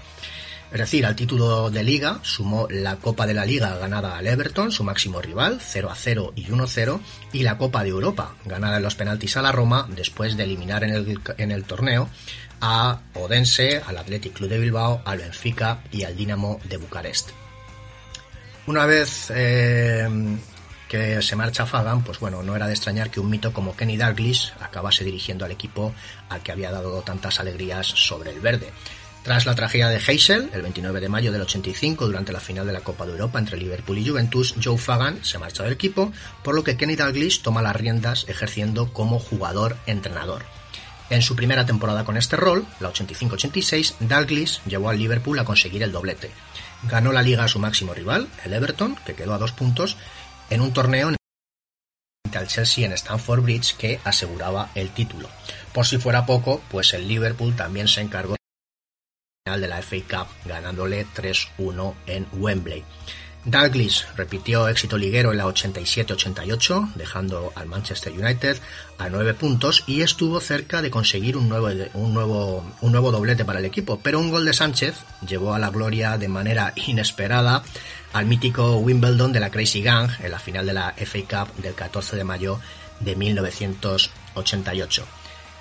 Es 0.70 0.80
decir, 0.80 1.06
al 1.06 1.16
título 1.16 1.70
de 1.70 1.84
liga 1.84 2.20
sumó 2.24 2.68
la 2.70 2.98
Copa 2.98 3.26
de 3.26 3.34
la 3.34 3.46
Liga 3.46 3.78
ganada 3.78 4.18
al 4.18 4.28
Everton, 4.28 4.70
su 4.74 4.84
máximo 4.84 5.22
rival, 5.22 5.62
0 5.62 5.90
a 5.90 5.96
0 5.96 6.34
y 6.36 6.52
1 6.52 6.68
0, 6.68 7.00
y 7.32 7.44
la 7.44 7.58
Copa 7.58 7.84
de 7.84 7.90
Europa, 7.90 8.36
ganada 8.44 8.76
en 8.76 8.84
los 8.84 8.96
penaltis 8.96 9.38
a 9.38 9.42
la 9.42 9.54
Roma, 9.54 9.88
después 9.90 10.36
de 10.36 10.44
eliminar 10.44 10.84
en 10.84 11.52
el, 11.52 11.64
torneo 11.64 12.10
a 12.60 13.00
Odense, 13.14 13.82
al 13.88 13.98
Athletic 13.98 14.34
Club 14.34 14.50
de 14.50 14.60
Bilbao, 14.60 15.02
al 15.06 15.20
Benfica 15.20 15.80
y 15.94 16.04
al 16.04 16.18
Dinamo 16.18 16.60
de 16.66 16.76
Bucarest. 16.76 17.30
Una 18.66 18.86
vez 18.86 19.32
eh, 19.34 20.10
que 20.88 21.22
se 21.22 21.36
marcha 21.36 21.66
Fagan, 21.66 22.04
pues 22.04 22.20
bueno, 22.20 22.44
no 22.44 22.56
era 22.56 22.68
de 22.68 22.74
extrañar 22.74 23.10
que 23.10 23.20
un 23.20 23.30
mito 23.30 23.54
como 23.54 23.76
Kenny 23.76 23.98
Dalglish 23.98 24.54
acabase 24.60 25.04
dirigiendo 25.04 25.46
al 25.46 25.52
equipo 25.52 25.94
al 26.30 26.42
que 26.42 26.52
había 26.52 26.72
dado 26.72 27.02
tantas 27.02 27.40
alegrías 27.40 27.88
sobre 27.88 28.32
el 28.32 28.40
verde. 28.40 28.72
Tras 29.24 29.46
la 29.46 29.56
tragedia 29.56 29.90
de 29.90 30.00
Heysel, 30.00 30.50
el 30.54 30.62
29 30.62 31.02
de 31.02 31.10
mayo 31.10 31.34
del 31.34 31.42
85, 31.42 32.06
durante 32.06 32.32
la 32.32 32.40
final 32.40 32.66
de 32.66 32.72
la 32.72 32.80
Copa 32.80 33.06
de 33.06 33.12
Europa 33.12 33.40
entre 33.40 33.58
Liverpool 33.58 33.98
y 33.98 34.08
Juventus, 34.08 34.56
Joe 34.64 34.78
Fagan 34.78 35.20
se 35.26 35.38
marcha 35.38 35.64
del 35.64 35.74
equipo, 35.74 36.14
por 36.44 36.56
lo 36.56 36.64
que 36.64 36.78
Kenny 36.78 36.96
Dalglish 36.96 37.42
toma 37.42 37.62
las 37.62 37.76
riendas 37.76 38.26
ejerciendo 38.30 38.94
como 38.94 39.20
jugador-entrenador. 39.20 40.46
En 41.10 41.22
su 41.22 41.36
primera 41.36 41.66
temporada 41.66 42.06
con 42.06 42.16
este 42.16 42.38
rol, 42.38 42.66
la 42.80 42.92
85-86, 42.94 43.96
Dalglish 44.00 44.62
llevó 44.66 44.90
al 44.90 44.98
Liverpool 44.98 45.40
a 45.40 45.46
conseguir 45.46 45.84
el 45.84 45.92
doblete. 45.92 46.32
Ganó 46.84 47.12
la 47.12 47.22
liga 47.22 47.44
a 47.44 47.48
su 47.48 47.60
máximo 47.60 47.94
rival, 47.94 48.28
el 48.46 48.54
Everton, 48.54 48.96
que 49.06 49.16
quedó 49.16 49.34
a 49.34 49.38
dos 49.38 49.52
puntos, 49.52 49.98
en 50.50 50.62
un 50.62 50.74
torneo 50.74 51.10
al 52.38 52.48
Chelsea 52.48 52.86
en 52.86 52.94
Stamford 52.94 53.42
Bridge 53.42 53.76
que 53.78 54.00
aseguraba 54.04 54.70
el 54.76 54.90
título. 54.92 55.30
Por 55.74 55.86
si 55.86 55.98
fuera 55.98 56.26
poco, 56.26 56.62
pues 56.70 56.94
el 56.94 57.08
Liverpool 57.08 57.56
también 57.56 57.88
se 57.88 58.02
encargó 58.02 58.36
de 59.46 59.68
la 59.68 59.82
FA 59.82 59.98
Cup, 60.10 60.28
ganándole 60.46 61.08
3-1 61.16 61.94
en 62.06 62.28
Wembley. 62.34 62.84
Dalglish 63.48 64.06
repitió 64.18 64.68
éxito 64.68 64.98
liguero 64.98 65.32
en 65.32 65.38
la 65.38 65.46
87-88, 65.46 66.96
dejando 66.96 67.54
al 67.56 67.68
Manchester 67.68 68.12
United 68.12 68.58
a 68.98 69.08
9 69.08 69.36
puntos 69.36 69.86
y 69.88 70.02
estuvo 70.02 70.42
cerca 70.42 70.82
de 70.82 70.92
conseguir 70.92 71.38
un 71.38 71.48
nuevo, 71.48 71.70
un, 71.94 72.14
nuevo, 72.14 72.70
un 72.82 72.92
nuevo 72.92 73.10
doblete 73.10 73.46
para 73.46 73.60
el 73.60 73.66
equipo, 73.66 74.02
pero 74.04 74.20
un 74.20 74.32
gol 74.32 74.46
de 74.46 74.52
Sánchez 74.52 74.96
llevó 75.26 75.54
a 75.54 75.60
la 75.60 75.70
gloria 75.70 76.18
de 76.18 76.28
manera 76.28 76.74
inesperada 76.76 77.64
al 78.12 78.26
mítico 78.26 78.80
Wimbledon 78.80 79.32
de 79.32 79.40
la 79.40 79.50
Crazy 79.50 79.82
Gang 79.82 80.10
en 80.20 80.32
la 80.32 80.40
final 80.40 80.66
de 80.66 80.74
la 80.74 80.94
FA 80.98 81.46
Cup 81.46 81.56
del 81.62 81.74
14 81.74 82.18
de 82.18 82.26
mayo 82.26 82.60
de 83.00 83.16
1988. 83.16 85.06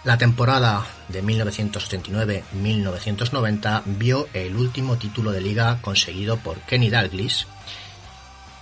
La 0.02 0.18
temporada 0.18 0.84
de 1.08 1.22
1989-1990 1.22 3.82
vio 3.86 4.26
el 4.32 4.56
último 4.56 4.96
título 4.96 5.30
de 5.30 5.40
liga 5.40 5.78
conseguido 5.82 6.36
por 6.38 6.58
Kenny 6.62 6.90
Dalglish 6.90 7.46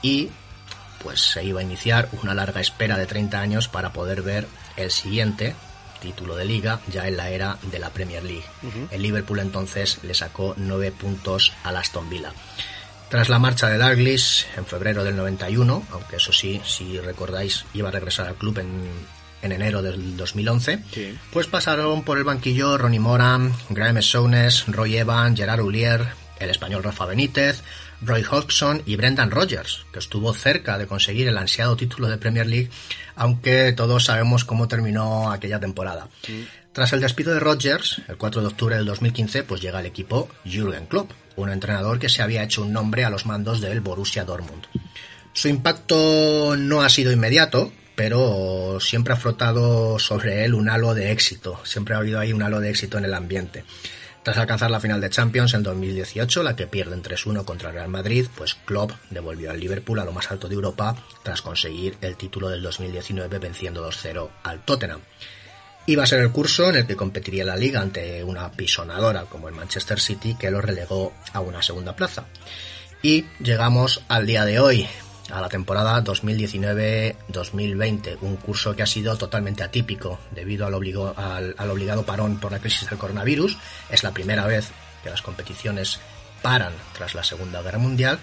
y 0.04 0.28
pues 1.02 1.20
se 1.20 1.42
iba 1.44 1.60
a 1.60 1.62
iniciar 1.64 2.08
una 2.22 2.34
larga 2.34 2.60
espera 2.60 2.96
de 2.96 3.06
30 3.06 3.40
años 3.40 3.68
para 3.68 3.92
poder 3.92 4.22
ver 4.22 4.46
el 4.76 4.90
siguiente 4.90 5.54
título 6.00 6.36
de 6.36 6.44
liga 6.44 6.80
ya 6.90 7.08
en 7.08 7.16
la 7.16 7.30
era 7.30 7.58
de 7.70 7.78
la 7.78 7.90
Premier 7.90 8.22
League. 8.22 8.44
El 8.90 9.02
Liverpool 9.02 9.38
entonces 9.40 9.98
le 10.02 10.14
sacó 10.14 10.54
9 10.56 10.92
puntos 10.92 11.52
al 11.64 11.76
Aston 11.78 12.08
Villa. 12.10 12.32
Tras 13.10 13.28
la 13.28 13.38
marcha 13.38 13.68
de 13.68 13.78
Dalglish 13.78 14.46
en 14.56 14.66
febrero 14.66 15.04
del 15.04 15.16
91, 15.16 15.84
aunque 15.92 16.16
eso 16.16 16.32
sí, 16.32 16.60
si 16.64 16.98
recordáis, 17.00 17.64
iba 17.74 17.88
a 17.88 17.92
regresar 17.92 18.26
al 18.26 18.34
club 18.34 18.58
en, 18.58 18.82
en 19.42 19.52
enero 19.52 19.82
del 19.82 20.16
2011, 20.16 20.80
Sí. 20.92 21.18
pues 21.32 21.46
pasaron 21.46 22.02
por 22.02 22.18
el 22.18 22.24
banquillo 22.24 22.76
Ronnie 22.78 22.98
Moran, 23.00 23.54
Graham 23.70 24.02
Souness, 24.02 24.64
Roy 24.68 24.96
Evans, 24.96 25.38
Gerard 25.38 25.60
Ulier, 25.62 26.06
el 26.40 26.50
español 26.50 26.82
Rafa 26.82 27.06
Benítez, 27.06 27.62
Roy 28.04 28.24
Hodgson 28.28 28.82
y 28.86 28.96
Brendan 28.96 29.30
Rodgers, 29.30 29.86
que 29.92 29.98
estuvo 29.98 30.32
cerca 30.34 30.78
de 30.78 30.86
conseguir 30.86 31.28
el 31.28 31.38
ansiado 31.38 31.76
título 31.76 32.08
de 32.08 32.18
Premier 32.18 32.46
League, 32.46 32.70
aunque 33.16 33.72
todos 33.72 34.04
sabemos 34.04 34.44
cómo 34.44 34.68
terminó 34.68 35.30
aquella 35.30 35.60
temporada. 35.60 36.08
Tras 36.72 36.92
el 36.92 37.00
despido 37.00 37.32
de 37.32 37.40
Rodgers, 37.40 38.02
el 38.08 38.16
4 38.16 38.40
de 38.40 38.46
octubre 38.48 38.76
del 38.76 38.86
2015, 38.86 39.44
pues 39.44 39.60
llega 39.60 39.78
al 39.78 39.86
equipo 39.86 40.28
Jürgen 40.44 40.86
Klopp, 40.86 41.12
un 41.36 41.50
entrenador 41.50 41.98
que 41.98 42.08
se 42.08 42.22
había 42.22 42.42
hecho 42.42 42.62
un 42.62 42.72
nombre 42.72 43.04
a 43.04 43.10
los 43.10 43.26
mandos 43.26 43.60
del 43.60 43.80
Borussia 43.80 44.24
Dortmund. 44.24 44.64
Su 45.32 45.48
impacto 45.48 46.56
no 46.56 46.82
ha 46.82 46.88
sido 46.88 47.12
inmediato, 47.12 47.72
pero 47.94 48.78
siempre 48.80 49.14
ha 49.14 49.16
frotado 49.16 49.98
sobre 49.98 50.44
él 50.44 50.54
un 50.54 50.68
halo 50.68 50.94
de 50.94 51.12
éxito. 51.12 51.60
Siempre 51.64 51.94
ha 51.94 51.98
habido 51.98 52.18
ahí 52.18 52.32
un 52.32 52.42
halo 52.42 52.60
de 52.60 52.70
éxito 52.70 52.98
en 52.98 53.04
el 53.04 53.14
ambiente. 53.14 53.64
Tras 54.24 54.38
alcanzar 54.38 54.70
la 54.70 54.80
final 54.80 55.02
de 55.02 55.10
Champions 55.10 55.52
en 55.52 55.62
2018, 55.62 56.42
la 56.42 56.56
que 56.56 56.66
pierden 56.66 57.02
3-1 57.02 57.44
contra 57.44 57.68
el 57.68 57.74
Real 57.74 57.90
Madrid, 57.90 58.26
pues 58.34 58.54
Klopp 58.54 58.92
devolvió 59.10 59.50
al 59.50 59.60
Liverpool 59.60 59.98
a 59.98 60.06
lo 60.06 60.12
más 60.12 60.30
alto 60.30 60.48
de 60.48 60.54
Europa 60.54 60.96
tras 61.22 61.42
conseguir 61.42 61.98
el 62.00 62.16
título 62.16 62.48
del 62.48 62.62
2019 62.62 63.38
venciendo 63.38 63.86
2-0 63.86 64.30
al 64.42 64.64
Tottenham. 64.64 65.02
Iba 65.84 66.04
a 66.04 66.06
ser 66.06 66.20
el 66.20 66.32
curso 66.32 66.70
en 66.70 66.76
el 66.76 66.86
que 66.86 66.96
competiría 66.96 67.44
la 67.44 67.54
liga 67.54 67.82
ante 67.82 68.24
una 68.24 68.50
pisonadora 68.50 69.26
como 69.26 69.50
el 69.50 69.54
Manchester 69.54 70.00
City 70.00 70.36
que 70.36 70.50
lo 70.50 70.62
relegó 70.62 71.12
a 71.34 71.40
una 71.40 71.62
segunda 71.62 71.94
plaza. 71.94 72.24
Y 73.02 73.26
llegamos 73.40 74.04
al 74.08 74.24
día 74.24 74.46
de 74.46 74.58
hoy, 74.58 74.88
a 75.30 75.40
la 75.40 75.48
temporada 75.48 76.02
2019-2020, 76.04 78.18
un 78.20 78.36
curso 78.36 78.74
que 78.76 78.82
ha 78.82 78.86
sido 78.86 79.16
totalmente 79.16 79.62
atípico 79.62 80.18
debido 80.32 80.66
al, 80.66 80.74
obligo- 80.74 81.14
al- 81.16 81.54
obligado 81.70 82.04
parón 82.04 82.38
por 82.38 82.52
la 82.52 82.58
crisis 82.58 82.88
del 82.88 82.98
coronavirus. 82.98 83.56
Es 83.90 84.02
la 84.02 84.12
primera 84.12 84.46
vez 84.46 84.70
que 85.02 85.10
las 85.10 85.22
competiciones 85.22 86.00
paran 86.42 86.72
tras 86.92 87.14
la 87.14 87.24
Segunda 87.24 87.62
Guerra 87.62 87.78
Mundial 87.78 88.18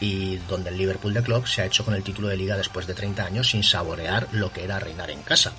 y 0.00 0.36
donde 0.48 0.70
el 0.70 0.78
Liverpool 0.78 1.14
de 1.14 1.22
Club 1.22 1.46
se 1.46 1.62
ha 1.62 1.66
hecho 1.66 1.84
con 1.84 1.94
el 1.94 2.02
título 2.02 2.28
de 2.28 2.36
liga 2.36 2.56
después 2.56 2.86
de 2.86 2.94
30 2.94 3.24
años 3.24 3.50
sin 3.50 3.62
saborear 3.62 4.26
lo 4.32 4.52
que 4.52 4.64
era 4.64 4.80
reinar 4.80 5.10
en 5.10 5.22
casa 5.22 5.52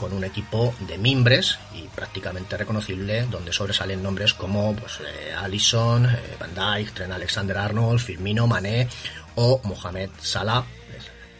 con 0.00 0.14
un 0.14 0.24
equipo 0.24 0.74
de 0.88 0.96
mimbres 0.96 1.58
y 1.74 1.82
prácticamente 1.88 2.56
reconocible, 2.56 3.26
donde 3.30 3.52
sobresalen 3.52 4.02
nombres 4.02 4.32
como 4.32 4.74
pues, 4.74 4.98
eh, 5.00 5.34
Allison, 5.34 6.06
eh, 6.06 6.36
Van 6.40 6.54
Dijk, 6.54 6.94
Trent 6.94 7.12
Alexander-Arnold, 7.12 8.00
Firmino, 8.00 8.46
Mané 8.46 8.88
o 9.34 9.60
Mohamed 9.64 10.08
Salah. 10.18 10.64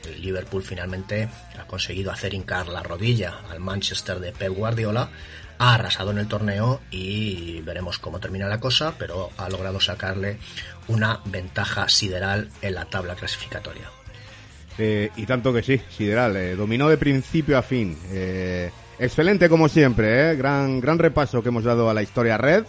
El 0.04 0.20
Liverpool 0.20 0.62
finalmente 0.62 1.30
ha 1.58 1.66
conseguido 1.66 2.12
hacer 2.12 2.34
hincar 2.34 2.68
la 2.68 2.82
rodilla 2.82 3.40
al 3.50 3.60
Manchester 3.60 4.20
de 4.20 4.32
Pep 4.32 4.52
Guardiola, 4.52 5.08
ha 5.58 5.74
arrasado 5.74 6.10
en 6.10 6.18
el 6.18 6.28
torneo 6.28 6.82
y 6.90 7.62
veremos 7.62 7.98
cómo 7.98 8.20
termina 8.20 8.46
la 8.46 8.60
cosa, 8.60 8.94
pero 8.98 9.30
ha 9.38 9.48
logrado 9.48 9.80
sacarle 9.80 10.38
una 10.88 11.20
ventaja 11.24 11.88
sideral 11.88 12.50
en 12.60 12.74
la 12.74 12.84
tabla 12.86 13.14
clasificatoria. 13.14 13.99
Eh, 14.78 15.10
y 15.16 15.26
tanto 15.26 15.52
que 15.52 15.62
sí, 15.62 15.80
Sideral, 15.90 16.36
eh, 16.36 16.56
dominó 16.56 16.88
de 16.88 16.96
principio 16.96 17.58
a 17.58 17.62
fin. 17.62 17.96
Eh, 18.12 18.70
excelente 18.98 19.48
como 19.48 19.68
siempre, 19.68 20.30
eh, 20.32 20.36
gran, 20.36 20.80
gran 20.80 20.98
repaso 20.98 21.42
que 21.42 21.48
hemos 21.50 21.64
dado 21.64 21.90
a 21.90 21.94
la 21.94 22.02
historia 22.02 22.38
red. 22.38 22.64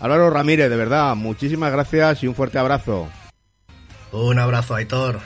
Álvaro 0.00 0.30
Ramírez, 0.30 0.70
de 0.70 0.76
verdad, 0.76 1.16
muchísimas 1.16 1.72
gracias 1.72 2.22
y 2.22 2.28
un 2.28 2.34
fuerte 2.36 2.58
abrazo. 2.58 3.08
Un 4.12 4.38
abrazo, 4.38 4.74
Aitor. 4.76 5.18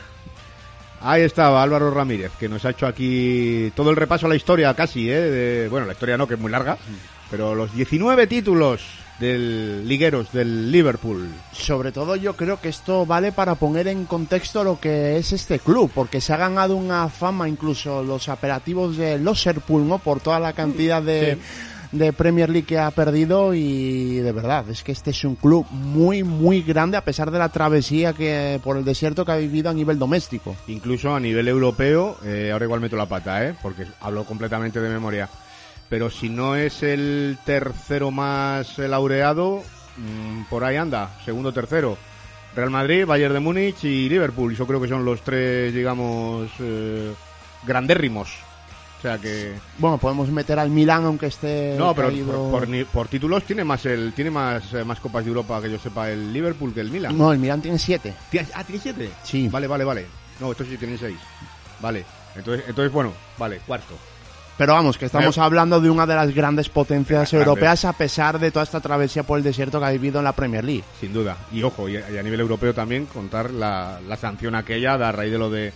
Ahí 1.02 1.22
estaba 1.22 1.62
Álvaro 1.62 1.90
Ramírez, 1.90 2.30
que 2.38 2.48
nos 2.48 2.64
ha 2.64 2.70
hecho 2.70 2.86
aquí 2.86 3.72
todo 3.74 3.90
el 3.90 3.96
repaso 3.96 4.26
a 4.26 4.28
la 4.28 4.36
historia 4.36 4.72
casi, 4.74 5.10
¿eh? 5.10 5.20
de- 5.20 5.68
bueno, 5.68 5.84
la 5.86 5.92
historia 5.94 6.16
no, 6.16 6.26
que 6.28 6.34
es 6.34 6.40
muy 6.40 6.50
larga, 6.50 6.78
pero 7.30 7.54
los 7.56 7.74
19 7.74 8.26
títulos 8.28 8.82
del 9.18 9.86
ligueros 9.86 10.32
del 10.32 10.70
Liverpool. 10.70 11.28
Sobre 11.52 11.92
todo 11.92 12.16
yo 12.16 12.34
creo 12.36 12.60
que 12.60 12.68
esto 12.68 13.06
vale 13.06 13.32
para 13.32 13.54
poner 13.54 13.88
en 13.88 14.04
contexto 14.04 14.64
lo 14.64 14.80
que 14.80 15.16
es 15.16 15.32
este 15.32 15.58
club, 15.58 15.90
porque 15.94 16.20
se 16.20 16.32
ha 16.32 16.36
ganado 16.36 16.76
una 16.76 17.08
fama 17.08 17.48
incluso 17.48 18.02
los 18.02 18.28
apelativos 18.28 18.96
de 18.96 19.18
Loserpool, 19.18 19.86
¿no? 19.86 19.98
Por 19.98 20.20
toda 20.20 20.40
la 20.40 20.52
cantidad 20.52 21.02
de, 21.02 21.38
de 21.92 22.12
Premier 22.12 22.48
League 22.48 22.66
que 22.66 22.78
ha 22.78 22.90
perdido 22.90 23.54
y 23.54 24.16
de 24.16 24.32
verdad, 24.32 24.68
es 24.70 24.82
que 24.82 24.92
este 24.92 25.10
es 25.10 25.24
un 25.24 25.36
club 25.36 25.66
muy, 25.70 26.24
muy 26.24 26.62
grande 26.62 26.96
a 26.96 27.04
pesar 27.04 27.30
de 27.30 27.38
la 27.38 27.50
travesía 27.50 28.14
que 28.14 28.58
por 28.64 28.76
el 28.76 28.84
desierto 28.84 29.24
que 29.24 29.32
ha 29.32 29.36
vivido 29.36 29.70
a 29.70 29.74
nivel 29.74 29.98
doméstico. 29.98 30.56
Incluso 30.66 31.14
a 31.14 31.20
nivel 31.20 31.48
europeo, 31.48 32.16
eh, 32.24 32.50
ahora 32.52 32.64
igual 32.64 32.80
meto 32.80 32.96
la 32.96 33.06
pata, 33.06 33.46
¿eh? 33.46 33.54
porque 33.62 33.86
hablo 34.00 34.24
completamente 34.24 34.80
de 34.80 34.88
memoria. 34.88 35.28
Pero 35.92 36.08
si 36.08 36.30
no 36.30 36.56
es 36.56 36.82
el 36.82 37.36
tercero 37.44 38.10
más 38.10 38.78
laureado, 38.78 39.62
mm, 39.98 40.44
por 40.48 40.64
ahí 40.64 40.76
anda, 40.76 41.10
segundo, 41.22 41.52
tercero. 41.52 41.98
Real 42.56 42.70
Madrid, 42.70 43.04
Bayern 43.04 43.34
de 43.34 43.40
Múnich 43.40 43.84
y 43.84 44.08
Liverpool. 44.08 44.56
Yo 44.56 44.66
creo 44.66 44.80
que 44.80 44.88
son 44.88 45.04
los 45.04 45.20
tres, 45.20 45.74
digamos, 45.74 46.48
eh, 46.60 47.12
grandérrimos. 47.66 48.30
O 48.98 49.02
sea 49.02 49.18
que... 49.18 49.52
Bueno, 49.76 49.98
podemos 49.98 50.30
meter 50.30 50.58
al 50.58 50.70
Milan 50.70 51.04
aunque 51.04 51.26
esté 51.26 51.74
No, 51.76 51.94
pero 51.94 52.08
por, 52.50 52.66
por 52.66 52.86
por 52.86 53.08
títulos 53.08 53.44
tiene 53.44 53.62
más 53.62 53.84
el 53.84 54.14
tiene 54.14 54.30
más, 54.30 54.72
eh, 54.72 54.84
más 54.84 54.98
copas 54.98 55.24
de 55.24 55.28
Europa 55.28 55.60
que 55.60 55.70
yo 55.72 55.78
sepa 55.78 56.08
el 56.10 56.32
Liverpool 56.32 56.72
que 56.72 56.80
el 56.80 56.90
Milan. 56.90 57.18
No, 57.18 57.30
el 57.34 57.38
Milan 57.38 57.60
tiene 57.60 57.78
siete. 57.78 58.14
¿Tiene- 58.30 58.48
Ah, 58.54 58.64
¿tiene 58.64 58.80
siete? 58.80 59.10
Sí. 59.24 59.46
Vale, 59.48 59.66
vale, 59.66 59.84
vale. 59.84 60.06
No, 60.40 60.52
estos 60.52 60.66
sí 60.68 60.78
tienen 60.78 60.96
seis. 60.96 61.18
Vale. 61.80 62.02
Entonces, 62.34 62.64
entonces 62.66 62.90
bueno, 62.90 63.12
vale, 63.36 63.58
cuarto. 63.66 63.94
Pero 64.58 64.74
vamos, 64.74 64.98
que 64.98 65.06
estamos 65.06 65.34
Pero- 65.34 65.44
hablando 65.44 65.80
de 65.80 65.90
una 65.90 66.06
de 66.06 66.14
las 66.14 66.34
grandes 66.34 66.68
potencias 66.68 67.32
europeas 67.32 67.84
a 67.84 67.92
pesar 67.94 68.38
de 68.38 68.50
toda 68.50 68.64
esta 68.64 68.80
travesía 68.80 69.22
por 69.22 69.38
el 69.38 69.44
desierto 69.44 69.80
que 69.80 69.86
ha 69.86 69.90
vivido 69.90 70.18
en 70.18 70.24
la 70.24 70.32
Premier 70.34 70.62
League. 70.64 70.84
Sin 71.00 71.12
duda. 71.12 71.36
Y 71.52 71.62
ojo, 71.62 71.88
y 71.88 71.96
a, 71.96 72.22
nivel 72.22 72.40
europeo 72.40 72.74
también 72.74 73.06
contar 73.06 73.50
la, 73.50 73.98
la 74.06 74.16
sanción 74.16 74.54
aquella 74.54 74.94
a 74.94 75.10
raíz 75.12 75.32
de 75.32 75.38
lo 75.38 75.50
de, 75.50 75.72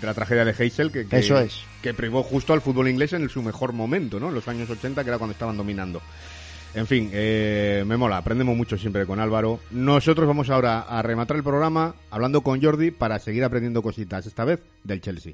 de 0.00 0.06
la 0.06 0.14
tragedia 0.14 0.44
de 0.44 0.54
Heysel 0.56 0.92
que, 0.92 1.06
que- 1.08 1.18
Eso 1.18 1.38
es. 1.38 1.62
que 1.82 1.94
privó 1.94 2.22
justo 2.22 2.52
al 2.52 2.60
fútbol 2.60 2.88
inglés 2.88 3.12
en 3.14 3.28
su 3.28 3.42
mejor 3.42 3.72
momento, 3.72 4.20
¿no? 4.20 4.28
En 4.28 4.34
los 4.34 4.46
años 4.46 4.68
80, 4.70 5.02
que 5.02 5.10
era 5.10 5.18
cuando 5.18 5.32
estaban 5.32 5.56
dominando. 5.56 6.00
En 6.74 6.86
fin, 6.86 7.08
eh, 7.12 7.82
me 7.86 7.96
mola, 7.96 8.18
aprendemos 8.18 8.54
mucho 8.54 8.76
siempre 8.76 9.06
con 9.06 9.18
Álvaro. 9.20 9.58
Nosotros 9.70 10.28
vamos 10.28 10.50
ahora 10.50 10.80
a 10.80 11.00
rematar 11.00 11.38
el 11.38 11.42
programa 11.42 11.94
hablando 12.10 12.42
con 12.42 12.62
Jordi 12.62 12.90
para 12.90 13.18
seguir 13.18 13.42
aprendiendo 13.42 13.80
cositas, 13.82 14.26
esta 14.26 14.44
vez 14.44 14.60
del 14.84 15.00
Chelsea. 15.00 15.32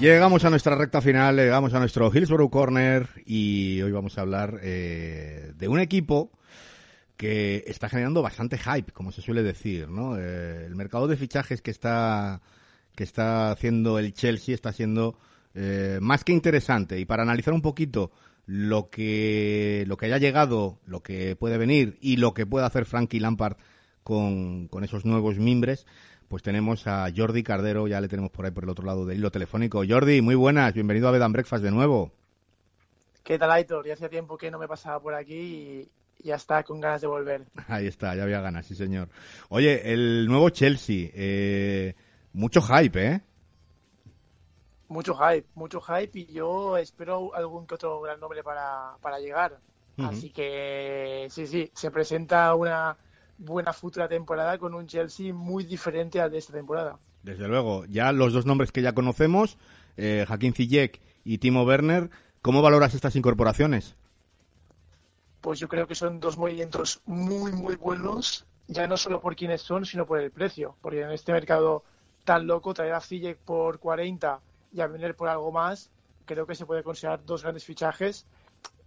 Llegamos 0.00 0.46
a 0.46 0.50
nuestra 0.50 0.74
recta 0.76 1.02
final, 1.02 1.36
llegamos 1.36 1.74
a 1.74 1.78
nuestro 1.78 2.10
Hillsborough 2.10 2.48
Corner 2.48 3.06
y 3.26 3.82
hoy 3.82 3.92
vamos 3.92 4.16
a 4.16 4.22
hablar 4.22 4.58
eh, 4.62 5.52
de 5.58 5.68
un 5.68 5.78
equipo 5.78 6.30
que 7.18 7.64
está 7.66 7.90
generando 7.90 8.22
bastante 8.22 8.56
hype, 8.56 8.92
como 8.92 9.12
se 9.12 9.20
suele 9.20 9.42
decir, 9.42 9.90
¿no? 9.90 10.16
Eh, 10.16 10.64
el 10.64 10.74
mercado 10.74 11.06
de 11.06 11.18
fichajes 11.18 11.60
que 11.60 11.70
está 11.70 12.40
que 12.96 13.04
está 13.04 13.50
haciendo 13.50 13.98
el 13.98 14.14
Chelsea 14.14 14.54
está 14.54 14.72
siendo 14.72 15.18
eh, 15.54 15.98
más 16.00 16.24
que 16.24 16.32
interesante 16.32 16.98
y 16.98 17.04
para 17.04 17.22
analizar 17.24 17.52
un 17.52 17.60
poquito 17.60 18.10
lo 18.46 18.88
que 18.88 19.84
lo 19.86 19.98
que 19.98 20.06
haya 20.06 20.16
llegado, 20.16 20.78
lo 20.86 21.02
que 21.02 21.36
puede 21.36 21.58
venir 21.58 21.98
y 22.00 22.16
lo 22.16 22.32
que 22.32 22.46
puede 22.46 22.64
hacer 22.64 22.86
Frankie 22.86 23.20
Lampard 23.20 23.58
con, 24.02 24.66
con 24.68 24.82
esos 24.82 25.04
nuevos 25.04 25.38
mimbres, 25.38 25.84
pues 26.30 26.44
tenemos 26.44 26.86
a 26.86 27.08
Jordi 27.14 27.42
Cardero, 27.42 27.88
ya 27.88 28.00
le 28.00 28.06
tenemos 28.06 28.30
por 28.30 28.44
ahí 28.44 28.52
por 28.52 28.62
el 28.62 28.70
otro 28.70 28.86
lado 28.86 29.04
del 29.04 29.18
hilo 29.18 29.32
telefónico. 29.32 29.82
Jordi, 29.86 30.22
muy 30.22 30.36
buenas, 30.36 30.72
bienvenido 30.72 31.08
a 31.08 31.10
Bed 31.10 31.22
and 31.22 31.32
Breakfast 31.32 31.64
de 31.64 31.72
nuevo. 31.72 32.12
¿Qué 33.24 33.36
tal, 33.36 33.50
Aitor? 33.50 33.84
Ya 33.84 33.94
hacía 33.94 34.08
tiempo 34.08 34.38
que 34.38 34.48
no 34.48 34.56
me 34.56 34.68
pasaba 34.68 35.00
por 35.00 35.12
aquí 35.12 35.34
y 35.34 36.22
ya 36.22 36.36
está 36.36 36.62
con 36.62 36.80
ganas 36.80 37.00
de 37.00 37.08
volver. 37.08 37.46
Ahí 37.66 37.88
está, 37.88 38.14
ya 38.14 38.22
había 38.22 38.40
ganas, 38.40 38.64
sí 38.64 38.76
señor. 38.76 39.08
Oye, 39.48 39.92
el 39.92 40.28
nuevo 40.28 40.50
Chelsea, 40.50 41.10
eh, 41.14 41.96
mucho 42.32 42.62
hype, 42.62 43.04
¿eh? 43.04 43.20
Mucho 44.86 45.16
hype, 45.16 45.48
mucho 45.56 45.80
hype 45.80 46.16
y 46.16 46.26
yo 46.26 46.76
espero 46.76 47.34
algún 47.34 47.66
que 47.66 47.74
otro 47.74 48.00
gran 48.02 48.20
nombre 48.20 48.44
para, 48.44 48.92
para 49.02 49.18
llegar. 49.18 49.58
Así 49.98 50.30
que 50.30 51.26
sí, 51.28 51.48
sí, 51.48 51.72
se 51.74 51.90
presenta 51.90 52.54
una 52.54 52.96
buena 53.40 53.72
futura 53.72 54.08
temporada 54.08 54.58
con 54.58 54.74
un 54.74 54.86
Chelsea 54.86 55.32
muy 55.34 55.64
diferente 55.64 56.20
al 56.20 56.30
de 56.30 56.38
esta 56.38 56.52
temporada. 56.52 56.98
Desde 57.22 57.48
luego, 57.48 57.84
ya 57.86 58.12
los 58.12 58.32
dos 58.32 58.46
nombres 58.46 58.70
que 58.72 58.82
ya 58.82 58.94
conocemos, 58.94 59.58
eh, 59.96 60.24
Joaquín 60.26 60.54
Ziyech 60.54 61.00
y 61.24 61.38
Timo 61.38 61.64
Werner, 61.64 62.10
¿cómo 62.42 62.62
valoras 62.62 62.94
estas 62.94 63.16
incorporaciones? 63.16 63.94
Pues 65.40 65.58
yo 65.58 65.68
creo 65.68 65.86
que 65.86 65.94
son 65.94 66.20
dos 66.20 66.36
movimientos 66.36 67.00
muy, 67.06 67.52
muy 67.52 67.76
buenos, 67.76 68.44
ya 68.68 68.86
no 68.86 68.96
solo 68.96 69.20
por 69.20 69.36
quiénes 69.36 69.62
son, 69.62 69.86
sino 69.86 70.06
por 70.06 70.20
el 70.20 70.30
precio. 70.30 70.76
Porque 70.82 71.00
en 71.02 71.10
este 71.10 71.32
mercado 71.32 71.82
tan 72.24 72.46
loco, 72.46 72.74
traer 72.74 72.92
a 72.92 73.00
Ziyech 73.00 73.38
por 73.38 73.78
40 73.78 74.40
y 74.72 74.80
a 74.80 74.86
Werner 74.86 75.16
por 75.16 75.28
algo 75.28 75.50
más, 75.50 75.90
creo 76.26 76.46
que 76.46 76.54
se 76.54 76.66
puede 76.66 76.82
considerar 76.82 77.24
dos 77.24 77.42
grandes 77.42 77.64
fichajes. 77.64 78.26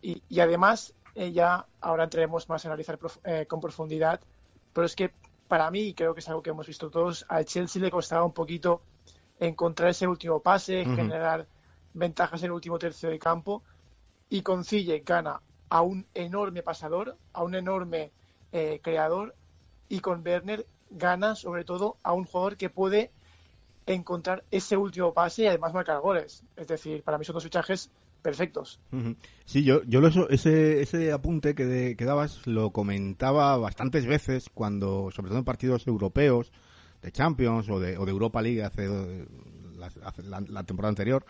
Y, 0.02 0.22
y 0.30 0.40
además, 0.42 0.94
eh, 1.16 1.32
ya 1.32 1.66
ahora 1.82 2.04
entraremos 2.04 2.48
más 2.50 2.66
a 2.66 2.70
analizar 2.70 2.98
prof- 3.00 3.20
eh, 3.24 3.46
con 3.48 3.60
profundidad, 3.60 4.20
pero 4.74 4.86
es 4.86 4.96
que 4.96 5.12
para 5.48 5.70
mí, 5.70 5.82
y 5.82 5.94
creo 5.94 6.14
que 6.14 6.20
es 6.20 6.30
algo 6.30 6.42
que 6.42 6.50
hemos 6.50 6.68
visto 6.68 6.90
todos, 6.90 7.26
al 7.30 7.46
Chelsea 7.46 7.82
le 7.82 7.92
costaba 7.92 8.26
un 8.26 8.34
poquito 8.34 8.82
encontrar 9.40 9.90
ese 9.90 10.08
último 10.08 10.40
pase, 10.40 10.84
generar 10.86 11.48
ventajas 11.94 12.42
en 12.42 12.48
el 12.48 12.52
último 12.54 12.80
tercio 12.80 13.10
de 13.10 13.20
campo. 13.20 13.62
Y 14.30 14.42
con 14.42 14.64
Ziyech 14.64 15.06
gana 15.06 15.42
a 15.70 15.82
un 15.82 16.06
enorme 16.14 16.64
pasador, 16.64 17.18
a 17.34 17.44
un 17.44 17.56
enorme 17.56 18.12
eh, 18.52 18.80
creador. 18.82 19.36
Y 19.90 20.00
con 20.00 20.26
Werner 20.26 20.66
gana 20.90 21.36
sobre 21.36 21.66
todo 21.66 21.98
a 22.04 22.14
un 22.14 22.26
jugador 22.26 22.58
que 22.58 22.70
puede 22.70 23.12
encontrar 23.86 24.44
ese 24.50 24.78
último 24.78 25.14
pase 25.14 25.44
y 25.44 25.48
además 25.48 25.74
marcar 25.74 26.00
goles. 26.00 26.44
Es 26.56 26.68
decir, 26.68 27.04
para 27.04 27.18
mí 27.18 27.26
son 27.26 27.34
dos 27.34 27.44
fichajes 27.44 27.92
perfectos. 28.24 28.80
Sí, 29.46 29.64
yo, 29.64 29.84
yo 29.84 30.02
lo- 30.02 30.30
ese, 30.30 30.82
ese 30.82 31.12
apunte 31.12 31.54
que, 31.54 31.66
de- 31.66 31.96
que 31.96 32.06
dabas 32.06 32.48
lo 32.48 32.72
comentaba 32.72 33.56
bastantes 33.58 34.08
veces 34.08 34.50
cuando, 34.52 35.12
sobre 35.12 35.30
todo 35.30 35.38
en 35.40 35.46
partidos 35.46 35.86
europeos, 35.86 36.52
de 37.04 37.12
Champions 37.12 37.70
o 37.70 37.80
de, 37.80 37.98
o 37.98 38.06
de 38.06 38.12
Europa 38.12 38.42
League 38.42 38.64
hace, 38.64 38.88
la, 40.28 40.64
temporada 40.64 40.90
anterior, 40.90 41.26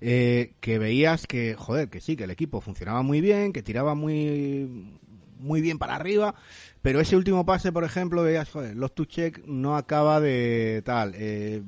eh, 0.00 0.54
que 0.60 0.78
veías 0.78 1.26
que, 1.26 1.54
joder, 1.54 1.90
que 1.90 2.00
sí, 2.00 2.16
que 2.16 2.24
el 2.24 2.30
equipo 2.30 2.60
funcionaba 2.60 3.02
muy 3.02 3.20
bien, 3.20 3.52
que 3.52 3.62
tiraba 3.62 3.94
muy, 3.94 4.96
muy 5.38 5.60
bien 5.60 5.78
para 5.78 5.96
arriba, 5.96 6.34
pero 6.82 7.00
ese 7.00 7.16
último 7.16 7.44
pase, 7.44 7.72
por 7.72 7.84
ejemplo, 7.84 8.22
veías, 8.22 8.50
joder, 8.50 8.76
los 8.76 8.94
check 8.94 9.44
no 9.46 9.76
acaba 9.76 10.20
de 10.20 10.82
tal, 10.84 11.12
eh, 11.16 11.62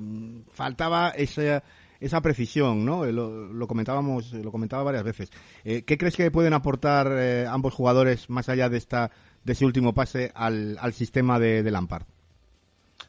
faltaba 0.51 1.11
esa, 1.11 1.62
esa 2.03 2.20
precisión, 2.20 2.85
¿no? 2.85 3.05
Eh, 3.05 3.12
Lo, 3.12 3.47
lo 3.53 3.66
comentábamos, 3.66 4.33
lo 4.33 4.51
comentaba 4.53 4.83
varias 4.83 5.05
veces. 5.05 5.31
Eh, 5.65 5.83
¿Qué 5.83 5.97
crees 5.99 6.16
que 6.16 6.31
pueden 6.31 6.53
aportar 6.53 7.09
eh, 7.12 7.47
ambos 7.49 7.74
jugadores 7.74 8.29
más 8.29 8.49
allá 8.49 8.69
de 8.69 8.77
esta, 8.79 9.11
de 9.45 9.53
ese 9.53 9.65
último 9.65 9.95
pase 9.95 10.33
al, 10.35 10.77
al 10.81 10.93
sistema 10.93 11.39
de, 11.39 11.62
de 11.62 11.70
Lampard? 11.70 12.05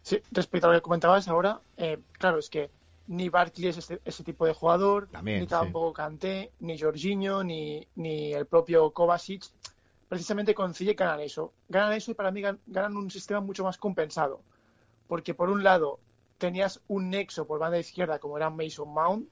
Sí, 0.02 0.20
respecto 0.32 0.68
a 0.68 0.72
lo 0.74 0.78
que 0.78 0.82
comentabas 0.82 1.28
ahora, 1.28 1.61
eh, 1.78 1.99
claro, 2.14 2.40
es 2.40 2.49
que 2.49 2.70
ni 3.07 3.30
Barkley 3.30 3.68
es 3.68 3.78
este- 3.78 4.02
ese 4.06 4.24
tipo 4.24 4.45
de 4.45 4.53
jugador, 4.53 5.07
También, 5.07 5.40
ni 5.40 5.45
sí. 5.45 5.49
tampoco 5.49 5.94
Kanté, 5.94 6.52
ni 6.61 6.78
Jorginho, 6.78 7.44
ni, 7.44 7.86
ni 7.95 8.34
el 8.34 8.45
propio 8.45 8.91
Kovacic. 8.91 9.44
Precisamente 10.10 10.53
con 10.53 10.74
Ziyech 10.74 10.98
ganan 10.99 11.20
eso. 11.22 11.53
Ganan 11.70 11.94
eso 11.94 12.11
y 12.11 12.14
para 12.14 12.32
mí 12.32 12.41
gan- 12.41 12.60
ganan 12.68 12.95
un 12.98 13.10
sistema 13.10 13.40
mucho 13.41 13.64
más 13.64 13.78
compensado. 13.78 14.41
Porque 15.07 15.34
por 15.34 15.49
un 15.49 15.64
lado 15.64 15.99
tenías 16.45 16.74
un 16.95 17.02
nexo 17.15 17.41
por 17.48 17.57
banda 17.64 17.80
izquierda 17.88 18.20
como 18.22 18.38
era 18.38 18.49
Mason 18.49 18.90
Mount, 18.99 19.24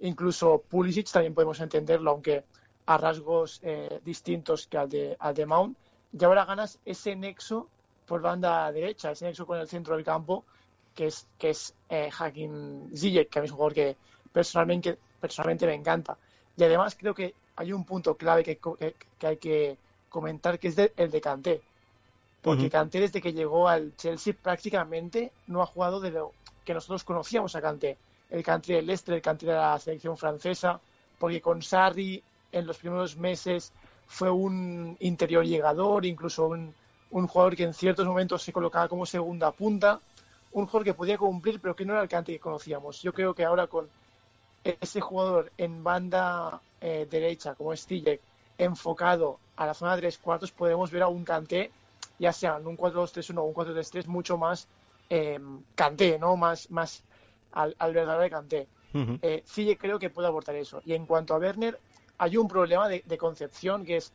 incluso 0.00 0.46
Pulisic 0.70 1.08
también 1.10 1.34
podemos 1.34 1.58
entenderlo, 1.60 2.10
aunque 2.10 2.44
a 2.86 2.94
rasgos 2.98 3.60
eh, 3.62 4.00
distintos 4.04 4.66
que 4.66 4.76
al 4.82 4.88
de, 4.88 5.16
al 5.18 5.34
de 5.34 5.46
Mount. 5.46 5.76
Y 6.18 6.22
ahora 6.24 6.44
ganas 6.44 6.78
ese 6.84 7.16
nexo 7.16 7.68
por 8.06 8.20
banda 8.20 8.70
derecha, 8.72 9.10
ese 9.12 9.24
nexo 9.26 9.46
con 9.46 9.58
el 9.58 9.68
centro 9.68 9.94
del 9.96 10.04
campo, 10.04 10.44
que 10.94 11.06
es, 11.06 11.26
que 11.38 11.50
es 11.50 11.74
eh, 11.88 12.10
Hakim 12.18 12.90
Ziyech, 12.94 13.28
que 13.30 13.38
a 13.38 13.42
mí 13.42 13.46
es 13.46 13.52
un 13.52 13.56
jugador 13.56 13.74
que 13.74 13.96
personalmente, 14.32 14.98
personalmente 15.20 15.66
me 15.66 15.74
encanta. 15.74 16.18
Y 16.56 16.64
además 16.64 16.94
creo 16.98 17.14
que 17.14 17.34
hay 17.56 17.72
un 17.72 17.84
punto 17.84 18.16
clave 18.16 18.42
que, 18.44 18.58
que- 18.58 18.94
que 19.18 19.26
hay 19.26 19.36
que 19.38 19.78
comentar, 20.10 20.58
que 20.58 20.68
es 20.68 20.76
de- 20.76 20.92
el 20.96 21.10
de 21.10 21.20
Kanté. 21.20 21.62
Porque 22.44 22.66
Ujú. 22.66 22.72
Kanté 22.76 23.00
desde 23.00 23.22
que 23.22 23.32
llegó 23.32 23.68
al 23.68 23.96
Chelsea 23.96 24.34
prácticamente 24.46 25.32
no 25.46 25.62
ha 25.62 25.66
jugado 25.66 26.00
de 26.00 26.10
lo 26.10 26.24
que 26.64 26.74
nosotros 26.74 27.04
conocíamos 27.04 27.54
a 27.56 27.62
Kanté. 27.62 27.98
El 28.28 28.42
Kanté 28.42 28.74
del 28.74 28.86
Leicester, 28.86 29.14
el 29.14 29.22
Kanté 29.22 29.46
de 29.46 29.54
la 29.54 29.78
selección 29.78 30.16
francesa, 30.16 30.80
porque 31.18 31.40
con 31.40 31.62
Sarri 31.62 32.22
en 32.52 32.66
los 32.66 32.78
primeros 32.78 33.16
meses 33.16 33.72
fue 34.06 34.30
un 34.30 34.96
interior 35.00 35.44
llegador, 35.44 36.04
incluso 36.04 36.46
un, 36.48 36.74
un 37.10 37.26
jugador 37.26 37.56
que 37.56 37.64
en 37.64 37.74
ciertos 37.74 38.06
momentos 38.06 38.42
se 38.42 38.52
colocaba 38.52 38.88
como 38.88 39.06
segunda 39.06 39.52
punta, 39.52 40.00
un 40.52 40.66
jugador 40.66 40.84
que 40.84 40.94
podía 40.94 41.18
cumplir 41.18 41.60
pero 41.60 41.74
que 41.76 41.84
no 41.86 41.94
era 41.94 42.02
el 42.02 42.08
Kanté 42.08 42.32
que 42.32 42.40
conocíamos. 42.40 43.00
Yo 43.02 43.12
creo 43.12 43.34
que 43.34 43.44
ahora 43.44 43.66
con 43.68 43.90
ese 44.64 45.00
jugador 45.00 45.52
en 45.56 45.82
banda 45.84 46.62
eh, 46.80 47.06
derecha 47.10 47.54
como 47.54 47.72
es 47.72 47.86
Ziyech, 47.86 48.22
enfocado 48.58 49.40
a 49.56 49.66
la 49.66 49.74
zona 49.74 49.94
de 49.94 50.02
tres 50.02 50.18
cuartos, 50.18 50.52
podemos 50.52 50.90
ver 50.90 51.02
a 51.02 51.08
un 51.08 51.24
Kanté, 51.24 51.74
ya 52.18 52.32
sea 52.32 52.56
en 52.56 52.66
un 52.66 52.76
4-2-3-1 52.76 53.38
o 53.38 53.44
un 53.44 53.54
4-3-3, 53.54 54.06
mucho 54.06 54.38
más 54.38 54.68
eh, 55.10 55.38
Kanté, 55.74 56.18
¿no? 56.18 56.36
Más, 56.36 56.70
más 56.70 57.04
al, 57.52 57.74
al 57.78 57.92
verdadero 57.92 58.30
Kanté. 58.30 58.68
Ujú. 58.94 59.18
Eh, 59.22 59.42
Ziyech 59.46 59.78
creo 59.78 59.98
que 59.98 60.10
puede 60.10 60.28
aportar 60.28 60.54
eso. 60.56 60.80
Y 60.84 60.94
en 60.94 61.06
cuanto 61.06 61.34
a 61.34 61.38
Werner, 61.38 61.78
hay 62.18 62.36
un 62.36 62.48
problema 62.48 62.88
de, 62.88 63.02
de 63.04 63.18
concepción 63.18 63.84
que 63.84 63.96
es 63.96 64.12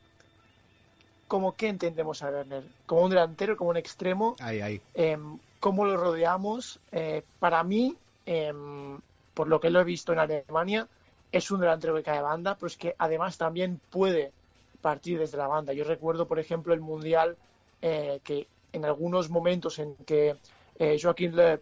como 1.28 1.56
qué 1.56 1.68
entendemos 1.68 2.24
a 2.24 2.30
Werner, 2.30 2.64
como 2.86 3.04
un 3.04 3.10
delantero, 3.12 3.56
como 3.56 3.70
un 3.70 3.78
extremo, 3.78 4.36
Ahí, 4.40 4.62
ahí. 4.62 4.82
em, 4.94 5.38
cómo 5.60 5.86
lo 5.86 5.96
rodeamos. 5.98 6.80
Eh, 6.92 7.24
para 7.38 7.64
mí, 7.64 7.96
em, 8.26 9.00
por 9.34 9.48
lo 9.48 9.60
que 9.60 9.70
lo 9.70 9.80
he 9.80 9.84
visto 9.84 10.12
en 10.14 10.20
Alemania, 10.20 10.88
es 11.32 11.52
un 11.52 11.60
delantero 11.60 11.94
que 11.96 12.04
cae 12.04 12.18
de 12.18 12.24
banda, 12.24 12.56
pero 12.56 12.68
es 12.68 12.78
que 12.78 12.96
además 12.98 13.38
también 13.38 13.80
puede 13.92 14.34
partir 14.82 15.20
desde 15.20 15.38
la 15.38 15.48
banda. 15.48 15.74
Yo 15.74 15.84
recuerdo, 15.84 16.28
por 16.28 16.40
ejemplo, 16.40 16.74
el 16.74 16.80
Mundial 16.82 17.38
eh, 17.82 18.20
que 18.24 18.48
en 18.74 18.86
algunos 18.86 19.30
momentos 19.30 19.80
en 19.80 19.96
que 19.96 20.38
eh, 20.78 20.98
Joaquín 21.02 21.36
Löw 21.36 21.60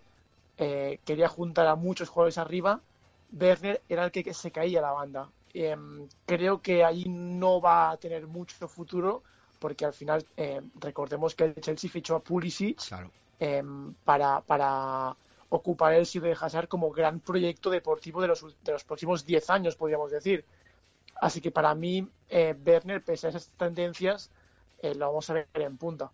eh, 0.58 1.00
quería 1.06 1.28
juntar 1.28 1.68
a 1.68 1.76
muchos 1.76 2.10
jugadores 2.10 2.38
arriba, 2.38 2.82
Werner 3.32 3.82
era 3.90 4.06
el 4.06 4.12
que, 4.12 4.24
que 4.24 4.34
se 4.34 4.52
caía 4.52 4.82
la 4.82 4.92
banda. 4.92 5.30
Em, 5.54 6.08
creo 6.26 6.62
que 6.62 6.84
ahí 6.84 7.06
no 7.08 7.62
va 7.62 7.92
a 7.92 7.98
tener 7.98 8.28
mucho 8.28 8.68
futuro 8.68 9.24
porque 9.60 9.86
al 9.86 9.94
final 9.94 10.26
eh, 10.36 10.62
recordemos 10.80 11.34
que 11.36 11.46
el 11.46 11.56
Chelsea 11.56 11.90
fichó 11.90 12.16
a 12.16 12.20
Pulisic 12.20 12.78
Claro. 12.88 13.12
em, 13.40 13.94
para, 14.06 14.42
para 14.42 15.16
ocupar 15.50 15.94
el 15.94 16.06
sitio 16.06 16.30
de 16.30 16.38
Hazard 16.40 16.68
como 16.68 16.92
gran 16.92 17.20
proyecto 17.20 17.70
deportivo 17.70 18.22
de 18.22 18.28
los, 18.28 18.46
de 18.64 18.72
los 18.72 18.84
próximos 18.84 19.26
10 19.26 19.50
años, 19.50 19.76
podríamos 19.76 20.12
decir. 20.12 20.46
Así 21.20 21.42
que 21.42 21.52
para 21.52 21.74
mí, 21.74 22.08
eh, 22.30 22.56
Werner, 22.66 23.04
pese 23.04 23.28
a 23.28 23.30
esas 23.32 23.50
tendencias, 23.58 24.30
eh, 24.82 24.96
lo 24.96 25.08
vamos 25.08 25.30
a 25.30 25.34
ver 25.34 25.48
en 25.56 25.78
punta. 25.78 26.10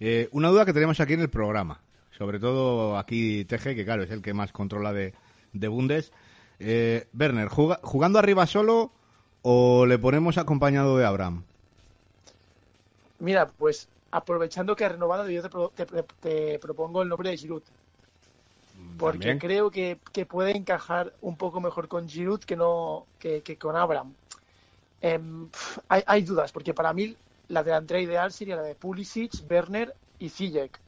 Eh, 0.00 0.28
una 0.32 0.48
duda 0.48 0.64
que 0.64 0.72
tenemos 0.72 0.98
aquí 1.00 1.12
en 1.14 1.20
el 1.20 1.30
programa, 1.30 1.80
sobre 2.16 2.38
todo 2.40 2.96
aquí 2.98 3.44
Teje, 3.44 3.74
que 3.74 3.84
claro, 3.84 4.02
es 4.02 4.10
el 4.10 4.22
que 4.22 4.34
más 4.34 4.52
controla 4.52 4.92
de, 4.92 5.14
de 5.52 5.68
Bundes. 5.68 6.12
Eh, 6.58 7.06
Werner, 7.18 7.48
¿juga- 7.48 7.80
¿jugando 7.82 8.18
arriba 8.18 8.46
solo 8.46 8.90
o 9.42 9.86
le 9.86 9.98
ponemos 9.98 10.38
acompañado 10.38 10.96
de 10.96 11.04
Abraham? 11.04 11.42
Mira, 13.18 13.46
pues 13.46 13.88
aprovechando 14.10 14.74
que 14.76 14.84
ha 14.84 14.88
renovado, 14.90 15.28
yo 15.30 15.42
te, 15.42 15.48
pro- 15.48 15.72
te- 15.74 15.86
te- 15.86 16.02
te 16.20 16.58
propongo 16.58 17.02
el 17.02 17.08
nombre 17.08 17.30
de 17.30 17.36
Giroud. 17.36 17.62
Porque 18.98 19.18
También. 19.18 19.38
creo 19.38 19.70
que, 19.70 19.98
que 20.12 20.26
puede 20.26 20.56
encajar 20.56 21.12
un 21.20 21.36
poco 21.36 21.60
mejor 21.60 21.88
con 21.88 22.08
Giroud 22.08 22.40
que 22.40 22.56
no 22.56 23.06
que, 23.18 23.42
que 23.42 23.56
con 23.56 23.76
Abraham. 23.76 24.12
Em, 25.00 25.48
hay, 25.88 26.02
hay 26.06 26.22
dudas, 26.22 26.52
porque 26.52 26.74
para 26.74 26.92
mí 26.92 27.16
la 27.48 27.62
delantera 27.62 28.00
ideal 28.00 28.32
sería 28.32 28.56
la 28.56 28.62
de 28.62 28.74
Pulisic, 28.76 29.32
Werner 29.50 29.96
y 30.18 30.28
Ziyech. 30.30 30.82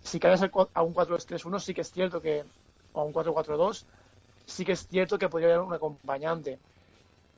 Si 0.00 0.18
cua- 0.20 0.70
a 0.74 0.82
un 0.82 0.92
4-3-1, 0.92 1.58
sí 1.60 1.72
que 1.74 1.80
es 1.82 1.90
cierto 1.90 2.20
que, 2.20 2.44
o 2.92 3.00
a 3.00 3.04
un 3.04 3.12
4-4-2, 3.12 3.86
sí 4.46 4.64
que 4.64 4.72
es 4.72 4.86
cierto 4.88 5.18
que 5.18 5.28
podría 5.28 5.48
haber 5.54 5.60
un 5.66 5.74
acompañante. 5.74 6.60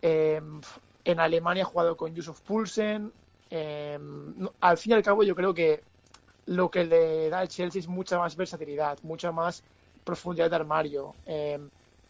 Em, 0.02 0.60
en 1.04 1.20
Alemania 1.20 1.64
ha 1.64 1.66
jugado 1.66 1.96
con 1.96 2.14
Yusuf 2.14 2.40
Poulsen. 2.42 3.12
em, 3.50 4.48
al 4.60 4.78
fin 4.78 4.92
y 4.92 4.94
al 4.96 5.02
cabo, 5.02 5.22
yo 5.24 5.34
creo 5.36 5.54
que 5.54 5.84
lo 6.46 6.70
que 6.70 6.84
le 6.84 7.30
da 7.30 7.40
al 7.40 7.48
Chelsea 7.48 7.80
es 7.80 7.88
mucha 7.88 8.18
más 8.18 8.36
versatilidad, 8.36 8.98
mucha 9.02 9.32
más 9.32 9.64
profundidad 10.04 10.50
de 10.50 10.56
armario. 10.56 11.18
Eh, 11.26 11.58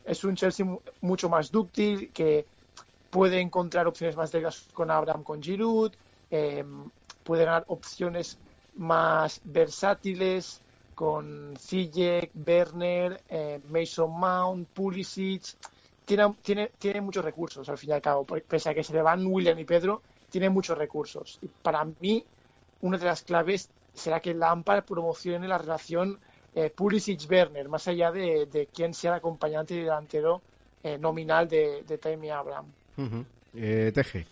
es 0.04 0.24
un 0.24 0.36
Chelsea 0.36 0.66
mu- 0.66 0.80
mucho 1.02 1.28
más 1.30 1.50
dúctil, 1.52 2.12
que 2.12 2.48
puede 3.10 3.40
encontrar 3.40 3.86
opciones 3.86 4.16
más 4.16 4.32
delgadas 4.32 4.68
con 4.72 4.90
Abraham, 4.90 5.24
con 5.24 5.42
Giroud, 5.42 5.92
eh, 6.30 6.64
puede 7.22 7.44
ganar 7.44 7.64
opciones 7.68 8.38
más 8.76 9.40
versátiles 9.44 10.60
con 10.94 11.54
Ziyech, 11.58 12.30
Werner, 12.46 13.20
eh, 13.28 13.60
Mason 13.68 14.10
Mount, 14.18 14.68
Pulisic. 14.68 15.42
Tiene, 16.04 17.00
muchos 17.00 17.24
recursos, 17.24 17.68
al 17.68 17.76
fin 17.76 17.90
y 17.90 17.92
al 17.92 18.00
cabo. 18.00 18.24
Pese 18.24 18.70
a 18.70 18.74
que 18.74 18.84
se 18.84 18.94
le 18.94 19.02
van 19.02 19.26
William 19.26 19.58
y 19.58 19.64
Pedro, 19.64 20.02
tiene 20.30 20.48
muchos 20.48 20.78
recursos. 20.78 21.38
Y 21.42 21.48
para 21.48 21.84
mí, 22.00 22.24
una 22.80 22.96
de 22.96 23.04
las 23.04 23.22
claves 23.22 23.68
será 23.92 24.20
que 24.20 24.32
Lampard 24.32 24.84
promocione 24.84 25.48
la 25.48 25.58
relación 25.58 26.18
eh, 26.54 26.70
Pulisic-Werner, 26.74 27.68
más 27.68 27.88
allá 27.88 28.10
de, 28.12 28.46
de 28.46 28.68
quién 28.72 28.94
sea 28.94 29.12
el 29.12 29.16
acompañante 29.18 29.74
y 29.74 29.80
delantero 29.80 30.40
eh, 30.82 30.96
nominal 30.96 31.48
de, 31.48 31.82
de 31.82 31.98
Tammy 31.98 32.30
Abraham. 32.30 32.66
Ujú. 32.96 33.24
Eh, 33.54 33.90
Teje. 33.92 34.26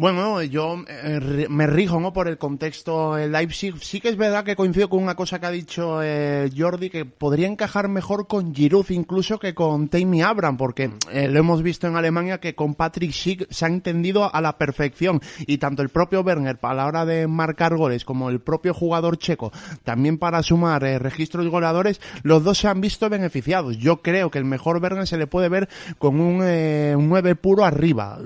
Bueno, 0.00 0.42
yo 0.42 0.82
eh, 0.88 1.46
me 1.50 1.66
rijo 1.66 2.00
¿no? 2.00 2.14
por 2.14 2.26
el 2.26 2.38
contexto 2.38 3.18
en 3.18 3.32
Leipzig. 3.32 3.74
Sí 3.82 4.00
que 4.00 4.08
es 4.08 4.16
verdad 4.16 4.44
que 4.44 4.56
coincido 4.56 4.88
con 4.88 5.02
una 5.02 5.14
cosa 5.14 5.38
que 5.38 5.44
ha 5.44 5.50
dicho 5.50 6.02
eh, 6.02 6.50
Jordi, 6.56 6.88
que 6.88 7.04
podría 7.04 7.46
encajar 7.46 7.88
mejor 7.88 8.26
con 8.26 8.54
Giroud 8.54 8.88
incluso 8.88 9.38
que 9.38 9.52
con 9.54 9.88
Tammy 9.88 10.22
Abraham, 10.22 10.56
porque 10.56 10.90
eh, 11.12 11.28
lo 11.28 11.40
hemos 11.40 11.62
visto 11.62 11.86
en 11.86 11.96
Alemania 11.96 12.40
que 12.40 12.54
con 12.54 12.76
Patrick 12.76 13.12
Schick 13.12 13.46
se 13.50 13.66
ha 13.66 13.68
entendido 13.68 14.34
a 14.34 14.40
la 14.40 14.56
perfección 14.56 15.20
y 15.40 15.58
tanto 15.58 15.82
el 15.82 15.90
propio 15.90 16.22
Werner 16.22 16.58
a 16.62 16.72
la 16.72 16.86
hora 16.86 17.04
de 17.04 17.26
marcar 17.26 17.76
goles 17.76 18.06
como 18.06 18.30
el 18.30 18.40
propio 18.40 18.72
jugador 18.72 19.18
checo 19.18 19.52
también 19.84 20.16
para 20.16 20.42
sumar 20.42 20.82
eh, 20.82 20.98
registros 20.98 21.46
goleadores, 21.48 22.00
los 22.22 22.42
dos 22.42 22.56
se 22.56 22.68
han 22.68 22.80
visto 22.80 23.10
beneficiados. 23.10 23.76
Yo 23.76 24.00
creo 24.00 24.30
que 24.30 24.38
el 24.38 24.46
mejor 24.46 24.82
Werner 24.82 25.06
se 25.06 25.18
le 25.18 25.26
puede 25.26 25.50
ver 25.50 25.68
con 25.98 26.18
un, 26.20 26.40
eh, 26.42 26.94
un 26.96 27.10
9 27.10 27.34
puro 27.34 27.66
arriba. 27.66 28.18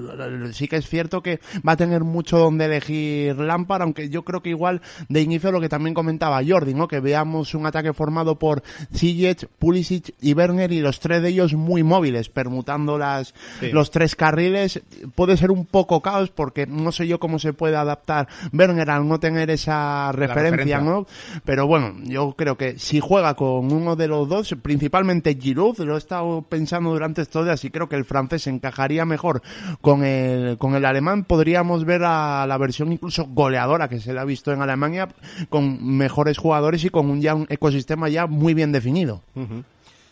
Sí 0.52 0.68
que 0.68 0.76
es 0.76 0.88
cierto 0.88 1.20
que 1.20 1.40
va 1.66 1.72
a 1.72 1.76
tener 1.76 2.04
mucho 2.04 2.38
donde 2.38 2.66
elegir 2.66 3.36
Lampard, 3.38 3.82
aunque 3.82 4.08
yo 4.08 4.22
creo 4.22 4.42
que 4.42 4.50
igual 4.50 4.80
de 5.08 5.20
inicio 5.22 5.52
lo 5.52 5.60
que 5.60 5.68
también 5.68 5.94
comentaba 5.94 6.40
Jordi, 6.46 6.74
¿no? 6.74 6.88
Que 6.88 7.00
veamos 7.00 7.54
un 7.54 7.66
ataque 7.66 7.92
formado 7.92 8.38
por 8.38 8.62
Ziyech, 8.94 9.46
Pulisic 9.58 10.14
y 10.20 10.34
Werner 10.34 10.72
y 10.72 10.80
los 10.80 11.00
tres 11.00 11.22
de 11.22 11.28
ellos 11.30 11.54
muy 11.54 11.82
móviles, 11.82 12.28
permutando 12.28 12.98
las, 12.98 13.34
Sí. 13.60 13.70
los 13.72 13.90
tres 13.90 14.16
carriles. 14.16 14.82
Puede 15.14 15.36
ser 15.36 15.50
un 15.50 15.66
poco 15.66 16.00
caos 16.00 16.30
porque 16.30 16.66
no 16.66 16.92
sé 16.92 17.06
yo 17.06 17.18
cómo 17.18 17.38
se 17.38 17.52
puede 17.52 17.76
adaptar 17.76 18.28
Werner 18.52 18.90
al 18.90 19.06
no 19.08 19.18
tener 19.20 19.50
esa 19.50 20.12
referencia, 20.12 20.50
referencia. 20.50 20.80
¿no? 20.80 21.06
Pero 21.44 21.66
bueno, 21.66 21.94
yo 22.04 22.34
creo 22.36 22.56
que 22.56 22.78
si 22.78 23.00
juega 23.00 23.34
con 23.34 23.72
uno 23.72 23.96
de 23.96 24.08
los 24.08 24.28
dos, 24.28 24.54
principalmente 24.62 25.34
Giroud, 25.40 25.78
lo 25.80 25.94
he 25.94 25.98
estado 25.98 26.42
pensando 26.42 26.90
durante 26.90 27.22
estos 27.22 27.44
días 27.44 27.64
y 27.64 27.70
creo 27.70 27.88
que 27.88 27.96
el 27.96 28.04
francés 28.04 28.46
encajaría 28.46 29.04
mejor 29.04 29.42
con 29.80 30.04
el, 30.04 30.58
con 30.58 30.74
el 30.74 30.84
alemán, 30.84 31.24
podríamos 31.44 31.84
ver 31.84 32.02
a 32.04 32.46
la 32.46 32.56
versión 32.56 32.90
incluso 32.90 33.26
goleadora 33.26 33.86
que 33.86 34.00
se 34.00 34.14
le 34.14 34.20
ha 34.20 34.24
visto 34.24 34.50
en 34.50 34.62
Alemania 34.62 35.08
con 35.50 35.94
mejores 35.98 36.38
jugadores 36.38 36.82
y 36.84 36.88
con 36.88 37.10
un 37.10 37.20
ya 37.20 37.34
un 37.34 37.46
ecosistema 37.50 38.08
ya 38.08 38.26
muy 38.26 38.54
bien 38.54 38.72
definido. 38.72 39.20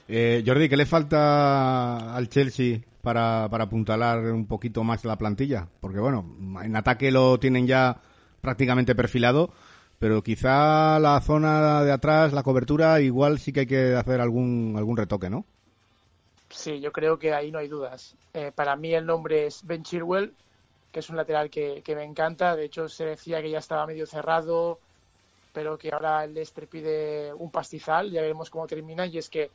Eh, 0.09 0.45
Jordi, 0.47 0.69
¿qué 0.69 0.77
le 0.77 0.85
falta 0.85 2.15
al 2.15 2.29
Chelsea 2.29 2.81
para, 3.01 3.49
para 3.51 3.65
apuntalar 3.65 4.19
un 4.31 4.45
poquito 4.45 4.85
más 4.85 5.07
la 5.07 5.17
plantilla? 5.17 5.69
Porque 5.81 6.01
bueno, 6.01 6.37
en 6.63 6.77
ataque 6.77 7.11
lo 7.11 7.41
tienen 7.41 7.67
ya 7.67 8.03
prácticamente 8.43 8.95
perfilado, 8.95 9.55
pero 9.99 10.23
quizá 10.23 10.99
la 10.99 11.19
zona 11.23 11.83
de 11.83 11.93
atrás, 11.93 12.35
la 12.35 12.43
cobertura, 12.43 13.01
igual 13.01 13.39
sí 13.39 13.55
que 13.55 13.61
hay 13.61 13.67
que 13.67 13.95
hacer 13.95 14.21
algún, 14.21 14.75
algún 14.77 14.99
retoque, 14.99 15.31
¿no? 15.31 15.47
Sí, 16.51 16.79
yo 16.81 16.93
creo 16.93 17.19
que 17.19 17.33
ahí 17.33 17.51
no 17.51 17.59
hay 17.59 17.69
dudas. 17.69 18.17
Eh, 18.35 18.53
para 18.55 18.77
mí 18.77 18.93
el 18.93 19.07
nombre 19.07 19.47
es 19.47 19.65
Ben 19.65 19.83
Chilwell, 19.83 20.35
que 20.93 21.01
es 21.01 21.09
un 21.09 21.16
lateral 21.16 21.48
que, 21.51 21.82
que 21.82 21.97
me 21.97 22.05
encanta. 22.05 22.55
De 22.55 22.66
hecho, 22.66 22.89
se 22.89 23.06
decía 23.06 23.40
que 23.40 23.51
ya 23.51 23.59
estaba 23.59 23.86
medio 23.86 24.06
cerrado, 24.06 24.78
pero 25.52 25.78
que 25.78 25.90
ahora 25.90 26.24
el 26.24 26.35
Leicester 26.35 26.69
pide 26.69 27.32
un 27.32 27.51
pastizal. 27.51 28.10
Ya 28.10 28.20
veremos 28.20 28.51
cómo 28.51 28.66
termina. 28.66 29.06
Y 29.06 29.19
es 29.19 29.31
que 29.31 29.51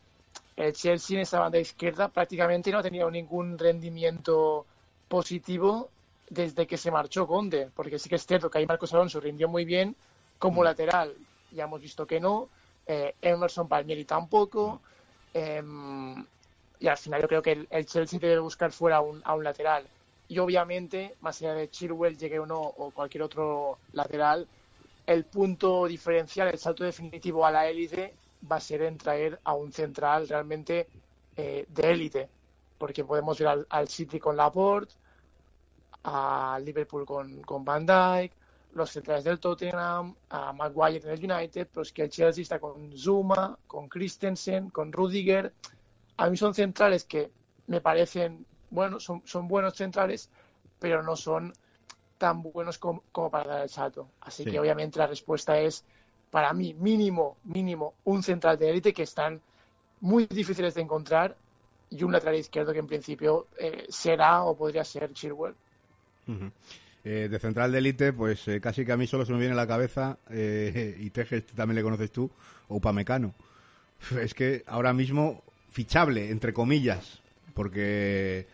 el 0.55 0.73
Chelsea 0.73 1.15
en 1.15 1.21
esa 1.21 1.39
banda 1.39 1.59
izquierda 1.59 2.07
prácticamente 2.09 2.71
no 2.71 2.79
ha 2.79 2.83
tenido 2.83 3.09
ningún 3.11 3.57
rendimiento 3.57 4.65
positivo 5.07 5.89
desde 6.29 6.65
que 6.65 6.77
se 6.77 6.91
marchó 6.91 7.27
Conde. 7.27 7.69
Porque 7.75 7.99
sí 7.99 8.09
que 8.09 8.15
es 8.15 8.25
cierto 8.25 8.49
que 8.49 8.57
ahí 8.57 8.65
Marcos 8.65 8.93
Alonso 8.93 9.19
rindió 9.19 9.47
muy 9.47 9.63
bien 9.63 9.95
como 10.39 10.63
lateral. 10.63 11.15
Ya 11.51 11.65
hemos 11.65 11.81
visto 11.81 12.07
que 12.07 12.19
no. 12.19 12.49
Eh, 12.87 13.13
Emerson 13.21 13.67
Palmieri 13.67 14.05
tampoco. 14.05 14.81
Em, 15.33 16.25
y 16.79 16.87
al 16.87 16.97
final 16.97 17.21
yo 17.21 17.27
creo 17.27 17.41
que 17.43 17.51
el, 17.51 17.67
el 17.69 17.85
Chelsea 17.85 18.19
debe 18.19 18.39
buscar 18.39 18.71
fuera 18.71 18.97
a 18.97 19.01
un, 19.01 19.21
a 19.23 19.35
un 19.35 19.43
lateral. 19.43 19.87
Y 20.27 20.39
obviamente, 20.39 21.15
más 21.21 21.41
allá 21.41 21.53
de 21.53 21.69
Chilwell 21.69 22.17
llegue 22.17 22.39
o 22.39 22.45
no, 22.45 22.59
o 22.59 22.91
cualquier 22.91 23.23
otro 23.23 23.79
lateral, 23.93 24.47
el 25.05 25.25
punto 25.25 25.85
diferencial, 25.87 26.49
el 26.49 26.59
salto 26.59 26.83
definitivo 26.83 27.45
a 27.45 27.51
la 27.51 27.67
élite 27.67 28.13
va 28.49 28.57
a 28.57 28.59
ser 28.59 28.81
en 28.81 28.97
traer 28.97 29.39
a 29.43 29.53
un 29.53 29.71
central 29.71 30.27
realmente 30.27 30.87
eh, 31.35 31.65
de 31.69 31.91
élite, 31.91 32.29
porque 32.77 33.05
podemos 33.05 33.39
ver 33.39 33.47
al, 33.47 33.67
al 33.69 33.87
City 33.87 34.19
con 34.19 34.35
Laporte, 34.35 34.93
a 36.03 36.59
Liverpool 36.63 37.05
con, 37.05 37.41
con 37.41 37.63
Van 37.63 37.85
Dijk, 37.85 38.33
los 38.73 38.91
centrales 38.91 39.23
del 39.23 39.39
Tottenham, 39.39 40.15
a 40.29 40.53
Maguire 40.53 41.01
en 41.03 41.09
el 41.09 41.31
United, 41.31 41.67
pero 41.71 41.81
es 41.81 41.91
que 41.91 42.03
el 42.03 42.09
Chelsea 42.09 42.43
está 42.43 42.59
con 42.59 42.95
Zuma, 42.97 43.57
con 43.65 43.89
Christensen, 43.89 44.69
con 44.69 44.91
Rudiger. 44.91 45.53
A 46.17 46.29
mí 46.29 46.37
son 46.37 46.53
centrales 46.53 47.05
que 47.05 47.31
me 47.65 47.81
parecen, 47.81 48.45
bueno, 48.69 48.99
son, 48.99 49.21
son 49.25 49.47
buenos 49.47 49.75
centrales, 49.75 50.29
pero 50.79 51.03
no 51.03 51.15
son 51.15 51.53
tan 52.17 52.41
buenos 52.41 52.77
como, 52.77 53.03
como 53.11 53.29
para 53.31 53.47
dar 53.55 53.61
el 53.63 53.69
salto. 53.69 54.09
Así 54.21 54.43
Sí. 54.43 54.51
que 54.51 54.59
obviamente 54.59 54.99
la 54.99 55.07
respuesta 55.07 55.59
es, 55.59 55.85
para 56.31 56.53
mí, 56.53 56.73
mínimo, 56.73 57.37
mínimo, 57.43 57.95
un 58.05 58.23
central 58.23 58.57
de 58.57 58.69
élite 58.69 58.93
que 58.93 59.03
están 59.03 59.41
muy 60.01 60.25
difíciles 60.27 60.73
de 60.75 60.81
encontrar 60.81 61.35
y 61.89 62.03
un 62.03 62.11
lateral 62.11 62.35
izquierdo 62.35 62.73
que 62.73 62.79
en 62.79 62.87
principio 62.87 63.47
eh, 63.59 63.85
será 63.89 64.43
o 64.43 64.55
podría 64.57 64.83
ser 64.83 65.13
Chilwell. 65.13 65.55
Eh, 67.03 67.27
de 67.31 67.39
central 67.39 67.71
de 67.71 67.77
élite, 67.77 68.11
pues 68.11 68.47
eh, 68.47 68.59
casi 68.59 68.85
que 68.85 68.91
a 68.91 68.97
mí 68.97 69.07
solo 69.07 69.25
se 69.25 69.31
me 69.31 69.39
viene 69.39 69.53
a 69.53 69.57
la 69.57 69.67
cabeza, 69.67 70.17
eh, 70.29 70.95
y 70.99 71.09
Tejes 71.09 71.45
también 71.47 71.75
le 71.77 71.83
conoces 71.83 72.11
tú, 72.11 72.29
Upamecano. 72.67 73.33
Es 74.21 74.33
que 74.33 74.63
ahora 74.67 74.93
mismo 74.93 75.43
fichable, 75.69 76.29
entre 76.31 76.53
comillas, 76.53 77.21
porque 77.53 78.47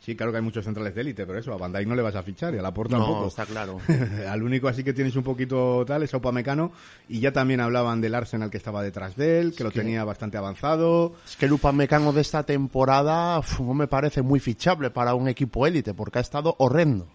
sí, 0.00 0.14
claro 0.14 0.30
que 0.32 0.38
hay 0.38 0.44
muchos 0.44 0.64
centrales 0.64 0.94
de 0.94 1.00
élite, 1.00 1.26
pero 1.26 1.38
eso, 1.38 1.52
a 1.62 1.68
Dijk 1.68 1.86
no 1.88 1.94
le 1.96 2.02
vas 2.02 2.14
a 2.14 2.22
fichar 2.22 2.54
y 2.54 2.58
a 2.58 2.62
Laporte 2.62 2.94
No, 2.94 3.00
tampoco. 3.04 3.26
está 3.28 3.44
claro. 3.46 3.78
Al 4.28 4.42
único 4.42 4.68
así 4.68 4.84
que 4.84 4.92
tienes 4.92 5.16
un 5.16 5.24
poquito 5.24 5.84
tal 5.86 6.02
es 6.04 6.14
a 6.14 6.18
Upamecano 6.18 6.70
y 7.08 7.20
ya 7.20 7.32
también 7.32 7.60
hablaban 7.60 8.00
del 8.00 8.14
Arsenal 8.14 8.50
que 8.50 8.56
estaba 8.56 8.82
detrás 8.82 9.16
de 9.16 9.40
él, 9.40 9.54
que 9.56 9.64
lo 9.64 9.70
que- 9.70 9.80
tenía 9.80 10.04
bastante 10.04 10.36
avanzado. 10.38 11.14
Es 11.26 11.36
que 11.36 11.46
el 11.46 11.52
Upamecano 11.54 12.12
de 12.12 12.20
esta 12.20 12.42
temporada 12.44 13.38
uf, 13.38 13.60
no 13.60 13.74
me 13.74 13.88
parece 13.88 14.22
muy 14.22 14.38
fichable 14.40 14.90
para 14.90 15.14
un 15.14 15.28
equipo 15.28 15.66
élite, 15.66 15.94
porque 15.94 16.18
ha 16.18 16.22
estado 16.22 16.54
horrendo. 16.58 17.08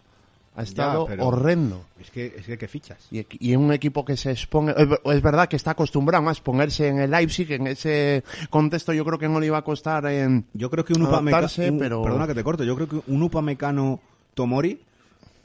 Ha 0.56 0.64
estado 0.64 1.06
horrendo. 1.26 1.86
Es 1.99 2.11
que 2.11 2.34
es 2.38 2.45
que, 2.45 2.57
¿qué 2.57 2.68
fichas? 2.68 2.98
Y, 3.10 3.26
y 3.40 3.56
un 3.56 3.72
equipo 3.72 4.03
que 4.03 4.18
se 4.18 4.32
expone, 4.32 4.73
es 4.78 4.90
ver- 4.90 4.99
es 5.06 5.22
verdad 5.22 5.48
que 5.48 5.56
está 5.56 5.72
acostumbrado 5.72 6.28
a 6.28 6.32
exponerse 6.32 6.88
en 6.90 6.99
el 6.99 7.10
Leipzig, 7.11 7.49
en 7.53 7.68
ese 7.68 8.23
contexto 8.49 8.91
yo 8.91 9.06
creo 9.06 9.18
que 9.18 9.30
no 9.30 9.40
le 9.40 9.45
iba 9.45 9.57
a 9.57 9.61
costar 9.64 10.06
en 10.07 10.45
Yo 10.53 10.69
creo 10.69 10.84
que 10.84 10.94
un 10.94 11.03
Upamecano, 11.03 11.48
pero 11.80 12.02
perdona 12.03 12.28
que 12.28 12.34
te 12.36 12.44
corte, 12.44 12.65
yo 12.65 12.76
creo 12.76 12.88
que 12.90 13.02
un 13.07 13.23
Upamecano 13.23 13.99
Tomori 14.34 14.78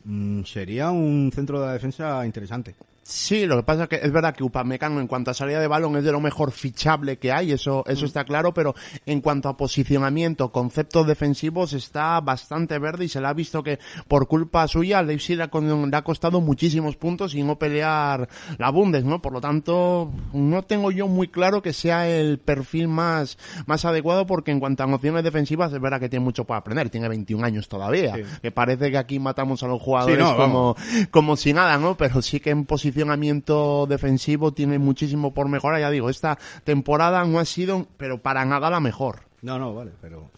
mm, 0.04 0.42
sería 0.42 0.90
un 0.90 1.30
centro 1.32 1.60
de 1.60 1.66
la 1.66 1.72
defensa 1.74 2.26
interesante. 2.26 2.74
Sí, 3.08 3.46
lo 3.46 3.56
que 3.56 3.62
pasa 3.62 3.84
es 3.84 3.88
que 3.88 3.96
es 4.02 4.10
verdad 4.10 4.34
que 4.34 4.42
Upamecano 4.42 5.00
en 5.00 5.06
cuanto 5.06 5.30
a 5.30 5.34
salida 5.34 5.60
de 5.60 5.68
balón 5.68 5.96
es 5.96 6.02
de 6.02 6.10
lo 6.10 6.20
mejor 6.20 6.50
fichable 6.50 7.18
que 7.18 7.30
hay, 7.30 7.52
eso 7.52 7.84
eso 7.86 8.02
Mm. 8.02 8.06
está 8.06 8.24
claro, 8.24 8.52
pero 8.52 8.74
en 9.06 9.20
cuanto 9.20 9.48
a 9.48 9.56
posicionamiento, 9.56 10.50
conceptos 10.50 11.06
defensivos 11.06 11.72
está 11.72 12.20
bastante 12.20 12.78
verde 12.80 13.04
y 13.04 13.08
se 13.08 13.20
le 13.20 13.28
ha 13.28 13.32
visto 13.32 13.62
que 13.62 13.78
por 14.08 14.26
culpa 14.26 14.66
suya 14.66 14.98
al 14.98 15.06
Leipzig 15.06 15.36
le 15.36 15.44
ha, 15.44 15.50
le 15.52 15.96
ha 15.96 16.02
costado 16.02 16.40
muchísimos 16.40 16.96
puntos 16.96 17.36
y 17.36 17.44
no 17.44 17.56
pelear 17.60 18.28
la 18.58 18.70
Bundes, 18.70 19.04
¿no? 19.04 19.22
Por 19.22 19.32
lo 19.32 19.40
tanto, 19.40 20.10
no 20.32 20.62
tengo 20.64 20.90
yo 20.90 21.06
muy 21.06 21.28
claro 21.28 21.62
que 21.62 21.72
sea 21.72 22.08
el 22.08 22.40
perfil 22.40 22.88
más 22.88 23.38
más 23.66 23.84
adecuado 23.84 24.26
porque 24.26 24.50
en 24.50 24.58
cuanto 24.58 24.82
a 24.82 24.86
nociones 24.88 25.22
defensivas 25.22 25.72
es 25.72 25.80
verdad 25.80 26.00
que 26.00 26.08
tiene 26.08 26.24
mucho 26.24 26.44
para 26.44 26.58
aprender, 26.58 26.90
tiene 26.90 27.08
21 27.08 27.44
años 27.44 27.68
todavía, 27.68 28.16
Sí. 28.16 28.22
que 28.42 28.50
parece 28.50 28.90
que 28.90 28.98
aquí 28.98 29.20
matamos 29.20 29.62
a 29.62 29.68
los 29.68 29.80
jugadores 29.80 30.16
Sí, 30.16 30.22
no, 30.22 30.36
como 30.36 30.76
como 31.12 31.36
si 31.36 31.52
nada, 31.52 31.78
¿no? 31.78 31.96
Pero 31.96 32.20
sí 32.20 32.40
que 32.40 32.50
en 32.50 32.64
posicionamiento 33.06 33.86
defensivo 33.86 34.52
tiene 34.54 34.78
muchísimo 34.78 35.34
por 35.34 35.48
mejorar. 35.48 35.80
Ya 35.80 35.90
digo, 35.90 36.08
esta 36.08 36.38
temporada 36.64 37.24
no 37.26 37.38
ha 37.38 37.44
sido, 37.44 37.86
pero 37.98 38.22
para 38.22 38.44
nada 38.46 38.70
la 38.70 38.80
mejor. 38.80 39.20
No, 39.42 39.58
no, 39.58 39.74
vale, 39.74 39.92
pero 40.00 40.30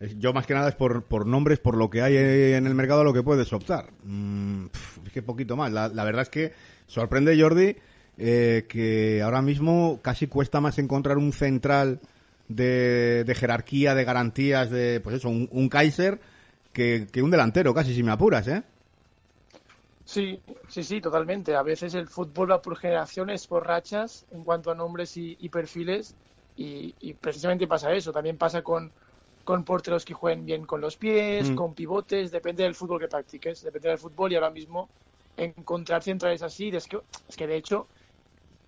es- 0.00 0.18
yo 0.18 0.32
más 0.32 0.44
que 0.44 0.54
nada 0.54 0.68
es 0.68 0.74
por, 0.74 1.04
por 1.04 1.24
nombres, 1.24 1.60
por 1.60 1.76
lo 1.76 1.88
que 1.90 2.02
hay 2.02 2.16
en 2.16 2.66
el 2.66 2.74
mercado 2.74 3.04
lo 3.04 3.12
que 3.12 3.22
puedes 3.22 3.52
optar. 3.52 3.86
Mm, 4.02 4.66
es 5.06 5.12
que 5.12 5.22
poquito 5.22 5.56
más. 5.56 5.70
La, 5.70 5.88
verdad 6.04 6.22
es 6.22 6.30
que 6.30 6.52
sorprende 6.88 7.40
Jordi 7.40 7.76
eh, 8.18 8.66
que 8.68 9.22
ahora 9.22 9.40
mismo 9.40 10.00
casi 10.02 10.26
cuesta 10.26 10.60
más 10.60 10.78
encontrar 10.78 11.16
un 11.16 11.32
central 11.32 12.00
de, 12.48 13.34
jerarquía, 13.38 13.94
de 13.94 14.04
garantías, 14.04 14.68
de 14.68 15.00
pues 15.00 15.16
eso, 15.16 15.28
un, 15.28 15.68
Kaiser 15.68 16.20
que 16.72 17.22
un 17.22 17.30
delantero, 17.30 17.72
casi 17.72 17.94
si 17.94 18.02
me 18.02 18.10
apuras, 18.10 18.48
¿eh? 18.48 18.64
Sí, 20.14 20.42
sí, 20.68 20.84
sí, 20.84 21.00
totalmente. 21.00 21.56
A 21.56 21.62
veces 21.62 21.94
el 21.94 22.06
fútbol 22.08 22.50
va 22.52 22.62
por 22.62 22.76
generaciones, 22.76 23.46
por 23.48 23.66
rachas, 23.66 24.26
en 24.30 24.44
cuanto 24.44 24.70
a 24.70 24.74
nombres 24.76 25.16
y, 25.16 25.36
y 25.40 25.48
perfiles, 25.48 26.16
y, 26.54 26.94
y 27.00 27.14
precisamente 27.14 27.66
pasa 27.66 27.92
eso. 27.92 28.12
También 28.12 28.38
pasa 28.38 28.62
con, 28.62 28.94
con 29.42 29.64
porteros 29.64 30.04
que 30.04 30.14
jueguen 30.14 30.44
bien 30.44 30.66
con 30.66 30.80
los 30.80 30.96
pies, 30.96 31.50
Mm. 31.50 31.56
con 31.56 31.74
pivotes, 31.74 32.30
depende 32.30 32.62
del 32.62 32.76
fútbol 32.76 33.00
que 33.00 33.08
practiques, 33.08 33.62
depende 33.62 33.88
del 33.88 33.98
fútbol 33.98 34.30
y 34.32 34.36
ahora 34.36 34.50
mismo 34.50 34.92
encontrar 35.36 36.02
centrales 36.04 36.42
así, 36.42 36.68
es 36.68 36.86
que, 36.86 37.00
es 37.28 37.36
que 37.36 37.46
de 37.48 37.56
hecho 37.56 37.88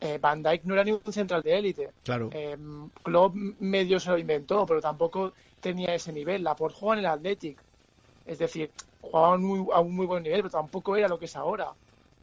eh, 0.01 0.19
Van 0.19 0.43
Dijk 0.43 0.65
no 0.65 0.75
era 0.75 0.85
ni 0.85 0.93
un 0.93 1.13
central 1.13 1.43
de 1.43 1.59
élite. 1.59 1.95
Claro. 2.03 2.29
Eh, 2.33 2.57
Klopp 3.03 3.35
medio 3.59 3.99
se 4.01 4.11
lo 4.11 4.19
inventó, 4.19 4.67
pero 4.67 4.81
tampoco 4.81 5.33
tenía 5.61 5.95
ese 5.95 6.13
nivel. 6.13 6.43
Laporte 6.45 6.77
jugaba 6.79 7.01
en 7.01 7.07
el 7.07 7.11
Athletic. 7.13 7.65
Es 8.25 8.39
decir, 8.39 8.73
jugaba 9.07 9.29
a 9.29 9.35
un 9.35 9.45
muy, 9.45 9.67
a 9.73 9.81
un 9.81 9.95
muy 9.95 10.07
buen 10.07 10.23
nivel, 10.23 10.41
pero 10.43 10.51
tampoco 10.51 10.97
era 10.97 11.09
lo 11.09 11.19
que 11.19 11.25
es 11.25 11.37
ahora. 11.37 11.69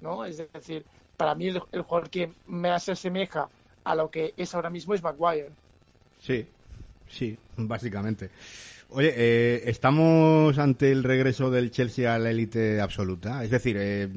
¿no? 0.01 0.25
Es 0.25 0.37
decir, 0.37 0.85
para 1.17 1.33
mí 1.33 1.47
el, 1.47 1.61
el 1.71 1.81
jugador 1.81 2.09
que 2.09 2.31
más 2.47 2.83
se 2.83 2.91
asemeja 2.91 3.49
a 3.83 3.95
lo 3.95 4.11
que 4.11 4.33
es 4.37 4.53
ahora 4.53 4.69
mismo 4.69 4.93
es 4.93 5.01
Maguire. 5.01 5.49
Sí, 6.19 6.45
sí, 7.09 7.37
básicamente. 7.57 8.29
Oye, 8.89 9.13
eh, 9.15 9.63
estamos 9.65 10.57
ante 10.59 10.91
el 10.91 11.03
regreso 11.03 11.49
del 11.49 11.71
Chelsea 11.71 12.13
a 12.13 12.19
la 12.19 12.29
élite 12.29 12.79
absoluta. 12.79 13.43
Es 13.43 13.49
decir, 13.49 13.75
eh, 13.79 14.07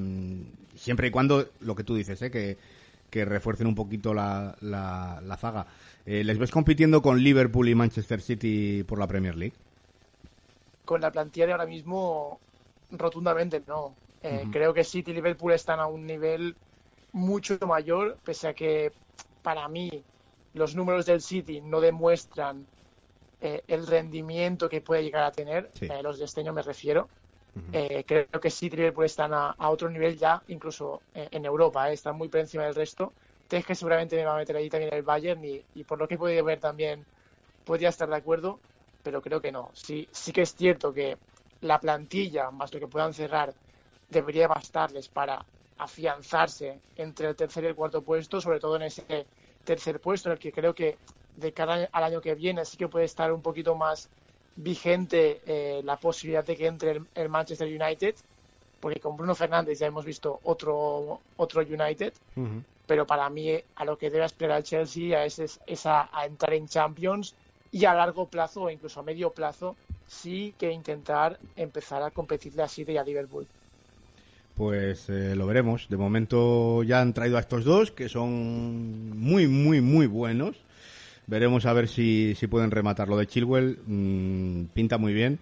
siempre 0.75 1.09
y 1.09 1.11
cuando, 1.11 1.49
lo 1.61 1.75
que 1.75 1.85
tú 1.85 1.95
dices, 1.95 2.21
eh, 2.23 2.31
que, 2.31 2.59
que 3.09 3.25
refuercen 3.25 3.67
un 3.67 3.75
poquito 3.75 4.13
la, 4.13 4.55
la, 4.61 5.21
la 5.25 5.37
zaga. 5.37 5.67
Eh, 6.05 6.23
¿Les 6.23 6.39
ves 6.39 6.51
compitiendo 6.51 7.03
con 7.03 7.23
Liverpool 7.23 7.69
y 7.69 7.75
Manchester 7.75 8.21
City 8.21 8.85
por 8.87 8.99
la 8.99 9.07
Premier 9.07 9.35
League? 9.35 9.55
Con 10.85 11.01
la 11.01 11.11
plantilla 11.11 11.47
de 11.47 11.53
ahora 11.53 11.67
mismo, 11.67 12.39
rotundamente 12.91 13.63
no. 13.67 13.99
Eh. 14.23 14.49
Creo 14.51 14.75
que 14.75 14.85
City 14.85 15.11
y 15.13 15.15
Liverpool 15.15 15.53
están 15.53 15.81
a 15.81 15.87
un 15.87 16.07
nivel 16.07 16.59
mucho 17.13 17.59
mayor, 17.67 18.21
pese 18.25 18.49
a 18.49 18.55
que 18.55 18.93
para 19.43 19.69
mí 19.69 20.07
los 20.53 20.75
números 20.75 21.07
del 21.07 21.21
City 21.21 21.61
no 21.61 21.81
demuestran 21.81 22.69
eh, 23.41 23.63
el 23.67 23.87
rendimiento 23.87 24.69
que 24.69 24.81
puede 24.81 25.03
llegar 25.05 25.25
a 25.25 25.33
tener, 25.33 25.71
Sí. 25.75 25.87
eh, 25.87 26.03
los 26.03 26.19
de 26.19 26.25
este 26.25 26.41
año 26.41 26.53
me 26.53 26.63
refiero. 26.63 27.11
Eh, 27.73 28.05
creo 28.07 28.29
que 28.41 28.51
City 28.51 28.75
y 28.77 28.79
Liverpool 28.79 29.05
están 29.07 29.35
a, 29.35 29.51
a 29.51 29.71
otro 29.71 29.89
nivel 29.91 30.17
ya, 30.17 30.43
incluso 30.47 31.05
eh, 31.15 31.29
en 31.33 31.45
Europa, 31.45 31.91
eh, 31.91 31.95
están 31.95 32.17
muy 32.17 32.29
por 32.29 32.41
encima 32.41 32.65
del 32.65 32.75
resto. 32.75 33.15
Teje 33.49 33.75
seguramente 33.75 34.17
me 34.17 34.25
va 34.25 34.35
a 34.35 34.39
meter 34.39 34.57
ahí 34.57 34.69
también 34.69 34.93
el 34.95 35.03
Bayern 35.03 35.45
y, 35.45 35.67
y 35.75 35.85
por 35.85 35.99
lo 35.99 36.07
que 36.09 36.15
he 36.15 36.19
podido 36.19 36.45
ver 36.45 36.61
también 36.61 37.07
podría 37.65 37.91
estar 37.91 38.09
de 38.09 38.17
acuerdo, 38.17 38.63
pero 39.03 39.23
creo 39.23 39.41
que 39.41 39.53
no. 39.53 39.71
Sí, 39.75 40.09
sí 40.13 40.33
que 40.33 40.43
es 40.43 40.55
cierto 40.55 40.93
que 40.93 41.19
la 41.61 41.79
plantilla, 41.81 42.51
más 42.51 42.73
lo 42.73 42.81
que 42.81 42.87
puedan 42.87 43.15
cerrar, 43.15 43.55
debería 44.11 44.49
bastarles 44.49 45.09
para 45.09 45.45
afianzarse 45.79 46.81
entre 46.97 47.29
el 47.29 47.37
tercer 47.37 47.65
y 47.65 47.67
el 47.69 47.75
cuarto 47.75 48.03
puesto, 48.03 48.41
sobre 48.41 48.61
todo 48.61 48.77
en 48.77 48.83
ese 48.83 49.27
tercer 49.65 50.01
puesto, 50.01 50.29
en 50.29 50.35
el 50.35 50.39
que 50.39 50.53
creo 50.53 50.75
que 50.75 50.97
de 51.37 51.53
cara 51.53 51.89
al 51.93 52.05
año 52.05 52.21
que 52.21 52.35
viene 52.35 52.65
sí 52.65 52.77
que 52.77 52.89
puede 52.89 53.05
estar 53.05 53.33
un 53.33 53.43
poquito 53.43 53.75
más 53.75 54.09
vigente 54.57 55.43
eh, 55.47 55.83
la 55.85 55.97
posibilidad 55.99 56.45
de 56.45 56.57
que 56.57 56.67
entre 56.67 56.93
el, 56.93 57.07
el 57.15 57.29
Manchester 57.29 57.69
United, 57.69 58.15
porque 58.81 59.01
con 59.01 59.17
Bruno 59.17 59.35
Fernández 59.35 59.79
ya 59.79 59.87
hemos 59.87 60.05
visto 60.05 60.41
otro, 60.45 61.21
otro 61.37 61.61
United, 61.61 62.15
pero 62.87 63.07
para 63.07 63.29
mí 63.29 63.51
a 63.75 63.85
lo 63.85 63.99
que 63.99 64.11
debe 64.11 64.25
aspirar 64.25 64.59
el 64.59 64.65
Chelsea 64.65 65.25
es, 65.25 65.39
es, 65.39 65.61
es 65.67 65.87
a, 65.87 66.09
a 66.17 66.25
entrar 66.25 66.55
en 66.55 66.69
Champions 66.69 67.35
y 67.71 67.85
a 67.85 67.95
largo 67.95 68.27
plazo 68.27 68.63
o 68.63 68.71
incluso 68.71 69.01
a 69.01 69.03
medio 69.03 69.31
plazo 69.31 69.77
sí 70.07 70.55
que 70.59 70.73
intentar 70.73 71.39
empezar 71.57 72.03
a 72.03 72.11
competirle 72.11 72.63
a 72.63 72.69
y 72.77 72.97
a 72.97 73.05
Liverpool. 73.05 73.47
Pues 74.55 75.11
eh, 75.11 75.37
lo 75.37 75.47
veremos. 75.47 75.89
De 75.89 75.97
momento 75.97 76.83
ya 76.83 77.01
han 77.01 77.13
traído 77.13 77.37
a 77.37 77.41
estos 77.41 77.65
dos, 77.65 77.91
que 77.91 78.09
son 78.09 79.19
muy, 79.19 79.49
muy, 79.49 79.81
muy 79.81 80.07
buenos. 80.07 80.57
Veremos 81.27 81.67
a 81.67 81.73
ver 81.73 81.89
si, 81.89 82.35
si 82.37 82.47
pueden 82.47 82.71
rematar. 82.71 83.09
Lo 83.09 83.19
de 83.19 83.27
Chilwell 83.27 83.79
mm, 83.87 84.67
pinta 84.73 84.97
muy 84.97 85.13
bien. 85.13 85.39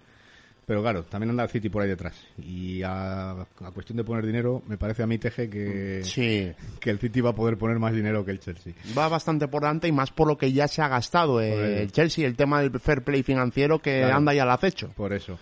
Pero 0.67 0.81
claro, 0.81 1.03
también 1.03 1.29
anda 1.29 1.43
el 1.43 1.49
City 1.49 1.69
por 1.69 1.83
ahí 1.83 1.87
detrás. 1.89 2.15
Y 2.39 2.81
a, 2.81 3.31
a 3.31 3.71
cuestión 3.73 3.97
de 3.97 4.03
poner 4.03 4.25
dinero, 4.25 4.63
me 4.67 4.77
parece 4.77 5.03
a 5.03 5.07
mí, 5.07 5.19
Teje, 5.19 5.47
que, 5.47 6.01
Sí. 6.03 6.51
que 6.79 6.89
el 6.89 6.97
City 6.97 7.21
va 7.21 7.29
a 7.29 7.35
poder 7.35 7.55
poner 7.57 7.77
más 7.77 7.93
dinero 7.93 8.25
que 8.25 8.31
el 8.31 8.39
Chelsea. 8.39 8.73
Va 8.97 9.07
bastante 9.07 9.47
por 9.47 9.61
delante 9.61 9.87
y 9.87 9.91
más 9.91 10.09
por 10.11 10.27
lo 10.27 10.37
que 10.39 10.51
ya 10.51 10.67
se 10.67 10.81
ha 10.81 10.87
gastado 10.87 11.39
eh, 11.39 11.83
el 11.83 11.91
Chelsea, 11.91 12.25
el 12.25 12.35
tema 12.35 12.61
del 12.61 12.79
fair 12.79 13.03
play 13.03 13.21
financiero 13.21 13.77
que 13.77 13.99
Claro. 13.99 14.15
anda 14.15 14.33
ya 14.33 14.41
al 14.41 14.49
acecho. 14.51 14.89
Por 14.95 15.13
eso. 15.13 15.37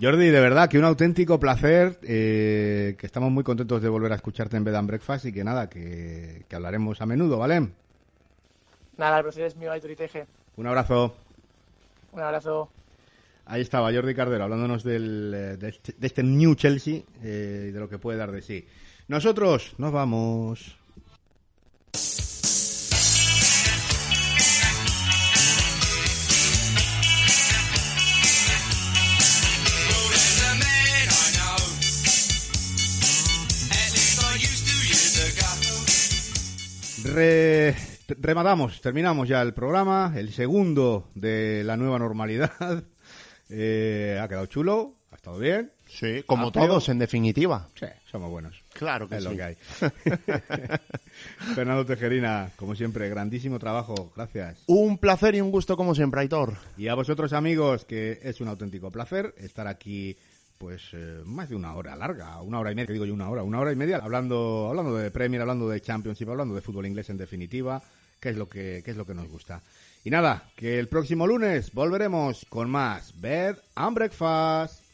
Jordi, 0.00 0.28
de 0.30 0.40
verdad 0.40 0.68
que 0.68 0.78
un 0.78 0.84
auténtico 0.86 1.38
placer, 1.38 1.98
eh, 2.02 2.96
que 2.98 3.06
estamos 3.06 3.30
muy 3.30 3.44
contentos 3.44 3.82
de 3.82 3.88
volver 3.90 4.12
a 4.12 4.16
escucharte 4.16 4.56
en 4.56 4.64
Bed 4.64 4.74
and 4.74 4.88
Breakfast 4.88 5.26
y 5.26 5.32
que 5.32 5.44
nada, 5.44 5.68
que, 5.68 6.46
que 6.48 6.56
hablaremos 6.56 7.00
a 7.02 7.06
menudo, 7.06 7.38
¿vale? 7.38 7.68
Nada, 8.96 9.18
el 9.18 9.22
placer 9.24 9.44
es 9.44 9.56
mío, 9.56 9.70
Aitor 9.70 9.90
y 9.90 9.96
Teje. 9.96 10.26
Un 10.56 10.66
abrazo. 10.66 11.14
Un 12.12 12.20
abrazo. 12.22 12.70
Ahí 13.46 13.60
estaba 13.60 13.92
Jordi 13.92 14.14
Cardero 14.14 14.44
hablándonos 14.44 14.82
del, 14.84 15.32
eh, 15.34 15.56
de, 15.56 15.68
este, 15.68 15.94
de 15.98 16.06
este 16.06 16.22
New 16.22 16.54
Chelsea 16.54 17.02
eh, 17.22 17.66
y 17.68 17.72
de 17.72 17.80
lo 17.80 17.88
que 17.88 17.98
puede 17.98 18.18
dar 18.18 18.32
de 18.32 18.42
sí. 18.42 18.66
Nosotros 19.08 19.74
nos 19.78 19.92
vamos. 19.92 20.76
Re- 37.04 37.74
rematamos, 38.08 38.80
terminamos 38.80 39.28
ya 39.28 39.42
el 39.42 39.52
programa, 39.54 40.12
el 40.16 40.32
segundo 40.32 41.10
de 41.14 41.62
la 41.64 41.76
nueva 41.76 41.98
normalidad. 41.98 42.84
Eh, 43.56 44.18
ha 44.20 44.26
quedado 44.26 44.46
chulo, 44.46 44.94
ha 45.12 45.14
estado 45.14 45.38
bien. 45.38 45.70
Sí, 45.86 46.24
como 46.26 46.46
Amplio. 46.46 46.66
todos, 46.66 46.88
en 46.88 46.98
definitiva. 46.98 47.68
Sí, 47.78 47.86
somos 48.10 48.28
buenos. 48.28 48.60
Claro 48.72 49.08
que 49.08 49.16
es 49.16 49.22
lo 49.22 49.30
sí. 49.30 49.36
que 49.36 49.42
hay. 49.44 49.54
Fernando 51.54 51.86
Tejerina, 51.86 52.50
como 52.56 52.74
siempre, 52.74 53.08
grandísimo 53.08 53.60
trabajo, 53.60 54.12
gracias. 54.16 54.64
Un 54.66 54.98
placer 54.98 55.36
y 55.36 55.40
un 55.40 55.52
gusto 55.52 55.76
como 55.76 55.94
siempre, 55.94 56.22
Aitor. 56.22 56.54
Y 56.76 56.88
a 56.88 56.94
vosotros 56.94 57.32
amigos, 57.32 57.84
que 57.84 58.18
es 58.22 58.40
un 58.40 58.48
auténtico 58.48 58.90
placer 58.90 59.32
estar 59.38 59.68
aquí, 59.68 60.16
pues 60.58 60.88
eh, 60.92 61.20
más 61.24 61.48
de 61.48 61.54
una 61.54 61.76
hora 61.76 61.94
larga, 61.94 62.42
una 62.42 62.58
hora 62.58 62.72
y 62.72 62.74
media, 62.74 62.88
que 62.88 62.94
digo 62.94 63.04
yo 63.04 63.14
una 63.14 63.30
hora, 63.30 63.44
una 63.44 63.60
hora 63.60 63.70
y 63.70 63.76
media, 63.76 63.98
hablando, 63.98 64.66
hablando 64.68 64.96
de 64.96 65.12
Premier, 65.12 65.42
hablando 65.42 65.68
de 65.68 65.80
Championship, 65.80 66.28
hablando 66.28 66.56
de 66.56 66.60
fútbol 66.60 66.86
inglés 66.86 67.08
en 67.10 67.18
definitiva, 67.18 67.80
que 68.18 68.30
es 68.30 68.36
lo 68.36 68.48
que, 68.48 68.82
que 68.84 68.90
es 68.90 68.96
lo 68.96 69.06
que 69.06 69.14
nos 69.14 69.28
gusta. 69.28 69.62
Y 70.04 70.10
nada, 70.10 70.50
que 70.54 70.78
el 70.78 70.88
próximo 70.88 71.26
lunes 71.26 71.72
volveremos 71.72 72.44
con 72.50 72.68
más 72.70 73.18
Bed 73.22 73.56
and 73.74 73.94
Breakfast. 73.94 74.84